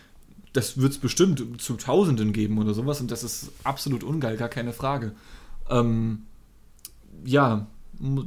das 0.53 0.79
wird 0.81 0.93
es 0.93 0.99
bestimmt 0.99 1.61
zu 1.61 1.75
Tausenden 1.75 2.33
geben 2.33 2.59
oder 2.59 2.72
sowas 2.75 3.01
und 3.01 3.11
das 3.11 3.22
ist 3.25 3.51
absolut 3.64 4.05
ungeil, 4.05 4.37
gar 4.37 4.49
keine 4.49 4.72
Frage. 4.72 5.12
Ähm, 5.68 6.22
ja, 7.25 7.66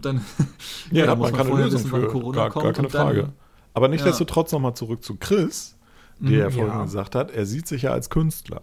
dann 0.02 0.22
Ja, 0.92 1.06
da 1.06 1.12
hat 1.12 1.20
man 1.20 1.34
keine 1.34 1.50
vorher 1.50 1.66
Lösung 1.66 1.80
wissen, 1.82 1.92
wann 1.92 2.02
für, 2.02 2.08
Corona 2.08 2.38
gar, 2.38 2.50
kommt 2.52 2.64
gar 2.66 2.74
keine 2.74 2.88
dann- 2.90 3.02
Frage. 3.08 3.34
Aber 3.74 3.88
nichtsdestotrotz 3.90 4.52
nochmal 4.52 4.74
zurück 4.76 5.04
zu 5.04 5.16
Chris, 5.18 5.76
der 6.20 6.30
Mhm, 6.30 6.38
ja 6.40 6.50
vorhin 6.50 6.74
ja. 6.80 6.84
gesagt 6.84 7.14
hat, 7.16 7.30
er 7.32 7.46
sieht 7.46 7.68
sich 7.68 7.84
ja 7.84 7.92
als 7.92 8.10
Künstler. 8.10 8.62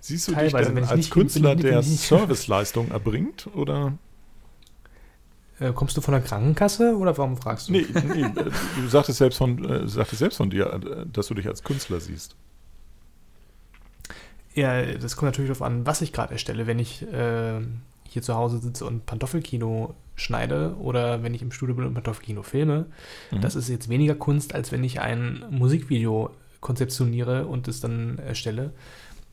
Siehst 0.00 0.28
du 0.28 0.32
Teilweise, 0.32 0.66
dich 0.70 0.74
denn 0.74 0.84
als 0.84 0.96
nicht- 0.96 1.10
Künstler, 1.12 1.50
wenn 1.50 1.58
ich- 1.58 1.62
der 1.64 1.72
wenn 1.74 1.80
ich 1.80 1.86
nicht- 1.90 2.00
Serviceleistung 2.08 2.90
erbringt? 2.90 3.48
Oder? 3.54 3.92
Äh, 5.60 5.72
kommst 5.72 5.96
du 5.96 6.00
von 6.00 6.12
der 6.12 6.20
Krankenkasse 6.22 6.96
oder 6.96 7.16
warum 7.16 7.36
fragst 7.36 7.68
du? 7.68 7.72
Nee, 7.72 7.86
nee 8.14 8.26
du 8.34 8.88
sagtest 8.88 9.18
selbst 9.18 9.36
von, 9.38 9.64
äh, 9.64 9.86
sagtest 9.86 10.18
selbst 10.18 10.36
von 10.36 10.50
dir, 10.50 10.66
äh, 10.72 11.06
dass 11.12 11.28
du 11.28 11.34
dich 11.34 11.46
als 11.46 11.62
Künstler 11.62 12.00
siehst. 12.00 12.34
Ja, 14.54 14.82
das 14.82 15.16
kommt 15.16 15.32
natürlich 15.32 15.50
darauf 15.50 15.62
an, 15.66 15.84
was 15.86 16.00
ich 16.00 16.12
gerade 16.12 16.32
erstelle. 16.32 16.66
Wenn 16.66 16.78
ich 16.78 17.02
äh, 17.02 17.60
hier 18.08 18.22
zu 18.22 18.34
Hause 18.34 18.58
sitze 18.58 18.84
und 18.84 19.04
Pantoffelkino 19.06 19.94
schneide 20.14 20.76
oder 20.78 21.22
wenn 21.24 21.34
ich 21.34 21.42
im 21.42 21.50
Studio 21.50 21.74
bin 21.74 21.86
und 21.86 21.94
Pantoffelkino 21.94 22.42
filme, 22.42 22.86
Mhm. 23.32 23.40
das 23.40 23.56
ist 23.56 23.68
jetzt 23.68 23.88
weniger 23.88 24.14
Kunst, 24.14 24.54
als 24.54 24.70
wenn 24.70 24.84
ich 24.84 25.00
ein 25.00 25.44
Musikvideo 25.50 26.30
konzeptioniere 26.60 27.46
und 27.46 27.66
es 27.66 27.80
dann 27.80 28.18
erstelle. 28.18 28.72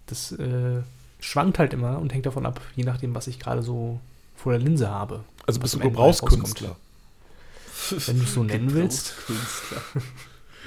Das 0.07 0.32
äh, 0.32 0.82
schwankt 1.19 1.59
halt 1.59 1.74
immer 1.74 1.99
und 1.99 2.13
hängt 2.13 2.26
davon 2.26 2.45
ab, 2.47 2.59
je 2.76 2.84
nachdem, 2.84 3.13
was 3.13 3.28
ich 3.28 3.39
gerade 3.39 3.61
so 3.61 3.99
vor 4.36 4.53
der 4.53 4.61
Linse 4.61 4.89
habe. 4.89 5.24
Also 5.45 5.59
bist 5.59 5.73
du 5.73 5.79
Gebrauchskünstler. 5.79 6.75
Wenn 7.89 8.17
du 8.17 8.23
es 8.23 8.33
so 8.33 8.43
nennen 8.43 8.73
willst. 8.73 9.13
Gebrauchskünstler. 9.27 10.01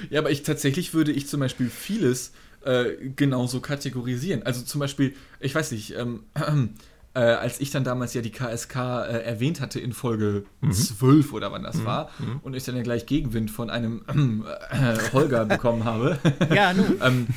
Ja, 0.09 0.19
aber 0.19 0.31
ich 0.31 0.43
tatsächlich 0.43 0.93
würde 0.93 1.11
ich 1.11 1.27
zum 1.27 1.39
Beispiel 1.39 1.69
vieles 1.69 2.31
äh, 2.65 2.95
genauso 3.15 3.61
kategorisieren. 3.61 4.43
Also 4.43 4.61
zum 4.61 4.79
Beispiel, 4.79 5.15
ich 5.39 5.55
weiß 5.55 5.71
nicht, 5.71 5.95
ähm, 5.95 6.23
äh, 7.15 7.19
als 7.19 7.61
ich 7.61 7.71
dann 7.71 7.83
damals 7.83 8.13
ja 8.13 8.21
die 8.21 8.31
KSK 8.31 8.75
äh, 8.75 9.23
erwähnt 9.23 9.61
hatte 9.61 9.79
in 9.79 9.93
Folge 9.93 10.43
12 10.69 11.31
oder 11.31 11.51
wann 11.51 11.63
das 11.63 11.85
war 11.85 12.09
und 12.41 12.55
ich 12.55 12.65
dann 12.65 12.75
ja 12.75 12.83
gleich 12.83 13.05
Gegenwind 13.05 13.49
von 13.49 13.69
einem 13.69 14.03
äh, 14.69 14.97
Holger 15.13 15.45
bekommen 15.45 15.85
habe. 15.85 16.19
Ja, 16.53 16.73
nun. 16.73 16.97
ähm, 17.01 17.27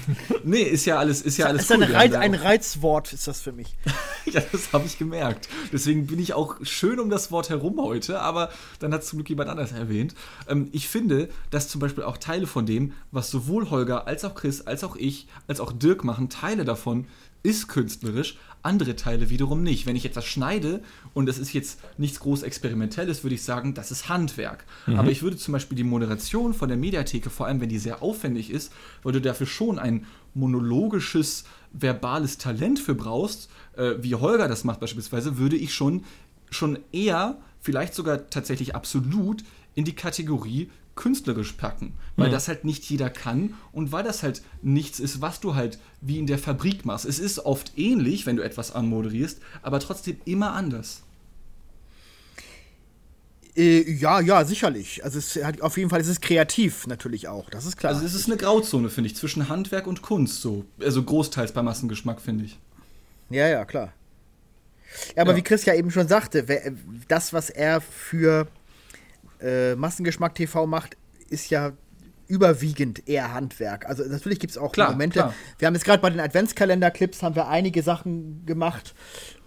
nee, 0.43 0.63
ist 0.63 0.85
ja 0.85 0.99
alles, 0.99 1.23
ist 1.23 1.37
ja 1.37 1.47
alles 1.47 1.69
Das 1.69 1.71
ist 1.71 1.73
ein, 1.73 1.83
cool. 1.83 1.89
Wir 1.89 1.97
Reiz, 1.97 2.15
ein 2.15 2.35
Reizwort, 2.35 3.13
ist 3.13 3.29
das 3.29 3.41
für 3.41 3.53
mich. 3.53 3.77
ja, 4.27 4.43
das 4.51 4.73
habe 4.73 4.85
ich 4.87 4.99
gemerkt. 4.99 5.49
Deswegen 5.73 6.07
bin 6.09 6.19
ich 6.19 6.35
auch 6.35 6.57
schön 6.63 6.99
um 6.99 7.09
das 7.09 7.31
Wort 7.31 7.49
herum 7.49 7.81
heute, 7.81 8.21
aber 8.21 8.51
dann 8.81 8.93
hat 8.93 9.05
zum 9.05 9.19
Glück 9.19 9.31
jemand 9.31 9.49
anders 9.49 9.71
erwähnt. 9.71 10.15
Ähm, 10.49 10.69
ich 10.73 10.89
finde, 10.89 11.29
dass 11.51 11.69
zum 11.69 11.81
Beispiel 11.81 12.03
auch 12.03 12.17
Teile 12.17 12.49
von 12.49 12.67
dem, 12.67 12.93
was 13.13 13.31
sowohl 13.31 13.71
Holger 13.71 14.09
als 14.09 14.25
auch 14.25 14.35
Chris, 14.35 14.63
als 14.63 14.83
auch 14.83 14.97
ich, 14.97 15.29
als 15.47 15.61
auch 15.61 15.73
Dirk 15.73 16.03
machen, 16.03 16.29
Teile 16.29 16.65
davon 16.65 17.07
ist 17.43 17.69
künstlerisch, 17.69 18.37
andere 18.63 18.97
Teile 18.97 19.31
wiederum 19.31 19.63
nicht. 19.63 19.87
Wenn 19.87 19.97
ich 19.97 20.05
etwas 20.05 20.25
schneide 20.25 20.83
und 21.15 21.29
es 21.29 21.39
ist 21.39 21.53
jetzt 21.53 21.81
nichts 21.97 22.21
groß 22.21 22.43
Experimentelles, 22.43 23.23
würde 23.23 23.35
ich 23.35 23.43
sagen, 23.43 23.75
das 23.75 23.91
ist 23.91 24.09
Handwerk. 24.09 24.65
Aber 24.99 25.11
ich 25.11 25.23
würde 25.23 25.37
zum 25.37 25.53
Beispiel 25.53 25.77
die 25.77 25.85
Moderation 25.85 26.55
von 26.55 26.69
der 26.69 26.77
Mediatheke, 26.77 27.31
vor 27.31 27.47
allem 27.47 27.61
wenn 27.61 27.69
die 27.69 27.79
sehr 27.79 28.03
aufwendig 28.03 28.51
ist, 28.51 28.73
weil 29.03 29.13
du 29.13 29.21
dafür 29.21 29.47
schon 29.47 29.79
ein 29.79 30.07
monologisches, 30.35 31.45
verbales 31.73 32.39
Talent 32.39 32.79
für 32.79 32.95
brauchst, 32.95 33.51
äh, 33.77 33.95
wie 34.01 34.15
Holger 34.15 34.49
das 34.49 34.65
macht 34.65 34.81
beispielsweise, 34.81 35.39
würde 35.39 35.57
ich 35.57 35.75
schon, 35.75 36.05
schon 36.51 36.79
eher, 36.93 37.39
vielleicht 37.61 37.95
sogar 37.95 38.31
tatsächlich 38.31 38.75
absolut, 38.75 39.45
in 39.75 39.85
die 39.85 39.95
Kategorie 39.95 40.71
künstlerisch 40.99 41.53
packen, 41.53 41.95
weil 42.17 42.29
das 42.31 42.49
halt 42.49 42.65
nicht 42.65 42.85
jeder 42.91 43.09
kann 43.09 43.55
und 43.73 43.93
weil 43.93 44.05
das 44.05 44.23
halt 44.23 44.43
nichts 44.61 44.99
ist, 45.01 45.21
was 45.23 45.41
du 45.41 45.55
halt 45.55 45.79
wie 46.01 46.19
in 46.19 46.27
der 46.27 46.39
Fabrik 46.39 46.85
machst. 46.85 47.07
Es 47.07 47.19
ist 47.19 47.39
oft 47.39 47.73
ähnlich, 47.79 48.27
wenn 48.27 48.37
du 48.37 48.43
etwas 48.43 48.73
anmoderierst, 48.73 49.41
aber 49.63 49.81
trotzdem 49.81 50.17
immer 50.27 50.53
anders. 50.53 51.03
Äh, 53.57 53.91
ja, 53.91 54.21
ja, 54.21 54.45
sicherlich. 54.45 55.03
Also 55.05 55.19
es 55.19 55.37
hat, 55.37 55.61
auf 55.63 55.77
jeden 55.77 55.91
Fall 55.91 56.01
ist 56.01 56.09
es 56.09 56.21
kreativ 56.21 56.87
natürlich 56.87 57.29
auch, 57.29 57.49
das 57.51 57.65
ist 57.65 57.77
klar. 57.77 57.93
Also 57.95 58.05
es 58.05 58.15
ist 58.15 58.27
eine 58.27 58.37
Grauzone, 58.37 58.91
finde 58.91 59.09
ich, 59.09 59.17
zwischen 59.17 59.49
Handwerk 59.49 59.87
und 59.87 60.03
Kunst 60.03 60.43
so. 60.43 60.65
Also 60.81 61.03
großteils 61.03 61.53
bei 61.53 61.63
Massengeschmack, 61.63 62.21
finde 62.21 62.45
ich. 62.45 62.59
Ja, 63.31 63.49
ja, 63.49 63.65
klar. 63.65 63.93
Ja, 65.17 65.23
aber 65.23 65.33
Ja. 65.33 65.37
wie 65.37 65.43
Chris 65.43 65.65
ja 65.65 65.75
eben 65.75 65.91
schon 65.91 66.09
sagte, 66.09 66.45
das, 67.09 67.33
was 67.33 67.51
er 67.51 67.81
für 67.81 68.49
äh, 69.41 69.75
Massengeschmack 69.75 70.35
TV 70.35 70.67
macht, 70.67 70.97
ist 71.29 71.51
ja 71.51 71.73
überwiegend 72.29 73.09
eher 73.09 73.33
Handwerk. 73.33 73.87
Also 73.89 74.05
natürlich 74.05 74.39
gibt 74.39 74.51
es 74.51 74.59
auch 74.59 74.73
Klar, 74.73 74.91
Momente. 74.93 75.19
klar. 75.19 75.35
Wir 75.59 75.67
haben 75.67 75.75
jetzt 75.75 75.85
gerade 75.85 76.03
bei 76.03 76.11
den 76.11 76.21
Adventskalender-Clips 76.21 77.23
haben 77.23 77.35
wir 77.35 77.49
einige 77.49 77.83
Sachen 77.83 78.45
gemacht, 78.45 78.95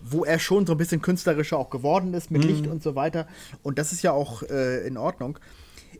wo 0.01 0.25
er 0.25 0.39
schon 0.39 0.65
so 0.65 0.73
ein 0.73 0.77
bisschen 0.77 1.01
künstlerischer 1.01 1.57
auch 1.57 1.69
geworden 1.69 2.13
ist 2.15 2.31
mit 2.31 2.43
Licht 2.43 2.65
und 2.65 2.81
so 2.81 2.95
weiter. 2.95 3.27
Und 3.61 3.77
das 3.77 3.91
ist 3.91 4.01
ja 4.01 4.11
auch 4.11 4.41
äh, 4.43 4.85
in 4.87 4.97
Ordnung. 4.97 5.37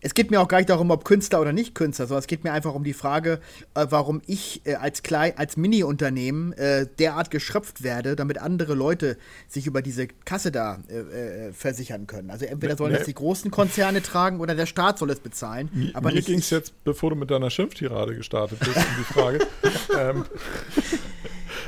Es 0.04 0.14
geht 0.16 0.32
mir 0.32 0.42
auch 0.42 0.48
gar 0.48 0.58
nicht 0.58 0.70
darum, 0.70 0.90
ob 0.90 1.06
Künstler 1.06 1.40
oder 1.42 1.54
nicht 1.54 1.76
Künstler, 1.76 2.08
sondern 2.08 2.22
es 2.22 2.28
geht 2.28 2.44
mir 2.44 2.52
einfach 2.54 2.74
um 2.74 2.84
die 2.84 2.94
Frage, 2.94 3.40
äh, 3.76 3.86
warum 3.90 4.22
ich 4.26 4.62
äh, 4.66 4.74
als 4.76 5.04
klein, 5.04 5.34
als 5.38 5.58
Mini-Unternehmen 5.58 6.54
äh, 6.54 6.88
derart 7.00 7.30
geschröpft 7.32 7.84
werde, 7.84 8.16
damit 8.16 8.40
andere 8.40 8.74
Leute 8.74 9.18
sich 9.48 9.68
über 9.68 9.82
diese 9.82 10.08
Kasse 10.08 10.52
da 10.52 10.80
äh, 10.90 11.48
äh, 11.50 11.54
versichern 11.54 12.08
können. 12.08 12.32
Also 12.32 12.46
entweder 12.46 12.76
sollen 12.78 12.92
Nee. 12.94 12.98
das 12.98 13.06
die 13.08 13.14
großen 13.14 13.52
Konzerne 13.52 14.02
tragen 14.02 14.40
oder 14.40 14.56
der 14.56 14.66
Staat 14.66 14.98
soll 14.98 15.10
es 15.12 15.20
bezahlen. 15.20 15.70
Mi- 15.76 15.92
aber 15.96 16.12
mir 16.12 16.22
ging 16.22 16.40
es 16.40 16.50
jetzt, 16.50 16.84
bevor 16.84 17.12
du 17.12 17.16
mit 17.16 17.30
deiner 17.30 17.50
Schimpftirade 17.52 18.16
gestartet 18.16 18.60
bist, 18.60 18.76
um 18.76 18.84
die 18.98 19.14
Frage, 19.14 19.40
ähm, 20.00 20.26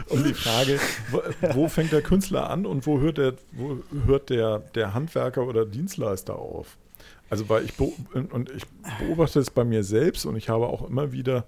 um 0.09 0.23
die 0.23 0.33
Frage, 0.33 0.79
wo, 1.11 1.21
wo 1.53 1.67
fängt 1.69 1.91
der 1.91 2.01
Künstler 2.01 2.49
an 2.49 2.65
und 2.65 2.85
wo 2.87 2.99
hört 2.99 3.17
der, 3.19 3.35
wo 3.51 3.77
hört 4.05 4.29
der, 4.29 4.59
der 4.75 4.93
Handwerker 4.93 5.45
oder 5.45 5.65
Dienstleister 5.65 6.35
auf? 6.35 6.77
Also 7.33 7.49
weil 7.49 7.65
ich 7.65 7.73
und 7.79 8.51
ich 8.51 8.63
beobachte 8.99 9.39
es 9.39 9.49
bei 9.49 9.63
mir 9.63 9.83
selbst 9.83 10.27
und 10.27 10.35
ich 10.35 10.49
habe 10.49 10.67
auch 10.67 10.87
immer 10.87 11.13
wieder, 11.13 11.45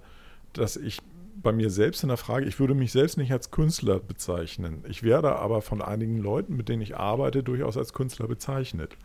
dass 0.52 0.76
ich 0.76 0.98
bei 1.40 1.52
mir 1.52 1.70
selbst 1.70 2.02
in 2.02 2.08
der 2.08 2.16
Frage, 2.18 2.44
ich 2.44 2.58
würde 2.58 2.74
mich 2.74 2.90
selbst 2.90 3.16
nicht 3.18 3.30
als 3.30 3.52
Künstler 3.52 4.00
bezeichnen. 4.00 4.82
Ich 4.88 5.04
werde 5.04 5.36
aber 5.36 5.62
von 5.62 5.80
einigen 5.80 6.18
Leuten, 6.18 6.56
mit 6.56 6.68
denen 6.68 6.82
ich 6.82 6.96
arbeite, 6.96 7.44
durchaus 7.44 7.76
als 7.76 7.92
Künstler 7.92 8.26
bezeichnet. 8.26 8.96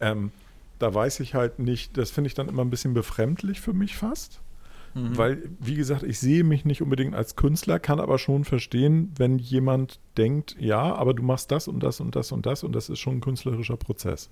Ähm, 0.00 0.30
da 0.78 0.92
weiß 0.92 1.20
ich 1.20 1.34
halt 1.34 1.60
nicht, 1.60 1.96
das 1.96 2.10
finde 2.10 2.28
ich 2.28 2.34
dann 2.34 2.50
immer 2.50 2.62
ein 2.62 2.68
bisschen 2.68 2.92
befremdlich 2.92 3.62
für 3.62 3.72
mich 3.72 3.96
fast. 3.96 4.42
Weil, 5.16 5.50
wie 5.60 5.76
gesagt, 5.76 6.02
ich 6.02 6.18
sehe 6.18 6.44
mich 6.44 6.66
nicht 6.66 6.82
unbedingt 6.82 7.14
als 7.14 7.36
Künstler, 7.36 7.78
kann 7.78 8.00
aber 8.00 8.18
schon 8.18 8.44
verstehen, 8.44 9.14
wenn 9.16 9.38
jemand 9.38 9.98
denkt, 10.18 10.56
ja, 10.60 10.94
aber 10.94 11.14
du 11.14 11.22
machst 11.22 11.50
das 11.52 11.68
und 11.68 11.82
das 11.82 12.00
und 12.00 12.16
das 12.16 12.32
und 12.32 12.44
das 12.44 12.64
und 12.64 12.72
das 12.74 12.90
ist 12.90 12.98
schon 12.98 13.16
ein 13.16 13.20
künstlerischer 13.22 13.78
Prozess. 13.78 14.28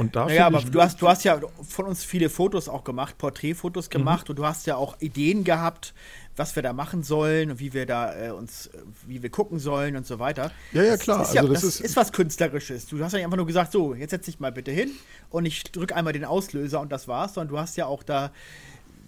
Und 0.00 0.16
da 0.16 0.26
Naja, 0.26 0.46
aber 0.46 0.60
du 0.62 0.80
hast, 0.80 1.00
du 1.02 1.08
hast 1.08 1.24
ja 1.24 1.40
von 1.68 1.84
uns 1.84 2.02
viele 2.04 2.30
Fotos 2.30 2.68
auch 2.68 2.84
gemacht, 2.84 3.18
Porträtfotos 3.18 3.86
Mhm. 3.88 3.90
gemacht 3.92 4.30
und 4.30 4.36
du 4.38 4.46
hast 4.46 4.66
ja 4.66 4.76
auch 4.76 4.96
Ideen 5.00 5.44
gehabt, 5.44 5.92
was 6.36 6.56
wir 6.56 6.62
da 6.62 6.72
machen 6.72 7.02
sollen 7.02 7.50
und 7.50 7.60
wie 7.60 7.74
wir 7.74 7.84
da 7.84 8.28
äh, 8.28 8.30
uns, 8.30 8.68
äh, 8.68 8.78
wie 9.06 9.22
wir 9.22 9.28
gucken 9.30 9.58
sollen 9.58 9.96
und 9.96 10.06
so 10.06 10.18
weiter. 10.18 10.52
Ja, 10.72 10.82
ja, 10.82 10.92
Das 10.92 11.00
klar, 11.00 11.22
Ist 11.22 11.34
ja, 11.34 11.42
also 11.42 11.52
das, 11.52 11.62
das 11.62 11.74
ist, 11.74 11.80
ist- 11.80 11.96
was 11.96 12.12
Künstlerisches. 12.12 12.86
Du 12.86 13.02
hast 13.04 13.12
ja 13.12 13.18
nicht 13.18 13.26
einfach 13.26 13.36
nur 13.36 13.46
gesagt, 13.46 13.72
so, 13.72 13.94
jetzt 13.94 14.10
setz 14.10 14.24
dich 14.24 14.40
mal 14.40 14.52
bitte 14.52 14.70
hin 14.70 14.90
und 15.28 15.44
ich 15.44 15.64
drücke 15.64 15.94
einmal 15.94 16.12
den 16.14 16.24
Auslöser 16.24 16.80
und 16.80 16.90
das 16.90 17.06
war's, 17.06 17.34
sondern 17.34 17.48
du 17.54 17.58
hast 17.60 17.76
ja 17.76 17.84
auch 17.86 18.02
da 18.02 18.30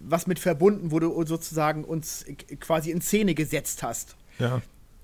was 0.04 0.26
mit 0.26 0.38
verbunden, 0.40 0.90
wo 0.90 0.98
du 0.98 1.24
sozusagen 1.24 1.84
uns 1.84 2.24
quasi 2.60 2.90
in 2.90 3.00
Szene 3.00 3.34
gesetzt 3.34 3.82
hast. 3.82 4.16
ja, 4.38 4.60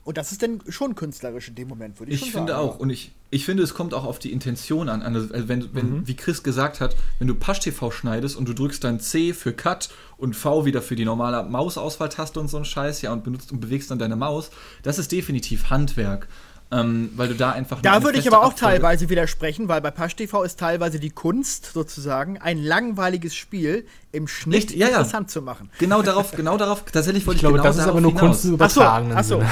Und 0.08 0.16
das 0.16 0.32
ist 0.32 0.42
dann 0.42 0.62
schon 0.70 0.94
künstlerisch 0.94 1.48
in 1.48 1.54
dem 1.54 1.68
Moment, 1.68 1.98
würde 1.98 2.10
ich, 2.10 2.14
Ich 2.22 2.30
schon 2.30 2.38
finde 2.38 2.52
sagen. 2.54 2.66
auch. 2.66 2.78
Und 2.78 2.88
ich, 2.88 3.12
ich 3.28 3.44
finde, 3.44 3.62
es 3.62 3.74
kommt 3.74 3.92
auch 3.92 4.04
auf 4.04 4.18
die 4.18 4.32
Intention 4.32 4.88
an. 4.88 5.02
Also 5.02 5.28
wenn, 5.48 5.74
wenn 5.74 5.90
Mhm. 5.98 6.08
wie 6.08 6.16
Chris 6.16 6.42
gesagt 6.42 6.80
hat, 6.80 6.96
wenn 7.18 7.28
du 7.28 7.34
Pasch-TV 7.34 7.90
schneidest 7.90 8.34
und 8.34 8.48
du 8.48 8.54
drückst 8.54 8.82
dann 8.82 9.00
C 9.00 9.34
für 9.34 9.52
Cut 9.52 9.90
und 10.16 10.34
V 10.34 10.64
wieder 10.64 10.80
für 10.80 10.96
die 10.96 11.04
normale 11.04 11.42
Mausauswahltaste 11.46 12.40
und 12.40 12.48
so 12.48 12.56
ein 12.56 12.64
Scheiß, 12.64 13.02
ja, 13.02 13.12
und 13.12 13.22
benutzt 13.22 13.52
und 13.52 13.60
bewegst 13.60 13.90
dann 13.90 13.98
deine 13.98 14.16
Maus, 14.16 14.48
das 14.82 14.98
ist 14.98 15.12
definitiv 15.12 15.68
Handwerk. 15.68 16.26
Ähm, 16.70 17.10
weil 17.16 17.28
du 17.28 17.34
da 17.34 17.52
einfach. 17.52 17.80
Da 17.80 18.02
würde 18.02 18.18
ich 18.18 18.26
aber 18.26 18.40
auch 18.40 18.50
Abfolge- 18.52 18.74
teilweise 18.76 19.08
widersprechen, 19.08 19.68
weil 19.68 19.80
bei 19.80 19.90
Pasch 19.90 20.16
TV 20.16 20.42
ist 20.42 20.58
teilweise 20.58 21.00
die 21.00 21.08
Kunst 21.08 21.70
sozusagen 21.72 22.36
ein 22.36 22.62
langweiliges 22.62 23.34
Spiel 23.34 23.86
im 24.12 24.28
Schnitt 24.28 24.56
Richtig, 24.56 24.76
ja, 24.76 24.88
ja. 24.88 24.96
interessant 24.98 25.30
zu 25.30 25.40
machen. 25.40 25.70
Genau 25.78 26.02
darauf, 26.02 26.32
genau 26.32 26.58
darauf, 26.58 26.84
tatsächlich 26.84 27.26
wollte 27.26 27.36
Ich 27.36 27.42
ich, 27.42 27.48
glaube, 27.48 27.56
genau 27.56 27.64
das 27.68 27.76
ist 27.76 27.82
darauf 27.86 27.92
aber 27.92 28.00
nur 28.02 28.10
hinaus. 28.12 28.42
Kunst 28.42 28.44
im 28.44 28.54
Ach 28.60 28.68
so, 28.70 28.80
übertragenen 28.80 29.16
ach 29.16 29.24
so. 29.24 29.36
Sinne. 29.38 29.50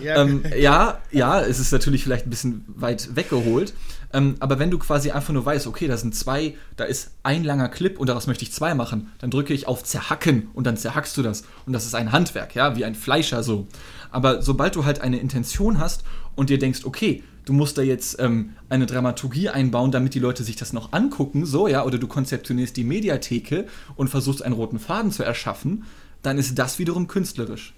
Ja, 0.00 0.22
ähm, 0.22 0.42
ja, 0.56 0.98
ja, 1.10 1.40
es 1.40 1.58
ist 1.58 1.72
natürlich 1.72 2.04
vielleicht 2.04 2.26
ein 2.26 2.30
bisschen 2.30 2.64
weit 2.68 3.14
weggeholt. 3.16 3.74
Ähm, 4.12 4.36
aber 4.40 4.58
wenn 4.58 4.70
du 4.70 4.78
quasi 4.78 5.10
einfach 5.10 5.32
nur 5.32 5.44
weißt, 5.44 5.66
okay, 5.66 5.88
da 5.88 5.96
sind 5.96 6.14
zwei, 6.14 6.54
da 6.76 6.84
ist 6.84 7.12
ein 7.22 7.44
langer 7.44 7.68
Clip 7.68 7.98
und 7.98 8.08
daraus 8.08 8.26
möchte 8.26 8.44
ich 8.44 8.52
zwei 8.52 8.74
machen, 8.74 9.12
dann 9.18 9.30
drücke 9.30 9.52
ich 9.52 9.66
auf 9.66 9.84
Zerhacken 9.84 10.48
und 10.54 10.66
dann 10.66 10.76
zerhackst 10.76 11.16
du 11.16 11.22
das. 11.22 11.44
Und 11.66 11.72
das 11.72 11.86
ist 11.86 11.94
ein 11.94 12.12
Handwerk, 12.12 12.54
ja, 12.54 12.76
wie 12.76 12.84
ein 12.84 12.94
Fleischer 12.94 13.42
so. 13.42 13.66
Aber 14.10 14.42
sobald 14.42 14.76
du 14.76 14.84
halt 14.84 15.00
eine 15.00 15.18
Intention 15.18 15.78
hast 15.78 16.04
und 16.34 16.50
dir 16.50 16.58
denkst, 16.58 16.84
okay, 16.84 17.22
du 17.44 17.52
musst 17.52 17.78
da 17.78 17.82
jetzt 17.82 18.20
ähm, 18.20 18.50
eine 18.68 18.86
Dramaturgie 18.86 19.48
einbauen, 19.48 19.90
damit 19.90 20.14
die 20.14 20.18
Leute 20.18 20.44
sich 20.44 20.56
das 20.56 20.72
noch 20.72 20.92
angucken, 20.92 21.46
so, 21.46 21.68
ja, 21.68 21.84
oder 21.84 21.98
du 21.98 22.06
konzeptionierst 22.06 22.76
die 22.76 22.84
Mediatheke 22.84 23.66
und 23.96 24.08
versuchst 24.08 24.42
einen 24.42 24.54
roten 24.54 24.78
Faden 24.78 25.12
zu 25.12 25.22
erschaffen, 25.22 25.84
dann 26.22 26.38
ist 26.38 26.58
das 26.58 26.78
wiederum 26.78 27.06
künstlerisch. 27.06 27.74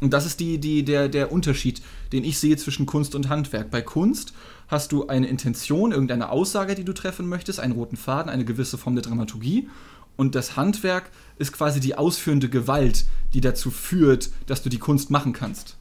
Und 0.00 0.12
das 0.12 0.26
ist 0.26 0.38
die, 0.40 0.58
die, 0.58 0.84
der, 0.84 1.08
der 1.08 1.32
Unterschied, 1.32 1.82
den 2.12 2.22
ich 2.22 2.38
sehe 2.38 2.56
zwischen 2.56 2.86
Kunst 2.86 3.14
und 3.14 3.28
Handwerk. 3.28 3.70
Bei 3.70 3.82
Kunst 3.82 4.32
hast 4.68 4.92
du 4.92 5.06
eine 5.08 5.26
Intention, 5.26 5.92
irgendeine 5.92 6.30
Aussage, 6.30 6.74
die 6.74 6.84
du 6.84 6.92
treffen 6.92 7.26
möchtest, 7.28 7.58
einen 7.60 7.72
roten 7.72 7.96
Faden, 7.96 8.30
eine 8.30 8.44
gewisse 8.44 8.78
Form 8.78 8.94
der 8.94 9.02
Dramaturgie. 9.02 9.68
Und 10.16 10.34
das 10.34 10.56
Handwerk 10.56 11.10
ist 11.38 11.52
quasi 11.52 11.80
die 11.80 11.96
ausführende 11.96 12.48
Gewalt, 12.48 13.06
die 13.34 13.40
dazu 13.40 13.70
führt, 13.70 14.30
dass 14.46 14.62
du 14.62 14.68
die 14.68 14.78
Kunst 14.78 15.10
machen 15.10 15.32
kannst. 15.32 15.76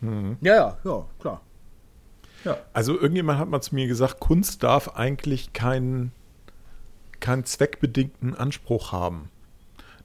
ja, 0.00 0.54
ja, 0.54 0.76
ja, 0.84 1.04
klar. 1.20 1.40
Ja. 2.44 2.58
Also 2.72 2.94
irgendjemand 2.94 3.38
hat 3.40 3.48
mal 3.48 3.60
zu 3.60 3.74
mir 3.74 3.88
gesagt, 3.88 4.20
Kunst 4.20 4.62
darf 4.62 4.90
eigentlich 4.96 5.52
keinen, 5.52 6.12
keinen 7.18 7.44
zweckbedingten 7.44 8.34
Anspruch 8.36 8.92
haben. 8.92 9.30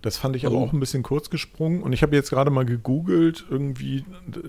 Das 0.01 0.17
fand 0.17 0.35
ich 0.35 0.47
aber 0.47 0.55
Oh. 0.55 0.63
auch 0.63 0.73
ein 0.73 0.79
bisschen 0.79 1.03
kurz 1.03 1.29
gesprungen. 1.29 1.83
Und 1.83 1.93
ich 1.93 2.01
habe 2.01 2.15
jetzt 2.15 2.31
gerade 2.31 2.49
mal 2.49 2.65
gegoogelt, 2.65 3.45
irgendwie 3.51 4.03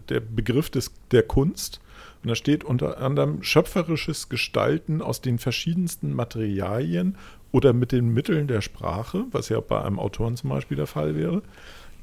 der 0.08 0.20
Begriff 0.20 0.70
des, 0.70 0.92
der 1.10 1.22
Kunst. 1.24 1.80
Und 2.22 2.28
da 2.28 2.34
steht 2.34 2.62
unter 2.64 2.98
anderem 2.98 3.42
schöpferisches 3.42 4.28
Gestalten 4.28 5.02
aus 5.02 5.20
den 5.20 5.38
verschiedensten 5.38 6.14
Materialien 6.14 7.16
oder 7.50 7.72
mit 7.72 7.92
den 7.92 8.14
Mitteln 8.14 8.46
der 8.46 8.60
Sprache, 8.60 9.24
was 9.32 9.48
ja 9.48 9.60
bei 9.60 9.82
einem 9.82 9.98
Autoren 9.98 10.36
zum 10.36 10.50
Beispiel 10.50 10.76
der 10.76 10.86
Fall 10.86 11.16
wäre, 11.16 11.42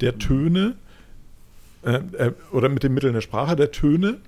der 0.00 0.18
Töne 0.18 0.76
äh, 1.82 1.94
äh, 2.16 2.32
oder 2.52 2.68
mit 2.68 2.82
den 2.82 2.92
Mitteln 2.92 3.14
der 3.14 3.22
Sprache, 3.22 3.56
der 3.56 3.70
Töne, 3.70 4.18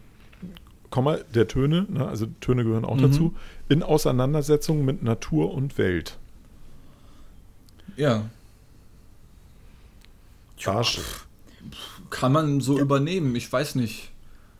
Komma, 0.90 1.18
der 1.34 1.48
Töne, 1.48 1.86
ne, 1.88 2.06
also 2.06 2.26
Töne 2.40 2.64
gehören 2.64 2.84
auch 2.84 2.96
Mhm. 2.96 3.02
dazu, 3.02 3.34
in 3.68 3.82
Auseinandersetzung 3.82 4.84
mit 4.84 5.02
Natur 5.02 5.52
und 5.52 5.76
Welt. 5.78 6.18
Ja. 7.96 8.30
Arsch. 10.64 11.00
Kann 12.10 12.32
man 12.32 12.60
so 12.60 12.78
übernehmen, 12.78 13.34
ich 13.36 13.52
weiß 13.52 13.74
nicht. 13.74 14.11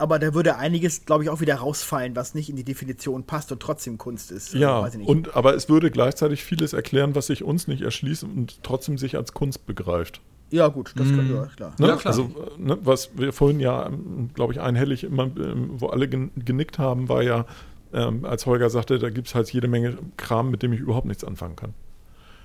Aber 0.03 0.19
da 0.19 0.35
würde 0.35 0.57
einiges, 0.57 1.05
glaube 1.05 1.23
ich, 1.23 1.31
auch 1.31 1.41
wieder 1.41 1.55
rausfallen, 1.55 2.17
was 2.17 2.35
nicht 2.35 2.51
in 2.51 2.57
die 2.57 2.65
Definition 2.65 3.23
passt 3.23 3.53
und 3.53 3.61
trotzdem 3.61 3.99
Kunst 3.99 4.33
ist. 4.33 4.49
Also, 4.49 4.59
Ja, 4.59 4.83
weiß 4.83 4.95
ich 4.95 4.99
nicht. 4.99 5.09
und, 5.09 5.37
aber 5.37 5.55
es 5.55 5.69
würde 5.69 5.93
gleichzeitig 5.93 6.43
vieles 6.43 6.73
erklären, 6.73 7.15
was 7.15 7.29
sich 7.29 7.45
uns 7.45 7.69
nicht 7.69 7.83
erschließt 7.83 8.25
und 8.25 8.65
trotzdem 8.65 8.99
sich 8.99 9.17
als 9.17 9.33
Kunst 9.33 9.65
begreift. 9.65 10.21
ja, 10.51 10.67
gut, 10.69 10.93
das 10.97 11.07
Mhm. 11.07 11.17
kann 11.17 11.35
ja, 11.35 11.47
klar. 11.57 11.75
Ne? 11.79 11.87
Ja, 11.87 11.97
klar. 11.97 12.13
Also, 12.13 12.31
ne, 12.59 12.77
was 12.83 13.11
wir 13.17 13.33
vorhin 13.33 13.61
ja, 13.61 13.91
glaube 14.35 14.53
ich, 14.53 14.61
einhellig 14.61 15.05
immer, 15.05 15.25
ähm, 15.39 15.71
wo 15.79 15.87
alle 15.87 16.09
gen- 16.09 16.31
genickt 16.37 16.79
haben, 16.81 17.09
war 17.09 17.23
ja, 17.23 17.47
ähm, 17.95 18.25
als 18.25 18.45
Holger 18.47 18.69
sagte, 18.71 18.99
da 18.99 19.09
gibt 19.11 19.29
es 19.29 19.35
halt 19.37 19.51
jede 19.53 19.69
Menge 19.69 19.97
Kram, 20.17 20.51
mit 20.51 20.63
dem 20.65 20.73
ich 20.73 20.81
überhaupt 20.81 21.07
nichts 21.07 21.23
anfangen 21.25 21.55
kann. 21.57 21.75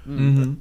Mhm. 0.05 0.57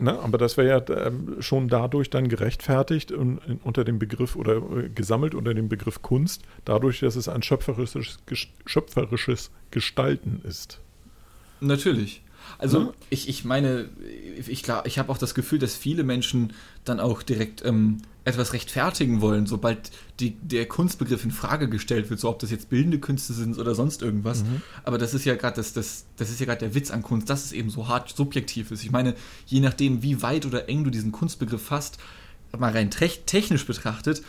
Ne? 0.00 0.18
Aber 0.18 0.38
das 0.38 0.56
wäre 0.56 0.68
ja 0.68 1.06
ähm, 1.06 1.36
schon 1.40 1.68
dadurch 1.68 2.08
dann 2.08 2.28
gerechtfertigt 2.28 3.10
und, 3.10 3.38
in, 3.46 3.56
unter 3.64 3.84
dem 3.84 3.98
Begriff 3.98 4.36
oder 4.36 4.56
äh, 4.56 4.88
gesammelt 4.88 5.34
unter 5.34 5.54
dem 5.54 5.68
Begriff 5.68 6.02
Kunst, 6.02 6.42
dadurch, 6.64 7.00
dass 7.00 7.16
es 7.16 7.28
ein 7.28 7.42
schöpferisches, 7.42 8.18
ges- 8.28 8.48
schöpferisches 8.64 9.50
Gestalten 9.70 10.40
ist. 10.44 10.80
Natürlich. 11.60 12.22
Also 12.56 12.80
Ne? 12.80 12.92
ich, 13.10 13.28
ich 13.28 13.44
meine, 13.44 13.88
ich, 14.46 14.62
klar, 14.62 14.86
ich 14.86 14.98
habe 14.98 15.10
auch 15.12 15.18
das 15.18 15.34
Gefühl, 15.34 15.58
dass 15.58 15.74
viele 15.74 16.04
Menschen 16.04 16.52
dann 16.84 17.00
auch 17.00 17.22
direkt 17.22 17.64
ähm, 17.64 17.98
etwas 18.24 18.52
rechtfertigen 18.52 19.20
wollen, 19.20 19.46
sobald 19.46 19.90
die, 20.20 20.32
der 20.42 20.66
Kunstbegriff 20.66 21.24
in 21.24 21.30
Frage 21.30 21.68
gestellt 21.68 22.10
wird, 22.10 22.20
so 22.20 22.28
ob 22.28 22.38
das 22.38 22.50
jetzt 22.50 22.68
bildende 22.68 22.98
Künste 22.98 23.32
sind 23.32 23.58
oder 23.58 23.74
sonst 23.74 24.02
irgendwas. 24.02 24.44
Aber 24.84 24.98
das 24.98 25.14
ist 25.14 25.24
ja 25.24 25.34
gerade 25.34 25.56
das, 25.56 25.72
das, 25.72 26.04
das 26.16 26.30
ist 26.30 26.38
ja 26.40 26.46
gerade 26.46 26.60
der 26.60 26.74
Witz 26.74 26.90
an 26.90 27.02
Kunst, 27.02 27.30
dass 27.30 27.44
es 27.44 27.52
eben 27.52 27.70
so 27.70 27.88
hart 27.88 28.14
subjektiv 28.14 28.70
ist. 28.70 28.84
Ich 28.84 28.90
meine, 28.90 29.14
je 29.46 29.60
nachdem, 29.60 30.02
wie 30.02 30.22
weit 30.22 30.44
oder 30.46 30.68
eng 30.68 30.84
du 30.84 30.90
diesen 30.90 31.10
Kunstbegriff 31.12 31.70
hast, 31.70 31.98
mal 32.56 32.72
rein 32.72 32.90
technisch 32.90 33.66
betrachtet, 33.66 34.22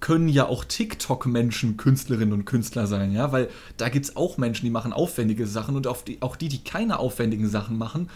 können 0.00 0.28
ja 0.28 0.46
auch 0.46 0.64
TikTok-Menschen 0.64 1.76
Künstlerinnen 1.76 2.32
und 2.32 2.44
Künstler 2.44 2.86
sein, 2.86 3.12
ja, 3.12 3.32
weil 3.32 3.48
da 3.76 3.88
gibt 3.88 4.04
es 4.06 4.16
auch 4.16 4.38
Menschen, 4.38 4.64
die 4.64 4.70
machen 4.70 4.92
aufwendige 4.92 5.46
Sachen 5.46 5.74
und 5.76 5.86
auf 5.86 6.04
die, 6.04 6.22
auch 6.22 6.36
die, 6.36 6.48
die 6.48 6.62
keine 6.62 6.98
aufwendigen 6.98 7.48
Sachen 7.48 7.76
machen, 7.78 8.08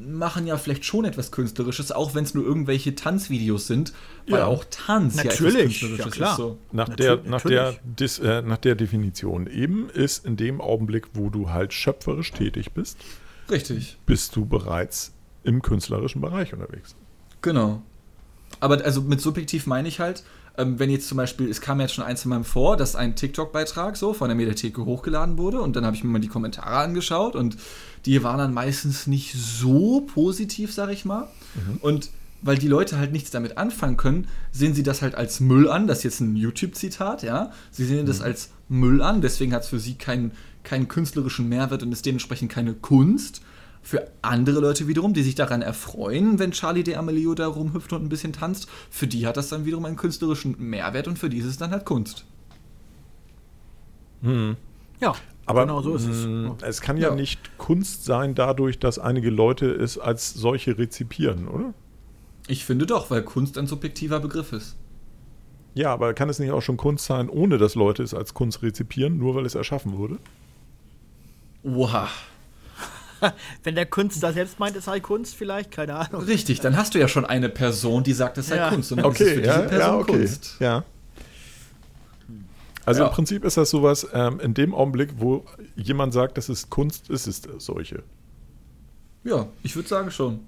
machen 0.00 0.46
ja 0.46 0.56
vielleicht 0.56 0.84
schon 0.84 1.04
etwas 1.04 1.30
Künstlerisches, 1.30 1.92
auch 1.92 2.14
wenn 2.14 2.24
es 2.24 2.34
nur 2.34 2.44
irgendwelche 2.44 2.94
Tanzvideos 2.94 3.66
sind, 3.66 3.92
weil 4.26 4.40
Ja. 4.40 4.46
auch 4.46 4.64
Tanz 4.70 5.16
ja 5.16 5.24
etwas 5.24 5.40
Natürlich, 5.40 5.62
Künstlerisches 5.80 6.04
ja, 6.06 6.10
klar. 6.10 6.30
ist. 6.32 6.36
So. 6.38 6.58
Nach, 6.72 6.88
Natür- 6.88 6.96
der, 6.96 7.16
nach, 7.30 7.42
der, 7.42 7.62
natürlich. 7.64 7.80
Dis, 7.98 8.18
äh, 8.18 8.42
nach 8.42 8.56
der 8.58 8.74
Definition 8.74 9.46
eben 9.46 9.90
ist 9.90 10.24
in 10.24 10.36
dem 10.36 10.60
Augenblick, 10.60 11.08
wo 11.14 11.28
du 11.30 11.50
halt 11.50 11.72
schöpferisch 11.72 12.32
tätig 12.32 12.72
bist, 12.72 12.96
Richtig, 13.50 13.98
bist 14.06 14.34
du 14.34 14.46
bereits 14.46 15.12
im 15.44 15.60
künstlerischen 15.62 16.20
Bereich 16.20 16.52
unterwegs. 16.52 16.94
genau. 17.42 17.82
Aber 18.60 18.84
also 18.84 19.00
mit 19.00 19.20
subjektiv 19.20 19.66
meine 19.66 19.88
ich 19.88 19.98
halt, 19.98 20.24
ähm, 20.58 20.78
wenn 20.78 20.90
jetzt 20.90 21.08
zum 21.08 21.16
Beispiel, 21.16 21.48
es 21.48 21.60
kam 21.60 21.80
jetzt 21.80 21.94
schon 21.94 22.04
ein, 22.04 22.16
zwei 22.16 22.28
Mal 22.28 22.44
vor, 22.44 22.76
dass 22.76 22.96
ein 22.96 23.16
TikTok-Beitrag 23.16 23.96
so 23.96 24.12
von 24.12 24.28
der 24.28 24.36
Mediatheke 24.36 24.84
hochgeladen 24.84 25.38
wurde 25.38 25.60
und 25.60 25.76
dann 25.76 25.86
habe 25.86 25.96
ich 25.96 26.04
mir 26.04 26.10
mal 26.10 26.18
die 26.18 26.28
Kommentare 26.28 26.76
angeschaut 26.76 27.36
und 27.36 27.56
die 28.04 28.22
waren 28.22 28.38
dann 28.38 28.52
meistens 28.52 29.06
nicht 29.06 29.34
so 29.34 30.02
positiv, 30.02 30.72
sag 30.72 30.90
ich 30.90 31.04
mal. 31.04 31.28
Und 31.80 32.10
weil 32.42 32.58
die 32.58 32.68
Leute 32.68 32.98
halt 32.98 33.12
nichts 33.12 33.30
damit 33.30 33.56
anfangen 33.56 33.96
können, 33.96 34.26
sehen 34.50 34.74
sie 34.74 34.82
das 34.82 35.00
halt 35.00 35.14
als 35.14 35.40
Müll 35.40 35.70
an. 35.70 35.86
Das 35.86 35.98
ist 35.98 36.04
jetzt 36.04 36.20
ein 36.20 36.36
YouTube-Zitat, 36.36 37.22
ja. 37.22 37.52
Sie 37.70 37.84
sehen 37.84 38.04
das 38.04 38.20
als 38.20 38.50
Müll 38.68 39.00
an, 39.00 39.20
deswegen 39.20 39.54
hat 39.54 39.62
es 39.62 39.68
für 39.68 39.78
sie 39.78 39.94
keinen, 39.94 40.32
keinen 40.64 40.88
künstlerischen 40.88 41.48
Mehrwert 41.48 41.82
und 41.84 41.92
ist 41.92 42.04
dementsprechend 42.04 42.50
keine 42.50 42.74
Kunst. 42.74 43.42
Für 43.84 44.08
andere 44.22 44.60
Leute 44.60 44.86
wiederum, 44.86 45.12
die 45.12 45.22
sich 45.22 45.34
daran 45.34 45.60
erfreuen, 45.60 46.38
wenn 46.38 46.52
Charlie 46.52 46.82
D'Amelio 46.82 47.34
da 47.34 47.48
rumhüpft 47.48 47.92
und 47.92 48.04
ein 48.04 48.08
bisschen 48.08 48.32
tanzt, 48.32 48.68
für 48.90 49.06
die 49.08 49.26
hat 49.26 49.36
das 49.36 49.48
dann 49.48 49.64
wiederum 49.64 49.84
einen 49.84 49.96
künstlerischen 49.96 50.54
Mehrwert 50.58 51.08
und 51.08 51.18
für 51.18 51.28
die 51.28 51.38
ist 51.38 51.46
es 51.46 51.56
dann 51.58 51.72
halt 51.72 51.84
Kunst. 51.84 52.24
Ja, 55.00 55.14
Aber 55.46 55.62
genau 55.62 55.82
so 55.82 55.96
ist 55.96 56.06
es. 56.06 56.26
mh, 56.26 56.58
es 56.62 56.80
kann 56.80 56.96
ja, 56.96 57.08
Ja. 57.08 57.14
nicht 57.16 57.58
Kunst 57.58 58.04
sein 58.04 58.36
dadurch, 58.36 58.78
dass 58.78 59.00
einige 59.00 59.30
Leute 59.30 59.66
es 59.72 59.98
als 59.98 60.32
solche 60.32 60.78
rezipieren, 60.78 61.48
oder? 61.48 61.74
Ich 62.46 62.64
finde 62.64 62.86
doch, 62.86 63.10
weil 63.10 63.22
Kunst 63.22 63.58
ein 63.58 63.66
subjektiver 63.66 64.20
Begriff 64.20 64.52
ist. 64.52 64.76
Ja, 65.74 65.92
aber 65.92 66.14
kann 66.14 66.28
es 66.28 66.38
nicht 66.38 66.52
auch 66.52 66.60
schon 66.62 66.76
Kunst 66.76 67.06
sein, 67.06 67.28
ohne 67.28 67.58
dass 67.58 67.74
Leute 67.74 68.02
es 68.04 68.14
als 68.14 68.34
Kunst 68.34 68.62
rezipieren, 68.62 69.18
nur 69.18 69.34
weil 69.34 69.46
es 69.46 69.54
erschaffen 69.56 69.96
wurde? 69.96 70.18
Oha. 71.64 72.08
Wenn 73.62 73.74
der 73.74 73.86
Künstler 73.86 74.32
selbst 74.32 74.58
meint, 74.58 74.76
es 74.76 74.84
sei 74.86 75.00
Kunst, 75.00 75.34
vielleicht, 75.34 75.70
keine 75.70 75.94
Ahnung. 75.94 76.22
Richtig, 76.22 76.60
dann 76.60 76.76
hast 76.76 76.94
du 76.94 76.98
ja 76.98 77.08
schon 77.08 77.24
eine 77.24 77.48
Person, 77.48 78.02
die 78.02 78.12
sagt, 78.12 78.38
es 78.38 78.48
sei 78.48 78.56
Ja. 78.56 78.68
Kunst. 78.70 78.92
Und 78.92 78.98
dann 79.02 79.10
ist 79.12 79.20
es 79.20 79.26
Okay, 79.26 79.34
für 79.40 79.46
ja, 79.46 79.56
diese 79.56 79.68
Person 79.68 79.94
ja, 79.94 79.96
okay. 80.00 80.12
Kunst. 80.12 80.56
Ja. 80.60 80.84
Also 82.84 83.02
Ja. 83.02 83.08
im 83.08 83.14
Prinzip 83.14 83.44
ist 83.44 83.56
das 83.56 83.70
sowas, 83.70 84.06
ähm, 84.12 84.40
in 84.40 84.54
dem 84.54 84.74
Augenblick, 84.74 85.10
wo 85.18 85.44
jemand 85.76 86.12
sagt, 86.12 86.36
das 86.36 86.48
ist 86.48 86.68
Kunst, 86.70 87.10
ist 87.10 87.26
es 87.26 87.42
solche. 87.58 88.02
Ja, 89.24 89.46
ich 89.62 89.76
würde 89.76 89.88
sagen 89.88 90.10
schon. 90.10 90.40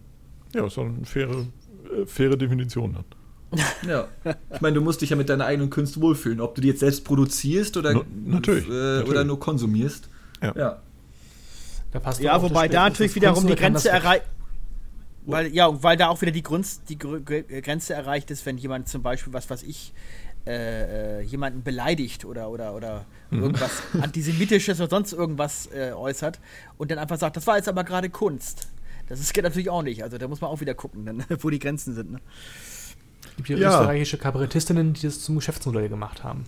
Ja, 0.53 0.67
ist 0.67 0.77
doch 0.77 0.85
eine 0.85 1.05
faire, 1.05 1.31
äh, 1.31 2.07
faire 2.07 2.37
Definition 2.37 2.93
dann. 2.95 3.05
Ja. 3.89 4.09
Ich 4.53 4.61
meine, 4.61 4.75
du 4.75 4.81
musst 4.81 5.01
dich 5.01 5.11
ja 5.11 5.17
mit 5.17 5.29
deiner 5.29 5.45
eigenen 5.47 5.71
Kunst 5.71 6.01
wohlfühlen. 6.01 6.41
Ob 6.41 6.57
du 6.57 6.61
die 6.61 6.69
jetzt 6.69 6.81
selbst 6.81 7.05
produzierst 7.05 7.77
oder, 7.77 7.95
Na- 7.95 8.03
natürlich, 8.27 8.67
äh, 8.67 8.71
natürlich. 8.73 9.09
oder 9.11 9.23
nur 9.25 9.39
konsumierst. 9.39 10.09
Ja. 10.43 10.53
ja. 10.57 10.83
Ja, 12.25 12.33
wobei 12.43 12.69
da 12.69 12.89
natürlich 12.89 13.15
wiederum 13.15 13.47
die 13.47 13.55
Grenze 13.61 13.89
erreicht. 14.05 14.25
Weil, 15.27 15.47
ja, 15.55 15.83
weil 15.83 15.97
da 15.97 16.09
auch 16.09 16.21
wieder 16.21 16.33
die, 16.33 16.43
Grunz, 16.43 16.83
die 16.85 16.99
Gr- 16.99 17.21
Grenze 17.23 17.95
erreicht 17.95 18.31
ist, 18.31 18.45
wenn 18.45 18.59
jemand 18.59 18.89
zum 18.89 19.03
Beispiel, 19.03 19.33
was 19.33 19.49
weiß 19.49 19.63
ich, 19.63 19.95
äh, 20.47 21.21
äh, 21.21 21.23
jemanden 21.23 21.63
beleidigt 21.63 22.27
oder, 22.27 22.51
oder, 22.51 22.75
oder 22.75 23.07
irgendwas 23.31 23.71
Antisemitisches 24.01 24.79
oder 24.81 24.91
sonst 24.91 25.15
irgendwas 25.15 25.71
äh, 25.75 25.93
äußert 25.93 26.39
und 26.77 26.91
dann 26.91 26.99
einfach 26.99 27.19
sagt, 27.19 27.39
das 27.39 27.47
war 27.47 27.57
jetzt 27.57 27.69
aber 27.69 27.85
gerade 27.85 28.11
Kunst. 28.11 28.69
Das 29.09 29.19
ist, 29.21 29.33
geht 29.33 29.45
natürlich 29.45 29.71
auch 29.71 29.83
nicht. 29.83 30.03
Also 30.03 30.19
da 30.19 30.29
muss 30.29 30.43
man 30.43 30.51
auch 30.51 30.61
wieder 30.61 30.75
gucken, 30.75 31.07
dann, 31.07 31.25
wo 31.41 31.49
die 31.49 31.59
Grenzen 31.59 31.95
sind. 31.95 32.13
Ne? 32.13 32.21
Es 33.37 33.45
gibt 33.45 33.49
ja, 33.49 33.57
Ja. 33.59 33.69
österreichische 33.81 34.17
Kabarettistinnen, 34.19 34.95
die 34.95 35.03
das 35.03 35.21
zum 35.21 35.35
Geschäftsmodell 35.37 35.89
gemacht 35.89 36.23
haben. 36.25 36.45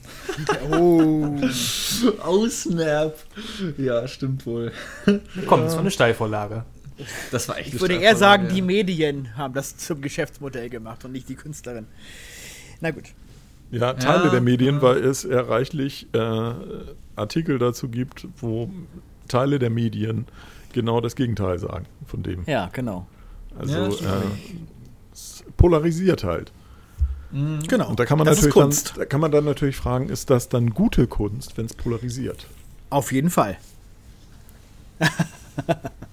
Oh. 0.73 1.35
Oh, 2.27 2.47
snap. 2.49 3.17
Ja, 3.79 4.07
stimmt 4.07 4.45
wohl. 4.47 4.73
Komm, 5.47 5.63
das 5.63 5.73
war 5.73 5.81
eine 5.81 5.91
Steilvorlage. 5.91 6.65
Das 7.31 7.49
war 7.49 7.59
echt 7.59 7.75
Ich 7.75 7.81
würde 7.81 7.95
eher 7.95 8.17
sagen, 8.17 8.45
Steilvorlage, 8.45 8.53
die 8.55 8.59
ja. 8.61 8.65
Medien 8.65 9.37
haben 9.37 9.55
das 9.55 9.77
zum 9.77 10.01
Geschäftsmodell 10.01 10.69
gemacht 10.69 11.05
und 11.05 11.13
nicht 11.13 11.29
die 11.29 11.35
Künstlerin. 11.35 11.87
Na 12.81 12.91
gut. 12.91 13.05
Ja, 13.71 13.95
Teile 13.95 14.25
Ja, 14.27 14.31
der 14.31 14.41
Medien, 14.41 14.77
ja. 14.77 14.83
weil 14.83 14.99
es 15.05 15.23
ja 15.25 15.41
reichlich 15.41 16.07
äh, 16.15 16.53
Artikel 17.17 17.59
dazu 17.59 17.89
gibt, 17.89 18.27
wo 18.39 18.71
Teile 19.29 19.59
der 19.59 19.71
Medien 19.71 20.27
genau 20.73 21.01
das 21.01 21.17
Gegenteil 21.17 21.59
sagen 21.59 21.87
von 22.07 22.23
dem. 22.23 22.45
Ja, 22.47 22.69
genau. 22.73 23.07
Also 23.59 23.75
Ja, 24.05 24.19
äh, 24.19 24.23
polarisiert 25.57 26.25
halt. 26.25 26.53
Genau. 27.33 27.89
Und 27.91 27.99
da 28.01 28.07
kann 28.07 28.19
man 28.19 28.27
das 28.27 28.39
ist 28.39 28.45
natürlich 28.45 28.55
dann, 28.55 28.63
Kunst. 28.65 28.95
da 28.97 29.05
kann 29.05 29.21
man 29.21 29.31
dann 29.33 29.45
natürlich 29.45 29.77
fragen, 29.77 30.09
ist 30.09 30.31
das 30.31 30.49
dann 30.49 30.71
gute 30.71 31.07
Kunst, 31.07 31.57
wenn 31.59 31.67
es 31.67 31.75
polarisiert? 31.75 32.47
Auf 32.91 33.13
jeden 33.13 33.31
Fall. 33.31 33.57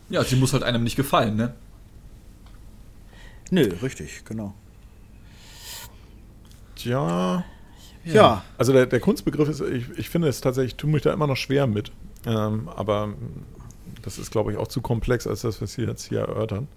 Ja, 0.09 0.24
sie 0.24 0.36
muss 0.36 0.53
halt 0.53 0.64
einem 0.64 0.84
nicht 0.84 0.95
gefallen, 0.95 1.36
ne? 1.36 1.53
Nö, 3.51 3.72
richtig, 3.82 4.24
genau. 4.26 4.53
Tja, 6.76 7.43
Ja. 8.03 8.43
also 8.57 8.74
der, 8.74 8.86
der 8.88 8.99
Kunstbegriff 8.99 9.47
ist, 9.47 9.61
ich, 9.61 9.89
ich 9.97 10.09
finde 10.09 10.28
es 10.28 10.41
tatsächlich, 10.41 10.74
ich 10.74 10.78
tue 10.78 10.89
mich 10.89 11.03
da 11.03 11.14
immer 11.14 11.28
noch 11.28 11.38
schwer 11.38 11.68
mit. 11.68 11.91
Ähm, 12.26 12.70
aber 12.76 13.14
das 14.01 14.18
ist, 14.18 14.32
glaube 14.32 14.51
ich, 14.51 14.57
auch 14.57 14.68
zu 14.68 14.82
komplex, 14.82 15.28
als 15.28 15.41
das, 15.41 15.61
was 15.61 15.78
wir 15.78 15.88
jetzt 15.88 16.05
hier 16.05 16.20
erörtern. 16.22 16.68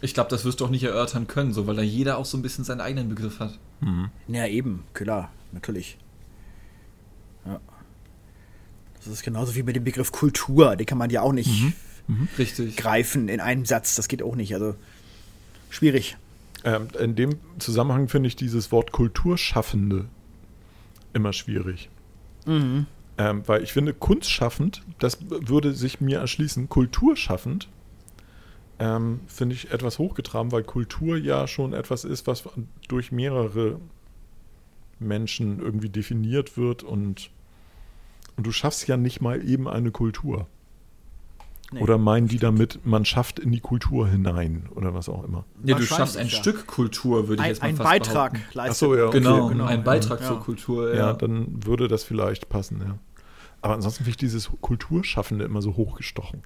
Ich 0.00 0.14
glaube, 0.14 0.30
das 0.30 0.44
wirst 0.44 0.60
du 0.60 0.66
auch 0.66 0.70
nicht 0.70 0.82
erörtern 0.84 1.26
können, 1.26 1.52
so, 1.52 1.66
weil 1.66 1.76
da 1.76 1.82
jeder 1.82 2.18
auch 2.18 2.24
so 2.24 2.36
ein 2.36 2.42
bisschen 2.42 2.64
seinen 2.64 2.80
eigenen 2.80 3.08
Begriff 3.08 3.40
hat. 3.40 3.58
Ja, 4.28 4.46
eben, 4.46 4.84
klar, 4.92 5.30
natürlich. 5.52 5.98
Ja. 7.46 7.60
Das 8.96 9.06
ist 9.06 9.22
genauso 9.22 9.54
wie 9.54 9.62
mit 9.62 9.76
dem 9.76 9.84
Begriff 9.84 10.12
Kultur. 10.12 10.76
Den 10.76 10.86
kann 10.86 10.98
man 10.98 11.10
ja 11.10 11.20
auch 11.22 11.32
nicht 11.32 11.74
Richtig. 12.38 12.76
greifen 12.76 13.28
in 13.28 13.40
einem 13.40 13.64
Satz. 13.66 13.94
Das 13.94 14.08
geht 14.08 14.22
auch 14.22 14.36
nicht. 14.36 14.54
Also 14.54 14.74
schwierig. 15.70 16.16
Ähm, 16.64 16.88
in 16.98 17.14
dem 17.14 17.36
Zusammenhang 17.58 18.08
finde 18.08 18.28
ich 18.28 18.36
dieses 18.36 18.72
Wort 18.72 18.92
Kulturschaffende 18.92 20.06
immer 21.12 21.32
schwierig. 21.32 21.90
Ähm, 22.46 22.86
weil 23.46 23.62
ich 23.62 23.72
finde, 23.72 23.94
kunstschaffend, 23.94 24.82
das 24.98 25.18
würde 25.28 25.72
sich 25.72 26.00
mir 26.00 26.18
erschließen, 26.18 26.68
kulturschaffend 26.68 27.68
ähm, 28.84 29.20
finde 29.26 29.54
ich 29.54 29.70
etwas 29.70 29.98
hochgetragen, 29.98 30.52
weil 30.52 30.62
Kultur 30.62 31.16
ja 31.16 31.46
schon 31.46 31.72
etwas 31.72 32.04
ist, 32.04 32.26
was 32.26 32.44
durch 32.88 33.12
mehrere 33.12 33.78
Menschen 34.98 35.58
irgendwie 35.60 35.88
definiert 35.88 36.56
wird 36.56 36.82
und, 36.82 37.30
und 38.36 38.46
du 38.46 38.52
schaffst 38.52 38.86
ja 38.86 38.96
nicht 38.96 39.20
mal 39.20 39.42
eben 39.46 39.68
eine 39.68 39.90
Kultur. 39.90 40.46
Nee, 41.72 41.80
Oder 41.80 41.96
meinen 41.96 42.28
die 42.28 42.38
damit, 42.38 42.84
man 42.84 43.04
schafft 43.06 43.38
in 43.38 43.50
die 43.50 43.60
Kultur 43.60 44.06
hinein 44.06 44.68
oder 44.74 44.92
was 44.94 45.08
auch 45.08 45.24
immer? 45.24 45.44
Ja, 45.64 45.76
du 45.76 45.82
schaffst 45.84 46.16
ein 46.18 46.28
ja. 46.28 46.36
Stück 46.36 46.66
Kultur, 46.66 47.26
würde 47.28 47.40
ich 47.42 47.46
Ein, 47.46 47.48
jetzt 47.48 47.62
mal 47.62 47.68
ein 47.68 47.76
fast 47.76 47.88
Beitrag 47.90 48.32
behaupten. 48.34 48.56
leistet. 48.58 48.72
Ach 48.72 48.78
so, 48.78 48.94
ja, 48.96 49.06
okay. 49.06 49.18
Genau, 49.18 49.48
genau, 49.48 49.64
ein. 49.64 49.82
Beitrag 49.82 50.20
Ja. 50.20 50.28
zur 50.28 50.40
Kultur. 50.40 50.90
Ja, 50.90 50.96
Ja, 50.96 51.12
dann 51.14 51.64
würde 51.64 51.88
das 51.88 52.04
vielleicht 52.04 52.48
passen, 52.50 52.80
ja. 52.86 52.98
Aber 53.62 53.74
ansonsten 53.74 54.04
finde 54.04 54.10
ich 54.10 54.16
dieses 54.18 54.50
Kulturschaffende 54.60 55.46
immer 55.46 55.62
so 55.62 55.74
hochgestochen. 55.74 56.42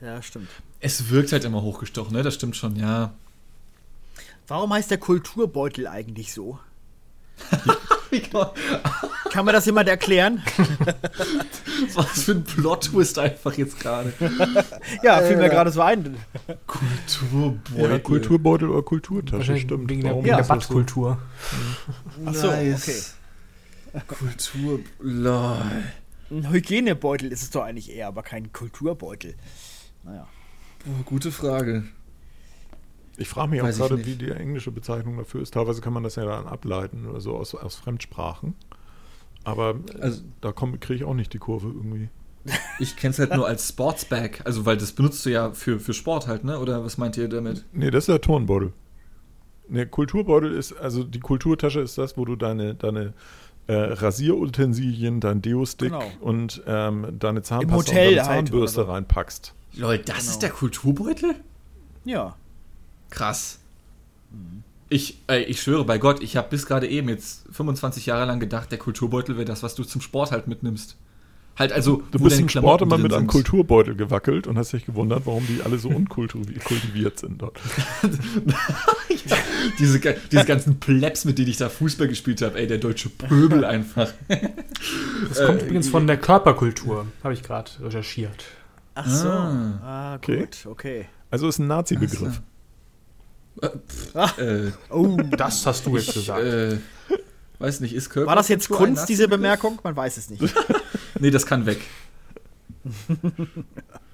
Ja, 0.00 0.22
stimmt. 0.22 0.48
Es 0.80 1.10
wirkt 1.10 1.32
halt 1.32 1.44
immer 1.44 1.62
hochgestochen, 1.62 2.12
ne? 2.14 2.22
Das 2.22 2.34
stimmt 2.34 2.56
schon, 2.56 2.76
ja. 2.76 3.12
Warum 4.48 4.72
heißt 4.72 4.90
der 4.90 4.98
Kulturbeutel 4.98 5.86
eigentlich 5.86 6.32
so? 6.32 6.58
Kann 9.30 9.44
mir 9.44 9.52
das 9.52 9.66
jemand 9.66 9.88
erklären? 9.88 10.42
Was 11.94 12.24
für 12.24 12.32
ein 12.32 12.44
Plot-Twist 12.44 13.18
einfach 13.18 13.56
jetzt 13.56 13.78
gerade. 13.78 14.12
ja, 15.02 15.20
fiel 15.22 15.36
mir 15.36 15.48
gerade 15.48 15.70
so 15.70 15.80
ein. 15.82 16.16
Kulturbeutel. 16.66 17.90
Ja, 17.90 17.98
Kulturbeutel 17.98 18.68
oder 18.68 18.82
Kulturtasche, 18.82 19.56
stimmt. 19.56 19.88
wegen 19.88 20.02
der, 20.02 20.10
Warum 20.10 20.24
wegen 20.24 20.36
der? 20.36 20.44
Badkultur. 20.44 21.18
Ach 22.26 22.34
so, 22.34 22.48
Nice. 22.48 23.14
Kultur. 24.06 24.80
Lol. 24.98 25.62
Ein 26.30 26.50
Hygienebeutel 26.50 27.32
ist 27.32 27.42
es 27.42 27.50
doch 27.50 27.62
eigentlich 27.62 27.90
eher, 27.90 28.08
aber 28.08 28.22
kein 28.22 28.52
Kulturbeutel. 28.52 29.34
Naja. 30.04 30.26
Oh, 30.86 31.02
gute 31.04 31.30
Frage. 31.30 31.84
Ich 33.16 33.28
frage 33.28 33.50
mich 33.50 33.60
auch 33.60 33.66
Weiß 33.66 33.76
ich 33.78 33.80
gerade, 33.82 34.06
wie 34.06 34.14
die 34.14 34.30
englische 34.30 34.70
Bezeichnung 34.70 35.18
dafür 35.18 35.42
ist. 35.42 35.52
Teilweise 35.52 35.80
kann 35.82 35.92
man 35.92 36.02
das 36.02 36.16
ja 36.16 36.24
dann 36.24 36.46
ableiten 36.46 37.06
oder 37.06 37.20
so 37.20 37.36
aus, 37.36 37.54
aus 37.54 37.76
Fremdsprachen. 37.76 38.54
Aber 39.44 39.74
äh, 39.96 40.00
Also- 40.00 40.22
da 40.40 40.52
kriege 40.52 40.94
ich 40.94 41.04
auch 41.04 41.14
nicht 41.14 41.32
die 41.32 41.38
Kurve 41.38 41.68
irgendwie. 41.68 42.08
Ich 42.78 42.96
kenn's 42.96 43.18
halt 43.18 43.34
nur 43.34 43.46
als 43.46 43.68
Sportsbag. 43.68 44.40
Also, 44.46 44.64
weil 44.64 44.78
das 44.78 44.92
benutzt 44.92 45.26
du 45.26 45.30
ja 45.30 45.52
für, 45.52 45.78
für 45.78 45.92
Sport 45.92 46.26
halt, 46.26 46.44
ne? 46.44 46.58
Oder 46.58 46.82
was 46.82 46.96
meint 46.96 47.18
ihr 47.18 47.28
damit? 47.28 47.66
Nee, 47.74 47.90
das 47.90 48.04
ist 48.04 48.08
der 48.08 48.22
Turnbeutel. 48.22 48.72
Der 49.68 49.84
Kulturbeutel 49.84 50.52
ist, 50.54 50.72
also 50.72 51.04
die 51.04 51.20
Kulturtasche 51.20 51.80
ist 51.80 51.98
das, 51.98 52.16
wo 52.16 52.24
du 52.24 52.36
deine, 52.36 52.74
deine 52.74 53.12
äh, 53.66 53.74
Rasierutensilien, 53.74 55.20
dein 55.20 55.42
Deo-Stick 55.42 55.92
Genau. 55.92 56.02
und 56.20 56.62
ähm, 56.66 57.06
deine 57.18 57.42
Zahnpasta 57.42 57.76
und 57.92 57.96
deine 57.98 58.16
halt 58.24 58.46
Zahnbürste 58.48 58.84
so. 58.84 58.90
reinpackst. 58.90 59.54
Lol, 59.76 59.98
das 59.98 60.18
Genau. 60.18 60.30
ist 60.30 60.38
der 60.42 60.50
Kulturbeutel? 60.50 61.34
Ja. 62.04 62.34
Krass. 63.10 63.58
Ich, 64.88 65.18
ey, 65.28 65.44
ich 65.44 65.60
schwöre 65.62 65.84
bei 65.84 65.98
Gott, 65.98 66.22
ich 66.22 66.36
habe 66.36 66.48
bis 66.50 66.66
gerade 66.66 66.88
eben 66.88 67.08
jetzt 67.08 67.44
25 67.52 68.06
Jahre 68.06 68.24
lang 68.26 68.40
gedacht, 68.40 68.70
der 68.72 68.78
Kulturbeutel 68.78 69.36
wäre 69.36 69.44
das, 69.44 69.62
was 69.62 69.74
du 69.74 69.84
zum 69.84 70.00
Sport 70.00 70.32
halt 70.32 70.48
mitnimmst. 70.48 70.96
Halt 71.56 71.72
also, 71.72 72.02
Du 72.10 72.18
bist 72.20 72.40
im 72.40 72.48
Sport 72.48 72.80
immer 72.82 72.96
mit 72.96 73.12
einem. 73.12 73.26
Kulturbeutel 73.26 73.94
gewackelt 73.94 74.46
und 74.46 74.56
hast 74.56 74.72
dich 74.72 74.86
gewundert, 74.86 75.26
warum 75.26 75.46
die 75.46 75.60
alle 75.62 75.78
so 75.78 75.88
unkultiviert 75.90 77.18
sind 77.18 77.42
dort. 77.42 77.58
Diese, 79.78 80.00
ge- 80.00 80.16
diese 80.32 80.44
ganzen 80.46 80.80
Plebs, 80.80 81.24
mit 81.24 81.38
denen 81.38 81.48
ich 81.48 81.58
da 81.58 81.68
Fußball 81.68 82.08
gespielt 82.08 82.40
habe, 82.42 82.58
ey, 82.58 82.66
der 82.66 82.78
deutsche 82.78 83.08
Pöbel 83.10 83.64
einfach. 83.64 84.10
Das 85.28 85.44
kommt 85.44 85.62
übrigens 85.62 85.88
von 85.88 86.06
der 86.06 86.16
Körperkultur, 86.16 87.06
habe 87.22 87.34
ich 87.34 87.42
gerade 87.42 87.70
recherchiert. 87.82 88.44
Ach 88.94 89.08
so. 89.08 89.28
Ah. 89.28 89.80
Ah, 89.82 90.14
Okay. 90.16 90.40
gut, 90.40 90.66
okay. 90.66 91.06
Also 91.30 91.48
ist 91.48 91.58
ein 91.58 91.66
Nazi-Begriff. 91.68 92.40
äh, 93.62 94.70
Oh, 94.90 95.16
Das 95.36 95.64
hast 95.66 95.86
du 95.86 95.96
jetzt 95.96 96.14
gesagt. 96.14 96.42
äh, 96.44 96.78
weiß 97.58 97.80
nicht, 97.80 97.94
ist 97.94 98.10
Körper. 98.10 98.28
war 98.28 98.36
das 98.36 98.48
jetzt 98.48 98.68
Kunst, 98.68 99.08
diese 99.08 99.28
Bemerkung? 99.28 99.78
Man 99.82 99.94
weiß 99.96 100.16
es 100.16 100.30
nicht. 100.30 100.42
Nee, 101.18 101.30
das 101.30 101.44
kann 101.44 101.66
weg. 101.66 101.80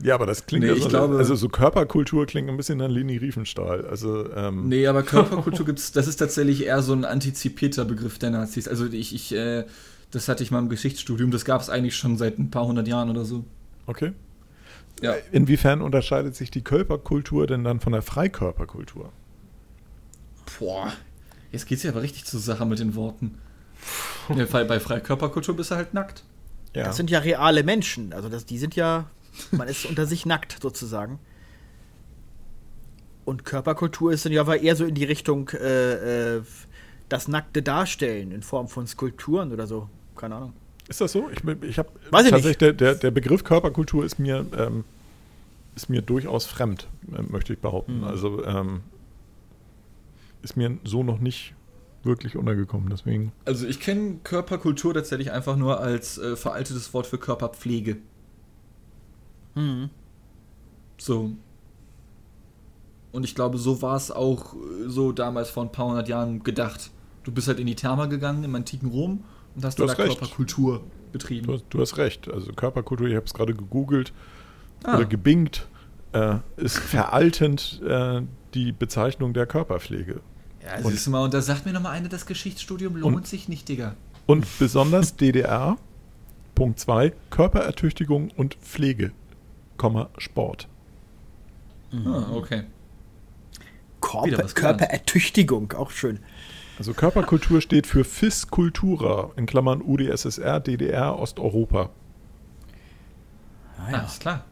Ja, 0.02 0.14
aber 0.16 0.26
das 0.26 0.46
klingt 0.46 0.64
Nee, 0.64 0.70
ja 0.70 0.76
ich 0.76 0.82
so, 0.82 0.88
glaube- 0.88 1.18
also 1.18 1.36
so 1.36 1.48
Körperkultur 1.48 2.26
klingt 2.26 2.48
ein 2.48 2.56
bisschen 2.56 2.80
an 2.80 2.90
Leni 2.90 3.16
Riefenstahl. 3.16 3.86
Also 3.86 4.28
ähm, 4.34 4.68
Nee, 4.68 4.86
aber 4.88 5.02
Körperkultur 5.04 5.64
gibt's, 5.66 5.92
das 5.92 6.08
ist 6.08 6.16
tatsächlich 6.16 6.64
eher 6.64 6.82
so 6.82 6.92
ein 6.94 7.04
antizipierter 7.04 7.84
Begriff 7.84 8.18
der 8.18 8.30
Nazis. 8.30 8.66
Also 8.66 8.86
ich, 8.86 9.14
ich, 9.14 9.32
äh, 9.34 9.66
das 10.10 10.28
hatte 10.28 10.42
ich 10.42 10.50
mal 10.50 10.58
im 10.58 10.68
Geschichtsstudium, 10.68 11.30
das 11.30 11.44
gab 11.44 11.60
es 11.60 11.70
eigentlich 11.70 11.96
schon 11.96 12.16
seit 12.16 12.38
ein 12.38 12.50
paar 12.50 12.66
hundert 12.66 12.88
Jahren 12.88 13.10
oder 13.10 13.24
so. 13.24 13.44
okay. 13.86 14.12
Ja. 15.02 15.14
Inwiefern 15.32 15.82
unterscheidet 15.82 16.34
sich 16.34 16.50
die 16.50 16.62
Körperkultur 16.62 17.46
denn 17.46 17.64
dann 17.64 17.80
von 17.80 17.92
der 17.92 18.02
Freikörperkultur? 18.02 19.12
Boah, 20.58 20.92
jetzt 21.52 21.66
geht's 21.66 21.82
ja 21.82 21.90
aber 21.90 22.02
richtig 22.02 22.24
zur 22.24 22.40
Sache 22.40 22.64
mit 22.64 22.78
den 22.78 22.94
Worten. 22.94 23.38
Weil 24.28 24.64
bei 24.64 24.80
Freikörperkultur 24.80 25.54
bist 25.54 25.70
du 25.70 25.76
halt 25.76 25.94
nackt. 25.94 26.24
Ja. 26.74 26.84
Das 26.84 26.96
sind 26.96 27.10
ja 27.10 27.20
reale 27.20 27.62
Menschen. 27.62 28.12
Also 28.12 28.28
das, 28.28 28.46
die 28.46 28.58
sind 28.58 28.74
ja, 28.74 29.10
man 29.50 29.68
ist 29.68 29.86
unter 29.86 30.06
sich 30.06 30.26
nackt 30.26 30.58
sozusagen. 30.60 31.18
Und 33.24 33.44
Körperkultur 33.44 34.12
ist 34.12 34.24
dann 34.24 34.32
ja 34.32 34.40
aber 34.40 34.60
eher 34.60 34.76
so 34.76 34.84
in 34.84 34.94
die 34.94 35.04
Richtung 35.04 35.48
äh, 35.50 36.36
äh, 36.36 36.42
das 37.08 37.28
Nackte 37.28 37.62
darstellen 37.62 38.30
in 38.30 38.42
Form 38.42 38.68
von 38.68 38.86
Skulpturen 38.86 39.52
oder 39.52 39.66
so. 39.66 39.88
Keine 40.16 40.36
Ahnung. 40.36 40.52
Ist 40.88 41.00
das 41.00 41.12
so? 41.12 41.28
Ich, 41.30 41.42
ich 41.62 41.78
habe 41.78 41.90
Weiß 42.10 42.24
ich 42.24 42.30
tatsächlich 42.30 42.58
der, 42.58 42.72
der, 42.72 42.94
der 42.94 43.10
Begriff 43.10 43.44
Körperkultur 43.44 44.04
ist 44.04 44.18
mir 44.18 44.46
ähm, 44.56 44.84
ist 45.74 45.90
mir 45.90 46.02
durchaus 46.02 46.46
fremd, 46.46 46.88
äh, 47.16 47.22
möchte 47.22 47.52
ich 47.52 47.58
behaupten. 47.58 47.98
Mhm. 47.98 48.04
Also 48.04 48.44
ähm, 48.44 48.80
ist 50.42 50.56
mir 50.56 50.78
so 50.84 51.02
noch 51.02 51.18
nicht 51.18 51.54
wirklich 52.02 52.36
untergekommen. 52.36 52.88
Deswegen 52.88 53.32
Also 53.44 53.66
ich 53.66 53.80
kenne 53.80 54.18
Körperkultur 54.22 54.94
tatsächlich 54.94 55.32
einfach 55.32 55.56
nur 55.56 55.80
als 55.80 56.18
äh, 56.18 56.36
veraltetes 56.36 56.94
Wort 56.94 57.06
für 57.06 57.18
Körperpflege. 57.18 57.98
Mhm. 59.54 59.90
So. 60.98 61.32
Und 63.12 63.24
ich 63.24 63.34
glaube, 63.34 63.58
so 63.58 63.82
war 63.82 63.96
es 63.96 64.10
auch 64.10 64.54
äh, 64.54 64.88
so 64.88 65.12
damals 65.12 65.50
vor 65.50 65.64
ein 65.64 65.72
paar 65.72 65.88
hundert 65.88 66.08
Jahren 66.08 66.42
gedacht. 66.42 66.90
Du 67.24 67.32
bist 67.32 67.48
halt 67.48 67.58
in 67.58 67.66
die 67.66 67.74
Therma 67.74 68.06
gegangen 68.06 68.44
im 68.44 68.54
antiken 68.54 68.88
Rom 68.88 69.24
und 69.56 69.64
hast 69.64 69.78
Du 69.78 69.84
da 69.84 69.90
hast 69.92 69.98
recht. 69.98 70.18
Körperkultur 70.18 70.82
betrieben. 71.12 71.46
du, 71.46 71.54
hast- 71.54 71.64
du 71.70 71.80
hast 71.80 71.96
recht. 71.98 72.30
Also 72.30 72.52
Körperkultur, 72.52 73.08
ich 73.08 73.16
habe 73.16 73.26
es 73.26 73.34
gerade 73.34 73.54
gegoogelt 73.54 74.12
Ah. 74.84 74.96
oder 74.96 75.06
gebingt, 75.06 75.66
äh, 76.12 76.36
ist 76.56 76.78
veraltend 76.78 77.80
äh, 77.86 78.22
die 78.54 78.72
Bezeichnung 78.72 79.32
der 79.32 79.46
Körperpflege. 79.46 80.20
Ja, 80.64 80.84
Und- 80.84 80.90
siehst 80.92 81.06
du 81.06 81.10
mal, 81.10 81.24
und 81.24 81.32
da 81.34 81.40
sagt 81.40 81.64
mir 81.66 81.72
nochmal 81.72 81.92
eine, 81.92 82.08
das 82.08 82.26
Geschichtsstudium 82.26 82.96
lohnt 82.96 83.16
Und- 83.16 83.26
sich 83.26 83.48
nicht, 83.48 83.68
Digga. 83.68 83.94
Und 84.26 84.46
besonders 84.58 85.16
DDR, 85.16 85.76
Punkt 86.54 86.78
2, 86.80 87.12
Körperertüchtigung 87.30 88.30
und 88.36 88.54
Pflege, 88.56 89.12
Komma, 89.76 90.08
Sport. 90.18 90.68
Ah, 91.92 92.26
okay. 92.32 92.64
Körper. 94.00 94.42
Körperertüchtigung, 94.54 95.72
auch 95.72 95.90
schön. 95.90 96.18
Also 96.78 96.92
Körperkultur 96.92 97.60
steht 97.60 97.86
für 97.86 98.04
FIS 98.04 98.48
Cultura, 98.48 99.30
in 99.36 99.46
Klammern 99.46 99.80
UdSSR, 99.82 100.60
DDR, 100.60 101.18
Osteuropa. 101.18 101.90
Ah, 103.78 103.90
ja. 103.90 103.98
Alles 104.00 104.18
klar. 104.18 104.44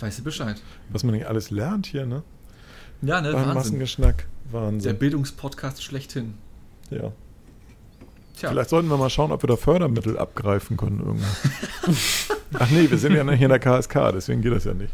Weißt 0.00 0.18
du 0.18 0.24
Bescheid. 0.24 0.60
Was 0.90 1.04
man 1.04 1.14
nicht 1.14 1.26
alles 1.26 1.50
lernt 1.50 1.86
hier, 1.86 2.06
ne? 2.06 2.22
Ja, 3.02 3.20
ne, 3.20 3.32
Beim 3.32 3.40
Wahnsinn. 3.40 3.54
Massengeschnack. 3.54 4.26
Der 4.52 4.60
Wahnsinn. 4.60 4.98
Bildungspodcast 4.98 5.82
schlechthin. 5.82 6.34
Ja. 6.90 7.12
Tja, 8.36 8.50
Vielleicht 8.50 8.70
sollten 8.70 8.88
wir 8.88 8.96
mal 8.96 9.10
schauen, 9.10 9.32
ob 9.32 9.42
wir 9.42 9.48
da 9.48 9.56
Fördermittel 9.56 10.18
abgreifen 10.18 10.76
können 10.76 10.98
irgendwann. 11.00 11.96
Ach 12.58 12.70
nee, 12.70 12.90
wir 12.90 12.98
sind 12.98 13.14
ja 13.14 13.24
nicht 13.24 13.40
in 13.40 13.48
der 13.48 13.58
KSK, 13.58 14.12
deswegen 14.12 14.42
geht 14.42 14.52
das 14.52 14.64
ja 14.64 14.74
nicht. 14.74 14.92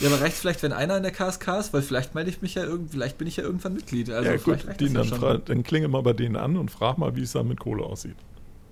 Ja, 0.00 0.08
aber 0.08 0.20
reicht 0.20 0.36
vielleicht, 0.36 0.62
wenn 0.62 0.72
einer 0.72 0.96
in 0.96 1.02
der 1.02 1.12
KSK 1.12 1.48
ist, 1.58 1.72
weil 1.72 1.82
vielleicht 1.82 2.14
melde 2.14 2.30
ich 2.30 2.42
mich 2.42 2.54
ja 2.54 2.64
irgend, 2.64 2.90
vielleicht 2.90 3.18
bin 3.18 3.26
ich 3.26 3.36
ja 3.36 3.44
irgendwann 3.44 3.74
Mitglied. 3.74 4.10
Also 4.10 4.30
ja 4.30 4.36
gut, 4.36 4.64
das 4.66 5.10
dann, 5.10 5.22
ja 5.22 5.38
dann 5.38 5.62
klinge 5.62 5.88
mal 5.88 6.02
bei 6.02 6.12
denen 6.12 6.36
an 6.36 6.56
und 6.56 6.70
frag 6.70 6.98
mal, 6.98 7.16
wie 7.16 7.22
es 7.22 7.32
da 7.32 7.42
mit 7.42 7.60
Kohle 7.60 7.82
aussieht. 7.82 8.16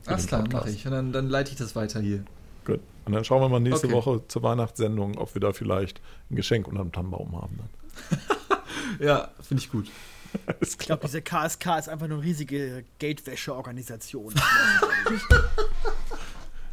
Alles 0.06 0.22
den 0.22 0.28
klar, 0.28 0.48
mache 0.52 0.70
ich. 0.70 0.86
Und 0.86 0.92
dann, 0.92 1.12
dann 1.12 1.28
leite 1.28 1.50
ich 1.50 1.56
das 1.56 1.74
weiter 1.74 2.00
hier. 2.00 2.24
Gut. 2.64 2.80
Und 3.04 3.12
dann 3.12 3.24
schauen 3.24 3.40
wir 3.40 3.48
mal 3.48 3.60
nächste 3.60 3.86
Okay. 3.86 3.96
Woche 3.96 4.22
zur 4.28 4.42
Weihnachtssendung, 4.42 5.18
ob 5.18 5.34
wir 5.34 5.40
da 5.40 5.52
vielleicht 5.52 6.00
ein 6.30 6.36
Geschenk 6.36 6.68
unterm 6.68 6.92
Tannenbaum 6.92 7.40
haben. 7.40 7.58
Dann. 7.58 8.18
Ja, 9.00 9.30
finde 9.42 9.62
ich 9.62 9.70
gut. 9.70 9.88
Ich 10.60 10.76
klar. 10.76 10.98
glaube, 10.98 11.06
diese 11.06 11.22
KSK 11.22 11.78
ist 11.78 11.88
einfach 11.88 12.04
eine 12.04 12.20
riesige 12.20 12.84
Geldwäsche-Organisation. 12.98 14.34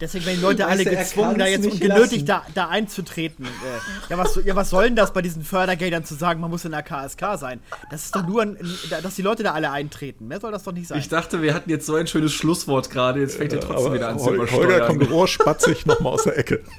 Deswegen 0.02 0.26
werden 0.26 0.38
die 0.38 0.42
Leute 0.42 0.66
alle 0.68 0.84
gezwungen, 0.84 1.38
da 1.38 1.48
jetzt 1.48 1.66
und 1.66 1.80
genötigt, 1.80 2.28
da, 2.28 2.46
da 2.54 2.68
einzutreten. 2.68 3.46
Äh, 3.46 4.10
ja, 4.12 4.18
was, 4.18 4.40
ja, 4.44 4.56
was 4.56 4.70
soll 4.70 4.86
denn 4.86 4.96
das 4.96 5.14
bei 5.14 5.22
diesen 5.22 5.44
Fördergeldern 5.44 6.04
zu 6.04 6.16
sagen, 6.16 6.42
man 6.42 6.50
muss 6.50 6.66
in 6.66 6.72
der 6.72 6.84
KSK 6.84 7.38
sein? 7.38 7.60
Das 7.90 8.06
ist 8.06 8.16
doch 8.16 8.26
nur, 8.28 8.42
ein, 8.42 8.58
dass 9.02 9.16
die 9.16 9.22
Leute 9.22 9.44
da 9.44 9.54
alle 9.54 9.72
eintreten. 9.72 10.28
Mehr 10.28 10.40
soll 10.42 10.52
das 10.52 10.64
doch 10.64 10.74
nicht 10.74 10.88
sein. 10.88 11.00
Ich 11.00 11.10
dachte, 11.10 11.42
wir 11.42 11.54
hatten 11.54 11.70
jetzt 11.70 11.86
so 11.86 11.96
ein 11.96 12.08
schönes 12.08 12.34
Schlusswort 12.34 12.90
gerade. 12.90 13.20
Jetzt 13.22 13.38
fängt 13.38 13.54
er 13.54 13.60
trotzdem 13.62 13.86
Aber 13.86 13.96
wieder 13.96 14.10
an 14.10 14.20
zu 14.20 14.26
Hol- 14.26 14.36
übersteuern. 14.36 14.64
Holger 14.72 14.88
kommt 14.88 15.10
rohrspatzig 15.10 15.86
nochmal 15.86 16.14
aus 16.14 16.24
der 16.24 16.38
Ecke. 16.38 16.62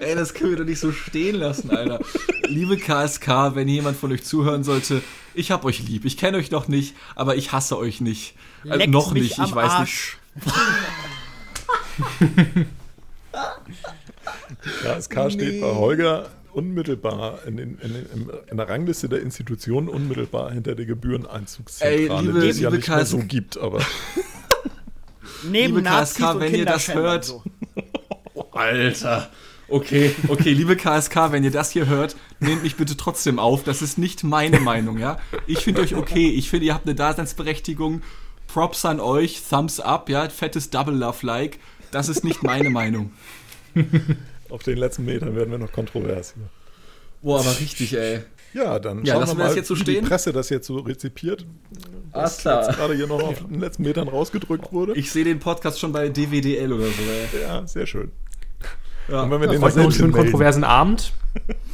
Ey, 0.00 0.14
das 0.14 0.32
können 0.34 0.50
wir 0.50 0.58
doch 0.58 0.64
nicht 0.64 0.78
so 0.78 0.92
stehen 0.92 1.36
lassen, 1.36 1.70
Alter. 1.70 2.00
Liebe 2.48 2.76
KSK, 2.76 3.54
wenn 3.54 3.68
jemand 3.68 3.96
von 3.98 4.12
euch 4.12 4.22
zuhören 4.24 4.62
sollte, 4.64 5.02
ich 5.34 5.50
hab 5.50 5.64
euch 5.64 5.80
lieb. 5.80 6.04
Ich 6.04 6.16
kenne 6.16 6.38
euch 6.38 6.50
noch 6.50 6.68
nicht, 6.68 6.94
aber 7.14 7.36
ich 7.36 7.52
hasse 7.52 7.76
euch 7.76 8.00
nicht. 8.00 8.34
Leckt 8.74 8.90
noch 8.92 9.12
mich 9.12 9.22
nicht, 9.24 9.38
am 9.38 9.44
ich 9.46 9.54
weiß 9.54 9.70
Arsch. 9.72 10.18
KSK 14.82 15.30
steht 15.32 15.60
bei 15.60 15.74
Holger 15.74 16.28
unmittelbar 16.52 17.40
in, 17.46 17.56
den, 17.56 17.78
in, 17.78 17.92
den, 17.92 18.06
im- 18.14 18.30
in 18.50 18.56
der 18.56 18.68
Rangliste 18.68 19.08
der 19.08 19.20
Institutionen 19.20 19.88
unmittelbar 19.88 20.50
hinter 20.52 20.74
der 20.74 20.86
Gebühreneinzugszentrale, 20.86 22.20
Ey, 22.20 22.26
liebe- 22.26 22.40
die 22.40 22.48
es 22.48 22.60
ja 22.60 22.70
nicht 22.70 22.88
mehr 22.88 22.98
KSK 22.98 23.10
so 23.10 23.18
gibt, 23.18 23.58
aber 23.58 23.80
Neben 25.44 25.76
Liebe 25.76 25.82
KSK, 25.88 26.20
und 26.34 26.40
wenn 26.40 26.54
ihr 26.54 26.64
das 26.64 26.92
hört. 26.94 27.24
so. 27.24 27.42
Alter. 28.52 29.30
Okay, 29.68 30.14
okay, 30.28 30.52
liebe 30.52 30.76
KSK, 30.76 31.32
wenn 31.32 31.44
ihr 31.44 31.50
das 31.50 31.70
hier 31.72 31.86
hört, 31.86 32.16
nehmt 32.40 32.62
mich 32.62 32.76
bitte 32.76 32.96
trotzdem 32.96 33.38
auf. 33.38 33.62
Das 33.64 33.82
ist 33.82 33.98
nicht 33.98 34.24
meine 34.24 34.60
Meinung, 34.60 34.96
ja. 34.98 35.18
Ich 35.46 35.58
finde 35.58 35.82
euch 35.82 35.94
okay. 35.94 36.28
Ich 36.30 36.48
finde, 36.48 36.66
ihr 36.66 36.74
habt 36.74 36.86
eine 36.86 36.94
Daseinsberechtigung. 36.94 38.02
Props 38.56 38.86
an 38.86 39.00
euch. 39.00 39.42
Thumbs 39.42 39.80
up, 39.80 40.08
ja. 40.08 40.30
Fettes 40.30 40.70
Double 40.70 40.94
Love 40.94 41.26
Like. 41.26 41.58
Das 41.90 42.08
ist 42.08 42.24
nicht 42.24 42.42
meine 42.42 42.70
Meinung. 42.70 43.12
auf 44.48 44.62
den 44.62 44.78
letzten 44.78 45.04
Metern 45.04 45.36
werden 45.36 45.50
wir 45.50 45.58
noch 45.58 45.72
kontrovers. 45.72 46.32
Boah, 47.20 47.40
aber 47.40 47.60
richtig, 47.60 47.92
ey. 47.92 48.20
Ja, 48.54 48.78
dann 48.78 49.04
Ja, 49.04 49.16
schauen 49.16 49.36
wir 49.36 49.44
mal, 49.44 49.50
so 49.62 49.74
wie 49.74 49.80
die 49.80 49.82
stehen? 49.82 50.06
Presse 50.06 50.32
das 50.32 50.48
jetzt 50.48 50.68
so 50.68 50.78
rezipiert. 50.78 51.44
Was 52.12 52.38
klar. 52.38 52.64
jetzt 52.66 52.76
gerade 52.78 52.94
hier 52.94 53.06
noch 53.06 53.22
auf 53.22 53.44
den 53.46 53.60
letzten 53.60 53.82
Metern 53.82 54.08
rausgedrückt 54.08 54.72
wurde. 54.72 54.94
Ich 54.94 55.12
sehe 55.12 55.24
den 55.24 55.38
Podcast 55.38 55.78
schon 55.78 55.92
bei 55.92 56.08
DWDL 56.08 56.72
oder 56.72 56.86
so, 56.86 57.02
ey. 57.34 57.42
ja, 57.42 57.66
sehr 57.66 57.86
schön. 57.86 58.10
Ja. 59.08 59.22
Und 59.22 59.30
wenn 59.30 59.40
wir 59.40 59.48
den 59.48 59.60
Heute 59.60 59.60
noch 59.60 59.64
einen 59.66 59.72
selbst 59.74 59.96
schönen 59.96 60.10
melden. 60.12 60.24
kontroversen 60.30 60.64
Abend. 60.64 61.12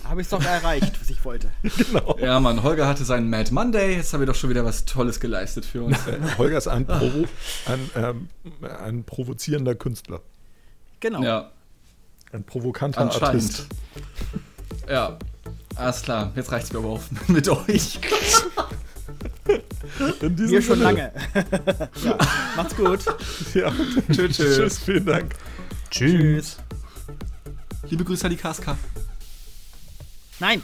Habe 0.05 0.21
ich 0.21 0.27
es 0.27 0.31
doch 0.31 0.45
erreicht, 0.45 1.01
was 1.01 1.09
ich 1.09 1.25
wollte. 1.25 1.51
Genau. 1.63 2.17
Ja, 2.21 2.41
Mann, 2.41 2.63
Holger 2.63 2.87
hatte 2.87 3.05
seinen 3.05 3.31
Mad 3.31 3.53
Monday. 3.55 3.97
Jetzt 3.97 4.13
haben 4.13 4.21
wir 4.21 4.27
doch 4.27 4.35
schon 4.35 4.51
wieder 4.51 4.65
was 4.65 4.85
Tolles 4.85 5.21
geleistet 5.21 5.65
für 5.65 5.83
uns. 5.85 5.97
Holger 6.39 6.59
ist 6.59 6.69
ein, 6.69 6.85
Provo 6.87 7.25
ein, 7.67 7.91
ähm, 7.97 8.29
ein 8.85 9.05
provozierender 9.05 9.75
Künstler. 9.75 10.21
Genau. 11.01 11.23
ja, 11.23 11.51
Ein 12.33 12.45
provokanter 12.45 13.01
anscheinend. 13.03 13.25
Artist. 13.25 13.67
Ja, 14.89 15.17
alles 15.77 16.03
klar. 16.03 16.33
Jetzt 16.37 16.53
reicht's 16.53 16.73
mir 16.73 16.81
aber 16.81 16.89
auch 16.89 17.03
mit 17.29 17.49
euch. 17.49 17.99
In 20.21 20.37
diesem 20.37 20.51
Mir 20.57 20.63
schon 20.63 20.79
Sinne. 20.79 20.85
lange. 20.85 21.13
ja. 22.05 22.19
Macht's 22.57 22.77
gut. 22.77 23.01
Ja. 23.55 23.73
Tschö, 24.11 24.29
tschö. 24.29 24.55
Tschüss, 24.57 24.79
vielen 24.79 25.07
Dank. 25.07 25.35
Tschüss. 25.91 26.59
Liebe 27.89 28.05
Grüße 28.05 28.25
an 28.25 28.31
die 28.31 28.37
Kaska. 28.37 28.79
Nein! 30.39 30.63